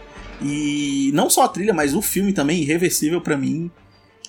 E 0.40 1.10
não 1.12 1.28
só 1.28 1.44
a 1.44 1.48
trilha, 1.48 1.74
mas 1.74 1.94
o 1.94 2.00
filme 2.00 2.32
também, 2.32 2.62
irreversível 2.62 3.20
para 3.20 3.36
mim. 3.36 3.70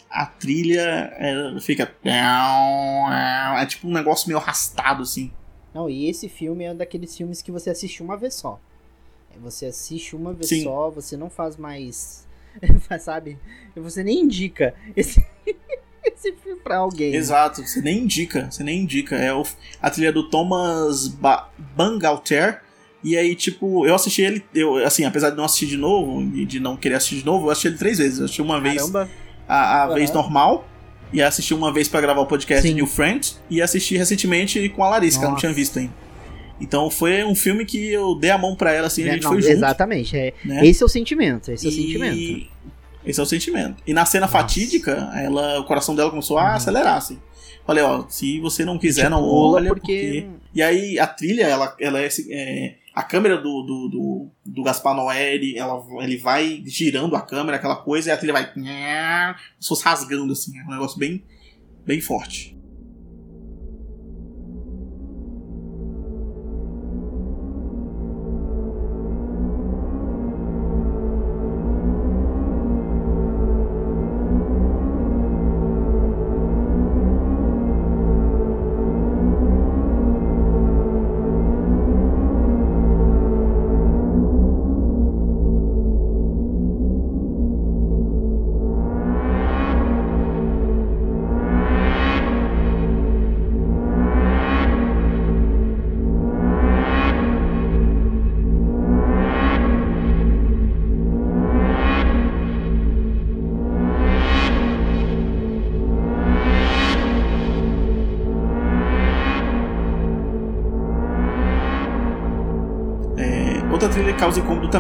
A 0.10 0.26
trilha 0.26 1.14
é, 1.16 1.58
fica. 1.62 1.96
É 2.04 3.66
tipo 3.66 3.88
um 3.88 3.94
negócio 3.94 4.28
meio 4.28 4.38
arrastado, 4.38 5.04
assim. 5.04 5.32
Não, 5.74 5.90
e 5.90 6.10
esse 6.10 6.28
filme 6.28 6.66
é 6.66 6.72
um 6.74 6.76
daqueles 6.76 7.16
filmes 7.16 7.42
que 7.42 7.50
você 7.50 7.70
assiste 7.70 8.04
uma 8.04 8.18
vez 8.18 8.34
só. 8.34 8.60
Você 9.42 9.68
assiste 9.68 10.14
uma 10.14 10.34
vez 10.34 10.50
Sim. 10.50 10.64
só, 10.64 10.90
você 10.90 11.16
não 11.16 11.30
faz 11.30 11.56
mais. 11.56 12.28
sabe? 13.00 13.38
Você 13.76 14.04
nem 14.04 14.22
indica 14.22 14.74
esse, 14.98 15.26
esse 16.04 16.34
filme 16.34 16.60
pra 16.60 16.78
alguém. 16.78 17.16
Exato, 17.16 17.66
você 17.66 17.80
nem 17.80 18.00
indica, 18.00 18.52
você 18.52 18.64
nem 18.64 18.82
indica. 18.82 19.16
É 19.16 19.34
o, 19.34 19.44
a 19.82 19.90
trilha 19.90 20.12
do 20.12 20.30
Thomas 20.30 21.08
ba 21.08 21.50
Bangalter 21.58 22.67
e 23.08 23.18
aí, 23.18 23.36
tipo, 23.36 23.88
eu 23.88 23.96
assisti 23.96 24.22
ele, 24.22 24.44
eu, 24.54 24.76
assim, 24.86 25.06
apesar 25.06 25.30
de 25.30 25.38
não 25.38 25.46
assistir 25.46 25.68
de 25.68 25.78
novo, 25.78 26.22
e 26.36 26.46
de 26.46 26.60
não 26.60 26.76
querer 26.76 26.96
assistir 26.96 27.20
de 27.20 27.26
novo, 27.26 27.48
eu 27.48 27.52
assisti 27.52 27.70
ele 27.70 27.78
três 27.78 28.00
vezes. 28.00 28.20
Eu 28.20 28.26
assisti 28.26 28.42
uma 28.42 28.60
vez 28.60 28.84
a, 29.48 29.84
a 29.84 29.88
uhum. 29.88 29.94
vez 29.94 30.12
normal, 30.12 30.68
e 31.14 31.22
assisti 31.22 31.54
uma 31.54 31.72
vez 31.72 31.88
para 31.88 32.02
gravar 32.02 32.20
o 32.20 32.26
podcast 32.26 32.68
Sim. 32.68 32.74
New 32.74 32.86
Friends, 32.86 33.40
e 33.50 33.62
assisti 33.62 33.96
recentemente 33.96 34.68
com 34.68 34.84
a 34.84 34.90
Larissa, 34.90 35.20
Nossa. 35.20 35.20
que 35.20 35.26
eu 35.26 35.30
não 35.30 35.38
tinha 35.38 35.54
visto 35.54 35.80
ainda. 35.80 35.94
Então 36.60 36.90
foi 36.90 37.24
um 37.24 37.34
filme 37.34 37.64
que 37.64 37.88
eu 37.88 38.14
dei 38.14 38.30
a 38.30 38.38
mão 38.38 38.58
para 38.58 38.74
ela, 38.74 38.88
assim, 38.88 39.04
a 39.04 39.08
é, 39.08 39.12
gente 39.14 39.24
não, 39.24 39.32
foi 39.32 39.42
junto. 39.42 39.54
Exatamente, 39.54 40.18
é, 40.18 40.34
né? 40.44 40.68
esse 40.68 40.84
é 40.84 40.86
o 40.86 40.90
sentimento, 40.90 41.50
esse 41.50 41.66
é 41.66 41.70
o 41.70 41.72
e... 41.72 41.76
sentimento. 41.76 42.58
Esse 43.06 43.20
é 43.22 43.24
o 43.24 43.26
sentimento. 43.26 43.82
E 43.88 43.94
na 43.94 44.06
cena 44.06 44.26
Nossa. 44.26 44.38
fatídica, 44.38 45.10
ela, 45.16 45.62
o 45.62 45.64
coração 45.64 45.96
dela 45.96 46.10
começou 46.10 46.38
a 46.38 46.44
uhum. 46.44 46.56
acelerar, 46.56 46.98
assim. 46.98 47.18
Falei, 47.66 47.84
ó, 47.84 48.06
se 48.10 48.40
você 48.42 48.66
não 48.66 48.78
quiser, 48.78 49.10
não 49.10 49.24
olha, 49.24 49.70
porque... 49.70 50.26
porque... 50.26 50.38
E 50.54 50.62
aí 50.62 51.00
a 51.00 51.06
trilha, 51.06 51.44
ela, 51.44 51.76
ela 51.80 52.02
é, 52.02 52.08
é 52.32 52.76
a 52.98 53.04
câmera 53.04 53.38
do, 53.38 53.62
do, 53.62 53.88
do, 53.90 54.32
do 54.44 54.64
Gaspar 54.64 54.96
Noé, 54.96 55.36
ele, 55.36 55.56
ela, 55.56 55.86
ele 56.02 56.18
vai 56.18 56.64
girando 56.66 57.16
a 57.16 57.22
câmera, 57.22 57.58
aquela 57.58 57.76
coisa, 57.76 58.10
e 58.10 58.12
a 58.12 58.18
trilha 58.18 58.34
vai. 58.34 58.52
Se 59.60 59.68
fosse 59.68 59.84
rasgando, 59.84 60.34
assim. 60.34 60.58
É 60.58 60.64
um 60.64 60.72
negócio 60.72 60.98
bem, 60.98 61.24
bem 61.86 62.02
forte. 62.02 62.57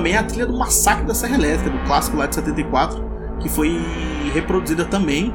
Também 0.07 0.13
é 0.13 0.17
a 0.17 0.23
trilha 0.23 0.45
do 0.45 0.57
Massacre 0.57 1.05
da 1.05 1.13
Serra 1.13 1.35
Elétrica, 1.35 1.69
do 1.69 1.85
clássico 1.85 2.15
lá 2.15 2.27
de 2.27 2.35
74, 2.35 3.03
que 3.41 3.49
foi 3.49 3.77
reproduzida 4.33 4.85
também 4.85 5.33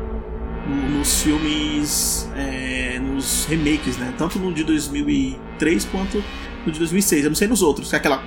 nos 0.67 1.23
filmes, 1.23 2.31
é, 2.35 2.99
nos 2.99 3.45
remakes, 3.45 3.99
né? 3.99 4.15
Tanto 4.17 4.39
no 4.39 4.53
de 4.53 4.65
2003 4.65 5.85
quanto 5.87 6.25
no 6.65 6.73
de 6.73 6.79
2006. 6.79 7.25
Eu 7.25 7.31
não 7.31 7.37
sei 7.37 7.49
nos 7.49 7.61
outros, 7.61 7.91
que 7.91 7.97
é 7.97 7.99
aquela. 7.99 8.23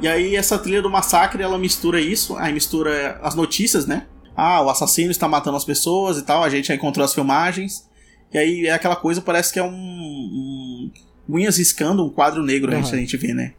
E 0.00 0.06
aí 0.06 0.36
essa 0.36 0.58
trilha 0.58 0.82
do 0.82 0.90
massacre 0.90 1.42
ela 1.42 1.56
mistura 1.56 1.98
isso, 1.98 2.36
aí 2.36 2.52
mistura 2.52 3.18
as 3.22 3.34
notícias, 3.34 3.86
né? 3.86 4.06
Ah, 4.36 4.60
o 4.60 4.68
assassino 4.68 5.10
está 5.10 5.26
matando 5.26 5.56
as 5.56 5.64
pessoas 5.64 6.18
e 6.18 6.22
tal. 6.22 6.44
A 6.44 6.50
gente 6.50 6.68
já 6.68 6.74
encontrou 6.74 7.02
as 7.02 7.14
filmagens. 7.14 7.88
E 8.34 8.36
aí 8.36 8.66
é 8.66 8.72
aquela 8.72 8.96
coisa, 8.96 9.22
parece 9.22 9.50
que 9.50 9.58
é 9.58 9.62
um. 9.62 9.70
um 9.70 10.90
unhas 11.26 11.56
riscando 11.56 12.04
um 12.04 12.10
quadro 12.10 12.42
negro 12.42 12.70
uhum. 12.70 12.78
a, 12.78 12.82
gente, 12.82 12.94
a 12.94 12.98
gente 12.98 13.16
vê, 13.16 13.32
né? 13.32 13.54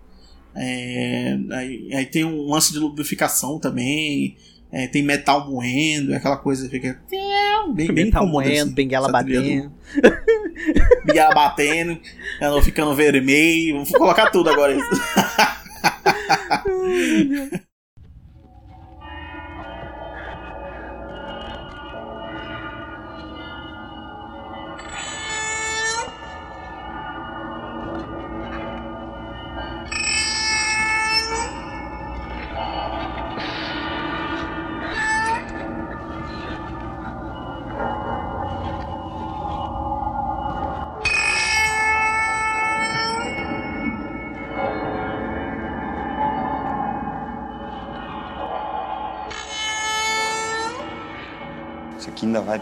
É, 0.60 1.38
aí, 1.52 1.90
aí, 1.94 2.06
tem 2.06 2.26
um 2.26 2.50
lance 2.50 2.74
de 2.74 2.80
lubrificação 2.80 3.60
também. 3.60 4.36
É, 4.70 4.86
tem 4.88 5.02
metal 5.02 5.50
moendo, 5.50 6.14
é 6.14 6.18
aquela 6.18 6.36
coisa 6.36 6.68
fica. 6.70 7.00
Bem, 7.10 7.74
bem 7.74 7.88
metal 7.88 8.24
incômoda, 8.24 8.48
moendo, 8.48 8.64
assim, 8.66 8.74
benguela 8.74 9.10
batendo. 9.10 9.72
benguela 11.06 11.34
batendo, 11.34 11.98
ela 12.42 12.62
ficando 12.62 12.94
vermelho. 12.94 13.86
Vou 13.86 14.00
colocar 14.00 14.30
tudo 14.30 14.50
agora 14.50 14.74
isso. 14.76 14.90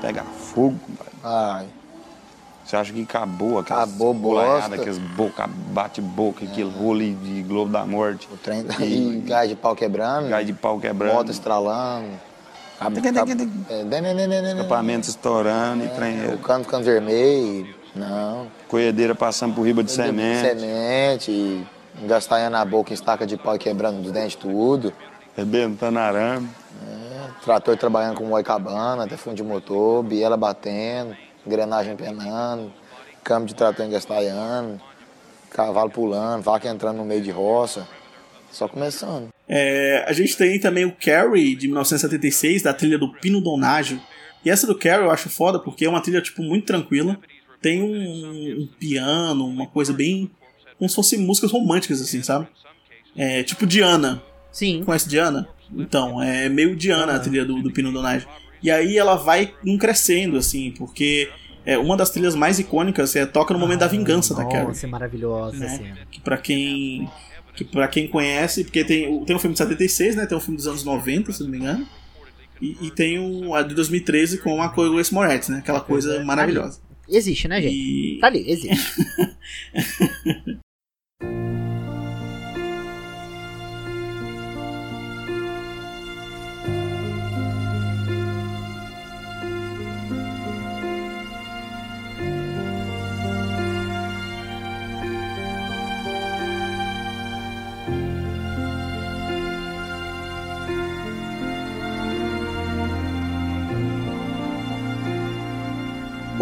Pegar 0.05 0.23
fogo, 0.23 0.79
Vai. 1.21 1.65
Você 2.63 2.75
acha 2.75 2.91
que 2.91 3.01
acabou 3.03 3.59
aquela 3.59 3.83
acabou 3.83 4.13
bosta. 4.13 4.73
aqueles 4.73 4.97
boca, 4.97 5.47
bate-boca, 5.47 6.43
é. 6.43 6.47
aquele 6.47 6.69
rolo 6.69 6.99
de 6.99 7.43
Globo 7.43 7.71
da 7.71 7.85
Morte. 7.85 8.27
O 8.31 8.37
trem 8.37 8.65
e, 8.79 9.21
gás 9.25 9.47
de 9.49 9.55
pau 9.55 9.75
quebrando. 9.75 10.29
Gás 10.29 10.45
de 10.45 10.53
pau 10.53 10.79
quebrando. 10.79 11.13
Moto 11.13 11.29
estralando. 11.29 12.07
Cabo, 12.79 12.99
é, 13.69 14.49
Escapamento 14.49 15.07
estourando 15.07 15.85
e 15.85 15.89
trem. 15.89 16.33
O 16.33 16.39
cano 16.39 16.63
ficando 16.63 16.83
vermelho. 16.83 17.73
Não. 17.95 18.47
Coedeira 18.67 19.13
passando 19.13 19.53
por 19.53 19.61
riba 19.61 19.83
de 19.83 19.91
semente. 19.91 20.41
Semente. 20.41 21.67
Gastanha 22.03 22.49
na 22.49 22.65
boca, 22.65 22.93
estaca 22.93 23.27
de 23.27 23.37
pau 23.37 23.57
quebrando 23.59 24.03
os 24.03 24.11
dentes 24.11 24.35
tudo. 24.35 24.91
Rebentando 25.37 25.99
arame. 25.99 26.49
Trator 27.43 27.77
trabalhando 27.77 28.17
com 28.17 28.25
moicabana, 28.25 29.03
até 29.03 29.15
fundo 29.17 29.35
de 29.35 29.43
motor, 29.43 30.03
biela 30.03 30.35
batendo, 30.35 31.15
engrenagem 31.45 31.95
penando, 31.95 32.73
câmbio 33.23 33.47
de 33.47 33.55
trator 33.55 33.85
engastalhando, 33.85 34.81
cavalo 35.51 35.89
pulando, 35.89 36.43
vaca 36.43 36.67
entrando 36.67 36.97
no 36.97 37.05
meio 37.05 37.21
de 37.21 37.31
roça. 37.31 37.87
Só 38.51 38.67
começando. 38.67 39.29
É, 39.47 40.05
a 40.07 40.13
gente 40.13 40.37
tem 40.37 40.59
também 40.59 40.85
o 40.85 40.95
Carrie, 40.95 41.55
de 41.55 41.67
1976, 41.67 42.63
da 42.63 42.73
trilha 42.73 42.97
do 42.97 43.11
Pino 43.13 43.41
Donágio. 43.41 43.99
E 44.45 44.49
essa 44.49 44.65
do 44.65 44.77
Carrie 44.77 45.03
eu 45.03 45.11
acho 45.11 45.29
foda 45.29 45.59
porque 45.59 45.85
é 45.85 45.89
uma 45.89 46.01
trilha 46.01 46.21
tipo, 46.21 46.41
muito 46.41 46.65
tranquila. 46.65 47.17
Tem 47.61 47.81
um, 47.81 48.61
um 48.61 48.67
piano, 48.79 49.45
uma 49.45 49.67
coisa 49.67 49.91
bem. 49.91 50.31
como 50.77 50.89
se 50.89 50.95
fossem 50.95 51.19
músicas 51.19 51.51
românticas, 51.51 52.01
assim, 52.01 52.23
sabe? 52.23 52.47
É, 53.15 53.43
tipo 53.43 53.65
Diana. 53.65 54.21
Sim. 54.51 54.83
Conhece 54.85 55.09
Diana? 55.09 55.49
Então, 55.73 56.21
é 56.21 56.49
meio 56.49 56.75
Diana 56.75 57.15
a 57.15 57.19
trilha 57.19 57.45
do, 57.45 57.61
do 57.61 57.71
Pino 57.71 57.91
Donage. 57.91 58.27
E 58.61 58.71
aí 58.71 58.97
ela 58.97 59.15
vai 59.15 59.53
crescendo, 59.79 60.37
assim, 60.37 60.71
porque 60.71 61.29
é 61.65 61.77
uma 61.77 61.97
das 61.97 62.09
trilhas 62.09 62.35
mais 62.35 62.59
icônicas 62.59 63.15
é 63.15 63.25
toca 63.25 63.53
no 63.53 63.59
momento 63.59 63.79
da 63.79 63.87
vingança 63.87 64.35
da 64.35 64.45
Carrie. 64.45 64.67
Nossa, 64.67 64.85
é 64.85 64.89
maravilhosa 64.89 65.57
né? 65.57 65.69
cena. 65.69 65.97
Que 66.11 66.21
pra 66.21 66.37
quem 66.37 67.09
que 67.55 67.63
para 67.63 67.87
quem 67.87 68.07
conhece, 68.07 68.65
porque 68.65 68.83
tem, 68.83 69.23
tem 69.23 69.35
um 69.35 69.39
filme 69.39 69.53
de 69.53 69.59
76, 69.59 70.15
né? 70.15 70.25
Tem 70.25 70.37
um 70.37 70.41
filme 70.41 70.57
dos 70.57 70.67
anos 70.67 70.83
90, 70.83 71.31
se 71.31 71.41
não 71.41 71.49
me 71.49 71.57
engano. 71.57 71.87
E, 72.61 72.77
e 72.81 72.91
tem 72.91 73.17
um 73.19 73.53
a 73.53 73.61
de 73.61 73.73
2013 73.73 74.39
com 74.39 74.61
a 74.61 74.71
Chloe 74.73 74.93
Grace 74.93 75.13
Moretz, 75.13 75.49
né? 75.49 75.59
Aquela 75.59 75.81
coisa 75.81 76.23
maravilhosa. 76.23 76.81
Existe, 77.07 77.47
né, 77.47 77.61
gente? 77.61 77.75
E... 77.75 78.19
Tá 78.19 78.27
ali, 78.27 78.43
existe. 78.49 78.75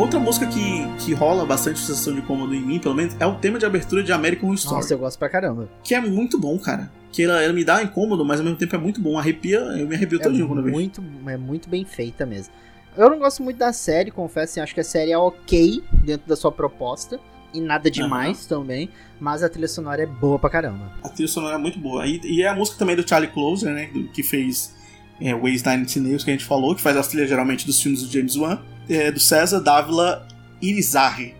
Outra 0.03 0.19
música 0.19 0.45
que, 0.45 0.85
que 0.97 1.13
rola 1.13 1.45
bastante 1.45 1.79
sensação 1.79 2.13
de 2.13 2.21
cômodo 2.21 2.53
em 2.53 2.59
mim, 2.61 2.77
pelo 2.77 2.93
menos, 2.93 3.15
é 3.21 3.25
o 3.25 3.35
tema 3.35 3.57
de 3.57 3.65
abertura 3.65 4.03
de 4.03 4.11
American 4.11 4.47
Horror 4.47 4.57
Story. 4.57 4.75
Nossa, 4.75 4.93
eu 4.93 4.97
gosto 4.97 5.17
pra 5.17 5.29
caramba. 5.29 5.69
Que 5.81 5.95
é 5.95 6.01
muito 6.01 6.37
bom, 6.37 6.59
cara. 6.59 6.91
Que 7.09 7.23
ela, 7.23 7.41
ela 7.41 7.53
me 7.53 7.63
dá 7.63 7.81
incômodo, 7.81 8.25
mas 8.25 8.41
ao 8.41 8.43
mesmo 8.43 8.59
tempo 8.59 8.75
é 8.75 8.77
muito 8.77 8.99
bom. 8.99 9.17
Arrepia, 9.17 9.59
eu 9.59 9.87
me 9.87 9.95
arrepio 9.95 10.19
é 10.19 10.21
todinho 10.21 10.45
quando 10.45 10.59
eu 10.59 10.65
vejo. 10.65 10.75
Muito, 10.75 11.01
é 11.25 11.37
muito 11.37 11.69
bem 11.69 11.85
feita 11.85 12.25
mesmo. 12.25 12.53
Eu 12.97 13.09
não 13.09 13.17
gosto 13.17 13.41
muito 13.41 13.55
da 13.55 13.71
série, 13.71 14.11
confesso, 14.11 14.59
acho 14.59 14.73
que 14.73 14.81
a 14.81 14.83
série 14.83 15.13
é 15.13 15.17
ok 15.17 15.81
dentro 16.03 16.27
da 16.27 16.35
sua 16.35 16.51
proposta. 16.51 17.17
E 17.53 17.61
nada 17.61 17.89
demais 17.89 18.41
uhum. 18.41 18.59
também, 18.59 18.89
mas 19.21 19.41
a 19.41 19.47
trilha 19.47 19.69
sonora 19.69 20.03
é 20.03 20.05
boa 20.05 20.37
pra 20.37 20.49
caramba. 20.49 20.91
A 21.01 21.07
trilha 21.07 21.29
sonora 21.29 21.55
é 21.55 21.57
muito 21.57 21.79
boa. 21.79 22.05
E, 22.05 22.19
e 22.25 22.41
é 22.41 22.49
a 22.49 22.55
música 22.55 22.77
também 22.77 22.97
do 22.97 23.07
Charlie 23.07 23.31
Closer, 23.31 23.71
né? 23.71 23.89
Que 24.13 24.21
fez 24.21 24.75
é, 25.21 25.33
Waze 25.33 25.63
Nine 25.65 25.85
Nails, 26.07 26.23
que 26.23 26.29
a 26.29 26.33
gente 26.33 26.45
falou, 26.45 26.75
que 26.75 26.81
faz 26.81 26.97
as 26.97 27.07
trilhas 27.07 27.29
geralmente 27.29 27.65
dos 27.65 27.81
filmes 27.81 28.01
do 28.01 28.11
James 28.11 28.35
Wan 28.35 28.59
é, 28.89 29.11
do 29.11 29.19
César 29.19 29.59
Dávila 29.59 30.27
Irizarry, 30.61 31.35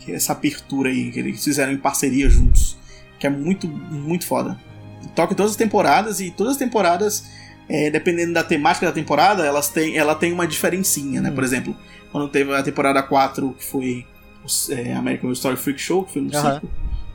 que 0.00 0.12
é 0.12 0.14
essa 0.14 0.32
abertura 0.32 0.90
aí 0.90 1.10
que 1.10 1.18
eles 1.18 1.42
fizeram 1.42 1.72
em 1.72 1.76
parceria 1.76 2.28
juntos, 2.28 2.76
que 3.18 3.26
é 3.26 3.30
muito, 3.30 3.68
muito 3.68 4.26
foda. 4.26 4.58
Toca 5.14 5.32
em 5.32 5.36
todas 5.36 5.52
as 5.52 5.56
temporadas 5.56 6.20
e 6.20 6.30
todas 6.30 6.52
as 6.52 6.58
temporadas, 6.58 7.24
é, 7.68 7.90
dependendo 7.90 8.32
da 8.32 8.44
temática 8.44 8.86
da 8.86 8.92
temporada, 8.92 9.44
elas 9.44 9.68
têm, 9.68 9.96
ela 9.96 10.14
tem 10.14 10.32
uma 10.32 10.46
diferencinha, 10.46 11.20
né? 11.20 11.30
Hum. 11.30 11.34
Por 11.34 11.44
exemplo, 11.44 11.76
quando 12.10 12.28
teve 12.28 12.54
a 12.54 12.62
temporada 12.62 13.02
4, 13.02 13.54
que 13.58 13.64
foi 13.64 14.06
o 14.44 14.72
é, 14.72 14.92
American 14.94 15.32
Story 15.32 15.56
Freak 15.56 15.80
Show, 15.80 16.04
que 16.04 16.12
foi 16.12 16.22
no 16.22 16.34
uhum. 16.34 16.42
circo, 16.42 16.70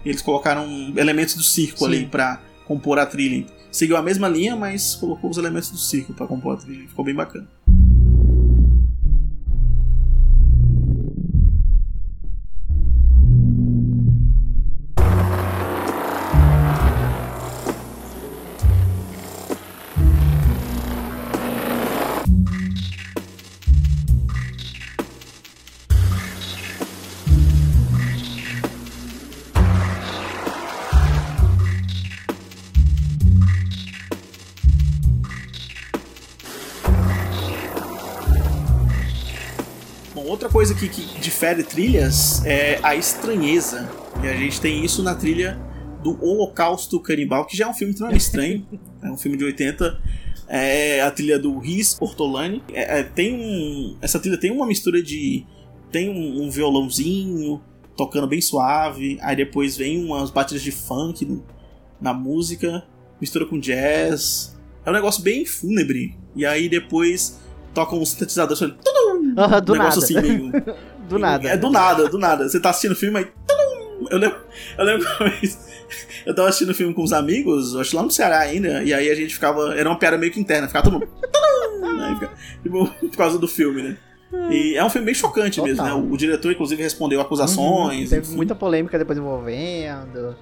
eles 0.06 0.22
colocaram 0.22 0.94
elementos 0.98 1.36
do 1.36 1.44
circo 1.44 1.80
Sim. 1.80 1.86
ali 1.86 2.06
pra 2.06 2.42
compor 2.66 3.00
a 3.00 3.06
trilha. 3.06 3.46
Seguiu 3.74 3.98
a 3.98 4.04
mesma 4.04 4.30
linha, 4.30 4.56
mas 4.56 4.94
colocou 4.94 5.32
os 5.32 5.38
elementos 5.38 5.72
do 5.72 5.80
circo 5.80 6.14
para 6.14 6.28
compor 6.28 6.54
a 6.54 6.58
trilha. 6.58 6.88
Ficou 6.88 7.04
bem 7.04 7.16
bacana. 7.16 7.48
Difere 41.44 41.64
trilhas 41.64 42.46
é 42.46 42.80
a 42.82 42.96
estranheza. 42.96 43.90
E 44.24 44.28
a 44.30 44.34
gente 44.34 44.62
tem 44.62 44.86
isso 44.86 45.04
na 45.04 45.14
trilha 45.14 45.60
do 46.02 46.18
Holocausto 46.24 46.98
Canibal, 47.02 47.46
que 47.46 47.58
já 47.58 47.66
é 47.66 47.68
um 47.68 47.74
filme 47.74 47.92
extremamente 47.92 48.22
estranho. 48.22 48.66
é 49.04 49.12
um 49.12 49.18
filme 49.18 49.38
de 49.38 49.44
80. 49.44 50.02
É 50.48 51.02
a 51.02 51.12
trilha 51.12 51.38
do 51.38 51.60
Riz 51.60 51.98
Ortolani. 52.00 52.64
É, 52.72 53.00
é, 53.00 53.04
tem 53.04 53.36
um, 53.36 53.98
essa 54.02 54.20
trilha 54.20 54.40
tem 54.40 54.52
uma 54.52 54.66
mistura 54.66 55.04
de. 55.04 55.46
Tem 55.92 56.10
um, 56.10 56.44
um, 56.44 56.50
violãozinho 56.50 57.62
tocando 57.98 58.26
bem 58.26 58.40
suave. 58.40 59.18
Aí 59.22 59.36
depois 59.36 59.76
vem 59.76 60.02
umas 60.02 60.32
batidas 60.32 60.64
de 60.64 60.72
funk 60.72 61.26
no, 61.26 61.46
na 62.00 62.14
música, 62.14 62.86
mistura 63.20 63.46
com 63.46 63.60
jazz. 63.60 64.58
É 64.86 64.90
um 64.90 64.94
negócio 64.94 65.22
bem 65.22 65.46
fúnebre. 65.46 66.18
E 66.38 66.46
aí 66.46 66.70
depois 66.70 67.38
toca 67.74 67.96
um 67.98 68.06
sintetizador 68.06 68.54
assim, 68.54 68.68
uh, 68.68 69.60
do 69.62 69.74
um 69.74 69.76
negócio 69.76 70.00
nada. 70.00 70.00
assim 70.00 70.22
meio. 70.22 70.52
do 71.08 71.20
nada. 71.20 71.50
É 71.50 71.58
do 71.58 71.70
nada, 71.70 72.10
do 72.10 72.18
nada. 72.18 72.48
Você 72.48 72.60
tá 72.60 72.70
assistindo 72.70 72.94
o 72.94 72.96
filme 72.96 73.20
aí. 73.20 73.28
Eu 74.10 74.18
lembro, 74.18 74.38
eu 74.78 74.86
lembro 74.86 75.08
vez. 75.20 75.74
Eu 76.26 76.34
tava 76.34 76.50
assistindo 76.50 76.72
o 76.72 76.76
filme 76.76 76.94
com 76.94 77.04
os 77.04 77.14
amigos, 77.14 77.76
acho 77.76 77.96
lá 77.96 78.04
no 78.04 78.12
Ceará 78.12 78.40
ainda, 78.40 78.84
e 78.84 78.94
aí 78.94 79.10
a 79.10 79.16
gente 79.16 79.34
ficava. 79.34 79.76
Era 79.76 79.90
uma 79.90 79.98
piada 79.98 80.18
meio 80.18 80.32
que 80.32 80.40
interna, 80.40 80.68
ficava 80.68 80.90
todo 80.90 81.00
mundo. 81.00 81.10
tipo, 82.64 82.88
por 82.88 83.18
causa 83.18 83.38
do 83.38 83.48
filme, 83.48 83.82
né? 83.82 83.98
E 84.50 84.76
é 84.76 84.84
um 84.84 84.90
filme 84.90 85.06
bem 85.06 85.14
chocante 85.14 85.60
Total. 85.60 85.68
mesmo, 85.68 85.84
né? 85.84 85.94
O, 85.94 86.14
o, 86.14 86.18
diretor, 86.18 86.52
inclusive, 86.52 86.82
respondeu 86.82 87.22
acusações. 87.22 88.12
Uhum, 88.12 88.20
teve 88.20 88.36
muita 88.36 88.56
polêmica 88.56 88.98
depois 88.98 89.18
envolvendo. 89.18 90.36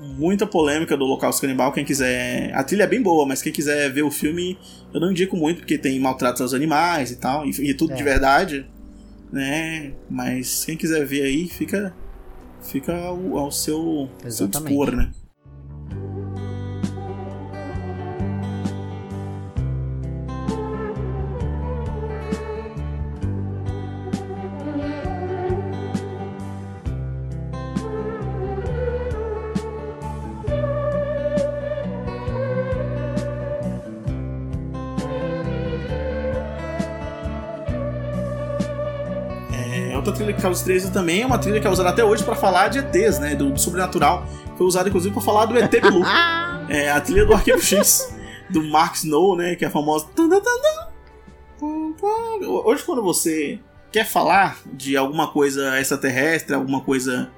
Muita 0.00 0.46
polêmica 0.46 0.96
do 0.96 1.04
Holocausto 1.04 1.42
Canibal. 1.42 1.72
Quem 1.72 1.84
quiser. 1.84 2.50
A 2.54 2.64
trilha 2.64 2.84
é 2.84 2.86
bem 2.86 3.02
boa, 3.02 3.26
mas 3.26 3.42
quem 3.42 3.52
quiser 3.52 3.92
ver 3.92 4.02
o 4.02 4.10
filme, 4.10 4.56
eu 4.94 5.00
não 5.00 5.10
indico 5.10 5.36
muito, 5.36 5.58
porque 5.58 5.76
tem 5.76 6.00
maltratos 6.00 6.40
aos 6.40 6.54
animais 6.54 7.10
e 7.10 7.16
tal, 7.16 7.44
e, 7.44 7.50
e 7.50 7.74
tudo 7.74 7.92
é. 7.92 7.96
de 7.96 8.02
verdade, 8.02 8.66
né? 9.32 9.92
Mas 10.08 10.64
quem 10.64 10.76
quiser 10.76 11.04
ver 11.04 11.22
aí, 11.22 11.48
fica, 11.48 11.94
fica 12.62 12.94
ao, 12.96 13.38
ao 13.38 13.50
seu, 13.50 14.08
seu 14.28 14.46
dispor, 14.46 14.94
né? 14.94 15.10
Carlos 40.48 40.62
13 40.62 40.92
também 40.92 41.20
é 41.20 41.26
uma 41.26 41.38
trilha 41.38 41.60
que 41.60 41.66
é 41.66 41.70
usada 41.70 41.90
até 41.90 42.02
hoje 42.02 42.24
para 42.24 42.34
falar 42.34 42.68
de 42.68 42.78
ETs, 42.78 43.18
né? 43.18 43.34
Do, 43.34 43.50
do, 43.50 43.60
sobrenatural. 43.60 44.26
Foi 44.56 44.66
usada 44.66 44.88
inclusive 44.88 45.12
para 45.12 45.22
falar 45.22 45.44
do 45.44 45.58
ET 45.58 45.70
Blue. 45.82 46.02
é 46.70 46.90
a 46.90 46.98
trilha 47.02 47.26
do 47.26 47.34
Arquivo 47.34 47.60
X, 47.60 48.16
do 48.48 48.62
Mark 48.64 48.94
Snow, 48.94 49.36
né? 49.36 49.54
Que 49.56 49.66
é 49.66 49.68
a 49.68 49.70
famosa. 49.70 50.06
Hoje, 52.64 52.82
quando 52.82 53.02
você 53.02 53.58
quer 53.92 54.06
falar 54.06 54.56
de 54.72 54.96
alguma 54.96 55.28
coisa 55.28 55.78
extraterrestre, 55.78 56.54
alguma 56.54 56.80
coisa. 56.80 57.30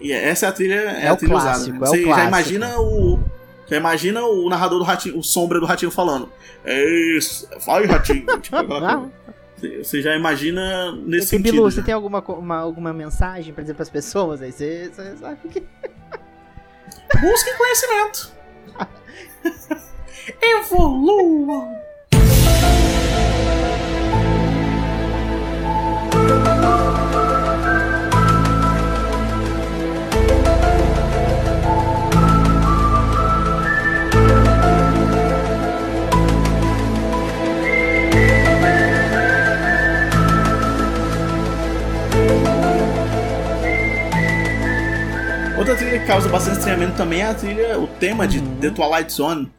E 0.00 0.12
essa 0.12 0.46
é 0.46 0.48
a 0.48 0.52
trilha, 0.52 0.74
é, 0.74 1.06
é 1.06 1.08
a 1.08 1.16
trilha 1.16 1.32
clássico, 1.32 1.50
usada. 1.50 1.72
Né? 1.72 1.76
É 1.76 1.80
você 1.80 2.04
já 2.04 2.24
imagina 2.28 2.78
o. 2.78 3.18
Já 3.66 3.76
imagina 3.76 4.24
o 4.24 4.48
narrador 4.48 4.78
do 4.78 4.84
ratinho, 4.84 5.18
o 5.18 5.22
sombra 5.24 5.58
do 5.58 5.66
ratinho 5.66 5.90
falando. 5.90 6.30
É 6.64 7.16
isso, 7.18 7.48
vai 7.66 7.86
ratinho. 7.86 8.24
tipo, 8.38 8.54
aquela 8.54 9.10
você 9.58 10.02
já 10.02 10.14
imagina 10.14 10.92
nesse 10.92 11.28
sentido. 11.28 11.52
Bilu, 11.52 11.70
você 11.70 11.82
tem 11.82 11.94
alguma, 11.94 12.20
uma, 12.20 12.56
alguma 12.56 12.92
mensagem 12.92 13.54
para 13.54 13.62
dizer 13.62 13.74
para 13.74 13.82
as 13.82 13.90
pessoas? 13.90 14.42
Aí 14.42 14.52
você, 14.52 14.90
você 14.92 15.16
sabe 15.16 15.48
que. 15.48 15.60
Busque 17.20 17.56
conhecimento. 17.56 18.32
Evolua. 20.42 21.86
Outra 45.66 45.84
trilha 45.84 45.98
que 45.98 46.06
causa 46.06 46.28
bastante 46.28 46.58
estranhamento 46.58 46.96
também 46.96 47.22
é 47.22 47.26
a 47.26 47.34
trilha, 47.34 47.76
o 47.76 47.88
tema 47.88 48.28
de 48.28 48.38
uhum. 48.38 48.60
The 48.60 48.70
Twilight 48.70 49.12
Zone, 49.12 49.52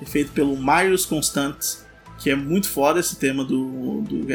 é 0.00 0.06
feito 0.06 0.32
pelo 0.32 0.56
Marius 0.56 1.04
Constante, 1.04 1.76
que 2.18 2.30
é 2.30 2.34
muito 2.34 2.66
foda 2.66 2.98
esse 2.98 3.16
tema 3.16 3.44
do. 3.44 4.00
do... 4.00 4.26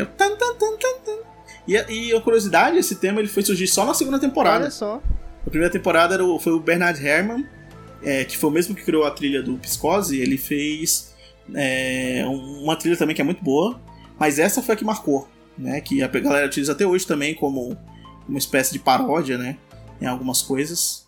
E, 1.67 1.75
a, 1.75 1.85
e 1.89 2.13
a 2.13 2.21
curiosidade, 2.21 2.77
esse 2.77 2.97
tema 2.97 3.21
ele 3.21 3.27
foi 3.27 3.41
surgir 3.41 3.65
só 3.65 3.83
na 3.87 3.95
segunda 3.95 4.19
temporada. 4.19 4.65
Olha 4.65 4.71
só. 4.71 5.01
A 5.43 5.49
primeira 5.49 5.73
temporada 5.73 6.13
era 6.13 6.23
foi 6.39 6.53
o 6.53 6.59
Bernard 6.59 7.03
Herrmann, 7.03 7.43
é, 8.03 8.23
que 8.23 8.37
foi 8.37 8.51
o 8.51 8.53
mesmo 8.53 8.75
que 8.75 8.83
criou 8.83 9.03
a 9.03 9.09
trilha 9.09 9.41
do 9.41 9.57
Psicose, 9.57 10.21
ele 10.21 10.37
fez 10.37 11.15
é, 11.55 12.23
uma 12.27 12.75
trilha 12.75 12.97
também 12.97 13.15
que 13.15 13.21
é 13.23 13.25
muito 13.25 13.43
boa, 13.43 13.81
mas 14.19 14.37
essa 14.37 14.61
foi 14.61 14.75
a 14.75 14.77
que 14.77 14.85
marcou, 14.85 15.27
né? 15.57 15.81
Que 15.81 16.03
a 16.03 16.07
galera 16.07 16.45
utiliza 16.45 16.73
até 16.73 16.85
hoje 16.85 17.07
também 17.07 17.33
como 17.33 17.75
uma 18.29 18.37
espécie 18.37 18.71
de 18.71 18.77
paródia, 18.77 19.39
né? 19.39 19.57
Em 19.99 20.05
algumas 20.05 20.43
coisas. 20.43 21.04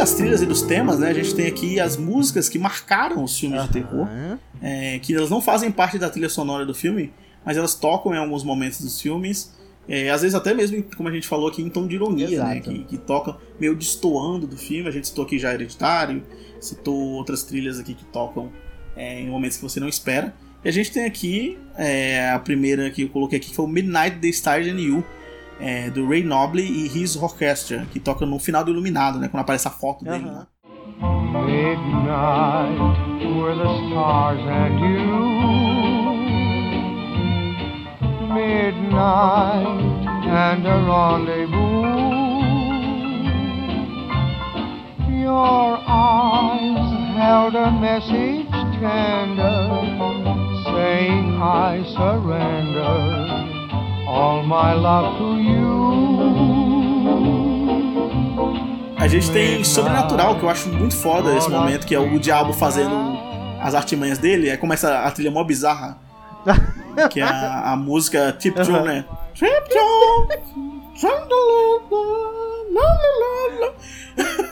Das 0.00 0.14
trilhas 0.14 0.40
e 0.40 0.46
dos 0.46 0.62
temas, 0.62 0.98
né, 0.98 1.10
a 1.10 1.12
gente 1.12 1.34
tem 1.34 1.46
aqui 1.46 1.78
as 1.78 1.98
músicas 1.98 2.48
que 2.48 2.58
marcaram 2.58 3.22
os 3.22 3.38
filmes 3.38 3.60
uhum. 3.60 3.66
de 3.66 3.72
terror, 3.72 4.08
é, 4.62 4.98
que 4.98 5.14
elas 5.14 5.28
não 5.28 5.42
fazem 5.42 5.70
parte 5.70 5.98
da 5.98 6.08
trilha 6.08 6.30
sonora 6.30 6.64
do 6.64 6.74
filme, 6.74 7.12
mas 7.44 7.58
elas 7.58 7.74
tocam 7.74 8.14
em 8.14 8.16
alguns 8.16 8.42
momentos 8.42 8.80
dos 8.80 8.98
filmes. 8.98 9.54
É, 9.86 10.08
às 10.08 10.22
vezes 10.22 10.34
até 10.34 10.54
mesmo, 10.54 10.82
como 10.96 11.06
a 11.08 11.12
gente 11.12 11.28
falou 11.28 11.48
aqui, 11.48 11.60
em 11.60 11.68
tom 11.68 11.86
de 11.86 11.96
ironia, 11.96 12.42
né? 12.42 12.60
Que, 12.60 12.84
que 12.84 12.96
toca 12.96 13.36
meio 13.58 13.74
destoando 13.74 14.46
do 14.46 14.56
filme. 14.56 14.88
A 14.88 14.92
gente 14.92 15.08
citou 15.08 15.24
aqui 15.24 15.38
já 15.38 15.52
Hereditário, 15.52 16.22
citou 16.60 16.94
outras 16.94 17.42
trilhas 17.42 17.78
aqui 17.78 17.92
que 17.92 18.04
tocam 18.04 18.50
é, 18.96 19.20
em 19.20 19.28
momentos 19.28 19.56
que 19.56 19.62
você 19.62 19.80
não 19.80 19.88
espera. 19.88 20.34
E 20.64 20.68
a 20.68 20.72
gente 20.72 20.92
tem 20.92 21.04
aqui 21.04 21.58
é, 21.76 22.30
a 22.30 22.38
primeira 22.38 22.90
que 22.90 23.02
eu 23.02 23.08
coloquei 23.08 23.38
aqui, 23.38 23.50
que 23.50 23.54
foi 23.54 23.64
o 23.64 23.68
Midnight 23.68 24.18
the 24.18 24.28
Stars 24.28 24.66
and 24.66 24.80
You, 24.80 25.04
é, 25.60 25.90
do 25.90 26.08
Ray 26.08 26.24
Noble 26.24 26.62
e 26.62 26.86
His 26.86 27.16
Orchestra, 27.16 27.86
que 27.92 28.00
toca 28.00 28.24
no 28.24 28.38
final 28.38 28.64
do 28.64 28.70
Iluminado, 28.70 29.18
né? 29.18 29.28
Quando 29.28 29.42
aparece 29.42 29.68
a 29.68 29.70
foto 29.70 30.04
dele. 30.04 30.24
Uhum. 30.24 30.32
Né? 30.32 30.46
Midnight 31.32 32.78
were 33.36 33.54
the 33.54 33.70
stars 33.88 34.40
and 34.40 34.80
you 34.80 35.06
Midnight 38.34 39.80
and 40.26 40.66
a 40.66 40.76
rendezvous 40.88 41.90
Your 45.22 45.78
eyes 45.86 47.16
held 47.16 47.54
a 47.54 47.70
message 47.70 48.50
tender 48.80 49.68
Saying 50.64 51.40
I 51.40 51.84
surrender 51.96 53.49
all 54.10 54.42
my 54.42 54.74
love 54.74 55.18
to 55.18 55.38
you. 55.38 55.70
A 58.96 59.06
gente 59.06 59.30
tem 59.30 59.64
Sobrenatural, 59.64 60.36
que 60.38 60.42
eu 60.42 60.50
acho 60.50 60.68
muito 60.68 60.94
foda 60.96 61.34
esse 61.34 61.48
momento, 61.48 61.86
que 61.86 61.94
é 61.94 61.98
o 61.98 62.18
diabo 62.18 62.52
fazendo 62.52 63.18
as 63.60 63.74
artimanhas 63.74 64.18
dele. 64.18 64.50
Aí 64.50 64.56
começa 64.58 64.98
a 65.00 65.10
trilha 65.10 65.30
mó 65.30 65.42
bizarra. 65.44 65.96
que 67.10 67.20
é 67.20 67.24
a, 67.24 67.72
a 67.72 67.76
música 67.76 68.32
Tiptoe, 68.32 68.74
uhum. 68.74 68.84
né? 68.84 69.04
Tiptoe! 69.32 69.80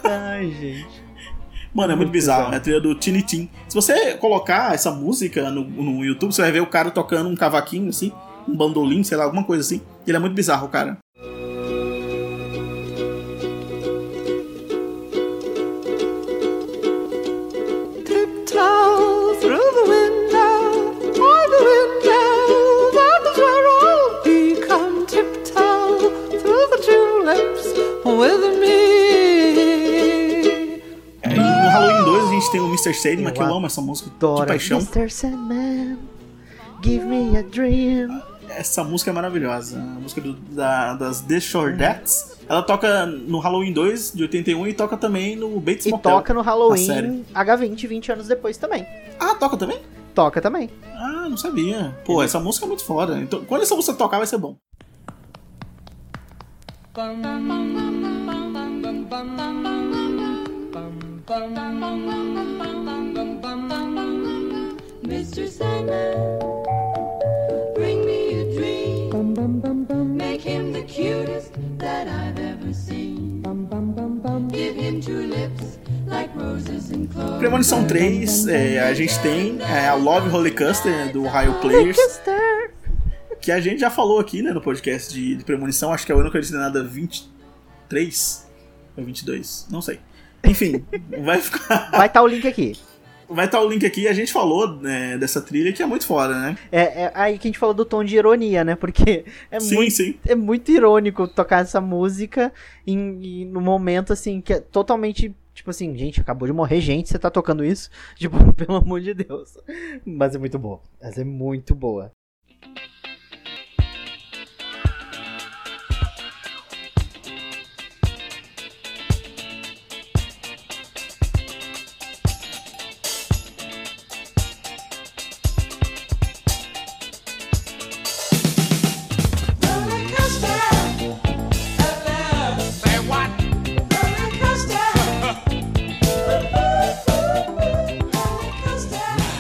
Ai, 0.05 0.51
gente. 0.51 1.09
Mano, 1.75 1.93
é 1.93 1.97
muito, 1.97 2.09
muito 2.09 2.13
bizarro. 2.13 2.55
É 2.55 2.57
a 2.57 2.61
trilha 2.61 2.81
do 2.81 2.95
Tiny 2.95 3.23
Tim. 3.23 3.51
Se 3.69 3.75
você 3.75 4.15
colocar 4.15 4.73
essa 4.73 4.91
música 4.91 5.51
no, 5.51 5.63
no 5.63 6.05
YouTube, 6.05 6.33
você 6.33 6.41
vai 6.41 6.53
ver 6.53 6.61
o 6.61 6.67
cara 6.67 6.91
tocando 6.91 7.29
um 7.29 7.37
cavaquinho 7.37 7.91
assim 7.91 8.13
um 8.49 8.57
bandolim, 8.57 9.05
sei 9.05 9.17
lá, 9.17 9.25
alguma 9.25 9.45
coisa 9.45 9.63
assim. 9.63 9.81
Ele 10.07 10.17
é 10.17 10.21
muito 10.21 10.35
bizarro, 10.35 10.69
cara. 10.69 10.99
No 31.37 31.69
Halloween 31.71 32.05
2 32.05 32.25
a 32.25 32.31
gente 32.31 32.51
tem 32.51 32.61
o 32.61 32.67
Mr. 32.67 32.95
Sandman, 32.95 33.33
que 33.33 33.41
eu 33.41 33.55
amo 33.55 33.67
essa 33.67 33.81
música 33.81 34.11
de 34.11 34.47
paixão. 34.47 34.79
Mr. 34.79 35.11
Sandman, 35.11 35.99
give 36.83 37.05
me 37.05 37.37
a 37.37 37.43
dream. 37.43 38.28
Essa 38.59 38.83
música 38.83 39.11
é 39.11 39.15
maravilhosa. 39.15 39.79
A 39.79 40.01
música 40.01 40.21
do, 40.21 40.33
da, 40.33 40.95
das 40.95 41.21
The 41.21 41.39
Shortettes. 41.39 42.37
Ela 42.49 42.63
toca 42.63 43.07
no 43.07 43.39
Halloween 43.39 43.73
2 43.73 44.13
de 44.15 44.23
81 44.23 44.67
e 44.67 44.75
toca 44.75 44.97
também 44.97 45.37
no 45.37 45.61
Bates 45.61 45.87
e 45.87 45.91
Motel. 45.91 46.11
E 46.11 46.15
toca 46.15 46.35
no 46.35 46.41
Halloween 46.41 47.25
H20, 47.33 47.87
20 47.87 48.13
anos 48.13 48.27
depois 48.27 48.57
também. 48.57 48.85
Ah, 49.21 49.35
toca 49.35 49.57
também? 49.57 49.81
Toca 50.15 50.41
também. 50.41 50.69
Ah, 50.95 51.29
não 51.29 51.37
sabia. 51.37 51.97
Pô, 52.05 52.23
essa 52.23 52.41
música 52.41 52.67
é 52.67 52.69
muito 52.69 52.85
foda. 52.85 53.19
Então, 53.21 53.45
quando 53.45 53.63
essa 53.63 53.77
música 53.77 53.97
tocar, 53.97 54.19
vai 54.19 54.27
ser 54.27 54.39
bom. 54.39 54.57
Mr. 65.05 65.49
Sandman, 65.49 66.58
Premonição 77.39 77.87
3, 77.87 78.49
é, 78.49 78.81
a 78.81 78.95
gente 78.95 79.19
tem 79.21 79.59
é, 79.63 79.89
a 79.89 79.95
Love 79.95 80.29
Rollercoaster 80.29 81.13
do 81.13 81.25
Ohio 81.25 81.55
Players. 81.61 81.97
Que 83.41 83.53
a 83.53 83.61
gente 83.61 83.81
já 83.81 83.91
falou 83.91 84.19
aqui 84.19 84.43
né, 84.43 84.53
no 84.53 84.61
podcast 84.61 85.13
de, 85.13 85.37
de 85.37 85.45
Premonição, 85.45 85.93
acho 85.93 86.05
que 86.05 86.13
é 86.13 86.15
o 86.15 86.19
ano 86.19 86.31
que 86.31 86.37
eu 86.37 86.41
disse 86.41 86.53
nada 86.53 86.83
23 86.83 88.49
ou 88.97 89.05
22, 89.05 89.67
não 89.71 89.81
sei. 89.81 90.01
Enfim, 90.45 90.85
vai 91.25 91.41
ficar. 91.41 91.91
Vai 91.91 92.07
estar 92.07 92.21
tá 92.21 92.23
o 92.23 92.27
link 92.27 92.47
aqui. 92.47 92.77
Vai 93.29 93.47
estar 93.47 93.59
tá 93.59 93.65
o 93.65 93.69
link 93.69 93.85
aqui, 93.85 94.09
a 94.09 94.13
gente 94.13 94.33
falou 94.33 94.77
né, 94.77 95.19
dessa 95.19 95.41
trilha 95.41 95.73
que 95.73 95.83
é 95.83 95.87
muito 95.87 96.07
foda, 96.07 96.35
né? 96.41 96.57
É, 96.73 97.05
é, 97.05 97.13
aí 97.15 97.39
que 97.39 97.47
a 97.47 97.51
gente 97.51 97.59
falou 97.59 97.75
do 97.75 97.85
tom 97.85 98.03
de 98.03 98.17
ironia, 98.17 98.65
né? 98.65 98.75
Porque 98.75 99.25
é, 99.51 99.61
sim, 99.61 99.75
muito, 99.75 99.93
sim. 99.93 100.19
é 100.27 100.35
muito 100.35 100.71
irônico 100.71 101.29
tocar 101.29 101.63
essa 101.63 101.81
música 101.81 102.53
em, 102.87 102.99
em, 103.23 103.45
no 103.45 103.61
momento, 103.61 104.13
assim, 104.13 104.41
que 104.41 104.55
é 104.55 104.61
totalmente 104.61 105.35
Tipo 105.59 105.71
assim, 105.71 105.97
gente, 105.97 106.21
acabou 106.21 106.47
de 106.47 106.53
morrer 106.53 106.81
gente, 106.81 107.09
você 107.09 107.19
tá 107.19 107.29
tocando 107.29 107.65
isso? 107.65 107.91
Tipo, 108.15 108.55
pelo 108.55 108.77
amor 108.77 109.01
de 109.01 109.13
Deus. 109.13 109.59
Mas 110.07 110.37
é 110.37 110.39
muito 110.39 110.57
boa. 110.57 110.81
Essa 111.01 111.23
é 111.23 111.25
muito 111.25 111.75
boa. 111.75 112.13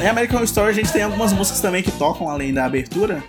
Em 0.08 0.10
American 0.10 0.42
Story 0.44 0.70
a 0.70 0.72
gente 0.72 0.90
tem 0.90 1.02
algumas 1.02 1.34
músicas 1.34 1.60
também 1.60 1.82
que 1.82 1.92
tocam 1.92 2.30
além 2.30 2.50
da 2.50 2.64
abertura. 2.64 3.22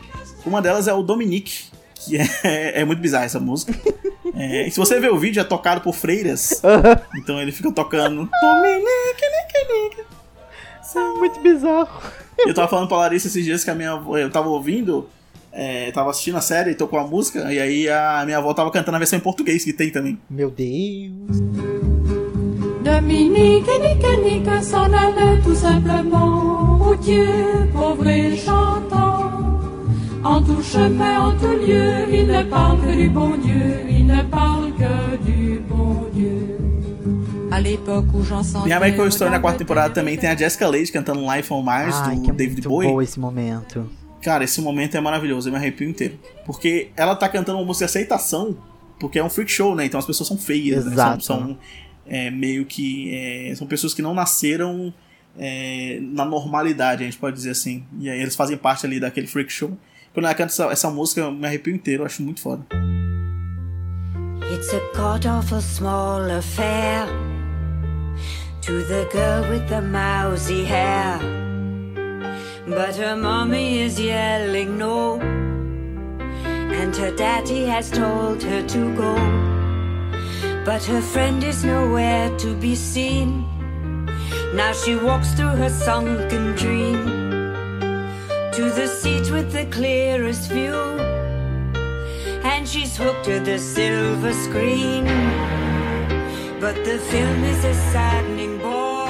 Uma 0.46 0.62
delas 0.62 0.88
é 0.88 0.94
o 0.94 1.04
Dominique, 1.04 1.66
que 1.94 2.16
é, 2.18 2.80
é 2.80 2.86
muito 2.86 3.02
bizarra 3.02 3.26
essa 3.26 3.38
música. 3.38 3.74
É, 4.34 4.66
e 4.66 4.72
se 4.72 4.80
você 4.80 4.98
ver 4.98 5.12
o 5.12 5.18
vídeo, 5.18 5.42
é 5.42 5.44
tocado 5.44 5.82
por 5.82 5.94
freiras. 5.94 6.62
então 7.18 7.42
ele 7.42 7.52
fica 7.52 7.70
tocando 7.70 8.30
Dominique, 8.42 9.26
Nique, 9.26 9.74
Nique. 9.74 10.06
É 10.96 11.18
muito 11.18 11.42
bizarro. 11.42 12.02
Eu 12.38 12.54
tava 12.54 12.70
falando 12.70 12.88
pra 12.88 12.96
Larissa 12.96 13.28
esses 13.28 13.44
dias 13.44 13.62
que 13.62 13.70
a 13.70 13.76
minha 13.76 13.92
avó, 13.92 14.18
eu 14.18 14.30
tava 14.30 14.48
ouvindo, 14.48 15.10
é, 15.52 15.92
tava 15.92 16.12
assistindo 16.12 16.38
a 16.38 16.42
série, 16.42 16.76
tocou 16.76 16.98
a 16.98 17.06
música, 17.06 17.52
e 17.52 17.60
aí 17.60 17.90
a 17.90 18.22
minha 18.24 18.38
avó 18.38 18.54
tava 18.54 18.72
cantando 18.72 18.96
a 18.96 19.00
versão 19.00 19.20
em 19.20 19.22
português 19.22 19.66
que 19.66 19.74
tem 19.74 19.90
também. 19.90 20.18
Meu 20.30 20.50
Deus. 20.50 21.42
Dominique, 22.82 23.80
Nique, 23.80 24.18
Nique 24.24 24.64
s'en 24.64 24.94
allait 24.94 25.42
tout 25.44 25.56
simplement 25.56 26.59
pauvre 27.74 28.08
et 28.08 28.38
chantant. 28.38 29.60
En 30.24 30.42
tout 30.42 30.62
chemin, 30.62 31.28
en 31.28 31.32
tout 31.38 31.56
lieu, 31.66 32.06
il 32.12 32.28
ne 32.28 32.44
parle 32.44 32.82
que 32.82 32.96
du 32.96 33.10
bon 33.10 33.38
Dieu, 33.38 33.86
il 33.90 34.06
ne 34.06 34.22
parle 34.24 34.74
que 34.74 35.18
du 35.26 35.60
bon 35.60 36.08
Dieu. 36.14 36.60
E 38.66 38.72
a 38.72 38.78
American 38.78 39.08
Story 39.08 39.32
na 39.32 39.40
quarta 39.40 39.60
temporada 39.60 39.94
também 39.94 40.18
tem 40.18 40.30
a 40.30 40.36
Jessica 40.36 40.68
Lange 40.68 40.92
cantando 40.92 41.20
Life 41.22 41.52
on 41.52 41.62
Mars 41.62 41.96
Ai, 41.96 42.16
do 42.16 42.22
que 42.22 42.30
é 42.30 42.34
David 42.34 42.68
Bowie. 42.68 42.88
Bom 42.88 43.02
esse 43.02 43.20
momento. 43.20 43.90
Cara, 44.22 44.46
esse 44.46 44.62
momento 44.62 44.96
é 44.96 45.02
maravilhoso, 45.02 45.50
eu 45.50 45.52
me 45.52 45.58
arrepio 45.58 45.90
inteiro. 45.90 46.18
Porque 46.46 46.90
ela 46.96 47.16
tá 47.16 47.28
cantando 47.28 47.58
uma 47.58 47.66
música 47.66 47.86
de 47.86 47.90
aceitação, 47.90 48.56
porque 48.98 49.20
é 49.20 49.24
um 49.24 49.30
freak 49.30 49.52
show, 49.52 49.76
né? 49.76 49.86
Então 49.86 50.00
as 50.00 50.06
pessoas 50.06 50.28
são 50.28 50.38
feias, 50.38 50.86
Exato. 50.86 51.18
Né? 51.18 51.22
São, 51.22 51.38
são 51.40 51.58
é, 52.08 52.32
meio 52.32 52.66
que. 52.66 53.14
É, 53.14 53.54
são 53.56 53.68
pessoas 53.68 53.94
que 53.94 54.02
não 54.02 54.14
nasceram 54.14 54.94
é, 55.42 56.00
na 56.02 56.26
normalidade, 56.26 57.02
a 57.02 57.06
gente 57.06 57.18
pode 57.18 57.38
dizer 57.38 57.52
assim. 57.52 57.86
E 57.98 58.10
aí 58.10 58.22
eles 58.22 58.36
fazem 58.36 58.58
parte 58.58 58.86
ali 58.86 59.00
daquele 59.00 59.26
freak 59.26 59.52
show. 59.52 59.72
Quando 60.14 60.26
ela 60.26 60.36
canta 60.36 60.52
essa, 60.52 60.66
essa 60.66 60.90
música, 60.90 61.22
eu 61.22 61.32
me 61.32 61.48
arrepio 61.48 61.74
inteiro, 61.74 62.04
eu 62.04 62.06
acho 62.06 62.22
muito 62.22 62.42
foda. 62.42 62.66
It's 64.52 64.74
a 64.74 64.82
god 64.96 65.26
awful 65.26 65.62
small 65.62 66.30
affair 66.32 67.08
To 68.62 68.84
the 68.84 69.08
girl 69.12 69.50
with 69.50 69.68
the 69.70 69.80
mousy 69.80 70.66
hair 70.66 71.20
But 72.68 72.96
her 72.96 73.16
mommy 73.16 73.84
is 73.84 74.00
yelling 74.00 74.78
no 74.78 75.20
And 75.22 76.96
her 76.96 77.16
daddy 77.16 77.66
has 77.66 77.92
told 77.92 78.42
her 78.42 78.64
to 78.64 78.96
go 78.96 79.14
But 80.66 80.84
her 80.86 81.02
friend 81.02 81.44
is 81.44 81.64
nowhere 81.64 82.36
to 82.40 82.56
be 82.56 82.76
seen 82.76 83.49
Now 84.54 84.74
she 84.74 84.96
walks 84.96 85.34
through 85.34 85.56
her 85.58 85.70
sunken 85.70 86.56
dream 86.56 87.06
to 88.52 88.72
the 88.72 88.88
seat 88.88 89.30
with 89.32 89.52
the 89.52 89.66
clearest 89.66 90.52
view, 90.52 90.74
and 92.44 92.68
she's 92.68 92.98
hooked 92.98 93.26
to 93.26 93.40
the 93.40 93.60
silver 93.60 94.34
screen. 94.34 95.06
But 96.60 96.84
the 96.84 96.98
film 96.98 97.44
is 97.44 97.64
a 97.64 97.74
saddening 97.92 98.58
bore. 98.58 99.10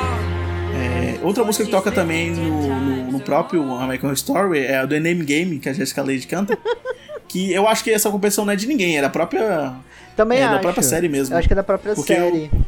É, 0.75 1.19
outra 1.23 1.43
música 1.45 1.63
que 1.63 1.71
toca 1.71 1.89
também 1.89 2.31
no, 2.31 2.67
no, 2.67 3.11
no 3.13 3.19
próprio 3.21 3.63
American 3.75 4.11
Story 4.13 4.59
é 4.59 4.79
a 4.79 4.87
The 4.87 4.99
Name 4.99 5.23
Game, 5.23 5.59
que 5.59 5.69
a 5.69 5.73
Jessica 5.73 6.03
Lange 6.03 6.27
canta. 6.27 6.57
que 7.29 7.53
eu 7.53 7.65
acho 7.65 7.83
que 7.83 7.91
essa 7.91 8.11
competição 8.11 8.43
não 8.43 8.51
é 8.51 8.55
de 8.57 8.67
ninguém, 8.67 8.97
é 8.97 9.01
da 9.01 9.09
própria. 9.09 9.73
Também 10.17 10.39
é, 10.39 10.43
acho. 10.43 10.55
da 10.55 10.59
própria 10.59 10.83
série 10.83 11.07
mesmo. 11.07 11.33
Eu 11.33 11.39
acho 11.39 11.47
que 11.47 11.53
é 11.53 11.55
da 11.55 11.63
própria 11.63 11.95
Porque 11.95 12.13
série. 12.13 12.49
Eu, 12.51 12.59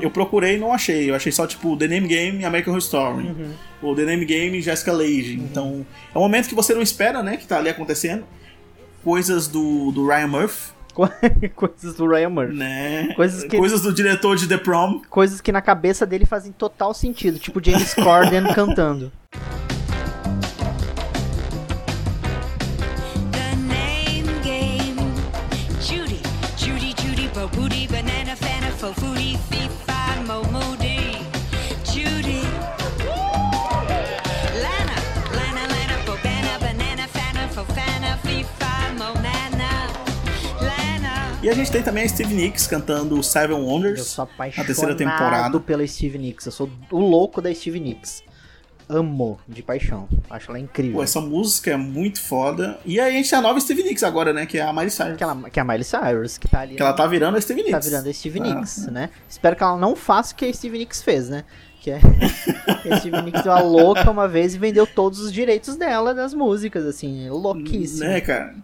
eu 0.00 0.10
procurei 0.10 0.56
e 0.56 0.58
não 0.58 0.72
achei. 0.72 1.10
Eu 1.10 1.14
achei 1.14 1.30
só, 1.32 1.46
tipo, 1.46 1.76
The 1.76 1.88
Name 1.88 2.08
Game 2.08 2.44
American 2.44 2.72
Horror 2.72 2.82
Story. 2.82 3.26
Uhum. 3.26 3.52
Ou 3.82 3.94
The 3.94 4.04
Name 4.04 4.24
Game 4.24 4.60
Jessica 4.60 4.92
Lange. 4.92 5.36
Uhum. 5.36 5.44
Então, 5.44 5.86
é 6.14 6.18
um 6.18 6.22
momento 6.22 6.48
que 6.48 6.54
você 6.54 6.74
não 6.74 6.82
espera, 6.82 7.22
né? 7.22 7.36
Que 7.36 7.46
tá 7.46 7.58
ali 7.58 7.68
acontecendo. 7.68 8.24
Coisas 9.04 9.48
do, 9.48 9.90
do 9.92 10.06
Ryan 10.06 10.28
Murphy. 10.28 10.72
coisas 11.56 11.94
do 11.94 12.06
Ryan 12.06 12.28
Murphy. 12.30 12.54
Né? 12.54 13.14
Coisas, 13.14 13.44
que... 13.44 13.56
coisas 13.56 13.80
do 13.82 13.92
diretor 13.92 14.36
de 14.36 14.46
The 14.46 14.58
Prom. 14.58 15.00
Coisas 15.08 15.40
que 15.40 15.50
na 15.50 15.60
cabeça 15.60 16.06
dele 16.06 16.26
fazem 16.26 16.52
total 16.52 16.94
sentido. 16.94 17.38
Tipo 17.38 17.62
James 17.64 17.94
Corden 17.94 18.44
cantando. 18.54 19.10
E 41.42 41.50
a 41.50 41.54
gente 41.54 41.72
tem 41.72 41.82
também 41.82 42.04
a 42.04 42.08
Steve 42.08 42.32
Nicks 42.32 42.68
cantando 42.68 43.20
Seven 43.20 43.56
Wonders. 43.56 43.98
Eu 43.98 44.04
sou 44.04 44.22
apaixonado 44.22 44.64
terceira 44.64 44.94
temporada. 44.94 45.58
pela 45.58 45.84
Steve 45.84 46.16
Nicks. 46.16 46.46
Eu 46.46 46.52
sou 46.52 46.70
o 46.88 47.00
louco 47.00 47.42
da 47.42 47.52
Steve 47.52 47.80
Nicks. 47.80 48.22
Amo 48.88 49.40
de 49.48 49.60
paixão. 49.60 50.08
Acho 50.30 50.52
ela 50.52 50.60
incrível. 50.60 50.98
Pô, 50.98 51.02
essa 51.02 51.20
música 51.20 51.72
é 51.72 51.76
muito 51.76 52.20
foda. 52.22 52.78
E 52.84 53.00
aí 53.00 53.14
a 53.14 53.16
gente 53.16 53.28
tem 53.28 53.36
a 53.40 53.42
nova 53.42 53.58
Steve 53.58 53.82
Nicks 53.82 54.04
agora, 54.04 54.32
né? 54.32 54.46
Que 54.46 54.58
é 54.58 54.62
a 54.62 54.72
Miley 54.72 54.90
Cyrus. 54.90 55.16
Que, 55.16 55.24
ela, 55.24 55.50
que 55.50 55.58
é 55.58 55.62
a 55.62 55.64
Miley 55.64 55.82
Cyrus, 55.82 56.38
que 56.38 56.46
tá 56.46 56.60
ali. 56.60 56.76
Que 56.76 56.82
ela 56.82 56.92
tá 56.92 57.08
virando 57.08 57.36
a 57.36 57.40
Steve 57.40 57.64
Nicks. 57.64 57.72
Tá 57.72 57.90
virando 57.90 58.08
a 58.08 58.12
Steve 58.12 58.38
ah. 58.38 58.42
Nicks, 58.54 58.86
né? 58.86 59.10
Espero 59.28 59.56
que 59.56 59.62
ela 59.64 59.76
não 59.76 59.96
faça 59.96 60.34
o 60.34 60.36
que 60.36 60.44
a 60.44 60.52
Steve 60.54 60.78
Nicks 60.78 61.02
fez, 61.02 61.28
né? 61.28 61.44
Que 61.80 61.90
é. 61.90 61.98
a 62.88 63.00
Steve 63.00 63.20
Nicks 63.20 63.42
deu 63.42 63.52
uma 63.52 63.62
louca 63.62 64.08
uma 64.08 64.28
vez 64.28 64.54
e 64.54 64.58
vendeu 64.58 64.86
todos 64.86 65.18
os 65.18 65.32
direitos 65.32 65.74
dela 65.74 66.14
das 66.14 66.34
músicas, 66.34 66.86
assim. 66.86 67.28
Louquíssimo. 67.28 68.04
Né, 68.04 68.20
cara? 68.20 68.54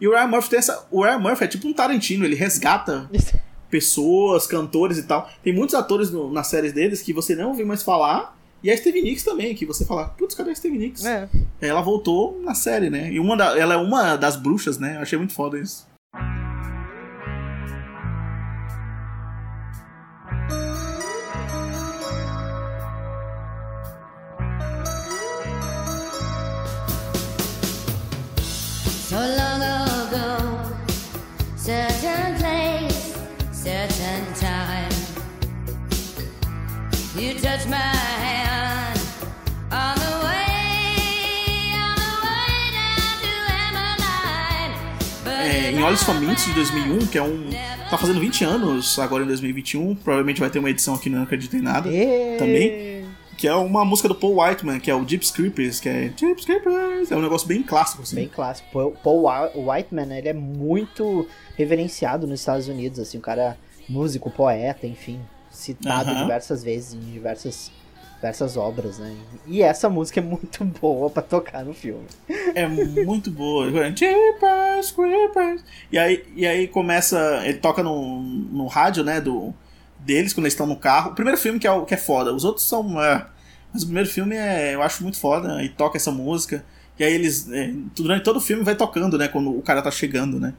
E 0.00 0.06
o 0.06 0.12
Ryan 0.12 0.26
Murphy 0.26 0.50
tem 0.50 0.58
essa. 0.58 0.86
O 0.90 1.02
Ryan 1.02 1.18
Murphy 1.18 1.44
é 1.44 1.48
tipo 1.48 1.66
um 1.66 1.72
Tarantino, 1.72 2.24
ele 2.24 2.34
resgata 2.34 3.10
pessoas, 3.70 4.46
cantores 4.46 4.98
e 4.98 5.04
tal. 5.04 5.30
Tem 5.42 5.52
muitos 5.52 5.74
atores 5.74 6.10
no, 6.10 6.32
nas 6.32 6.46
séries 6.48 6.72
deles 6.72 7.02
que 7.02 7.12
você 7.12 7.34
não 7.34 7.48
ouviu 7.48 7.66
mais 7.66 7.82
falar, 7.82 8.36
E 8.62 8.70
a 8.70 8.76
Stevie 8.76 9.02
Nicks 9.02 9.22
também, 9.22 9.54
que 9.54 9.66
você 9.66 9.84
fala, 9.84 10.08
putz, 10.08 10.34
cadê 10.34 10.50
a 10.50 10.54
Stevie 10.54 10.78
Nicks? 10.78 11.04
É. 11.04 11.28
Ela 11.60 11.80
voltou 11.80 12.40
na 12.42 12.54
série, 12.54 12.90
né? 12.90 13.12
E 13.12 13.20
uma 13.20 13.36
da, 13.36 13.58
ela 13.58 13.74
é 13.74 13.76
uma 13.76 14.16
das 14.16 14.36
bruxas, 14.36 14.78
né? 14.78 14.96
Eu 14.96 15.00
achei 15.00 15.18
muito 15.18 15.34
foda 15.34 15.58
isso. 15.58 15.86
So 29.08 29.14
long 29.14 29.75
Olhos 45.86 46.02
Famintos 46.02 46.44
de 46.46 46.52
2001, 46.52 47.06
que 47.06 47.16
é 47.16 47.22
um. 47.22 47.48
Tá 47.88 47.96
fazendo 47.96 48.18
20 48.18 48.44
anos 48.44 48.98
agora 48.98 49.22
em 49.22 49.26
2021. 49.28 49.94
Provavelmente 49.94 50.40
vai 50.40 50.50
ter 50.50 50.58
uma 50.58 50.68
edição 50.68 50.96
aqui 50.96 51.08
no 51.08 51.18
Não 51.18 51.22
Acredito 51.22 51.54
em 51.54 51.62
Nada. 51.62 51.88
E... 51.88 52.36
Também. 52.38 53.04
Que 53.38 53.46
é 53.46 53.54
uma 53.54 53.84
música 53.84 54.08
do 54.08 54.14
Paul 54.16 54.42
Whiteman, 54.42 54.80
que 54.80 54.90
é 54.90 54.94
o 54.96 55.04
Deep 55.04 55.24
Creepers, 55.32 55.78
que 55.78 55.88
é 55.88 56.08
Deep 56.08 56.44
Creepers. 56.44 57.12
É 57.12 57.16
um 57.16 57.22
negócio 57.22 57.46
bem 57.46 57.62
clássico, 57.62 58.02
assim. 58.02 58.16
Bem 58.16 58.26
clássico. 58.26 58.68
Paul, 59.04 59.26
Whiteman, 59.54 60.12
ele 60.18 60.28
é 60.28 60.32
muito 60.32 61.28
reverenciado 61.56 62.26
nos 62.26 62.40
Estados 62.40 62.66
Unidos, 62.66 62.98
assim, 62.98 63.18
o 63.18 63.20
cara 63.20 63.42
é 63.42 63.56
músico, 63.88 64.28
poeta, 64.28 64.88
enfim, 64.88 65.20
citado 65.52 66.10
Aham. 66.10 66.22
diversas 66.22 66.64
vezes 66.64 66.94
em 66.94 67.12
diversas, 67.12 67.70
diversas 68.16 68.56
obras, 68.56 68.98
né? 68.98 69.14
E 69.46 69.62
essa 69.62 69.88
música 69.88 70.20
é 70.20 70.22
muito 70.22 70.64
boa 70.80 71.08
pra 71.08 71.22
tocar 71.22 71.64
no 71.64 71.72
filme. 71.72 72.06
É 72.54 72.66
muito 72.66 73.30
boa. 73.30 73.70
Jeepers, 73.94 74.90
Creepers. 74.92 75.64
E 75.92 75.98
aí, 75.98 76.24
e 76.34 76.46
aí 76.46 76.66
começa. 76.66 77.42
Ele 77.44 77.58
toca 77.58 77.82
no, 77.82 78.22
no 78.22 78.66
rádio, 78.66 79.04
né? 79.04 79.20
Do, 79.20 79.54
deles 80.00 80.32
quando 80.32 80.44
eles 80.46 80.54
estão 80.54 80.66
no 80.66 80.76
carro. 80.76 81.10
O 81.12 81.14
primeiro 81.14 81.38
filme 81.38 81.58
que 81.58 81.68
é, 81.68 81.80
que 81.84 81.94
é 81.94 81.98
foda. 81.98 82.32
Os 82.32 82.44
outros 82.44 82.66
são. 82.66 83.00
é, 83.02 83.26
mas 83.72 83.82
o 83.82 83.86
primeiro 83.86 84.08
filme 84.08 84.34
é, 84.34 84.74
eu 84.74 84.82
acho 84.82 85.02
muito 85.02 85.18
foda. 85.18 85.62
E 85.62 85.68
toca 85.68 85.96
essa 85.96 86.10
música. 86.10 86.64
E 86.98 87.04
aí 87.04 87.12
eles. 87.12 87.50
é, 87.52 87.72
durante 87.94 88.24
todo 88.24 88.36
o 88.36 88.40
filme 88.40 88.62
vai 88.62 88.74
tocando, 88.74 89.18
né? 89.18 89.28
Quando 89.28 89.56
o 89.56 89.62
cara 89.62 89.82
tá 89.82 89.90
chegando, 89.90 90.40
né? 90.40 90.54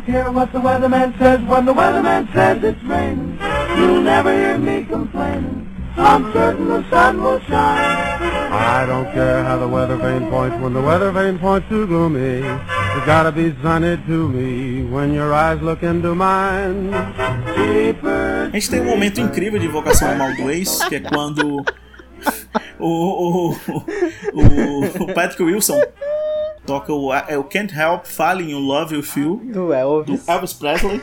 Don't 0.00 0.12
care 0.12 0.32
what 0.32 0.52
the 0.52 0.58
weatherman 0.58 1.18
says 1.18 1.40
when 1.46 1.66
the 1.66 1.74
weatherman 1.74 2.32
says 2.32 2.62
it's 2.64 2.82
raining. 2.84 3.38
You'll 3.76 4.02
never 4.02 4.32
hear 4.32 4.56
me 4.58 4.84
complaining. 4.84 5.66
I'm 5.96 6.32
certain 6.32 6.68
the 6.68 6.88
sun 6.88 7.22
will 7.22 7.40
shine. 7.40 8.22
I 8.52 8.86
don't 8.86 9.12
care 9.12 9.44
how 9.44 9.58
the 9.58 9.68
weather 9.68 9.96
vane 9.96 10.30
points 10.30 10.56
when 10.62 10.72
the 10.72 10.80
weather 10.80 11.10
vane 11.10 11.38
points 11.38 11.68
too 11.68 11.86
gloomy. 11.86 12.40
It's 12.40 13.06
gotta 13.06 13.30
be 13.30 13.54
sunny 13.62 13.96
to 14.06 14.28
me 14.28 14.84
when 14.84 15.12
your 15.12 15.34
eyes 15.34 15.60
look 15.60 15.82
into 15.82 16.14
mine. 16.14 16.92
Jeepers, 17.56 18.48
A 18.48 18.50
gente 18.52 18.70
tem 18.70 18.80
um 18.80 18.86
momento 18.86 19.20
incrível 19.20 19.60
de 19.60 19.66
invocação 19.66 20.10
ao 20.10 20.16
mal 20.16 20.34
do 20.34 20.50
ex, 20.50 20.82
que 20.88 20.96
é 20.96 21.00
quando 21.00 21.62
o, 22.78 22.88
o, 22.88 23.50
o, 24.32 25.02
o 25.02 25.14
Patrick 25.14 25.42
Wilson 25.42 25.78
toca 26.70 26.92
o, 26.92 27.12
é 27.12 27.36
o 27.36 27.44
Can't 27.44 27.74
Help 27.74 28.04
Falling 28.06 28.50
in 28.52 28.66
Love 28.66 28.94
You, 28.94 29.02
Do 29.36 29.52
do 29.52 29.72
Elvis. 29.72 30.28
Elvis 30.28 30.52
Presley. 30.52 31.00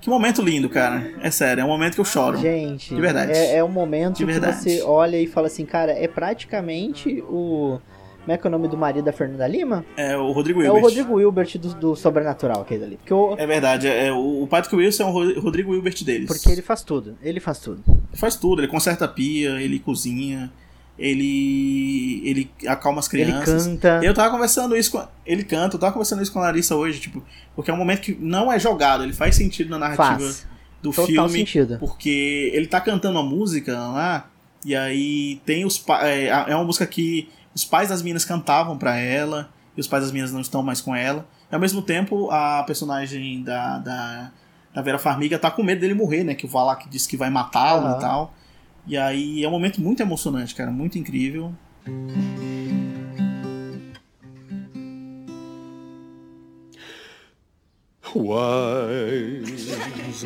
Que 0.00 0.08
momento 0.08 0.40
lindo, 0.40 0.68
cara. 0.68 1.12
É 1.20 1.30
sério, 1.30 1.60
é 1.60 1.64
um 1.64 1.68
momento 1.68 1.94
que 1.94 2.00
eu 2.00 2.04
choro. 2.04 2.38
Gente, 2.38 2.94
De 2.94 3.00
verdade. 3.00 3.32
É, 3.32 3.56
é 3.56 3.64
um 3.64 3.68
momento 3.68 4.16
De 4.18 4.24
que 4.24 4.30
verdade. 4.32 4.56
você 4.62 4.82
olha 4.82 5.16
e 5.20 5.26
fala 5.26 5.46
assim, 5.48 5.66
cara, 5.66 5.92
é 5.92 6.06
praticamente 6.08 7.22
o... 7.28 7.78
Como 8.22 8.32
é 8.32 8.36
que 8.36 8.46
é 8.46 8.48
o 8.48 8.50
nome 8.50 8.68
do 8.68 8.76
marido 8.76 9.04
da 9.04 9.12
Fernanda 9.12 9.46
Lima? 9.46 9.84
É 9.96 10.14
o 10.16 10.30
Rodrigo 10.32 10.60
É 10.60 10.64
Wilbert. 10.64 10.80
o 10.82 10.86
Rodrigo 10.86 11.14
Wilbert 11.14 11.58
do, 11.58 11.74
do 11.74 11.96
Sobrenatural, 11.96 12.60
aquele 12.60 12.84
ali. 12.84 12.96
Porque, 12.98 13.14
o, 13.14 13.34
É 13.36 13.46
verdade, 13.46 13.88
é, 13.88 14.12
o, 14.12 14.42
o 14.42 14.46
Patrick 14.46 14.76
Wilson 14.76 15.04
é 15.04 15.06
o 15.06 15.10
Ro- 15.10 15.40
Rodrigo 15.40 15.72
Wilbert 15.72 16.04
deles. 16.04 16.28
porque 16.28 16.50
ele 16.50 16.60
faz 16.62 16.82
tudo. 16.82 17.16
Ele 17.22 17.40
faz 17.40 17.58
tudo. 17.58 17.82
Ele 17.88 18.16
faz 18.20 18.36
tudo, 18.36 18.60
ele 18.60 18.68
conserta 18.68 19.06
a 19.06 19.08
pia, 19.08 19.60
ele 19.60 19.78
cozinha, 19.78 20.52
ele 21.00 22.20
ele 22.28 22.50
acalma 22.68 23.00
as 23.00 23.08
crianças. 23.08 23.66
Ele 23.66 23.76
canta. 23.78 24.00
Eu 24.04 24.12
tava 24.12 24.30
conversando 24.30 24.76
isso 24.76 24.92
com. 24.92 25.02
Ele 25.24 25.42
canta, 25.42 25.76
eu 25.76 25.80
tava 25.80 25.92
conversando 25.92 26.22
isso 26.22 26.30
com 26.30 26.38
a 26.38 26.42
Larissa 26.42 26.76
hoje, 26.76 27.00
tipo, 27.00 27.24
porque 27.56 27.70
é 27.70 27.74
um 27.74 27.76
momento 27.78 28.02
que 28.02 28.16
não 28.20 28.52
é 28.52 28.58
jogado, 28.58 29.02
ele 29.02 29.14
faz 29.14 29.34
sentido 29.34 29.70
na 29.70 29.78
narrativa 29.78 30.18
Faz. 30.20 30.46
do 30.82 30.90
Total 30.92 31.06
filme. 31.06 31.30
sentido. 31.30 31.78
Porque 31.78 32.50
ele 32.52 32.66
tá 32.66 32.80
cantando 32.80 33.18
uma 33.18 33.28
música 33.28 33.72
lá, 33.78 34.28
e 34.64 34.76
aí 34.76 35.40
tem 35.46 35.64
os 35.64 35.82
é, 36.02 36.26
é 36.26 36.54
uma 36.54 36.64
música 36.64 36.86
que 36.86 37.28
os 37.54 37.64
pais 37.64 37.88
das 37.88 38.02
meninas 38.02 38.24
cantavam 38.24 38.76
pra 38.76 38.96
ela, 38.96 39.50
e 39.76 39.80
os 39.80 39.86
pais 39.88 40.02
das 40.02 40.12
meninas 40.12 40.32
não 40.32 40.40
estão 40.42 40.62
mais 40.62 40.80
com 40.82 40.94
ela. 40.94 41.26
E 41.50 41.54
ao 41.54 41.60
mesmo 41.60 41.80
tempo, 41.80 42.30
a 42.30 42.62
personagem 42.64 43.42
da, 43.42 43.78
da, 43.78 44.30
da 44.74 44.82
Vera 44.82 44.98
Farmiga 44.98 45.38
tá 45.38 45.50
com 45.50 45.62
medo 45.62 45.80
dele 45.80 45.94
morrer, 45.94 46.22
né? 46.24 46.34
Que 46.34 46.44
o 46.44 46.48
Valak 46.48 46.88
disse 46.88 47.08
que 47.08 47.16
vai 47.16 47.30
matá-lo 47.30 47.86
Aham. 47.86 47.96
e 47.96 48.00
tal. 48.00 48.34
E 48.90 48.96
aí 48.96 49.44
é 49.44 49.48
um 49.48 49.52
momento 49.52 49.80
muito 49.80 50.02
emocionante, 50.02 50.52
cara, 50.52 50.72
muito 50.72 50.98
incrível. 50.98 51.54
Wise 58.12 59.76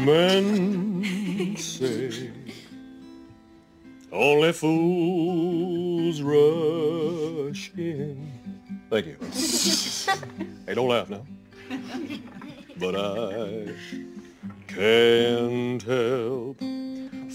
men 0.00 1.54
say 1.58 2.32
only 4.10 4.54
fools 4.54 6.22
rush 6.22 7.70
in. 7.76 8.16
Thank 8.88 9.08
you. 9.08 9.18
hey, 10.66 10.74
don't 10.74 10.88
laugh 10.88 11.10
now. 11.10 11.26
But 12.78 12.96
I 12.96 13.74
can't 14.68 15.82
help 15.82 16.62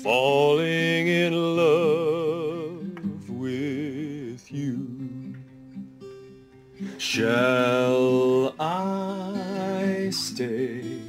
falling 0.03 1.07
in 1.07 1.55
love 1.57 3.29
with 3.29 4.51
you. 4.51 5.35
Shall 6.97 8.55
I 8.59 10.09
stay? 10.11 10.99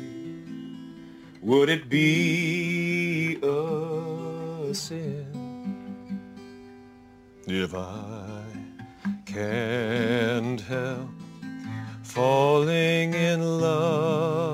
Would 1.43 1.69
it 1.69 1.89
be 1.89 3.39
a 3.43 4.75
sin 4.75 5.27
if 7.47 7.75
I 7.75 8.43
can't 9.25 10.61
help 10.61 11.11
falling 12.03 13.15
in 13.15 13.61
love 13.61 14.50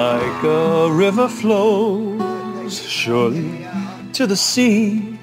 Like 0.00 0.42
a 0.44 0.90
river 0.90 1.28
flows 1.28 2.80
surely 2.88 3.66
to 4.14 4.26
the 4.26 4.34
sea. 4.34 5.18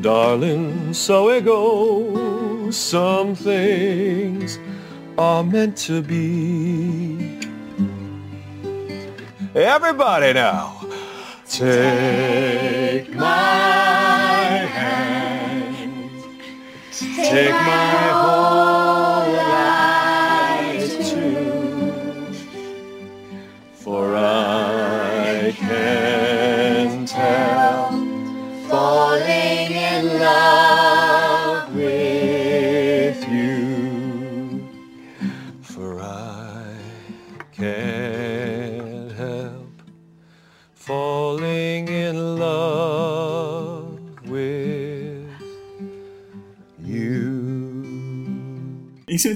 Darling, 0.00 0.94
so 0.94 1.30
it 1.30 1.44
goes. 1.44 2.76
Some 2.76 3.34
things 3.34 4.60
are 5.18 5.42
meant 5.42 5.76
to 5.88 6.00
be. 6.00 7.40
Everybody 9.56 10.32
now, 10.32 10.86
take 11.48 13.12
my 13.16 14.62
hand, 14.78 16.12
take 16.92 17.50
my 17.50 18.07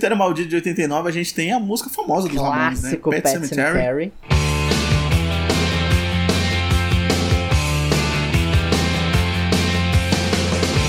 Cemitério 0.02 0.16
Maldito 0.16 0.48
de 0.48 0.56
89, 0.56 1.08
a 1.08 1.12
gente 1.12 1.32
tem 1.32 1.52
a 1.52 1.60
música 1.60 1.88
famosa 1.88 2.28
dos 2.28 2.36
Ramones, 2.36 2.82
né? 2.82 2.96
Clássico 2.96 3.10
Pet, 3.10 3.28
Cemetery. 3.28 4.12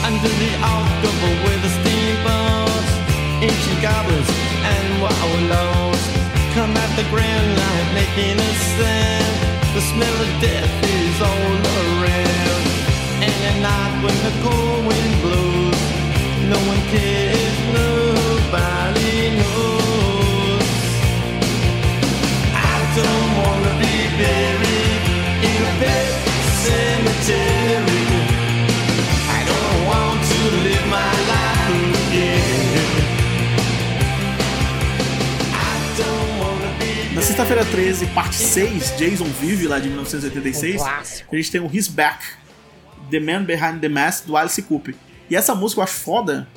Under 0.03 0.30
the 0.30 0.56
October 0.65 1.30
with 1.45 1.61
the 1.61 1.84
Na 37.14 37.22
sexta-feira 37.22 37.64
13, 37.65 38.07
parte 38.07 38.35
6, 38.35 38.95
Jason 38.98 39.26
Vive, 39.26 39.68
lá 39.68 39.77
de 39.80 39.88
1986, 39.88 40.81
Um 40.81 40.85
a 40.85 41.35
gente 41.35 41.52
tem 41.52 41.61
o 41.61 41.69
His 41.72 41.88
Back, 41.88 42.23
The 43.11 43.19
Man 43.19 43.44
Behind 43.44 43.80
the 43.80 43.90
Mask, 43.90 44.26
do 44.26 44.35
Alice 44.35 44.60
Cooper. 44.64 44.95
E 45.30 45.35
essa 45.35 45.53
música 45.53 45.80
eu 45.80 45.84
acho 45.84 45.94
foda, 45.94 46.48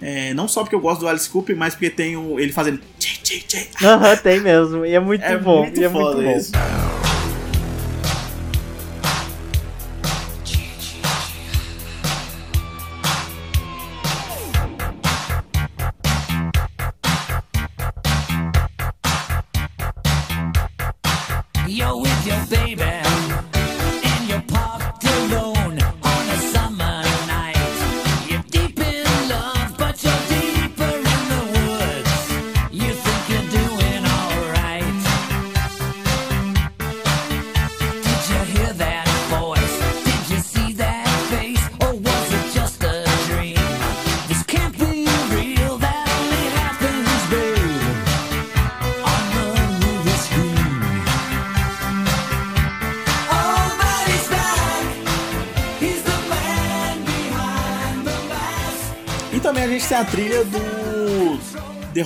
é, 0.00 0.32
não 0.32 0.48
só 0.48 0.62
porque 0.62 0.74
eu 0.74 0.80
gosto 0.80 1.00
do 1.00 1.08
Alice 1.08 1.28
Cooper, 1.28 1.54
mas 1.56 1.74
porque 1.74 1.90
tem 1.90 2.16
o, 2.16 2.40
ele 2.40 2.52
fazendo 2.52 2.80
tchê, 2.98 3.18
tchê, 3.22 3.40
tchê. 3.40 3.68
Aham, 3.86 4.16
tem 4.16 4.40
mesmo. 4.40 4.86
E 4.86 4.94
é 4.94 5.00
muito 5.00 5.22
É 5.22 5.36
bom. 5.36 5.62
muito 5.62 5.78
e 5.80 5.84
é 5.84 5.88
muito 5.88 6.16
bom. 6.22 6.36
isso. 6.36 6.52
You're 21.76 21.94
with 21.94 22.26
your 22.26 22.46
baby 22.46 23.05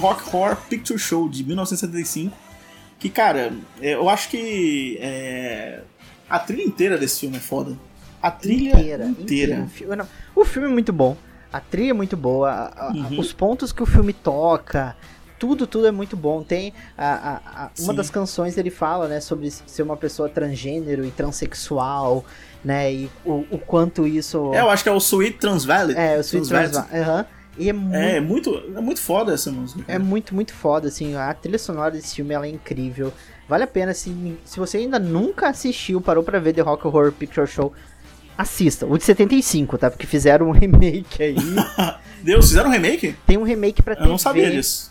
Rock 0.00 0.34
Horror 0.34 0.56
Picture 0.68 0.98
Show 0.98 1.28
de 1.28 1.44
1975. 1.44 2.36
Que, 2.98 3.08
cara, 3.08 3.52
é, 3.80 3.94
eu 3.94 4.08
acho 4.08 4.28
que 4.28 4.98
é, 5.00 5.80
a 6.28 6.38
trilha 6.38 6.62
inteira 6.64 6.98
desse 6.98 7.20
filme 7.20 7.36
é 7.36 7.40
foda. 7.40 7.76
A 8.22 8.30
trilha 8.30 8.70
inteira. 8.78 9.04
inteira. 9.06 9.62
O 9.62 9.68
filme, 9.68 9.96
não, 9.96 10.06
o 10.36 10.44
filme 10.44 10.68
é 10.68 10.70
muito 10.70 10.92
bom. 10.92 11.16
A 11.52 11.58
trilha 11.60 11.90
é 11.90 11.94
muito 11.94 12.16
boa. 12.16 12.50
a- 12.50 12.88
a- 12.88 12.92
Uhum. 12.92 13.18
Os 13.18 13.32
pontos 13.32 13.72
que 13.72 13.82
o 13.82 13.86
filme 13.86 14.12
toca. 14.12 14.94
Tudo, 15.38 15.66
tudo 15.66 15.86
é 15.86 15.90
muito 15.90 16.14
bom. 16.18 16.42
Tem 16.42 16.74
a, 16.98 17.70
uma 17.78 17.92
Sim. 17.92 17.94
das 17.96 18.10
canções 18.10 18.58
ele 18.58 18.68
fala, 18.70 19.08
né, 19.08 19.20
sobre 19.20 19.50
ser 19.50 19.82
uma 19.82 19.96
pessoa 19.96 20.28
transgênero 20.28 21.02
e 21.02 21.10
transexual, 21.10 22.24
né, 22.62 22.92
e 22.92 23.10
o, 23.24 23.46
o 23.50 23.58
quanto 23.58 24.06
isso 24.06 24.52
É, 24.52 24.60
eu 24.60 24.68
acho 24.68 24.82
que 24.82 24.90
é 24.90 24.92
o 24.92 24.98
Sweet 24.98 25.38
Transvalley. 25.38 25.96
é 25.96 26.18
o 26.18 26.20
Sweet 26.20 26.46
Transvalley. 26.46 26.70
Transva- 26.90 27.12
aham. 27.12 27.26
E 27.60 27.68
é 27.68 27.72
muito, 27.72 27.94
É, 27.96 28.16
é 28.16 28.20
muito, 28.20 28.62
é 28.76 28.80
muito 28.80 29.00
foda 29.00 29.34
essa 29.34 29.50
música. 29.52 29.84
é 29.86 29.98
muito, 29.98 30.34
muito 30.34 30.52
foda, 30.54 30.88
assim, 30.88 31.14
a 31.14 31.32
trilha 31.34 31.58
sonora 31.58 31.90
desse 31.92 32.14
filme, 32.16 32.32
ela 32.34 32.46
é 32.46 32.50
incrível. 32.50 33.12
Vale 33.48 33.64
a 33.64 33.66
pena, 33.66 33.92
se, 33.92 34.14
se 34.44 34.58
você 34.58 34.78
ainda 34.78 34.98
nunca 34.98 35.48
assistiu, 35.48 36.00
parou 36.00 36.22
pra 36.24 36.38
ver 36.38 36.52
The 36.54 36.62
Rock 36.62 36.86
Horror 36.86 37.12
Picture 37.12 37.46
Show, 37.46 37.72
assista. 38.38 38.86
O 38.86 38.96
de 38.96 39.04
75, 39.04 39.76
tá? 39.76 39.90
Porque 39.90 40.06
fizeram 40.06 40.48
um 40.48 40.52
remake 40.52 41.22
aí. 41.22 41.36
Deus, 42.22 42.48
fizeram 42.48 42.68
um 42.70 42.72
remake? 42.72 43.14
Tem 43.26 43.36
um 43.36 43.42
remake 43.42 43.82
pra 43.82 43.92
Eu 43.94 43.98
TV. 43.98 44.08
não 44.08 44.18
sabia 44.18 44.50
disso. 44.50 44.90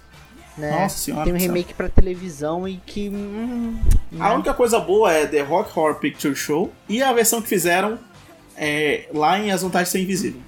Né? 0.57 0.71
Nossa 0.71 0.97
senhora 0.97 1.23
Tem 1.23 1.31
um 1.31 1.37
remake 1.37 1.73
pra 1.73 1.87
televisão 1.87 2.67
e 2.67 2.81
que... 2.85 3.07
hum, 3.07 3.79
A 4.19 4.27
né? 4.29 4.33
única 4.35 4.53
coisa 4.53 4.77
boa 4.77 5.09
é 5.13 5.25
The 5.25 5.39
Rock 5.41 5.71
Horror 5.77 5.95
Picture 5.95 6.35
Show 6.35 6.73
e 6.89 7.01
a 7.01 7.13
versão 7.13 7.41
que 7.41 7.47
fizeram 7.47 7.97
é, 8.57 9.07
lá 9.13 9.39
em 9.39 9.51
As 9.51 9.61
Vantagens 9.61 9.87
Ser 9.87 10.01
Invisível. 10.01 10.41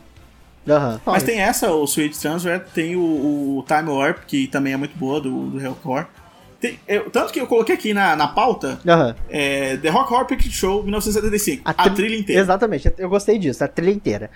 Aham. 0.68 1.02
Mas 1.06 1.24
tem 1.24 1.40
essa, 1.40 1.72
o 1.72 1.84
Sweet 1.86 2.20
Transfer, 2.20 2.64
tem 2.74 2.96
o, 2.96 3.02
o 3.60 3.66
Time 3.68 3.90
Warp, 3.90 4.20
que 4.28 4.48
também 4.48 4.74
é 4.74 4.78
muito 4.78 4.96
boa, 4.98 5.20
do, 5.20 5.50
do 5.50 5.60
Hellcore. 5.60 6.06
Tem, 6.60 6.80
eu- 6.88 7.10
tanto 7.10 7.34
que 7.34 7.42
eu 7.42 7.48
coloquei 7.48 7.74
aqui 7.74 7.92
na, 7.94 8.16
na 8.16 8.28
pauta 8.28 8.80
Aham. 8.88 9.16
é, 9.30 9.78
The 9.78 9.90
Rock 9.90 10.14
Horror 10.14 10.26
Picture 10.28 10.52
Show 10.54 10.84
1975. 10.84 11.64
A, 11.66 11.74
tri- 11.74 11.96
trilha 11.96 12.16
inteira. 12.20 12.42
Exatamente, 12.42 12.94
eu 12.98 13.10
gostei 13.10 13.40
disso, 13.40 13.64
a 13.64 13.68
trilha 13.68 13.92
inteira. 13.92 14.30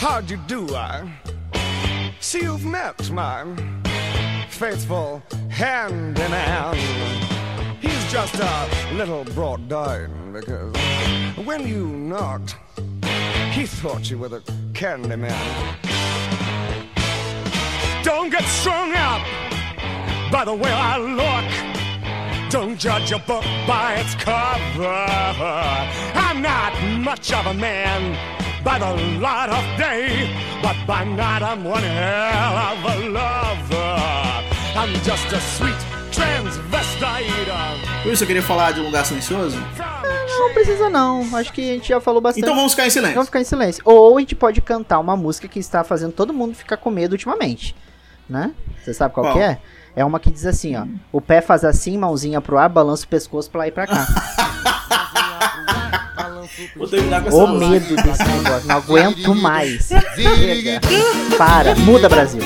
How'd 0.00 0.30
you 0.32 0.38
do, 0.46 0.66
I? 0.76 1.04
See, 2.20 2.42
you've 2.42 2.64
met 2.66 3.10
my 3.10 3.44
faithful 4.48 5.22
hand 5.50 6.18
in 6.18 6.30
hand. 6.32 6.78
He's 7.80 8.04
just 8.10 8.34
a 8.40 8.66
little 8.96 9.24
brought 9.34 9.66
down 9.68 10.32
because 10.32 10.72
when 11.44 11.66
you 11.66 11.86
knocked, 11.86 12.56
he 13.52 13.66
thought 13.66 14.10
you 14.10 14.18
were 14.18 14.28
the 14.28 14.42
candy 14.72 15.16
man. 15.16 15.76
Don't 18.02 18.30
get 18.30 18.44
strung 18.44 18.92
up 18.94 19.22
by 20.30 20.44
the 20.44 20.54
way 20.54 20.72
I 20.72 20.98
look. 20.98 22.50
Don't 22.50 22.78
judge 22.78 23.10
a 23.12 23.18
book 23.18 23.44
by 23.66 23.94
its 23.94 24.14
cover. 24.14 25.06
I'm 26.14 26.40
not 26.42 26.72
much 27.00 27.32
of 27.32 27.46
a 27.46 27.54
man 27.54 28.16
by 28.64 28.78
the 28.78 28.92
light 29.20 29.50
of 29.50 29.64
day, 29.78 30.30
but 30.62 30.76
by 30.86 31.04
night 31.04 31.42
I'm 31.42 31.64
one 31.64 31.82
hell 31.82 32.56
of 32.70 32.78
a 32.94 33.08
lover. 33.08 34.44
I'm 34.76 34.92
just 35.02 35.32
a 35.32 35.40
sweet 35.40 35.80
transvestite. 36.10 38.02
Por 38.02 38.12
isso 38.12 38.24
eu 38.24 38.26
queria 38.26 38.42
falar 38.42 38.72
de 38.72 38.80
um 38.80 38.84
lugar 38.84 39.04
silencioso. 39.04 39.58
Não 40.46 40.52
precisa 40.54 40.90
não, 40.90 41.36
acho 41.36 41.52
que 41.52 41.70
a 41.70 41.74
gente 41.74 41.88
já 41.88 42.00
falou 42.00 42.20
bastante. 42.20 42.42
Então 42.44 42.54
vamos 42.54 42.72
ficar 42.72 42.86
em 42.86 42.90
silêncio. 42.90 43.14
Vamos 43.14 43.28
ficar 43.28 43.40
em 43.40 43.44
silêncio. 43.44 43.82
Ou 43.84 44.16
a 44.16 44.20
gente 44.20 44.34
pode 44.34 44.60
cantar 44.60 44.98
uma 44.98 45.16
música 45.16 45.48
que 45.48 45.58
está 45.58 45.82
fazendo 45.82 46.12
todo 46.12 46.32
mundo 46.32 46.54
ficar 46.54 46.76
com 46.76 46.90
medo 46.90 47.12
ultimamente. 47.12 47.74
Né? 48.28 48.52
Você 48.82 48.94
sabe 48.94 49.14
qual, 49.14 49.26
Qual? 49.26 49.34
que 49.34 49.40
é? 49.40 49.58
É 49.96 50.04
uma 50.04 50.18
que 50.20 50.30
diz 50.30 50.44
assim, 50.46 50.76
ó. 50.76 50.86
O 51.12 51.20
pé 51.20 51.40
faz 51.40 51.64
assim, 51.64 51.96
mãozinha 51.96 52.40
pro 52.40 52.58
ar, 52.58 52.68
balança 52.68 53.04
o 53.04 53.08
pescoço 53.08 53.50
pra 53.50 53.60
lá 53.60 53.68
e 53.68 53.72
pra 53.72 53.86
cá. 53.86 54.06
Vou 56.76 56.86
terminar 56.86 57.22
com 57.22 57.28
essa 57.28 57.36
o 57.36 57.46
música. 57.48 57.68
medo 57.70 57.96
desse 57.96 58.24
negócio. 58.24 58.68
Não 58.68 58.76
aguento 58.76 59.34
mais. 59.34 59.88
Chega. 60.14 60.80
Para. 61.36 61.74
Muda, 61.76 62.08
Brasil. 62.08 62.40